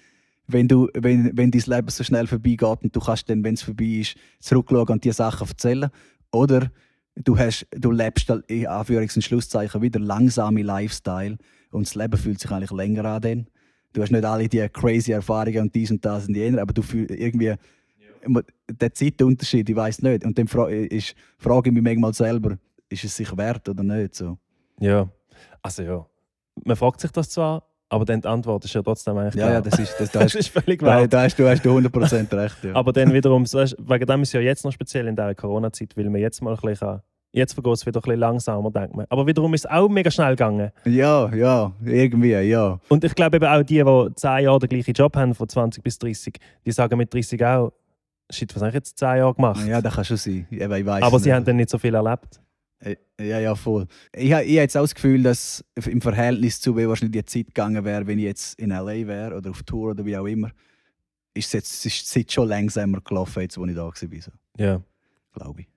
wenn, 0.47 0.67
du, 0.67 0.89
wenn, 0.95 1.35
wenn 1.37 1.51
dein 1.51 1.63
Leben 1.65 1.89
so 1.89 2.03
schnell 2.03 2.27
vorbeigeht 2.27 2.83
und 2.83 2.95
du 2.95 2.99
kannst 2.99 3.29
dann, 3.29 3.43
wenn 3.43 3.53
es 3.53 3.61
vorbei 3.61 4.01
ist, 4.01 4.15
zurückschauen 4.39 4.89
und 4.89 5.03
dir 5.03 5.13
Sachen 5.13 5.47
erzählen? 5.47 5.89
Oder 6.31 6.71
du, 7.15 7.37
hast, 7.37 7.67
du 7.71 7.91
lebst 7.91 8.29
in 8.29 8.67
Anführungs- 8.67 9.15
und 9.15 9.21
Schlusszeichen 9.21 9.81
wieder 9.81 9.99
langsame 9.99 10.63
Lifestyle 10.63 11.37
und 11.71 11.87
das 11.87 11.95
Leben 11.95 12.17
fühlt 12.17 12.39
sich 12.39 12.51
eigentlich 12.51 12.71
länger 12.71 13.05
an. 13.05 13.21
Dann. 13.21 13.47
Du 13.93 14.01
hast 14.01 14.11
nicht 14.11 14.23
alle 14.23 14.47
die 14.47 14.67
crazy 14.69 15.11
Erfahrungen 15.11 15.59
und 15.59 15.75
dies 15.75 15.91
und 15.91 16.03
das 16.03 16.27
und 16.27 16.35
jener, 16.35 16.61
aber 16.61 16.73
du 16.73 16.81
fühlst 16.81 17.11
irgendwie 17.11 17.47
ja. 17.47 17.55
der 18.69 18.93
Zeitunterschied, 18.93 19.69
ich 19.69 19.75
weiß 19.75 20.01
nicht. 20.01 20.25
Und 20.25 20.37
dann 20.37 20.47
fra 20.47 20.69
ist, 20.69 21.15
frage 21.37 21.69
ich 21.69 21.73
mich 21.73 21.83
manchmal 21.83 22.13
selber, 22.13 22.57
ist 22.89 23.03
es 23.03 23.15
sich 23.15 23.35
wert 23.35 23.67
oder 23.67 23.83
nicht? 23.83 24.15
So. 24.15 24.37
Ja, 24.79 25.09
also 25.61 25.83
ja. 25.83 26.05
Man 26.63 26.75
fragt 26.75 27.01
sich 27.01 27.11
das 27.11 27.29
zwar, 27.29 27.63
aber 27.89 28.05
dann 28.05 28.21
die 28.21 28.27
Antwort 28.27 28.63
ist 28.63 28.73
ja 28.73 28.81
trotzdem 28.81 29.17
eigentlich 29.17 29.35
Ja, 29.35 29.51
ja, 29.51 29.61
das 29.61 29.77
ist, 29.77 29.93
das, 29.99 30.11
das, 30.11 30.23
das 30.33 30.35
ist 30.35 30.47
völlig 30.47 30.81
wahr. 30.81 31.01
Da, 31.01 31.07
da, 31.07 31.23
hast 31.23 31.37
du, 31.37 31.47
hast 31.47 31.63
du 31.65 31.77
100% 31.77 32.37
recht. 32.37 32.63
Ja. 32.63 32.75
Aber 32.75 32.93
dann 32.93 33.13
wiederum, 33.13 33.43
wegen 33.43 34.05
dem 34.05 34.21
ist 34.21 34.31
ja 34.31 34.39
jetzt 34.39 34.63
noch 34.63 34.71
speziell 34.71 35.07
in 35.07 35.15
dieser 35.15 35.35
Corona-Zeit, 35.35 35.97
weil 35.97 36.09
man 36.09 36.21
jetzt 36.21 36.41
mal 36.41 36.53
ein 36.53 36.59
bisschen 36.61 37.01
Jetzt 37.33 37.53
vergeht 37.53 37.73
es 37.73 37.85
wieder 37.85 37.99
ein 37.99 38.01
bisschen 38.01 38.19
langsamer, 38.19 38.71
denkt 38.71 38.93
man. 38.95 39.05
Aber 39.09 39.25
wiederum 39.25 39.53
ist 39.53 39.65
es 39.65 39.71
auch 39.71 39.87
mega 39.87 40.11
schnell 40.11 40.31
gegangen. 40.31 40.71
Ja, 40.83 41.33
ja, 41.33 41.71
irgendwie, 41.85 42.31
ja. 42.31 42.79
Und 42.89 43.03
ich 43.05 43.15
glaube 43.15 43.37
eben 43.37 43.45
auch 43.45 43.63
die, 43.63 43.81
die 43.83 44.15
10 44.15 44.43
Jahre 44.43 44.59
den 44.59 44.67
gleichen 44.69 44.93
Job 44.93 45.15
haben, 45.15 45.33
von 45.33 45.47
20 45.47 45.81
bis 45.81 45.97
30, 45.99 46.33
die 46.65 46.71
sagen 46.73 46.97
mit 46.97 47.13
30 47.13 47.45
auch, 47.45 47.71
shit, 48.29 48.53
was 48.53 48.61
habe 48.61 48.69
ich 48.69 48.75
jetzt 48.75 48.97
10 48.99 49.17
Jahre 49.19 49.33
gemacht? 49.33 49.65
Ja, 49.65 49.81
das 49.81 49.95
kann 49.95 50.03
schon 50.03 50.17
sein. 50.17 50.45
Ich 50.49 50.59
weiss 50.59 51.03
Aber 51.03 51.19
sie 51.19 51.29
nicht. 51.29 51.35
haben 51.35 51.45
dann 51.45 51.55
nicht 51.55 51.69
so 51.69 51.77
viel 51.77 51.93
erlebt. 51.95 52.41
Äh, 52.79 52.97
Ja, 53.19 53.39
ja, 53.39 53.55
voll. 53.55 53.87
Ich, 54.13 54.33
ha- 54.33 54.41
ich 54.41 54.47
habe 54.49 54.61
jetzt 54.63 54.75
auch 54.75 54.81
das 54.81 54.95
Gefühl, 54.95 55.23
dass 55.23 55.63
im 55.85 56.01
Verhältnis 56.01 56.59
zu 56.59 56.75
wie 56.75 56.85
wahrscheinlich 56.87 57.23
die 57.23 57.25
Zeit 57.25 57.45
gegangen 57.53 57.85
wäre, 57.85 58.07
wenn 58.07 58.17
ich 58.19 58.25
jetzt 58.25 58.59
in 58.59 58.71
L.A. 58.71 59.07
wäre 59.07 59.37
oder 59.37 59.51
auf 59.51 59.63
Tour 59.63 59.91
oder 59.91 60.03
wie 60.05 60.17
auch 60.17 60.25
immer, 60.25 60.49
ist 61.33 61.45
es 61.47 61.53
jetzt 61.53 61.85
ist 61.85 62.01
die 62.01 62.23
Zeit 62.23 62.31
schon 62.33 62.49
langsamer 62.49 62.99
gelaufen, 62.99 63.41
jetzt, 63.41 63.57
wo 63.57 63.65
ich 63.65 63.75
da 63.75 63.83
war. 63.85 63.93
Ja, 64.57 64.81
glaube 65.33 65.61
ich. 65.61 65.67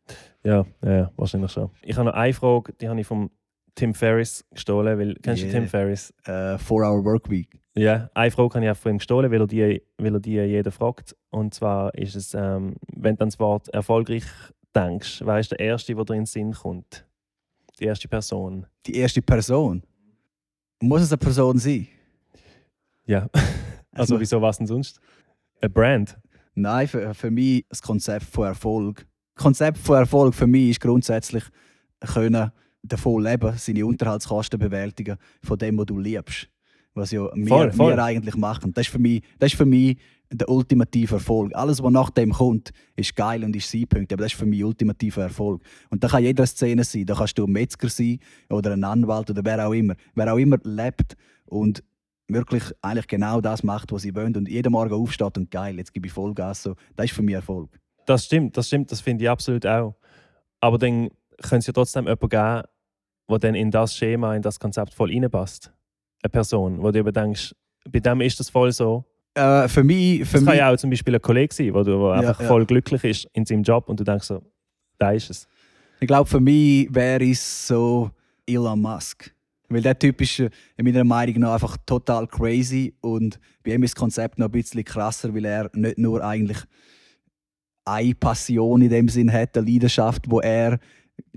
Ja, 0.42 0.64
ja, 0.82 1.11
wahrscheinlich 1.16 1.52
schon. 1.52 1.70
Ich 1.82 1.96
habe 1.96 2.07
noch 2.07 2.14
eine 2.14 2.32
Frage, 2.32 2.72
die 2.74 2.88
habe 2.88 3.00
ich 3.00 3.07
vom 3.07 3.30
Tim 3.74 3.94
Ferriss 3.94 4.44
gestohlen, 4.52 4.98
weil, 4.98 5.14
kennst 5.16 5.42
du 5.42 5.46
Yeah. 5.46 5.61
Tim 5.61 5.68
Ferriss? 5.68 6.14
Äh, 6.24 6.59
Four-Hour 6.59 7.05
Workweek. 7.05 7.61
Ja, 7.76 8.09
eine 8.14 8.30
Frage 8.30 8.55
habe 8.55 8.64
ich 8.64 8.70
auch 8.70 8.76
von 8.76 8.92
ihm 8.92 8.98
gestohlen, 8.98 9.32
weil 9.32 9.40
er 9.40 9.46
die, 9.46 9.82
weil 9.98 10.14
er 10.14 10.20
die 10.20 10.30
jeder 10.32 10.70
fragt. 10.70 11.16
Und 11.30 11.55
zwar 11.55 11.92
ist 11.94 12.14
es, 12.14 12.34
ähm, 12.34 12.76
wenn 12.92 13.16
du 13.16 13.22
an 13.22 13.30
das 13.30 13.40
Wort 13.40 13.68
erfolgreich 13.70 14.24
denkst, 14.74 15.22
wer 15.24 15.40
ist 15.40 15.50
der 15.50 15.59
Erste, 15.59 15.94
der 15.94 16.05
dir 16.05 16.14
in 16.14 16.20
den 16.20 16.26
Sinn 16.26 16.52
kommt? 16.52 17.05
Die 17.80 17.84
erste 17.84 18.07
Person. 18.07 18.66
Die 18.86 18.96
erste 18.96 19.20
Person. 19.22 19.82
Muss 20.80 21.02
es 21.02 21.11
eine 21.11 21.18
Person 21.18 21.59
sein? 21.59 21.88
Ja. 23.07 23.28
Also, 23.96 24.18
wieso 24.18 24.42
was 24.42 24.59
denn 24.59 24.66
sonst? 24.66 24.98
Eine 25.61 25.70
Brand. 25.70 26.18
Nein, 26.57 26.88
für, 26.88 27.14
für 27.14 27.30
mich 27.30 27.64
das 27.68 27.80
Konzept 27.80 28.24
von 28.24 28.48
Erfolg. 28.48 29.07
Das 29.35 29.43
Konzept 29.43 29.78
von 29.78 29.97
Erfolg 29.97 30.35
für 30.35 30.47
mich 30.47 30.70
ist 30.70 30.80
grundsätzlich 30.80 31.45
können 32.01 32.53
davon 32.82 33.22
leben, 33.22 33.55
seine 33.57 33.87
Unterhaltskosten 33.87 34.59
bewältigen 34.59 35.16
von 35.43 35.59
dem, 35.59 35.78
was 35.78 35.87
du 35.87 35.99
liebst. 35.99 36.49
Was 36.95 37.11
ja 37.11 37.28
wir, 37.35 37.49
Voll, 37.49 37.72
voll. 37.72 37.97
wir 37.97 38.05
eigentlich 38.05 38.37
machen. 38.37 38.72
Das 38.72 38.87
ist, 38.87 38.93
für 38.93 38.99
mich, 38.99 39.22
das 39.39 39.53
ist 39.53 39.59
für 39.59 39.66
mich 39.66 39.99
der 40.30 40.49
ultimative 40.49 41.16
Erfolg. 41.16 41.55
Alles, 41.55 41.82
was 41.82 41.93
nach 41.93 42.11
dem 42.11 42.32
kommt, 42.32 42.70
ist 42.95 43.16
geil 43.16 43.43
und 43.43 43.57
ist 43.57 43.70
sein 43.70 43.87
Punkt. 43.89 44.12
Aber 44.12 44.22
das 44.22 44.32
ist 44.32 44.39
für 44.39 44.47
mich 44.47 44.62
ultimativer 44.62 45.22
Erfolg. 45.22 45.62
Und 45.91 46.05
da 46.05 46.09
kann 46.09 46.22
jeder 46.22 46.47
Szene 46.47 46.85
sein. 46.85 47.07
Da 47.07 47.14
kannst 47.14 47.37
du 47.39 47.47
ein 47.47 47.53
Metzger 47.53 47.89
sein 47.89 48.18
oder 48.49 48.72
ein 48.72 48.85
Anwalt 48.85 49.30
oder 49.30 49.45
wer 49.45 49.66
auch 49.66 49.72
immer. 49.72 49.95
Wer 50.14 50.32
auch 50.32 50.39
immer 50.39 50.59
lebt 50.62 51.16
und 51.47 51.82
wirklich 52.28 52.62
eigentlich 52.80 53.09
genau 53.09 53.41
das 53.41 53.62
macht, 53.64 53.91
was 53.93 54.03
sie 54.03 54.14
wollen 54.14 54.37
und 54.37 54.49
jeden 54.49 54.72
Morgen 54.72 54.95
aufsteht 54.95 55.37
und 55.37 55.51
geil, 55.51 55.76
jetzt 55.76 55.93
gebe 55.93 56.07
ich 56.07 56.12
Vollgas. 56.12 56.62
So. 56.62 56.76
Das 56.97 57.07
ist 57.07 57.12
für 57.12 57.22
mich 57.22 57.35
Erfolg. 57.35 57.70
Das 58.07 58.24
stimmt, 58.26 58.57
das 58.57 58.66
stimmt, 58.66 58.90
das 58.92 59.00
finde 59.00 59.24
ich 59.24 59.30
absolut 59.30 59.66
auch. 59.66 59.94
Aber 60.61 60.78
dann 60.78 61.09
könnte 61.42 61.59
es 61.59 61.66
ja 61.66 61.72
trotzdem 61.72 62.05
jemanden 62.05 62.28
geben, 62.28 62.62
der 63.30 63.38
dann 63.38 63.55
in 63.55 63.70
das 63.70 63.96
Schema, 63.96 64.34
in 64.34 64.42
das 64.42 64.59
Konzept 64.61 64.94
voll 64.94 65.11
reinpasst. 65.11 65.72
Eine 66.22 66.30
Person, 66.30 66.82
wo 66.82 66.90
du 66.90 66.98
eben 66.98 67.12
denkst, 67.12 67.55
bei 67.90 68.00
dem 68.00 68.20
ist 68.20 68.38
das 68.40 68.48
voll 68.50 68.72
so. 68.72 69.05
Äh, 69.34 69.68
für 69.68 69.82
mich, 69.82 70.24
für 70.24 70.34
Das 70.34 70.40
mich 70.42 70.48
kann 70.48 70.57
ja 70.59 70.72
auch 70.72 70.76
zum 70.76 70.90
Beispiel 70.90 71.14
ein 71.14 71.20
Kollege 71.20 71.52
sein, 71.55 71.74
wo 71.74 71.82
du 71.82 71.98
wo 71.98 72.09
Ja, 72.12 72.20
einfach 72.20 72.40
ja. 72.40 72.46
voll 72.46 72.64
glücklich 72.66 73.05
ist 73.05 73.28
in 73.32 73.44
seinem 73.44 73.62
Job 73.62 73.88
und 73.88 73.98
du 74.00 74.05
denkst 74.05 74.26
so, 74.26 74.42
da 74.98 75.11
ist 75.12 75.28
es. 75.30 75.48
ich 76.00 76.07
glaube, 76.07 76.28
für 76.28 76.40
mich 76.40 76.88
wäre 76.94 77.24
es 77.24 77.66
so 77.66 78.11
Elon 78.46 78.80
Musk. 78.80 79.34
Weil 79.68 79.80
der 79.82 79.98
Typ 79.98 80.20
ist 80.20 80.38
äh, 80.38 80.50
in 80.76 80.84
meiner 80.84 81.05
Meinung 81.05 81.40
nach 81.40 81.55
einfach 81.55 81.76
total 81.84 82.26
crazy 82.26 82.94
und 83.00 83.40
bei 83.64 83.72
ihm 83.72 83.82
ist 83.82 83.94
das 83.94 84.00
Konzept 84.00 84.38
noch 84.38 84.46
ein 84.46 84.52
bisschen 84.52 84.84
krasser, 84.84 85.34
weil 85.34 85.44
er 85.46 85.70
nicht 85.74 85.98
nur 85.98 86.22
eigentlich 86.22 86.59
eine 87.85 88.14
Passion 88.14 88.82
in 88.82 88.91
dem 88.91 89.09
Sinn 89.09 89.32
hat, 89.32 89.57
eine 89.57 89.70
Leidenschaft, 89.70 90.30
wo 90.30 90.41
er 90.41 90.78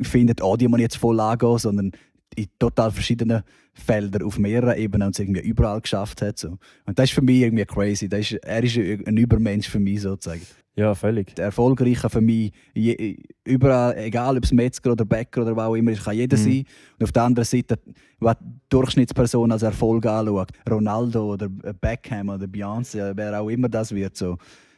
findet, 0.01 0.41
oh, 0.41 0.55
die 0.55 0.67
muss 0.67 0.79
jetzt 0.79 0.97
voll 0.97 1.19
angehen, 1.19 1.57
sondern 1.57 1.91
in 2.35 2.47
total 2.59 2.91
verschiedenen 2.91 3.43
Feldern 3.73 4.23
auf 4.23 4.37
mehreren 4.39 4.77
Ebenen 4.77 5.07
und 5.07 5.15
es 5.15 5.19
irgendwie 5.19 5.41
überall 5.41 5.81
geschafft 5.81 6.21
hat. 6.21 6.37
So. 6.39 6.57
Und 6.85 6.97
das 6.97 7.05
ist 7.05 7.13
für 7.13 7.21
mich 7.21 7.41
irgendwie 7.41 7.65
crazy. 7.65 8.09
Das 8.09 8.19
ist, 8.21 8.33
er 8.43 8.63
ist 8.63 8.77
ein 8.77 9.17
Übermensch 9.17 9.67
für 9.69 9.79
mich 9.79 10.01
sozusagen. 10.01 10.41
Ja, 10.75 10.93
völlig. 10.93 11.35
Der 11.35 11.45
Erfolgreiche 11.45 12.07
für 12.07 12.21
mich, 12.21 12.51
je, 12.75 13.17
überall, 13.43 13.97
egal 13.97 14.37
ob 14.37 14.43
es 14.43 14.51
Metzger 14.51 14.91
oder 14.91 15.05
Bäcker 15.05 15.41
oder 15.41 15.55
was 15.55 15.65
auch 15.65 15.75
immer 15.75 15.91
ist, 15.91 16.03
kann 16.03 16.15
jeder 16.15 16.37
Mhm. 16.37 16.41
sein. 16.43 16.63
Und 16.99 17.03
auf 17.03 17.11
der 17.11 17.23
anderen 17.23 17.45
Seite, 17.45 17.79
was 18.19 18.35
die 18.39 18.45
Durchschnittsperson 18.69 19.51
als 19.51 19.63
Erfolg 19.63 20.05
anschaut, 20.05 20.49
Ronaldo 20.69 21.33
oder 21.33 21.49
Beckham 21.49 22.29
oder 22.29 22.45
Beyoncé, 22.45 23.11
wer 23.15 23.41
auch 23.41 23.49
immer 23.49 23.69
das 23.69 23.93
wird, 23.93 24.15
so, 24.15 24.37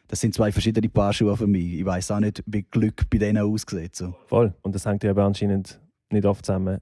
das 0.10 0.20
sind 0.20 0.34
zwei 0.34 0.52
verschiedene 0.52 0.90
Paar 0.90 1.14
Schuhe 1.14 1.38
für 1.38 1.48
mich. 1.48 1.76
Ich 1.76 1.86
weiß 1.86 2.12
auch 2.12 2.20
nicht, 2.20 2.44
wie 2.48 2.64
Glück 2.64 3.10
bei 3.10 3.20
denen 3.20 3.44
aussieht. 3.44 3.96
So. 3.96 4.16
Voll. 4.26 4.54
Und 4.64 4.74
das 4.76 4.86
hängt 4.86 5.04
ja 5.04 5.12
aber 5.12 5.24
anscheinend 5.24 5.80
nicht 6.12 6.26
oft 6.26 6.46
zusammen. 6.46 6.80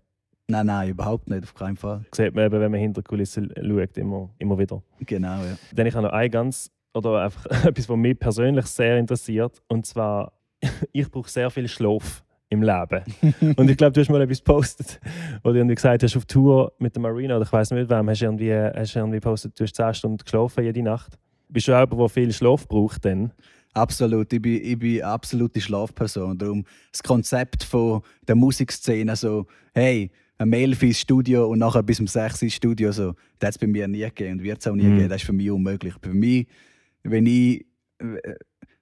Nein, 0.49 0.65
nein, 0.65 0.89
überhaupt 0.89 1.29
nicht, 1.29 1.43
auf 1.43 1.53
keinen 1.53 1.75
Fall. 1.75 2.05
Das 2.09 2.17
sieht 2.17 2.33
man 2.33 2.45
eben, 2.45 2.61
wenn 2.61 2.71
man 2.71 2.79
hinter 2.79 3.01
die 3.01 3.07
Kulissen 3.07 3.53
schaut, 3.53 3.97
immer, 3.97 4.29
immer 4.39 4.57
wieder. 4.57 4.81
Genau, 5.05 5.43
ja. 5.43 5.57
Dann 5.75 5.87
ich 5.87 5.93
habe 5.93 6.07
noch 6.07 6.13
ein 6.13 6.31
ganz, 6.31 6.71
oder 6.93 7.21
einfach 7.21 7.45
etwas, 7.65 7.89
was 7.89 7.97
mich 7.97 8.17
persönlich 8.17 8.65
sehr 8.67 8.97
interessiert. 8.97 9.61
Und 9.67 9.85
zwar, 9.85 10.31
ich 10.93 11.11
brauche 11.11 11.29
sehr 11.29 11.49
viel 11.49 11.67
Schlaf 11.67 12.23
im 12.47 12.63
Leben. 12.63 13.03
und 13.57 13.69
ich 13.69 13.75
glaube, 13.75 13.91
du 13.91 13.99
hast 13.99 14.09
mal 14.09 14.21
etwas 14.21 14.37
gepostet, 14.37 15.01
wo 15.43 15.51
du 15.51 15.57
irgendwie 15.57 15.75
gesagt 15.75 16.01
hast, 16.01 16.15
auf 16.15 16.23
Tour 16.23 16.71
mit 16.79 16.95
der 16.95 17.01
Marina, 17.01 17.35
oder 17.35 17.45
ich 17.45 17.51
weiß 17.51 17.71
nicht 17.71 17.81
mit 17.81 17.89
wem, 17.89 18.09
hast 18.09 18.21
du 18.21 18.25
irgendwie, 18.25 18.53
hast 18.53 18.95
du 18.95 18.99
irgendwie 18.99 19.17
gepostet, 19.17 19.59
du 19.59 19.65
hast 19.65 19.75
10 19.75 19.93
Stunden 19.95 20.17
geschlafen 20.19 20.63
jede 20.63 20.81
Nacht. 20.81 21.19
Bist 21.49 21.67
du 21.67 21.73
auch 21.73 21.79
jemand, 21.81 21.99
der 22.01 22.09
viel 22.09 22.33
Schlaf 22.33 22.67
braucht 22.67 23.05
dann? 23.05 23.31
Absolut, 23.73 24.31
ich 24.33 24.41
bin, 24.41 24.61
ich 24.63 24.77
bin 24.79 24.95
eine 25.01 25.05
absolute 25.05 25.61
Schlafperson. 25.61 26.37
Darum 26.37 26.65
das 26.91 27.03
Konzept 27.03 27.63
von 27.63 28.01
der 28.27 28.35
Musikszene, 28.35 29.15
so, 29.15 29.45
hey, 29.73 30.09
um 30.39 30.51
11 30.51 30.83
ins 30.83 30.99
Studio 30.99 31.47
und 31.47 31.59
nachher 31.59 31.83
bis 31.83 31.99
um 31.99 32.07
6 32.07 32.41
ins 32.43 32.53
Studio, 32.53 32.91
so, 32.91 33.13
das 33.39 33.47
hat 33.49 33.55
es 33.55 33.57
bei 33.59 33.67
mir 33.67 33.87
nie 33.87 33.99
gegeben 34.01 34.39
und 34.39 34.43
wird 34.43 34.59
es 34.59 34.67
auch 34.67 34.75
nie 34.75 34.83
Mhm. 34.87 34.95
geben. 34.95 35.09
Das 35.09 35.21
ist 35.21 35.25
für 35.25 35.33
mich 35.33 35.49
unmöglich. 35.51 35.93
Für 36.01 36.13
mich, 36.13 36.47
wenn 37.03 37.25
ich, 37.27 37.65
äh, 37.99 38.33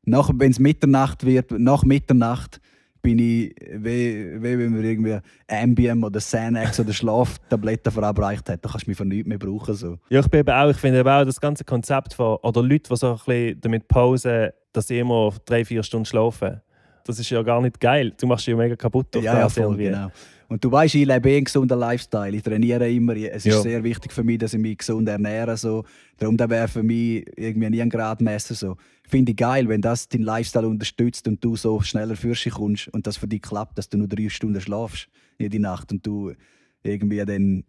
nach, 0.03 0.29
wenn 0.35 0.51
es 0.51 0.59
Mitternacht 0.59 1.25
wird, 1.25 1.51
nach 1.51 1.83
Mitternacht, 1.83 2.59
bin 3.05 3.19
ich, 3.19 3.55
wie, 3.75 4.41
wie 4.41 4.57
wenn 4.57 4.71
man 4.71 4.83
irgendwie 4.83 5.17
Ambien 5.47 6.03
oder 6.03 6.19
Xanax 6.19 6.79
oder 6.79 6.91
Schlaftabletten 6.91 7.91
verabreicht 7.91 8.49
hat, 8.49 8.65
dann 8.65 8.71
kannst 8.71 8.87
du 8.87 8.89
mich 8.91 8.97
für 8.97 9.05
nichts 9.05 9.27
mehr 9.27 9.37
brauchen. 9.37 9.75
So. 9.75 9.99
Ja, 10.09 10.21
ich 10.21 10.27
bin 10.27 10.39
eben 10.39 10.49
auch, 10.49 10.69
ich 10.69 10.77
finde 10.77 10.99
eben 10.99 11.09
auch 11.09 11.23
das 11.23 11.39
ganze 11.39 11.63
Konzept 11.63 12.15
von, 12.15 12.37
oder 12.41 12.63
Leute, 12.63 12.89
die 12.89 12.95
so 12.95 13.11
ein 13.11 13.15
bisschen 13.17 13.61
damit 13.61 13.87
pausen, 13.87 14.49
dass 14.73 14.87
sie 14.87 14.97
immer 14.97 15.31
drei, 15.45 15.63
vier 15.63 15.83
Stunden 15.83 16.05
schlafen. 16.05 16.61
Das 17.05 17.19
ist 17.19 17.29
ja 17.29 17.43
gar 17.43 17.61
nicht 17.61 17.79
geil. 17.79 18.11
Du 18.19 18.25
machst 18.25 18.47
dich 18.47 18.53
ja 18.53 18.57
mega 18.57 18.75
kaputt 18.75 19.07
durch 19.11 19.23
Ja, 19.23 19.33
ja, 19.35 19.43
das 19.43 19.53
voll, 19.53 19.63
irgendwie. 19.65 19.83
genau. 19.85 20.07
Und 20.47 20.63
du 20.63 20.71
weißt, 20.71 20.93
ich 20.95 21.05
lebe 21.05 21.29
eh 21.29 21.37
einen 21.37 21.45
gesunden 21.45 21.79
Lifestyle. 21.79 22.35
Ich 22.35 22.43
trainiere 22.43 22.91
immer. 22.91 23.15
Es 23.15 23.45
ist 23.45 23.53
Ja. 23.55 23.61
sehr 23.61 23.83
wichtig 23.83 24.11
für 24.13 24.23
mich, 24.23 24.37
dass 24.37 24.53
ich 24.53 24.59
mich 24.59 24.77
gesund 24.77 25.07
ernähre. 25.09 25.57
So. 25.57 25.83
Darum 26.17 26.37
da 26.37 26.49
wäre 26.49 26.67
für 26.67 26.83
mich 26.83 27.25
irgendwie 27.35 27.69
nie 27.69 27.81
ein 27.81 27.89
Gradmesser. 27.89 28.53
So. 28.53 28.77
Finde 29.07 29.31
ich 29.31 29.37
geil, 29.37 29.67
wenn 29.69 29.81
das 29.81 30.07
deinen 30.07 30.23
Lifestyle 30.23 30.67
unterstützt 30.67 31.27
und 31.27 31.43
du 31.43 31.55
so 31.55 31.81
schneller 31.81 32.15
für 32.15 32.33
dich 32.33 32.51
kommst 32.51 32.87
und 32.89 33.07
das 33.07 33.17
für 33.17 33.27
dich 33.27 33.41
klappt, 33.41 33.77
dass 33.77 33.89
du 33.89 33.97
nur 33.97 34.07
drei 34.07 34.29
Stunden 34.29 34.61
schlafst 34.61 35.07
jede 35.39 35.59
Nacht 35.59 35.91
und 35.91 36.05
du 36.05 36.31
irgendwie 36.83 37.23
dann 37.25 37.63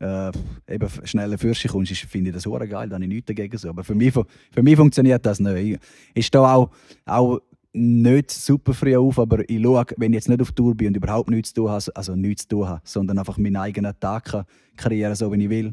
äh, 0.00 0.30
eben 0.72 0.88
schneller 1.04 1.38
für 1.38 1.52
dich 1.52 1.66
kommst, 1.68 1.90
ist- 1.90 2.02
finde 2.02 2.30
ich 2.30 2.34
das 2.34 2.46
auch 2.46 2.58
geil. 2.60 2.88
Da 2.88 2.94
habe 2.94 3.04
ich 3.04 3.08
nichts 3.08 3.26
dagegen. 3.26 3.56
So. 3.58 3.68
Aber 3.70 3.82
für 3.82 3.94
mich, 3.94 4.12
für 4.12 4.62
mich 4.62 4.76
funktioniert 4.76 5.24
das 5.26 5.40
nicht. 5.40 5.56
Ich, 5.56 5.78
ich 6.14 6.26
stehe 6.26 6.42
auch, 6.46 6.70
auch 7.06 7.40
nicht 7.72 8.30
super 8.30 8.72
früh 8.74 8.96
auf, 8.96 9.18
aber 9.18 9.48
ich 9.48 9.62
schaue, 9.62 9.84
wenn 9.96 10.12
ich 10.12 10.16
jetzt 10.16 10.28
nicht 10.28 10.40
auf 10.40 10.52
Tour 10.52 10.74
bin 10.74 10.88
und 10.88 10.96
überhaupt 10.96 11.30
nichts 11.30 11.50
zu 11.52 11.62
tun 11.62 11.70
habe, 11.70 11.84
also 11.94 12.14
nichts 12.16 12.42
zu 12.42 12.48
tun 12.48 12.68
habe, 12.68 12.80
sondern 12.84 13.18
einfach 13.18 13.36
meinen 13.38 13.56
eigenen 13.56 13.92
Tag 14.00 14.44
kreieren 14.76 15.14
so 15.14 15.30
wie 15.32 15.42
ich 15.44 15.50
will, 15.50 15.72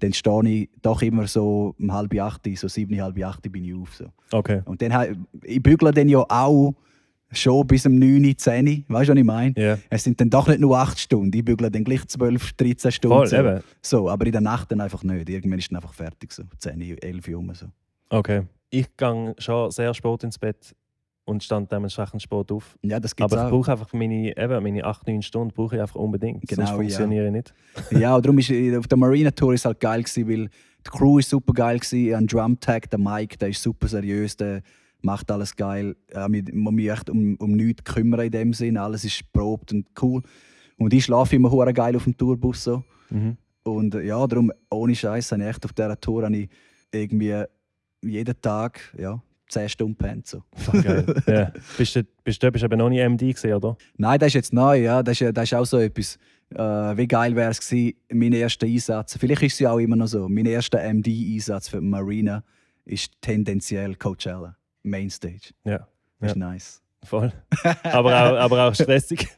dann 0.00 0.12
stehe 0.12 0.48
ich 0.48 0.70
doch 0.82 1.00
immer 1.02 1.26
so 1.26 1.74
um 1.78 1.92
halb 1.92 2.14
acht, 2.20 2.42
so 2.56 2.68
sieben, 2.68 3.00
halb 3.00 3.22
acht 3.24 3.50
bin 3.50 3.64
ich 3.64 3.74
auf. 3.74 3.94
So. 3.94 4.06
Okay. 4.32 4.62
Und 4.64 4.80
dann, 4.82 4.92
ha- 4.94 5.06
ich 5.42 5.62
bügle 5.62 5.90
dann 5.92 6.08
ja 6.08 6.18
auch 6.28 6.74
schon 7.32 7.66
bis 7.66 7.86
um 7.86 7.98
9, 7.98 8.36
10. 8.36 8.84
Weißt 8.88 9.08
du, 9.08 9.12
was 9.12 9.18
ich 9.18 9.24
meine? 9.24 9.54
Ja. 9.56 9.78
Es 9.90 10.04
sind 10.04 10.20
dann 10.20 10.30
doch 10.30 10.48
nicht 10.48 10.60
nur 10.60 10.76
8 10.78 10.98
Stunden. 10.98 11.36
Ich 11.36 11.44
bügle 11.44 11.70
dann 11.70 11.84
gleich 11.84 12.06
12, 12.06 12.52
13 12.54 12.92
Stunden. 12.92 13.16
Voll, 13.16 13.26
so. 13.26 13.36
eben. 13.36 13.60
so, 13.82 14.10
aber 14.10 14.26
in 14.26 14.32
der 14.32 14.40
Nacht 14.42 14.70
dann 14.70 14.80
einfach 14.80 15.02
nicht. 15.02 15.28
Irgendwann 15.28 15.58
ist 15.58 15.70
dann 15.70 15.76
einfach 15.76 15.94
fertig. 15.94 16.32
So. 16.32 16.44
10, 16.58 16.80
11 17.02 17.28
Uhr. 17.28 17.54
So. 17.54 17.66
Okay. 18.10 18.42
Ich 18.70 18.94
gehe 18.96 19.34
schon 19.38 19.70
sehr 19.70 19.92
spät 19.94 20.24
ins 20.24 20.38
Bett 20.38 20.74
und 21.26 21.42
stand 21.42 21.70
dementsprechend 21.70 22.22
spät 22.22 22.50
auf. 22.52 22.78
Ja, 22.82 23.00
das 23.00 23.14
gibt's 23.14 23.32
Aber 23.32 23.42
ich 23.42 23.46
auch. 23.48 23.50
brauche 23.50 23.72
einfach 23.72 23.92
meine, 23.92 24.36
eben, 24.36 24.62
meine 24.62 24.84
8, 24.84 25.08
9 25.08 25.22
Stunden 25.22 25.52
brauche 25.52 25.74
ich 25.74 25.82
einfach 25.82 25.96
unbedingt. 25.96 26.46
Genau, 26.46 26.64
Sonst 26.64 26.70
ja. 26.70 26.76
funktioniere 26.76 27.26
ich 27.26 27.32
nicht. 27.32 27.54
ja, 27.90 28.14
und 28.16 28.24
darum 28.24 28.38
ist 28.38 28.48
äh, 28.48 28.76
auf 28.76 28.86
der 28.86 28.96
Marina 28.96 29.32
Tour 29.32 29.52
ist 29.52 29.64
halt 29.64 29.80
geil 29.80 30.02
gewesen, 30.02 30.28
weil 30.28 30.48
die 30.86 30.90
Crew 30.90 31.18
ist 31.18 31.28
super 31.28 31.52
geil 31.52 31.80
gewesen. 31.80 32.14
Ein 32.14 32.26
Drum 32.28 32.58
Tag, 32.60 32.88
der 32.90 33.00
Mike, 33.00 33.36
der 33.38 33.48
ist 33.48 33.60
super 33.60 33.88
seriös, 33.88 34.36
der 34.36 34.62
macht 35.02 35.30
alles 35.30 35.56
geil. 35.56 35.96
Äh, 36.14 36.38
ich 36.38 36.54
muss 36.54 36.72
mich 36.72 36.90
echt 36.90 37.10
um, 37.10 37.34
um 37.40 37.52
nichts 37.52 37.82
kümmern 37.82 38.20
in 38.20 38.30
dem 38.30 38.52
Sinn. 38.52 38.76
Alles 38.76 39.04
ist 39.04 39.32
probt 39.32 39.72
und 39.72 39.86
cool. 40.00 40.22
Und 40.78 40.94
ich 40.94 41.04
schlafe 41.04 41.34
immer 41.34 41.50
hure 41.50 41.72
geil 41.72 41.96
auf 41.96 42.04
dem 42.04 42.16
Tourbus 42.16 42.62
so. 42.62 42.84
Mhm. 43.10 43.36
Und 43.64 43.96
äh, 43.96 44.02
ja, 44.02 44.24
darum 44.28 44.52
ohne 44.70 44.94
Scheiß, 44.94 45.32
ich 45.32 45.40
echt 45.40 45.64
auf 45.64 45.72
dieser 45.72 46.00
Tour 46.00 46.24
habe 46.24 46.36
ich 46.36 46.48
irgendwie 46.92 47.42
jeden 48.02 48.40
Tag 48.40 48.94
ja, 48.96 49.20
10 49.48 49.68
Stunden 49.68 49.96
pennt 49.96 50.26
so. 50.26 50.42
Ja. 51.26 51.52
Bist 51.78 51.96
du, 51.96 52.02
bist 52.24 52.42
du 52.42 52.50
bist 52.52 52.64
eben 52.64 52.78
noch 52.78 52.88
nie 52.88 53.00
MD 53.06 53.32
gesehen, 53.32 53.54
oder? 53.54 53.76
Nein, 53.96 54.18
das 54.18 54.28
ist 54.28 54.34
jetzt 54.34 54.52
neu, 54.52 54.82
ja. 54.82 55.02
Das 55.02 55.20
ist, 55.20 55.36
das 55.36 55.44
ist 55.44 55.54
auch 55.54 55.64
so 55.64 55.78
etwas. 55.78 56.18
Äh, 56.50 56.58
wie 56.96 57.08
geil 57.08 57.34
wäre 57.34 57.50
es 57.50 57.60
gewesen, 57.60 57.96
mein 58.12 58.32
erster 58.32 58.66
Einsatz. 58.66 59.16
Vielleicht 59.18 59.42
ist 59.42 59.54
es 59.54 59.58
ja 59.60 59.72
auch 59.72 59.78
immer 59.78 59.96
noch 59.96 60.06
so. 60.06 60.28
Mein 60.28 60.46
erster 60.46 60.78
MD-Einsatz 60.80 61.68
für 61.68 61.80
die 61.80 61.86
Marina 61.86 62.44
ist 62.84 63.10
tendenziell 63.20 63.96
Coachella, 63.96 64.56
Mainstage. 64.84 65.50
Ja. 65.64 65.88
Das 66.20 66.30
ist 66.32 66.36
Ja. 66.36 66.48
nice. 66.48 66.82
Voll. 67.04 67.32
aber, 67.84 68.08
auch, 68.08 68.36
aber 68.44 68.68
auch 68.68 68.74
stressig. 68.74 69.28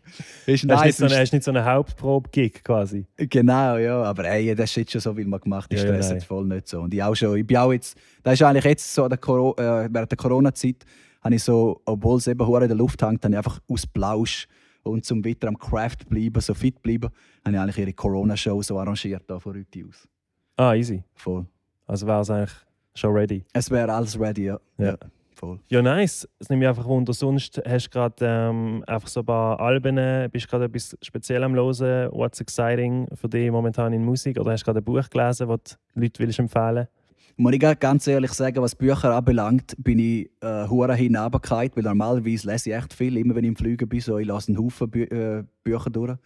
Ist 0.46 0.62
Hast 0.62 0.62
du 0.64 0.66
nicht 0.68 0.68
nice. 0.68 0.96
so 0.96 1.04
eine, 1.04 1.18
hast 1.18 1.32
nicht 1.32 1.44
so 1.44 1.50
eine 1.50 1.64
Hauptprobe-Gig 1.64 2.64
quasi. 2.64 3.06
Genau, 3.16 3.76
ja. 3.76 4.02
Aber 4.02 4.24
ey, 4.24 4.54
das 4.54 4.70
ist 4.70 4.76
jetzt 4.76 4.92
schon 4.92 5.00
so 5.00 5.14
viel 5.14 5.26
mal 5.26 5.38
gemacht. 5.38 5.70
Ich 5.72 5.80
Ja, 5.80 5.86
ja, 5.86 5.92
stress 5.92 6.06
nein. 6.08 6.16
jetzt 6.18 6.26
voll 6.26 6.46
nicht 6.46 6.68
so. 6.68 6.80
Und 6.80 6.94
ich 6.94 7.02
auch 7.02 7.14
schon. 7.14 7.36
Ich 7.36 7.46
bin 7.46 7.56
auch 7.58 7.72
jetzt. 7.72 7.98
Das 8.22 8.34
ist 8.34 8.42
eigentlich 8.42 8.64
jetzt 8.64 8.94
so 8.94 9.06
der 9.08 9.18
Coro 9.18 9.54
äh, 9.58 9.88
während 9.92 10.10
der 10.10 10.16
Corona-Zeit 10.16 10.84
habe 11.22 11.34
ich 11.34 11.42
so, 11.42 11.80
obwohl 11.84 12.18
es 12.18 12.26
eben 12.28 12.46
hure 12.46 12.62
in 12.62 12.68
der 12.68 12.76
Luft 12.76 13.02
hängt, 13.02 13.24
habe 13.24 13.34
ich 13.34 13.38
einfach 13.38 13.60
aus 13.68 13.86
Plausch 13.86 14.46
und 14.84 15.04
zum 15.04 15.24
weiter 15.24 15.48
am 15.48 15.58
Craft 15.58 16.08
bleiben, 16.08 16.40
so 16.40 16.54
fit 16.54 16.80
bleiben, 16.80 17.10
habe 17.44 17.56
ich 17.56 17.60
eigentlich 17.60 17.78
ihre 17.78 17.92
Corona-Show 17.92 18.62
so 18.62 18.78
arrangiert 18.78 19.24
da 19.26 19.38
von 19.38 19.56
heute 19.56 19.84
aus. 19.86 20.08
Ah, 20.56 20.74
easy. 20.74 21.02
Voll. 21.14 21.44
Also 21.86 22.06
wäre 22.06 22.20
es 22.22 22.30
eigentlich 22.30 22.54
schon 22.94 23.12
ready. 23.14 23.44
Es 23.52 23.70
wäre 23.70 23.92
alles 23.92 24.18
ready, 24.18 24.44
ja. 24.44 24.60
Ja. 24.78 24.96
Voll. 25.38 25.60
Ja, 25.68 25.80
nice. 25.80 26.28
Es 26.38 26.48
nimmt 26.48 26.60
mich 26.60 26.68
einfach 26.68 26.86
Wunder. 26.86 27.12
Sonst 27.12 27.60
hast 27.66 27.86
du 27.86 27.90
gerade 27.90 28.16
ähm, 28.20 28.84
einfach 28.86 29.08
so 29.08 29.20
ein 29.20 29.26
paar 29.26 29.60
Alben, 29.60 30.30
bist 30.30 30.48
gerade 30.48 30.64
etwas 30.64 30.96
speziell 31.02 31.42
am 31.44 31.54
Hören. 31.54 32.10
What's 32.12 32.40
exciting 32.40 33.08
für 33.14 33.28
dich 33.28 33.50
momentan 33.50 33.92
in 33.92 34.04
Musik? 34.04 34.38
Oder 34.38 34.52
hast 34.52 34.62
du 34.62 34.66
gerade 34.66 34.80
ein 34.80 34.84
Buch 34.84 35.08
gelesen, 35.08 35.48
das 35.48 35.78
du 35.94 36.00
Leute 36.00 36.18
willst 36.20 36.38
empfehlen 36.38 36.88
Muss 37.36 37.52
ich 37.52 37.80
ganz 37.80 38.06
ehrlich 38.06 38.32
sagen, 38.32 38.60
was 38.60 38.74
Bücher 38.74 39.14
anbelangt, 39.14 39.74
bin 39.78 39.98
ich 39.98 40.30
äh, 40.40 40.68
hure 40.68 40.94
hinabgekehrt, 40.94 41.76
weil 41.76 41.84
normalerweise 41.84 42.50
lese 42.50 42.70
ich 42.70 42.76
echt 42.76 42.92
viel, 42.92 43.16
immer 43.16 43.34
wenn 43.34 43.44
ich 43.44 43.48
im 43.48 43.56
Flügen 43.56 43.88
bin, 43.88 44.00
so, 44.00 44.18
ich 44.18 44.26
lasse 44.26 44.52
einen 44.52 44.62
Haufen 44.62 44.90
Bü 44.90 45.04
äh, 45.04 45.44
Bücher 45.62 45.90
durch. 45.90 46.16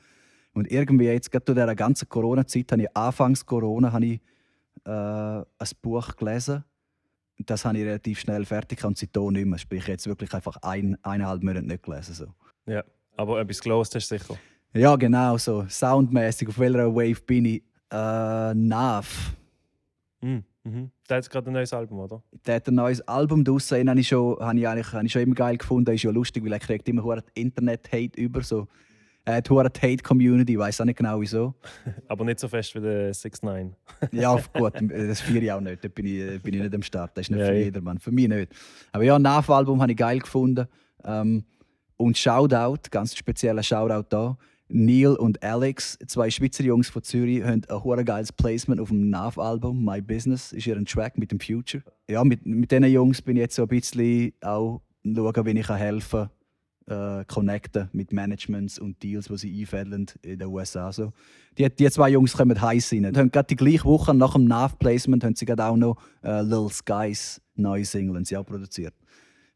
Und 0.55 0.71
irgendwie 0.71 1.07
jetzt, 1.07 1.31
gerade 1.31 1.45
zu 1.45 1.55
dieser 1.55 1.75
ganzen 1.75 2.09
Corona-Zeit, 2.09 2.73
habe 2.73 2.83
ich 2.83 2.97
anfangs 2.97 3.47
Corona 3.47 3.93
habe 3.93 4.07
ich, 4.07 4.21
äh, 4.85 4.91
ein 4.91 5.69
Buch 5.81 6.17
gelesen. 6.17 6.65
Das 7.39 7.65
habe 7.65 7.79
ich 7.79 7.85
relativ 7.85 8.21
schnell 8.21 8.45
fertig 8.45 8.85
und 8.85 8.97
seitdem 8.97 9.29
nicht 9.29 9.47
mehr. 9.47 9.59
Sprich, 9.59 9.87
jetzt 9.87 10.07
wirklich 10.07 10.33
einfach 10.33 10.57
ein, 10.63 10.97
eineinhalb 11.03 11.43
Monate 11.43 11.67
nicht 11.67 11.83
gelesen. 11.83 12.15
So. 12.15 12.27
Ja. 12.67 12.85
Aber 13.17 13.41
etwas 13.41 13.61
gelost 13.61 13.95
hast 13.95 14.11
du 14.11 14.19
sicher. 14.19 14.37
Ja, 14.75 14.97
genau, 14.97 15.37
so 15.37 15.67
soundmäßig. 15.69 16.49
Auf 16.49 16.59
welcher 16.59 16.95
Wave 16.95 17.21
bin 17.27 17.45
ich? 17.45 17.63
Äh, 17.91 18.55
Nav. 18.55 19.35
Mhm. 20.23 20.45
Mhm. 20.65 20.91
Der 21.09 21.17
hat 21.17 21.29
gerade 21.29 21.51
ein 21.51 21.53
neues 21.53 21.73
Album, 21.73 21.99
oder? 21.99 22.23
Der 22.47 22.57
hat 22.57 22.69
ein 22.69 22.75
neues 22.77 23.01
Album 23.03 23.45
draussen, 23.45 23.79
den 23.79 23.91
habe 23.91 24.01
ich 24.01 24.09
schon, 24.09 24.39
habe 24.39 24.59
ich 24.59 24.67
eigentlich, 24.67 24.93
habe 24.93 25.05
ich 25.05 25.13
schon 25.13 25.23
immer 25.23 25.35
geil 25.35 25.57
gefunden. 25.59 25.93
Ist 25.93 26.05
ja 26.05 26.11
lustig, 26.11 26.45
weil 26.45 26.53
er 26.53 26.61
kriegt 26.61 26.89
immer 26.89 27.23
Internet-Hate 27.35 28.21
über. 28.21 28.43
So. 28.43 28.69
Hure 29.27 29.71
die 29.71 29.81
Hate-Community, 29.81 30.53
ich 30.53 30.59
weiß 30.59 30.81
auch 30.81 30.85
nicht 30.85 30.99
genau 30.99 31.21
wieso. 31.21 31.55
Aber 32.09 32.25
nicht 32.25 32.41
so 32.41 32.49
fest 32.49 32.75
wie 32.75 32.81
der 32.81 33.15
6 33.15 33.43
9 33.43 33.75
Ja, 34.13 34.37
gut, 34.53 34.75
das 34.81 35.21
feiere 35.21 35.43
ich 35.43 35.53
auch 35.53 35.61
nicht. 35.61 35.85
Da 35.85 35.89
bin 35.89 36.07
ich, 36.07 36.43
bin 36.43 36.55
ich 36.55 36.61
nicht 36.61 36.75
am 36.75 36.83
Start. 36.83 37.13
Das 37.15 37.27
ist 37.27 37.31
nicht 37.31 37.41
Ja, 37.41 37.47
für 37.47 37.55
jedermann. 37.55 37.99
Für 37.99 38.11
mich 38.11 38.29
nicht. 38.29 38.53
Aber 38.91 39.05
ja, 39.05 39.19
Nav-Album 39.19 39.81
habe 39.81 39.93
ich 39.93 39.99
geil 39.99 40.19
gefunden. 40.19 40.67
Ähm, 41.05 41.45
und 41.97 42.19
Shoutout, 42.19 42.91
ganz 42.91 43.15
spezieller 43.17 43.63
Shoutout 43.63 44.07
da. 44.09 44.37
Neil 44.69 45.09
und 45.09 45.43
Alex, 45.43 45.99
zwei 46.07 46.31
Schweizer 46.31 46.65
Jungs 46.65 46.89
von 46.89 47.03
Zürich, 47.03 47.45
haben 47.45 47.63
ein 47.69 47.85
hure 47.85 48.05
geiles 48.05 48.33
Placement 48.33 48.81
auf 48.81 48.89
dem 48.89 49.11
Nav-Album. 49.11 49.85
My 49.85 50.01
Business 50.01 50.53
ist 50.53 50.67
ihren 50.67 50.87
Track 50.87 51.19
mit 51.19 51.31
dem 51.31 51.41
Future. 51.41 51.83
Ja, 52.09 52.25
mit, 52.25 52.47
mit 52.47 52.71
diesen 52.71 52.85
Jungs 52.85 53.21
bin 53.21 53.37
ich 53.37 53.43
jetzt 53.43 53.55
so 53.55 53.63
ein 53.63 53.69
bisschen 53.69 54.33
auch 54.41 54.81
schauen, 55.05 55.47
wie 55.47 55.59
ich 55.59 55.69
helfen 55.69 56.21
kann, 56.21 56.31
äh, 56.93 57.25
connecten 57.25 57.89
mit 57.93 58.13
Managements 58.13 58.79
und 58.79 59.03
Deals, 59.03 59.27
die 59.29 59.39
sie 59.39 59.61
einfädeln 59.61 60.07
in 60.23 60.39
den 60.39 60.49
USA. 60.49 60.93
So. 60.93 61.13
Die, 61.59 61.69
die 61.69 61.91
zwei 61.91 62.11
Jungs 62.11 62.37
kommen 62.37 62.61
heiß 62.61 62.93
rein. 62.93 63.13
Die 63.13 63.19
haben 63.19 63.31
gerade 63.31 63.47
die 63.49 63.57
gleiche 63.57 63.85
Woche 63.85 64.15
nach 64.15 64.35
dem 64.35 64.45
Nav-Placement 64.45 65.25
haben 65.25 65.35
sie 65.35 65.47
gerade 65.47 65.65
auch 65.65 65.77
noch 65.77 65.97
äh, 66.23 66.43
Little 66.43 66.71
Skies 66.71 67.41
neue 67.55 67.85
Single 67.85 68.17
haben 68.17 68.25
sie 68.25 68.37
auch 68.37 68.47
produziert. 68.47 68.95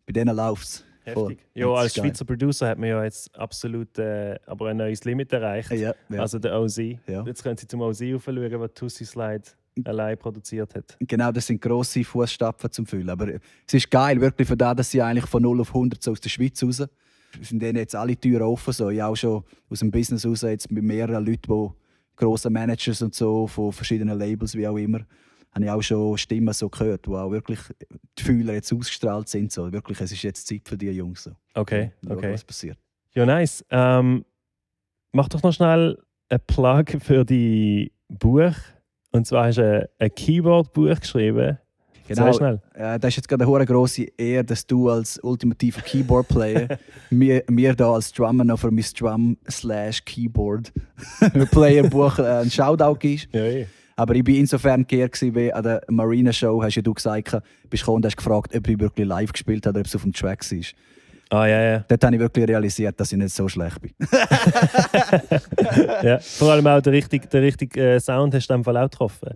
Bei 0.07 0.13
denen 0.13 0.37
läuft 0.37 0.65
es. 0.65 0.85
Heftig. 1.05 1.39
Ja, 1.55 1.69
als 1.73 1.95
Schweizer 1.95 2.25
Producer 2.25 2.69
hat 2.69 2.79
man 2.79 2.89
ja 2.89 3.05
jetzt 3.05 3.33
absolut 3.39 3.97
äh, 3.97 4.37
aber 4.45 4.71
ein 4.71 4.77
neues 4.77 5.05
Limit 5.05 5.33
erreicht. 5.33 5.71
Ja, 5.71 5.95
ja. 6.09 6.21
Also 6.21 6.41
der 6.41 6.59
OZ. 6.61 6.79
Ja. 7.07 7.23
Jetzt 7.25 7.45
können 7.45 7.57
Sie 7.57 7.69
zum 7.69 7.81
OZ 7.81 8.03
aufschauen, 8.03 8.61
was 8.61 8.75
Tussi 8.75 9.05
Slide 9.05 9.45
allein 9.85 10.19
produziert 10.19 10.75
hat. 10.75 10.97
Genau, 11.01 11.31
das 11.31 11.47
sind 11.47 11.61
grosse 11.61 12.03
Fußstapfen 12.03 12.73
zum 12.73 12.87
Füllen. 12.87 13.09
Aber 13.09 13.29
es 13.29 13.75
ist 13.75 13.89
geil, 13.89 14.21
wirklich 14.21 14.49
für 14.49 14.57
das, 14.57 14.75
dass 14.75 14.91
sie 14.91 15.01
eigentlich 15.01 15.27
von 15.27 15.43
0 15.43 15.61
auf 15.61 15.69
100 15.69 16.03
so 16.03 16.11
aus 16.11 16.21
der 16.21 16.29
Schweiz 16.29 16.61
raus 16.63 16.83
sind 17.43 17.61
denen 17.61 17.79
jetzt 17.79 17.95
alle 17.95 18.17
Türen 18.17 18.43
offen. 18.43 18.73
So. 18.73 18.91
Ich 18.91 19.03
auch 19.03 19.17
schon 19.17 19.45
aus 19.69 19.81
dem 19.81 19.91
Business 19.91 20.27
raus, 20.27 20.43
jetzt 20.43 20.71
mit 20.71 20.85
mehreren 20.85 21.25
Leuten, 21.25 21.53
die 21.53 21.69
grosse 22.17 22.51
Managers 22.51 23.03
und 23.03 23.15
so 23.15 23.47
von 23.47 23.73
verschiedenen 23.73 24.19
Labels, 24.19 24.55
wie 24.55 24.67
auch 24.67 24.77
immer, 24.77 25.01
habe 25.55 25.65
ich 25.65 25.71
auch 25.71 25.83
schon 25.83 26.19
Stimmen 26.19 26.53
so 26.53 26.69
gehört, 26.69 27.07
wo 27.09 27.17
auch 27.17 27.31
wirklich 27.31 27.61
die 28.19 28.23
Fühler 28.23 28.55
jetzt 28.55 28.73
ausgestrahlt 28.73 29.29
sind. 29.29 29.53
So. 29.53 29.73
Wirklich, 29.73 30.01
es 30.01 30.13
ist 30.13 30.23
jetzt 30.23 30.47
Zeit 30.47 30.63
für 30.69 30.77
die 30.77 30.91
Jungs. 30.91 31.25
So. 31.25 31.33
Okay, 31.55 31.93
okay. 32.09 32.33
Was 32.33 32.45
passiert. 32.45 32.79
Ja, 33.13 33.25
nice. 33.25 33.65
Ähm, 33.71 34.25
mach 35.13 35.29
doch 35.29 35.43
noch 35.43 35.53
schnell 35.53 35.99
einen 36.29 36.41
Plug 36.47 36.85
für 37.01 37.25
die 37.25 37.93
Buch. 38.09 38.55
Und 39.13 39.27
zwar 39.27 39.47
hast 39.47 39.59
du 39.59 39.81
ein, 39.81 39.89
ein 39.99 40.15
Keyboard-Buch 40.15 41.01
geschrieben. 41.01 41.59
Sehr 42.09 42.33
schnell. 42.33 42.61
Äh, 42.75 42.99
das 42.99 43.09
ist 43.09 43.17
jetzt 43.17 43.29
gerade 43.29 43.45
eine 43.45 43.51
hohe 43.51 43.65
grosse 43.65 44.07
Ehre, 44.17 44.45
dass 44.45 44.67
du 44.67 44.89
als 44.89 45.19
ultimativer 45.23 45.81
Keyboard-Player 45.81 46.79
mir, 47.11 47.43
mir 47.49 47.75
da 47.75 47.93
als 47.93 48.13
Drummer 48.13 48.45
noch 48.45 48.59
für 48.59 48.71
mein 48.71 48.85
Drum 48.99 49.37
slash 49.51 50.05
Keyboard 50.05 50.73
Player 51.51 51.89
Buch 51.89 52.19
äh, 52.19 52.23
einen 52.23 52.51
Shoutout 52.51 52.99
gibst. 52.99 53.29
Ja, 53.33 53.45
eh. 53.45 53.67
Aber 53.99 54.15
ich 54.15 54.27
war 54.27 54.35
insofern 54.35 54.87
geehrt, 54.87 55.21
weil 55.35 55.53
an 55.55 55.63
der 55.63 55.83
Marina 55.89 56.31
Show 56.31 56.63
hast 56.63 56.75
ja 56.75 56.83
du 56.83 56.93
gesagt, 56.93 57.35
bist 57.71 57.83
gekommen 57.83 57.97
und 57.97 58.07
hast 58.07 58.17
gefragt, 58.19 58.55
ob 58.55 58.69
ich 58.69 58.79
wirklich 58.79 59.07
live 59.07 59.33
gespielt 59.33 59.65
habe 59.65 59.79
oder 59.79 59.81
ob 59.81 59.87
es 59.87 59.97
auf 59.97 60.03
dem 60.03 60.13
Track 60.13 60.45
war. 60.51 60.59
Ah, 61.31 61.47
ja, 61.47 61.61
ja. 61.61 61.85
Dort 61.89 62.05
habe 62.05 62.15
ich 62.15 62.21
wirklich 62.21 62.47
realisiert, 62.47 63.01
dass 63.01 63.11
ich 63.11 63.19
nicht 63.19 63.35
so 63.35 63.49
schlecht 63.49 63.81
bin. 63.81 63.93
ja. 66.03 66.19
Vor 66.21 66.53
allem 66.53 66.67
auch 66.69 66.81
der 66.81 66.93
richtige 66.93 67.27
der 67.27 67.43
richtig, 67.43 67.77
äh, 67.77 67.99
Sound 67.99 68.35
hast 68.35 68.49
du 68.49 68.55
in 68.55 68.61
dem 68.61 68.65
Fall 68.65 68.77
auch 68.77 68.89
getroffen. 68.89 69.31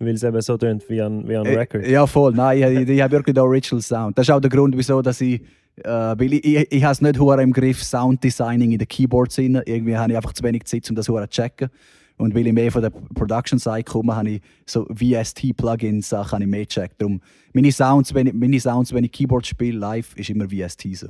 Weil 0.00 0.14
es 0.14 0.22
eben 0.22 0.40
so 0.40 0.56
tönt 0.56 0.88
wie 0.88 1.00
an, 1.02 1.28
wie 1.28 1.36
an 1.36 1.44
Äh, 1.44 1.58
Record. 1.58 1.86
Ja, 1.86 2.06
voll. 2.06 2.32
Nein, 2.32 2.58
ich, 2.58 2.80
ich, 2.80 2.88
ich 2.88 3.02
habe 3.02 3.12
wirklich 3.12 3.34
den 3.34 3.42
Original 3.42 3.82
Sound. 3.82 4.16
Das 4.16 4.26
ist 4.26 4.34
auch 4.34 4.40
der 4.40 4.50
Grund, 4.50 4.76
wieso 4.76 5.02
dass 5.02 5.20
ich. 5.20 5.42
Äh, 5.76 5.88
weil 5.88 6.32
ich, 6.32 6.44
ich, 6.44 6.72
ich 6.72 6.84
habe 6.84 6.92
es 6.92 7.00
nicht 7.00 7.16
im 7.16 7.52
Griff, 7.52 7.82
Sounddesigning 7.82 8.72
in 8.72 8.78
den 8.78 8.88
Keyboards. 8.88 9.38
Rein. 9.38 9.60
Irgendwie 9.66 9.96
habe 9.96 10.12
ich 10.12 10.16
einfach 10.16 10.32
zu 10.32 10.42
wenig 10.42 10.64
Zeit, 10.64 10.88
um 10.88 10.96
das 10.96 11.04
zu 11.04 11.26
checken. 11.26 11.68
Und 12.16 12.34
weil 12.34 12.46
ich 12.46 12.52
mehr 12.52 12.70
von 12.70 12.82
der 12.82 12.90
Production-Side 12.90 13.84
komme, 13.84 14.14
habe 14.14 14.30
ich 14.30 14.42
so 14.66 14.86
VST-Plugins-Sachen 14.86 16.48
mehr 16.48 16.66
gecheckt. 16.66 17.00
Darum, 17.00 17.20
meine 17.54 17.72
Sounds, 17.72 18.12
wenn 18.12 18.26
ich, 18.26 18.34
meine 18.34 18.60
Sounds, 18.60 18.92
wenn 18.92 19.04
ich 19.04 19.12
Keyboard 19.12 19.46
spiele, 19.46 19.78
live, 19.78 20.14
ist 20.16 20.28
immer 20.28 20.46
VST 20.46 20.96
so. 20.96 21.08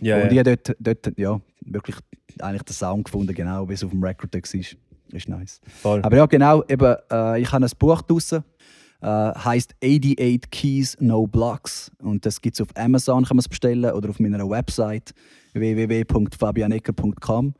ja, 0.00 0.22
Und 0.22 0.32
ich 0.32 0.38
habe 0.38 0.56
dort, 0.56 0.76
dort 0.80 1.18
ja, 1.18 1.38
wirklich 1.60 1.96
eigentlich 2.40 2.62
den 2.62 2.72
Sound 2.72 3.04
gefunden, 3.04 3.34
genau 3.34 3.68
wie 3.68 3.74
es 3.74 3.84
auf 3.84 3.90
dem 3.90 4.02
Record 4.02 4.34
war. 4.34 4.78
Ist 5.12 5.28
nice. 5.28 5.60
Voll. 5.82 6.00
Aber 6.02 6.16
ja, 6.16 6.26
genau, 6.26 6.64
eben, 6.68 6.96
äh, 7.10 7.40
ich 7.40 7.52
habe 7.52 7.64
ein 7.64 7.70
Buch 7.78 8.02
draussen, 8.02 8.44
äh, 9.00 9.06
heißt 9.06 9.76
88 9.82 10.50
Keys 10.50 10.96
No 11.00 11.26
Blocks. 11.26 11.90
Und 12.02 12.26
das 12.26 12.40
gibt 12.40 12.56
es 12.56 12.60
auf 12.60 12.68
Amazon, 12.76 13.24
kann 13.24 13.36
man 13.36 13.40
es 13.40 13.48
bestellen, 13.48 13.90
oder 13.92 14.10
auf 14.10 14.20
meiner 14.20 14.48
Website 14.48 15.12
www.fabianecker.com. 15.54 17.54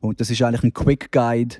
Und 0.00 0.20
das 0.20 0.30
ist 0.30 0.40
eigentlich 0.42 0.64
ein 0.64 0.72
Quick 0.72 1.12
Guide, 1.12 1.56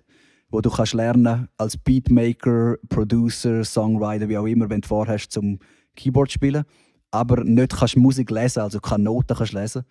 wo 0.50 0.60
du 0.60 0.70
kannst 0.70 0.94
lernen 0.94 1.48
als 1.56 1.76
Beatmaker, 1.76 2.76
Producer, 2.88 3.64
Songwriter, 3.64 4.28
wie 4.28 4.38
auch 4.38 4.46
immer, 4.46 4.68
wenn 4.68 4.82
du 4.82 4.88
vorhast 4.88 5.32
zum 5.32 5.58
Keyboard 5.96 6.30
spielen, 6.30 6.64
aber 7.10 7.42
nicht 7.44 7.76
kannst 7.76 7.96
Musik 7.96 8.30
lesen, 8.30 8.60
also 8.60 8.78
keine 8.80 9.04
Noten 9.04 9.36
kannst 9.36 9.52
lesen. 9.52 9.82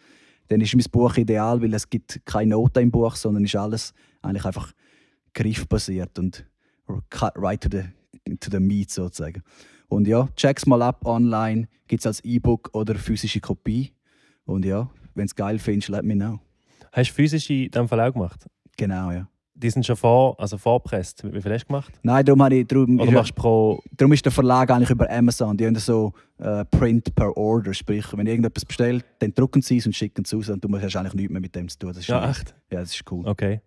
dann 0.49 0.61
ist 0.61 0.75
mein 0.75 0.85
Buch 0.91 1.17
ideal, 1.17 1.61
weil 1.61 1.73
es 1.73 1.89
gibt 1.89 2.21
keine 2.25 2.51
Noten 2.51 2.79
im 2.79 2.91
Buch, 2.91 3.15
sondern 3.15 3.45
ist 3.45 3.55
alles 3.55 3.93
eigentlich 4.21 4.45
einfach 4.45 4.71
griffbasiert 5.33 6.17
und 6.19 6.45
cut 7.09 7.33
right 7.37 7.61
to 7.61 7.69
the, 7.71 7.83
to 8.39 8.49
the 8.51 8.59
meat 8.59 8.89
sozusagen. 8.91 9.43
Und 9.87 10.07
ja, 10.07 10.27
check's 10.35 10.65
mal 10.65 10.81
ab 10.81 11.05
online, 11.05 11.67
gibt 11.87 12.01
es 12.01 12.07
als 12.07 12.21
E-Book 12.23 12.69
oder 12.73 12.95
physische 12.95 13.39
Kopie. 13.41 13.91
Und 14.45 14.65
ja, 14.65 14.89
wenn 15.15 15.25
es 15.25 15.35
geil 15.35 15.59
findest, 15.59 15.89
let 15.89 16.03
me 16.03 16.15
know. 16.15 16.39
Hast 16.91 17.11
du 17.11 17.13
physische 17.15 17.53
in 17.53 17.71
dem 17.71 17.87
Fall 17.87 17.99
auch 18.01 18.13
gemacht? 18.13 18.45
Genau, 18.77 19.11
ja. 19.11 19.27
Die 19.53 19.69
sind 19.69 19.85
schon 19.85 19.95
vor, 19.95 20.39
also 20.39 20.57
vorpresst. 20.57 21.23
Wie 21.31 21.39
viel 21.41 21.53
hast 21.53 21.63
du 21.65 21.67
gemacht? 21.67 21.93
Nein, 22.01 22.25
darum, 22.25 22.41
habe 22.41 22.55
ich, 22.55 22.67
darum, 22.67 22.99
Oder 22.99 23.11
machst 23.11 23.31
du 23.31 23.35
pro. 23.35 23.79
darum 23.95 24.11
ist 24.13 24.25
der 24.25 24.31
Verlag 24.31 24.71
eigentlich 24.71 24.89
über 24.89 25.07
Amazon. 25.11 25.55
Die 25.55 25.67
haben 25.67 25.75
so 25.75 26.13
äh, 26.39 26.65
Print 26.65 27.13
per 27.13 27.37
Order. 27.37 27.73
Sprich, 27.73 28.05
wenn 28.17 28.25
irgendetwas 28.25 28.65
bestellt, 28.65 29.05
dann 29.19 29.33
drucken 29.35 29.61
sie 29.61 29.77
es 29.77 29.85
und 29.85 29.95
schicken 29.95 30.23
es 30.25 30.33
raus. 30.33 30.49
Und 30.49 30.63
du 30.63 30.81
hast 30.81 30.95
eigentlich 30.95 31.13
nichts 31.13 31.31
mehr 31.31 31.41
mit 31.41 31.53
dem 31.53 31.67
zu 31.69 31.77
tun. 31.77 31.89
Das 31.89 31.97
ist 31.99 32.07
Ja, 32.07 32.27
echt? 32.27 32.55
Ja, 32.71 32.79
das 32.79 32.95
ist 32.95 33.03
cool. 33.11 33.27
Okay. 33.27 33.61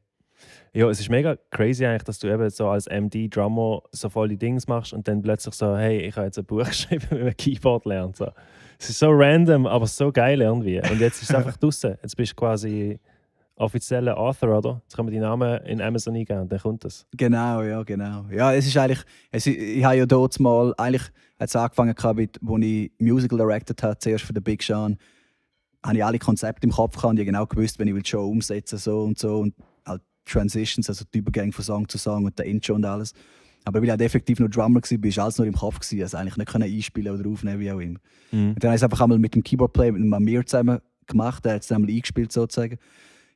Ja, 0.72 0.88
es 0.88 1.00
ist 1.00 1.08
mega 1.08 1.36
crazy 1.50 1.86
eigentlich, 1.86 2.02
dass 2.04 2.18
du 2.18 2.28
eben 2.28 2.50
so 2.50 2.68
als 2.68 2.86
MD-Drummer 2.86 3.82
so 3.92 4.08
voll 4.08 4.28
die 4.28 4.36
Dings 4.36 4.66
machst 4.66 4.92
und 4.92 5.06
dann 5.06 5.22
plötzlich 5.22 5.54
so, 5.54 5.76
hey, 5.76 5.98
ich 6.00 6.16
habe 6.16 6.26
jetzt 6.26 6.38
ein 6.38 6.44
Buch 6.44 6.64
geschrieben, 6.66 7.06
wie 7.10 7.22
man 7.22 7.36
Keyboard 7.36 7.86
lernt. 7.86 8.16
So. 8.16 8.28
Es 8.78 8.90
ist 8.90 8.98
so 8.98 9.10
random, 9.10 9.66
aber 9.66 9.86
so 9.86 10.10
geil 10.10 10.40
irgendwie. 10.40 10.80
Und 10.80 11.00
jetzt 11.00 11.22
ist 11.22 11.30
es 11.30 11.34
einfach 11.34 11.56
draußen. 11.58 11.96
Jetzt 12.02 12.16
bist 12.16 12.32
du 12.32 12.36
quasi 12.36 12.98
offizieller 13.56 14.18
Author, 14.18 14.58
oder? 14.58 14.82
Jetzt 14.82 14.96
kann 14.96 15.04
man 15.04 15.14
deinen 15.14 15.22
Namen 15.22 15.60
in 15.64 15.80
Amazon 15.80 16.14
eingeben 16.16 16.40
und 16.40 16.52
dann 16.52 16.58
kommt 16.58 16.84
das. 16.84 17.06
Genau, 17.16 17.62
ja, 17.62 17.82
genau. 17.82 18.24
Ja, 18.30 18.52
es 18.52 18.66
ist 18.66 18.76
eigentlich, 18.76 19.02
es, 19.30 19.46
ich 19.46 19.84
habe 19.84 19.96
ja 19.96 20.06
dort 20.06 20.38
mal, 20.40 20.74
eigentlich 20.76 21.04
hat 21.38 21.48
es 21.48 21.56
angefangen, 21.56 21.94
mit, 22.16 22.40
als 22.42 22.62
ich 22.62 22.92
Musical 22.98 23.38
directed 23.38 23.82
habe, 23.82 23.98
zuerst 23.98 24.24
für 24.24 24.32
den 24.32 24.42
Big 24.42 24.62
Sean, 24.62 24.98
habe 25.84 25.96
ich 25.96 26.04
alle 26.04 26.18
Konzepte 26.18 26.66
im 26.66 26.72
Kopf 26.72 26.96
gehabt 26.96 27.10
und 27.10 27.20
ich 27.20 27.26
genau 27.26 27.46
gewusst, 27.46 27.78
wenn 27.78 27.86
ich 27.88 27.94
will 27.94 28.02
die 28.02 28.10
Show 28.10 28.26
umsetzen 28.26 28.78
so 28.78 29.02
und 29.02 29.18
so 29.18 29.38
und 29.38 29.54
Transitions, 30.24 30.88
also 30.88 31.04
die 31.12 31.18
Übergänge 31.18 31.52
von 31.52 31.64
Song 31.64 31.88
zu 31.88 31.98
Song 31.98 32.24
und 32.24 32.38
der 32.38 32.46
Intro 32.46 32.74
und 32.74 32.84
alles. 32.84 33.12
Aber 33.64 33.78
weil 33.78 33.84
ich 33.84 33.90
halt 33.90 34.02
effektiv 34.02 34.40
nur 34.40 34.50
Drummer 34.50 34.80
war, 34.80 34.90
war 34.90 35.24
alles 35.24 35.38
nur 35.38 35.46
im 35.46 35.54
Kopf. 35.54 35.80
Gewesen. 35.80 36.02
Also 36.02 36.16
eigentlich 36.18 36.36
nicht 36.36 36.50
können 36.50 36.70
einspielen 36.70 37.18
oder 37.18 37.28
aufnehmen, 37.28 37.60
wie 37.60 37.72
auch 37.72 37.80
immer. 37.80 37.98
Mhm. 38.30 38.48
Und 38.50 38.62
dann 38.62 38.68
habe 38.68 38.76
ich 38.76 38.80
es 38.80 38.82
einfach 38.82 39.00
einmal 39.00 39.18
mit 39.18 39.34
dem 39.34 39.42
Keyboard-Player, 39.42 39.92
mit 39.92 40.02
dem 40.02 40.12
Amir 40.12 40.44
zusammen 40.44 40.80
gemacht. 41.06 41.44
Der 41.44 41.54
hat 41.54 41.62
es 41.62 41.68
dann 41.68 41.76
einmal 41.76 41.90
eingespielt 41.90 42.30
sozusagen. 42.30 42.78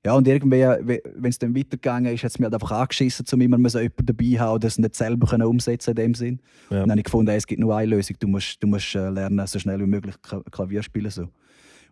Ja, 0.05 0.15
und 0.15 0.29
irgendwie, 0.29 0.61
wenn 0.61 1.31
es 1.31 1.39
dann 1.39 1.57
weitergegangen 1.57 2.15
ist, 2.15 2.23
hat 2.23 2.31
es 2.31 2.39
mir 2.39 2.45
halt 2.45 2.55
einfach 2.55 2.71
angeschissen, 2.71 3.27
um 3.33 3.41
immer 3.41 3.59
müssen 3.59 3.83
jemanden 3.83 4.07
dabei 4.07 4.39
haben, 4.39 4.61
der 4.61 4.69
es 4.69 4.79
nicht 4.79 4.95
selber 4.95 5.27
können 5.27 5.47
umsetzen 5.47 5.91
in 5.91 5.97
dem 5.97 6.15
Sinn. 6.15 6.41
Ja. 6.71 6.83
Und 6.83 6.89
dann 6.89 6.91
habe 6.91 7.01
ich 7.01 7.05
gefunden, 7.05 7.31
ey, 7.31 7.37
es 7.37 7.47
gibt 7.47 7.61
nur 7.61 7.77
eine 7.77 7.97
Lösung. 7.97 8.17
Du 8.21 8.29
musst, 8.29 8.63
du 8.63 8.69
musst 8.69 8.95
äh, 8.95 9.09
lernen, 9.09 9.45
so 9.47 9.59
schnell 9.59 9.81
wie 9.81 9.87
möglich 9.87 10.15
Kla- 10.17 10.49
Klavier 10.51 10.83
spielen. 10.83 11.11
So. 11.11 11.29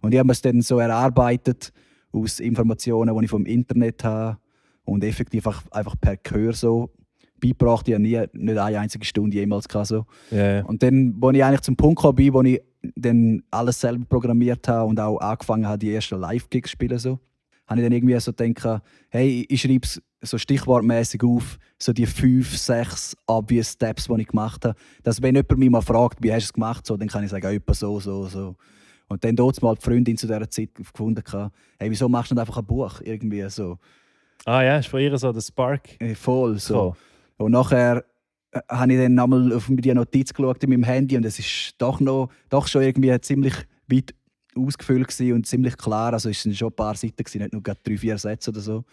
Und 0.02 0.12
ich 0.12 0.18
habe 0.18 0.30
es 0.30 0.40
dann 0.40 0.60
so 0.62 0.78
erarbeitet 0.78 1.72
aus 2.12 2.38
Informationen, 2.38 3.16
die 3.18 3.24
ich 3.24 3.30
vom 3.30 3.44
Internet 3.44 4.04
habe 4.04 4.38
und 4.86 5.04
effektiv 5.04 5.46
einfach, 5.46 5.62
einfach 5.70 5.94
per 6.00 6.16
Gehör 6.16 6.54
so 6.54 6.90
beigebracht. 7.40 7.86
Ich 7.88 7.94
habe 7.94 8.02
nie, 8.02 8.18
nicht 8.32 8.58
eine 8.58 8.78
einzige 8.78 9.04
Stunde 9.04 9.36
jemals 9.36 9.68
gehabt, 9.68 9.88
so. 9.88 10.06
Ja, 10.30 10.56
ja. 10.56 10.64
Und 10.64 10.82
dann, 10.82 11.14
wo 11.18 11.30
ich 11.30 11.44
eigentlich 11.44 11.60
zum 11.60 11.76
Punkt 11.76 11.96
gekommen 11.96 12.16
bin, 12.16 12.32
wo 12.32 12.42
ich 12.42 12.60
dann 12.94 13.42
alles 13.50 13.80
selber 13.80 14.04
programmiert 14.06 14.66
habe 14.68 14.88
und 14.88 14.98
auch 15.00 15.18
angefangen 15.18 15.66
habe, 15.66 15.78
die 15.78 15.92
ersten 15.92 16.18
Live-Gigs 16.18 16.70
zu 16.70 16.72
spielen, 16.72 16.98
so, 16.98 17.18
habe 17.66 17.80
ich 17.80 17.84
dann 17.86 17.92
irgendwie 17.92 18.18
so 18.20 18.32
gedacht, 18.32 18.82
hey, 19.10 19.44
ich 19.48 19.60
schreibe 19.60 19.84
es 19.84 20.00
so 20.22 20.38
stichwortmäßig 20.38 21.22
auf, 21.24 21.58
so 21.78 21.92
die 21.92 22.06
fünf, 22.06 22.56
sechs 22.56 23.16
obvious 23.26 23.72
Steps, 23.72 24.06
die 24.06 24.20
ich 24.20 24.28
gemacht 24.28 24.64
habe. 24.64 24.76
Dass 25.02 25.20
wenn 25.20 25.34
jemand 25.34 25.58
mich 25.58 25.70
mal 25.70 25.82
fragt, 25.82 26.22
wie 26.22 26.32
hast 26.32 26.44
du 26.44 26.46
es 26.46 26.52
gemacht, 26.52 26.86
so, 26.86 26.96
dann 26.96 27.08
kann 27.08 27.24
ich 27.24 27.30
sagen, 27.30 27.46
etwa 27.54 27.74
so, 27.74 28.00
so, 28.00 28.26
so. 28.26 28.56
Und 29.08 29.22
dann 29.22 29.36
dort 29.36 29.62
mal 29.62 29.74
die 29.74 29.82
Freundin 29.82 30.16
zu 30.16 30.26
dieser 30.26 30.50
Zeit 30.50 30.74
gefunden, 30.74 31.22
hey, 31.78 31.90
wieso 31.90 32.08
machst 32.08 32.30
du 32.30 32.34
nicht 32.34 32.40
einfach 32.40 32.58
ein 32.58 32.66
Buch? 32.66 33.00
Irgendwie 33.04 33.48
so. 33.48 33.78
Ah 34.44 34.62
ja, 34.62 34.78
ist 34.78 34.88
von 34.88 35.00
ihr 35.00 35.16
so 35.18 35.32
der 35.32 35.40
Spark. 35.40 36.00
Äh, 36.00 36.14
Voll 36.14 36.58
so. 36.58 36.74
So. 36.74 37.44
Und 37.44 37.52
nachher 37.52 38.04
äh, 38.52 38.60
habe 38.68 38.92
ich 38.92 38.98
dann 38.98 39.14
nochmal 39.14 39.52
auf 39.52 39.66
die 39.68 39.94
Notiz 39.94 40.32
geschaut 40.32 40.62
in 40.62 40.70
meinem 40.70 40.84
Handy 40.84 41.16
und 41.16 41.24
es 41.24 41.38
ist 41.38 41.74
doch, 41.78 42.00
noch, 42.00 42.30
doch 42.48 42.66
schon 42.66 42.82
irgendwie 42.82 43.18
ziemlich 43.20 43.54
weit 43.88 44.14
ausgefüllt 44.56 45.20
und 45.20 45.46
ziemlich 45.46 45.76
klar. 45.76 46.12
Also 46.12 46.30
es 46.30 46.42
sind 46.42 46.56
schon 46.56 46.68
ein 46.68 46.76
paar 46.76 46.94
Seiten, 46.94 47.16
gewesen, 47.16 47.42
nicht 47.42 47.52
nur 47.52 47.62
gerade 47.62 47.80
drei, 47.82 47.96
vier 47.96 48.18
Sätze 48.18 48.50
oder 48.50 48.60
so. 48.60 48.84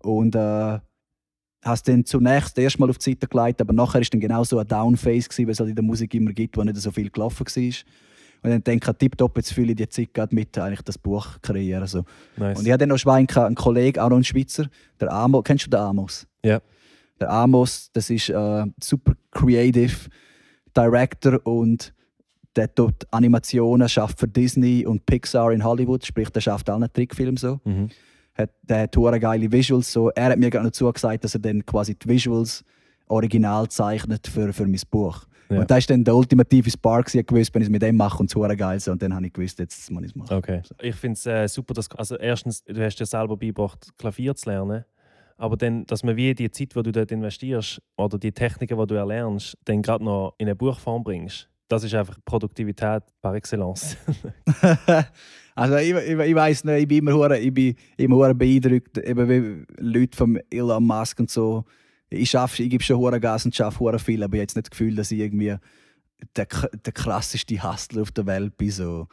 Und 0.00 0.34
äh, 0.34 0.38
habe 0.38 1.74
es 1.74 1.82
dann 1.82 2.04
zunächst 2.04 2.58
erstmal 2.58 2.90
auf 2.90 2.98
die 2.98 3.10
Seite 3.10 3.28
gelegt, 3.28 3.60
aber 3.60 3.72
nachher 3.72 4.00
war 4.00 4.06
dann 4.10 4.20
genau 4.20 4.44
so 4.44 4.58
ein 4.58 4.66
Downphase, 4.66 5.28
gewesen, 5.28 5.46
wie 5.46 5.52
es 5.52 5.60
halt 5.60 5.70
in 5.70 5.76
der 5.76 5.84
Musik 5.84 6.12
immer 6.14 6.32
gibt, 6.32 6.56
wo 6.56 6.64
nicht 6.64 6.76
so 6.76 6.90
viel 6.90 7.10
gelaufen 7.10 7.46
war. 7.46 7.72
Und 8.42 8.50
dann 8.50 8.64
denke 8.64 8.90
ich, 8.90 8.96
tipptopp, 8.96 9.36
jetzt 9.36 9.52
fühle 9.52 9.70
ich 9.70 9.76
die 9.76 9.88
Zeit 9.88 10.12
gerade 10.14 10.34
mit, 10.34 10.58
eigentlich 10.58 10.82
das 10.82 10.98
Buch 10.98 11.40
kreieren. 11.42 11.86
So. 11.86 12.04
Nice. 12.36 12.58
Und 12.58 12.66
ich 12.66 12.72
hatte 12.72 12.80
dann 12.80 12.88
noch 12.88 12.98
Schwein, 12.98 13.28
einen 13.28 13.54
Kollegen, 13.54 14.00
auch 14.00 14.08
noch 14.08 14.16
einen 14.16 14.24
Schweizer, 14.24 14.66
der 15.00 15.12
Amos. 15.12 15.44
Kennst 15.44 15.66
du 15.66 15.70
den 15.70 15.80
Amos? 15.80 16.26
Ja. 16.44 16.60
Der 17.20 17.30
Amos, 17.30 17.90
das 17.92 18.10
ist 18.10 18.30
äh, 18.30 18.64
super 18.82 19.12
creative 19.30 20.08
Director 20.76 21.40
und 21.44 21.94
der 22.56 22.74
tut 22.74 23.06
Animationen, 23.10 23.88
schafft 23.88 24.18
für 24.18 24.28
Disney 24.28 24.84
und 24.84 25.06
Pixar 25.06 25.52
in 25.52 25.64
Hollywood, 25.64 26.04
sprich, 26.04 26.28
der 26.30 26.40
schafft 26.40 26.68
alle 26.68 26.92
Trickfilme 26.92 27.38
so. 27.38 27.60
Mhm. 27.64 27.88
Hat, 28.34 28.50
der 28.62 28.82
hat 28.82 28.96
hure 28.96 29.20
geile 29.20 29.50
Visuals. 29.52 29.92
So. 29.92 30.10
Er 30.10 30.30
hat 30.30 30.38
mir 30.38 30.50
gerade 30.50 30.64
noch 30.64 30.72
zugesagt, 30.72 31.22
dass 31.22 31.34
er 31.34 31.40
dann 31.40 31.64
quasi 31.64 31.94
die 31.94 32.08
Visuals 32.08 32.64
original 33.06 33.68
zeichnet 33.68 34.26
für, 34.26 34.52
für 34.52 34.66
mein 34.66 34.80
Buch. 34.90 35.26
Ja. 35.52 35.60
Und 35.60 35.70
das 35.70 35.78
ist 35.78 35.90
dann 35.90 36.04
der 36.04 36.14
ultimative 36.14 36.70
Spark. 36.70 37.06
gewesen. 37.06 37.18
Ich 37.18 37.26
habe 37.26 37.34
gewusst, 37.34 37.54
wenn 37.54 37.62
ich 37.62 37.68
es 37.68 37.72
mit 37.72 37.82
dem 37.82 37.96
mache 37.96 38.18
und 38.18 38.30
es 38.30 38.34
hure 38.34 38.56
geil 38.56 38.80
so. 38.80 38.92
Und 38.92 39.02
dann 39.02 39.14
habe 39.14 39.26
ich 39.26 39.32
gewusst, 39.32 39.58
jetzt 39.58 39.90
muss 39.90 40.02
ich 40.02 40.10
es 40.10 40.16
machen. 40.16 40.36
Okay. 40.36 40.62
Ich 40.80 40.94
finde 40.96 41.14
es 41.14 41.26
äh, 41.26 41.46
super, 41.48 41.74
dass 41.74 41.90
also 41.92 42.16
erstens, 42.16 42.62
du 42.64 42.84
hast 42.84 42.96
dir 42.96 43.06
selber 43.06 43.36
beigebracht, 43.36 43.88
Klavier 43.98 44.34
zu 44.34 44.50
lernen. 44.50 44.84
Aber 45.36 45.56
dann, 45.56 45.84
dass 45.86 46.04
man 46.04 46.16
wie 46.16 46.34
die 46.34 46.50
Zeit, 46.50 46.74
die 46.74 46.82
du 46.82 46.92
dort 46.92 47.10
investierst, 47.10 47.82
oder 47.96 48.18
die 48.18 48.32
Techniken, 48.32 48.78
die 48.78 48.86
du 48.86 48.94
erlernst, 48.94 49.58
dann 49.64 49.82
gerade 49.82 50.04
noch 50.04 50.34
in 50.38 50.46
eine 50.46 50.54
Buchform 50.54 51.02
bringst. 51.02 51.48
Das 51.68 51.84
ist 51.84 51.94
einfach 51.94 52.18
Produktivität 52.24 53.02
par 53.20 53.34
excellence. 53.34 53.96
also 55.54 55.76
ich, 55.76 55.94
ich, 55.94 56.18
ich 56.18 56.34
weiß 56.34 56.64
nicht, 56.64 56.82
ich 56.82 56.88
bin 56.88 56.98
immer 56.98 57.14
hure, 57.14 57.38
ich 57.38 57.52
bin 57.52 57.74
immer 57.96 58.16
hure 58.16 58.34
beeindruckt, 58.34 58.98
eben 58.98 59.28
wie 59.28 59.64
Leute 59.82 60.16
von 60.16 60.38
Elon 60.50 60.84
Musk 60.84 61.18
und 61.20 61.30
so. 61.30 61.64
Ich 62.12 62.30
schaffe, 62.30 62.62
ich 62.62 62.70
gebe 62.70 62.82
schon 62.82 62.98
hure 62.98 63.20
Gas 63.20 63.44
und 63.44 63.54
schaffe 63.54 63.80
hure 63.80 63.98
viel, 63.98 64.22
aber 64.22 64.34
ich 64.34 64.38
habe 64.38 64.42
jetzt 64.42 64.56
nicht 64.56 64.66
das 64.66 64.70
Gefühl, 64.70 64.94
dass 64.94 65.10
ich 65.10 65.20
irgendwie 65.20 65.56
der, 66.36 66.46
der 66.46 66.92
krasseste 66.92 67.62
Hustler 67.62 68.02
auf 68.02 68.12
der 68.12 68.26
Welt 68.26 68.56
bin. 68.56 68.70
So. 68.70 69.08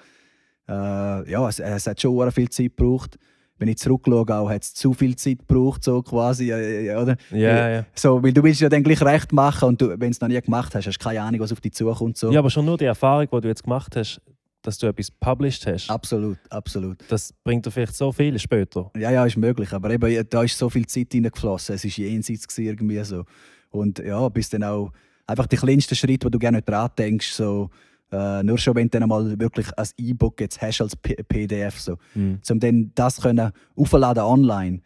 Äh, 0.67 1.31
ja, 1.31 1.47
es, 1.47 1.59
es 1.59 1.87
hat 1.87 2.01
schon 2.01 2.11
hure 2.11 2.31
viel 2.31 2.49
Zeit 2.49 2.77
gebraucht. 2.77 3.17
Wenn 3.57 3.67
ich 3.67 3.77
zurückschaue, 3.77 4.25
auch 4.29 4.49
hat 4.49 4.63
es 4.63 4.73
zu 4.73 4.93
viel 4.93 5.17
Zeit 5.17 5.39
gebraucht, 5.39 5.83
so 5.83 6.01
quasi, 6.01 6.49
äh, 6.51 6.87
äh, 6.87 6.95
oder? 6.95 7.17
ja, 7.31 7.69
ja. 7.69 7.85
So, 7.93 8.23
weil 8.23 8.31
du 8.31 8.41
willst 8.41 8.61
ja 8.61 8.69
dann 8.69 8.83
gleich 8.83 9.01
recht 9.01 9.33
machen 9.33 9.67
und 9.67 9.81
wenn 9.81 9.99
du 9.99 10.07
es 10.07 10.21
noch 10.21 10.29
nie 10.29 10.39
gemacht 10.39 10.73
hast, 10.75 10.87
hast 10.87 10.97
du 10.97 11.03
keine 11.03 11.21
Ahnung, 11.21 11.41
was 11.41 11.51
auf 11.51 11.59
dich 11.59 11.73
zukommt. 11.73 12.17
So. 12.17 12.31
Ja, 12.31 12.39
aber 12.39 12.49
schon 12.49 12.65
nur 12.65 12.77
die 12.77 12.85
Erfahrung, 12.85 13.27
die 13.29 13.41
du 13.41 13.47
jetzt 13.49 13.63
gemacht 13.63 13.97
hast, 13.97 14.21
dass 14.61 14.77
du 14.77 14.87
etwas 14.87 15.09
published 15.09 15.65
hast, 15.67 15.89
Absolut, 15.89 16.37
absolut. 16.49 16.97
das 17.07 17.33
bringt 17.43 17.65
dir 17.65 17.71
vielleicht 17.71 17.95
so 17.95 18.11
viel 18.11 18.37
später. 18.39 18.91
Ja, 18.97 19.11
ja, 19.11 19.25
ist 19.25 19.37
möglich. 19.37 19.71
Aber 19.71 19.89
eben, 19.89 20.25
da 20.29 20.43
ist 20.43 20.57
so 20.57 20.69
viel 20.69 20.85
Zeit 20.85 21.13
reingeflossen. 21.13 21.75
Es 21.75 21.85
war 21.85 21.91
jenseits 21.91 22.57
irgendwie 22.57 23.03
so. 23.03 23.23
Und 23.69 23.99
ja, 23.99 24.27
bis 24.29 24.49
dann 24.49 24.63
auch 24.63 24.91
einfach 25.27 25.47
die 25.47 25.57
kleinsten 25.57 25.95
Schritte, 25.95 26.25
wo 26.25 26.29
du 26.29 26.39
gerne 26.39 26.57
nicht 26.57 26.69
dran 26.69 26.89
denkst, 26.97 27.31
so, 27.31 27.69
äh, 28.11 28.43
nur 28.43 28.57
schon, 28.57 28.75
wenn 28.75 28.89
du 28.89 28.99
dann 28.99 29.07
mal 29.07 29.39
wirklich 29.39 29.67
als 29.77 29.93
E-Book 29.97 30.41
jetzt 30.41 30.61
hast, 30.61 30.81
als 30.81 30.95
P 30.95 31.15
PDF, 31.15 31.79
so. 31.79 31.97
Mhm. 32.15 32.39
Um 32.49 32.59
dann 32.59 32.91
das 32.95 33.21
können 33.21 33.51
aufladen 33.75 34.23
online. 34.23 34.77
Äh, 34.77 34.81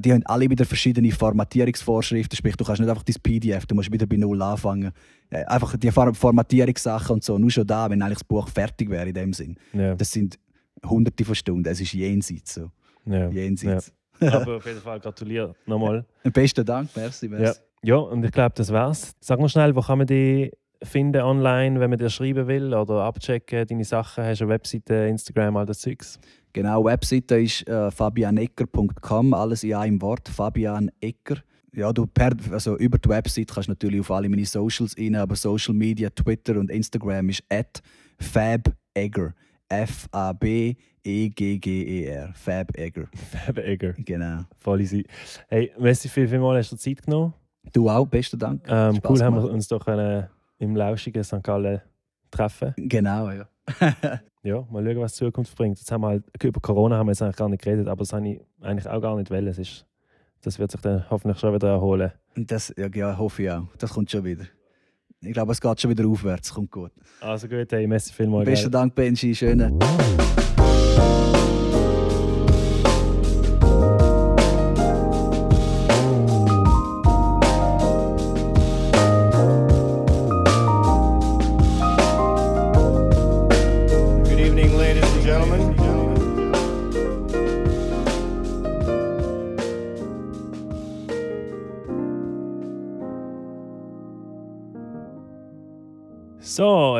die 0.00 0.12
haben 0.12 0.24
alle 0.26 0.50
wieder 0.50 0.64
verschiedene 0.64 1.10
Formatierungsvorschriften, 1.12 2.36
sprich, 2.36 2.56
du 2.56 2.64
kannst 2.64 2.80
nicht 2.80 2.90
einfach 2.90 3.02
dein 3.04 3.16
PDF, 3.22 3.66
du 3.66 3.74
musst 3.74 3.92
wieder 3.92 4.06
bei 4.06 4.16
Null 4.16 4.40
anfangen. 4.42 4.92
Äh, 5.30 5.44
einfach 5.44 5.76
die 5.76 5.90
Form- 5.90 6.14
Formatierungssachen 6.14 7.14
und 7.14 7.24
so, 7.24 7.38
nur 7.38 7.50
schon 7.50 7.66
da, 7.66 7.88
wenn 7.90 8.02
eigentlich 8.02 8.18
das 8.18 8.24
Buch 8.24 8.48
fertig 8.48 8.90
wäre 8.90 9.08
in 9.08 9.14
dem 9.14 9.32
Sinn. 9.32 9.56
Ja. 9.72 9.94
Das 9.94 10.10
sind 10.12 10.38
hunderte 10.84 11.24
von 11.24 11.34
Stunden, 11.34 11.68
es 11.68 11.80
ist 11.80 11.92
jenseits 11.92 12.54
so. 12.54 12.70
Ja. 13.06 13.28
Jenseits. 13.30 13.92
Aber 14.20 14.56
auf 14.56 14.66
jeden 14.66 14.80
Fall 14.80 14.98
gratuliere 15.00 15.54
nochmal. 15.66 16.04
Besten 16.32 16.64
Dank, 16.64 16.90
merci. 16.96 17.26
Ja. 17.26 17.38
merci. 17.38 17.60
ja, 17.84 17.96
und 17.96 18.24
ich 18.24 18.32
glaube, 18.32 18.54
das 18.56 18.72
war's. 18.72 19.12
Sag 19.20 19.38
mal 19.38 19.48
schnell, 19.48 19.74
wo 19.76 19.80
kann 19.80 19.98
man 19.98 20.06
dich 20.06 20.50
finden 20.82 21.22
online, 21.22 21.80
wenn 21.80 21.90
man 21.90 21.98
dir 21.98 22.10
schreiben 22.10 22.46
will 22.46 22.74
oder 22.74 23.04
abchecken, 23.04 23.66
deine 23.66 23.84
Sachen, 23.84 24.24
hast 24.24 24.40
du 24.40 24.44
eine 24.44 24.54
Webseite, 24.54 24.94
Instagram, 24.94 25.56
all 25.56 25.66
das 25.66 25.80
Zeugs? 25.80 26.18
Genau, 26.52 26.84
Webseite 26.84 27.40
ist 27.40 27.66
äh, 27.68 27.90
fabianecker.com, 27.90 29.34
alles 29.34 29.64
in 29.64 29.74
einem 29.74 30.00
Wort, 30.00 30.28
Fabian 30.28 30.90
Ecker. 31.00 31.36
Ja, 31.74 31.92
du 31.92 32.06
per, 32.06 32.32
also 32.50 32.76
über 32.78 32.98
die 32.98 33.08
Website 33.08 33.52
kannst 33.52 33.68
du 33.68 33.72
natürlich 33.72 34.00
auf 34.00 34.10
alle 34.10 34.28
meine 34.28 34.44
Socials 34.46 34.96
rein, 34.98 35.14
aber 35.16 35.36
Social 35.36 35.74
Media, 35.74 36.10
Twitter 36.10 36.58
und 36.58 36.70
Instagram 36.70 37.28
ist 37.28 37.44
at 37.50 37.82
fabegger. 38.18 39.34
F-A-B-E-G-G-E-R. 39.68 40.74
Fabegger. 42.34 43.08
Fab 43.14 43.58
Egger. 43.58 43.92
Genau. 43.98 44.44
Voll 44.58 44.80
easy. 44.80 45.04
Hey, 45.48 45.70
merci 45.78 46.08
viel, 46.08 46.26
viel 46.26 46.38
mal, 46.38 46.56
hast 46.56 46.72
du 46.72 46.76
Zeit 46.76 47.02
genommen. 47.02 47.34
Du 47.72 47.88
auch, 47.90 48.06
besten 48.06 48.38
Dank. 48.38 48.62
Ähm, 48.66 48.98
cool, 49.06 49.22
haben 49.22 49.34
wir 49.34 49.42
gemacht. 49.42 49.54
uns 49.54 49.68
doch 49.68 49.84
können 49.84 50.26
im 50.58 50.76
lauschigen 50.76 51.24
St. 51.24 51.42
Gallen 51.42 51.80
treffen. 52.30 52.74
Genau, 52.76 53.30
ja. 53.30 53.48
Ja, 54.44 54.64
mal 54.70 54.84
schauen, 54.84 55.00
was 55.00 55.12
die 55.14 55.18
Zukunft 55.18 55.56
bringt. 55.56 55.78
Jetzt 55.78 55.90
haben 55.90 56.02
wir 56.02 56.08
halt, 56.08 56.24
über 56.42 56.60
Corona 56.60 56.96
haben 56.96 57.06
wir 57.06 57.10
jetzt 57.10 57.22
eigentlich 57.22 57.36
gar 57.36 57.48
nicht 57.48 57.62
geredet, 57.62 57.88
aber 57.88 57.98
das 57.98 58.12
habe 58.12 58.28
ich 58.28 58.40
eigentlich 58.60 58.88
auch 58.88 59.00
gar 59.00 59.16
nicht 59.16 59.30
wollen. 59.30 59.46
Es 59.48 59.58
ist, 59.58 59.84
das 60.42 60.58
wird 60.58 60.70
sich 60.70 60.80
dann 60.80 61.04
hoffentlich 61.10 61.38
schon 61.38 61.52
wieder 61.52 61.68
erholen. 61.68 62.12
Das 62.36 62.72
ja, 62.76 62.86
ja, 62.94 63.18
hoffe 63.18 63.42
ich 63.42 63.50
auch. 63.50 63.64
Das 63.78 63.92
kommt 63.92 64.10
schon 64.10 64.24
wieder. 64.24 64.44
Ich 65.20 65.32
glaube, 65.32 65.52
es 65.52 65.60
geht 65.60 65.80
schon 65.80 65.90
wieder 65.90 66.06
aufwärts. 66.06 66.54
Kommt 66.54 66.70
gut. 66.70 66.92
Also 67.20 67.48
gut, 67.48 67.70
hey, 67.72 67.86
merci 67.86 68.12
vielmals. 68.12 68.46
Besten? 68.46 68.70
Dank, 68.70 68.94
Benji. 68.94 69.34
Schöne. 69.34 69.76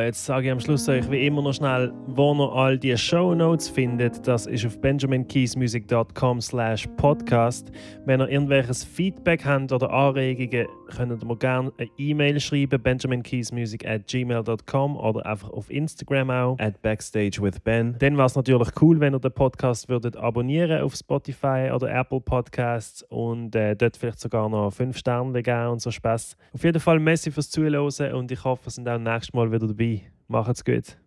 Jetzt 0.09 0.25
sage 0.25 0.47
ich 0.47 0.53
am 0.53 0.59
Schluss 0.59 0.89
euch 0.89 1.11
wie 1.11 1.27
immer 1.27 1.43
noch 1.43 1.53
schnell, 1.53 1.93
wo 2.07 2.33
ihr 2.33 2.51
all 2.55 2.79
die 2.79 2.97
Show 2.97 3.35
Notes 3.35 3.69
findet. 3.69 4.27
Das 4.27 4.47
ist 4.47 4.65
auf 4.65 4.81
benjaminkeysmusic.com 4.81 6.41
slash 6.41 6.89
podcast. 6.97 7.71
Wenn 8.07 8.23
ihr 8.23 8.29
irgendwelches 8.31 8.85
Feedback 8.85 9.45
habt 9.45 9.71
oder 9.71 9.93
Anregungen, 9.93 10.67
könnt 10.97 11.23
ihr 11.23 11.27
mir 11.27 11.37
gerne 11.37 11.73
eine 11.77 11.91
E-Mail 11.99 12.41
schreiben, 12.41 12.83
benjaminkeysmusic 12.83 13.87
at 13.87 14.07
gmail.com 14.07 14.97
oder 14.97 15.27
einfach 15.27 15.51
auf 15.51 15.71
Instagram 15.71 16.31
auch, 16.31 16.59
at 16.59 16.81
backstagewithben. 16.81 17.97
Dann 17.99 18.17
wäre 18.17 18.27
es 18.27 18.35
natürlich 18.35 18.71
cool, 18.81 19.01
wenn 19.01 19.15
ihr 19.15 19.21
den 19.21 19.33
Podcast 19.33 19.91
würdet 19.91 20.17
abonnieren 20.17 20.81
auf 20.81 20.95
Spotify 20.95 21.71
oder 21.75 21.95
Apple 21.95 22.23
Podcasts 22.23 23.03
und 23.11 23.55
äh, 23.55 23.77
dort 23.77 23.99
vielleicht 23.99 24.21
sogar 24.21 24.49
noch 24.49 24.71
5 24.71 24.97
Sterne 24.97 25.43
geben 25.43 25.69
und 25.69 25.83
so 25.83 25.91
Spaß. 25.91 26.39
Auf 26.55 26.65
jeden 26.65 26.81
Fall 26.81 26.99
merci 26.99 27.31
fürs 27.31 27.51
Zuhören 27.51 28.15
und 28.15 28.33
ich 28.33 28.43
hoffe, 28.43 28.69
ihr 28.69 28.71
sind 28.71 28.89
auch 28.89 28.99
nächstes 28.99 29.35
Mal 29.35 29.53
wieder 29.53 29.67
dabei. 29.67 29.98
Macht's 30.29 30.63
gut. 30.63 30.99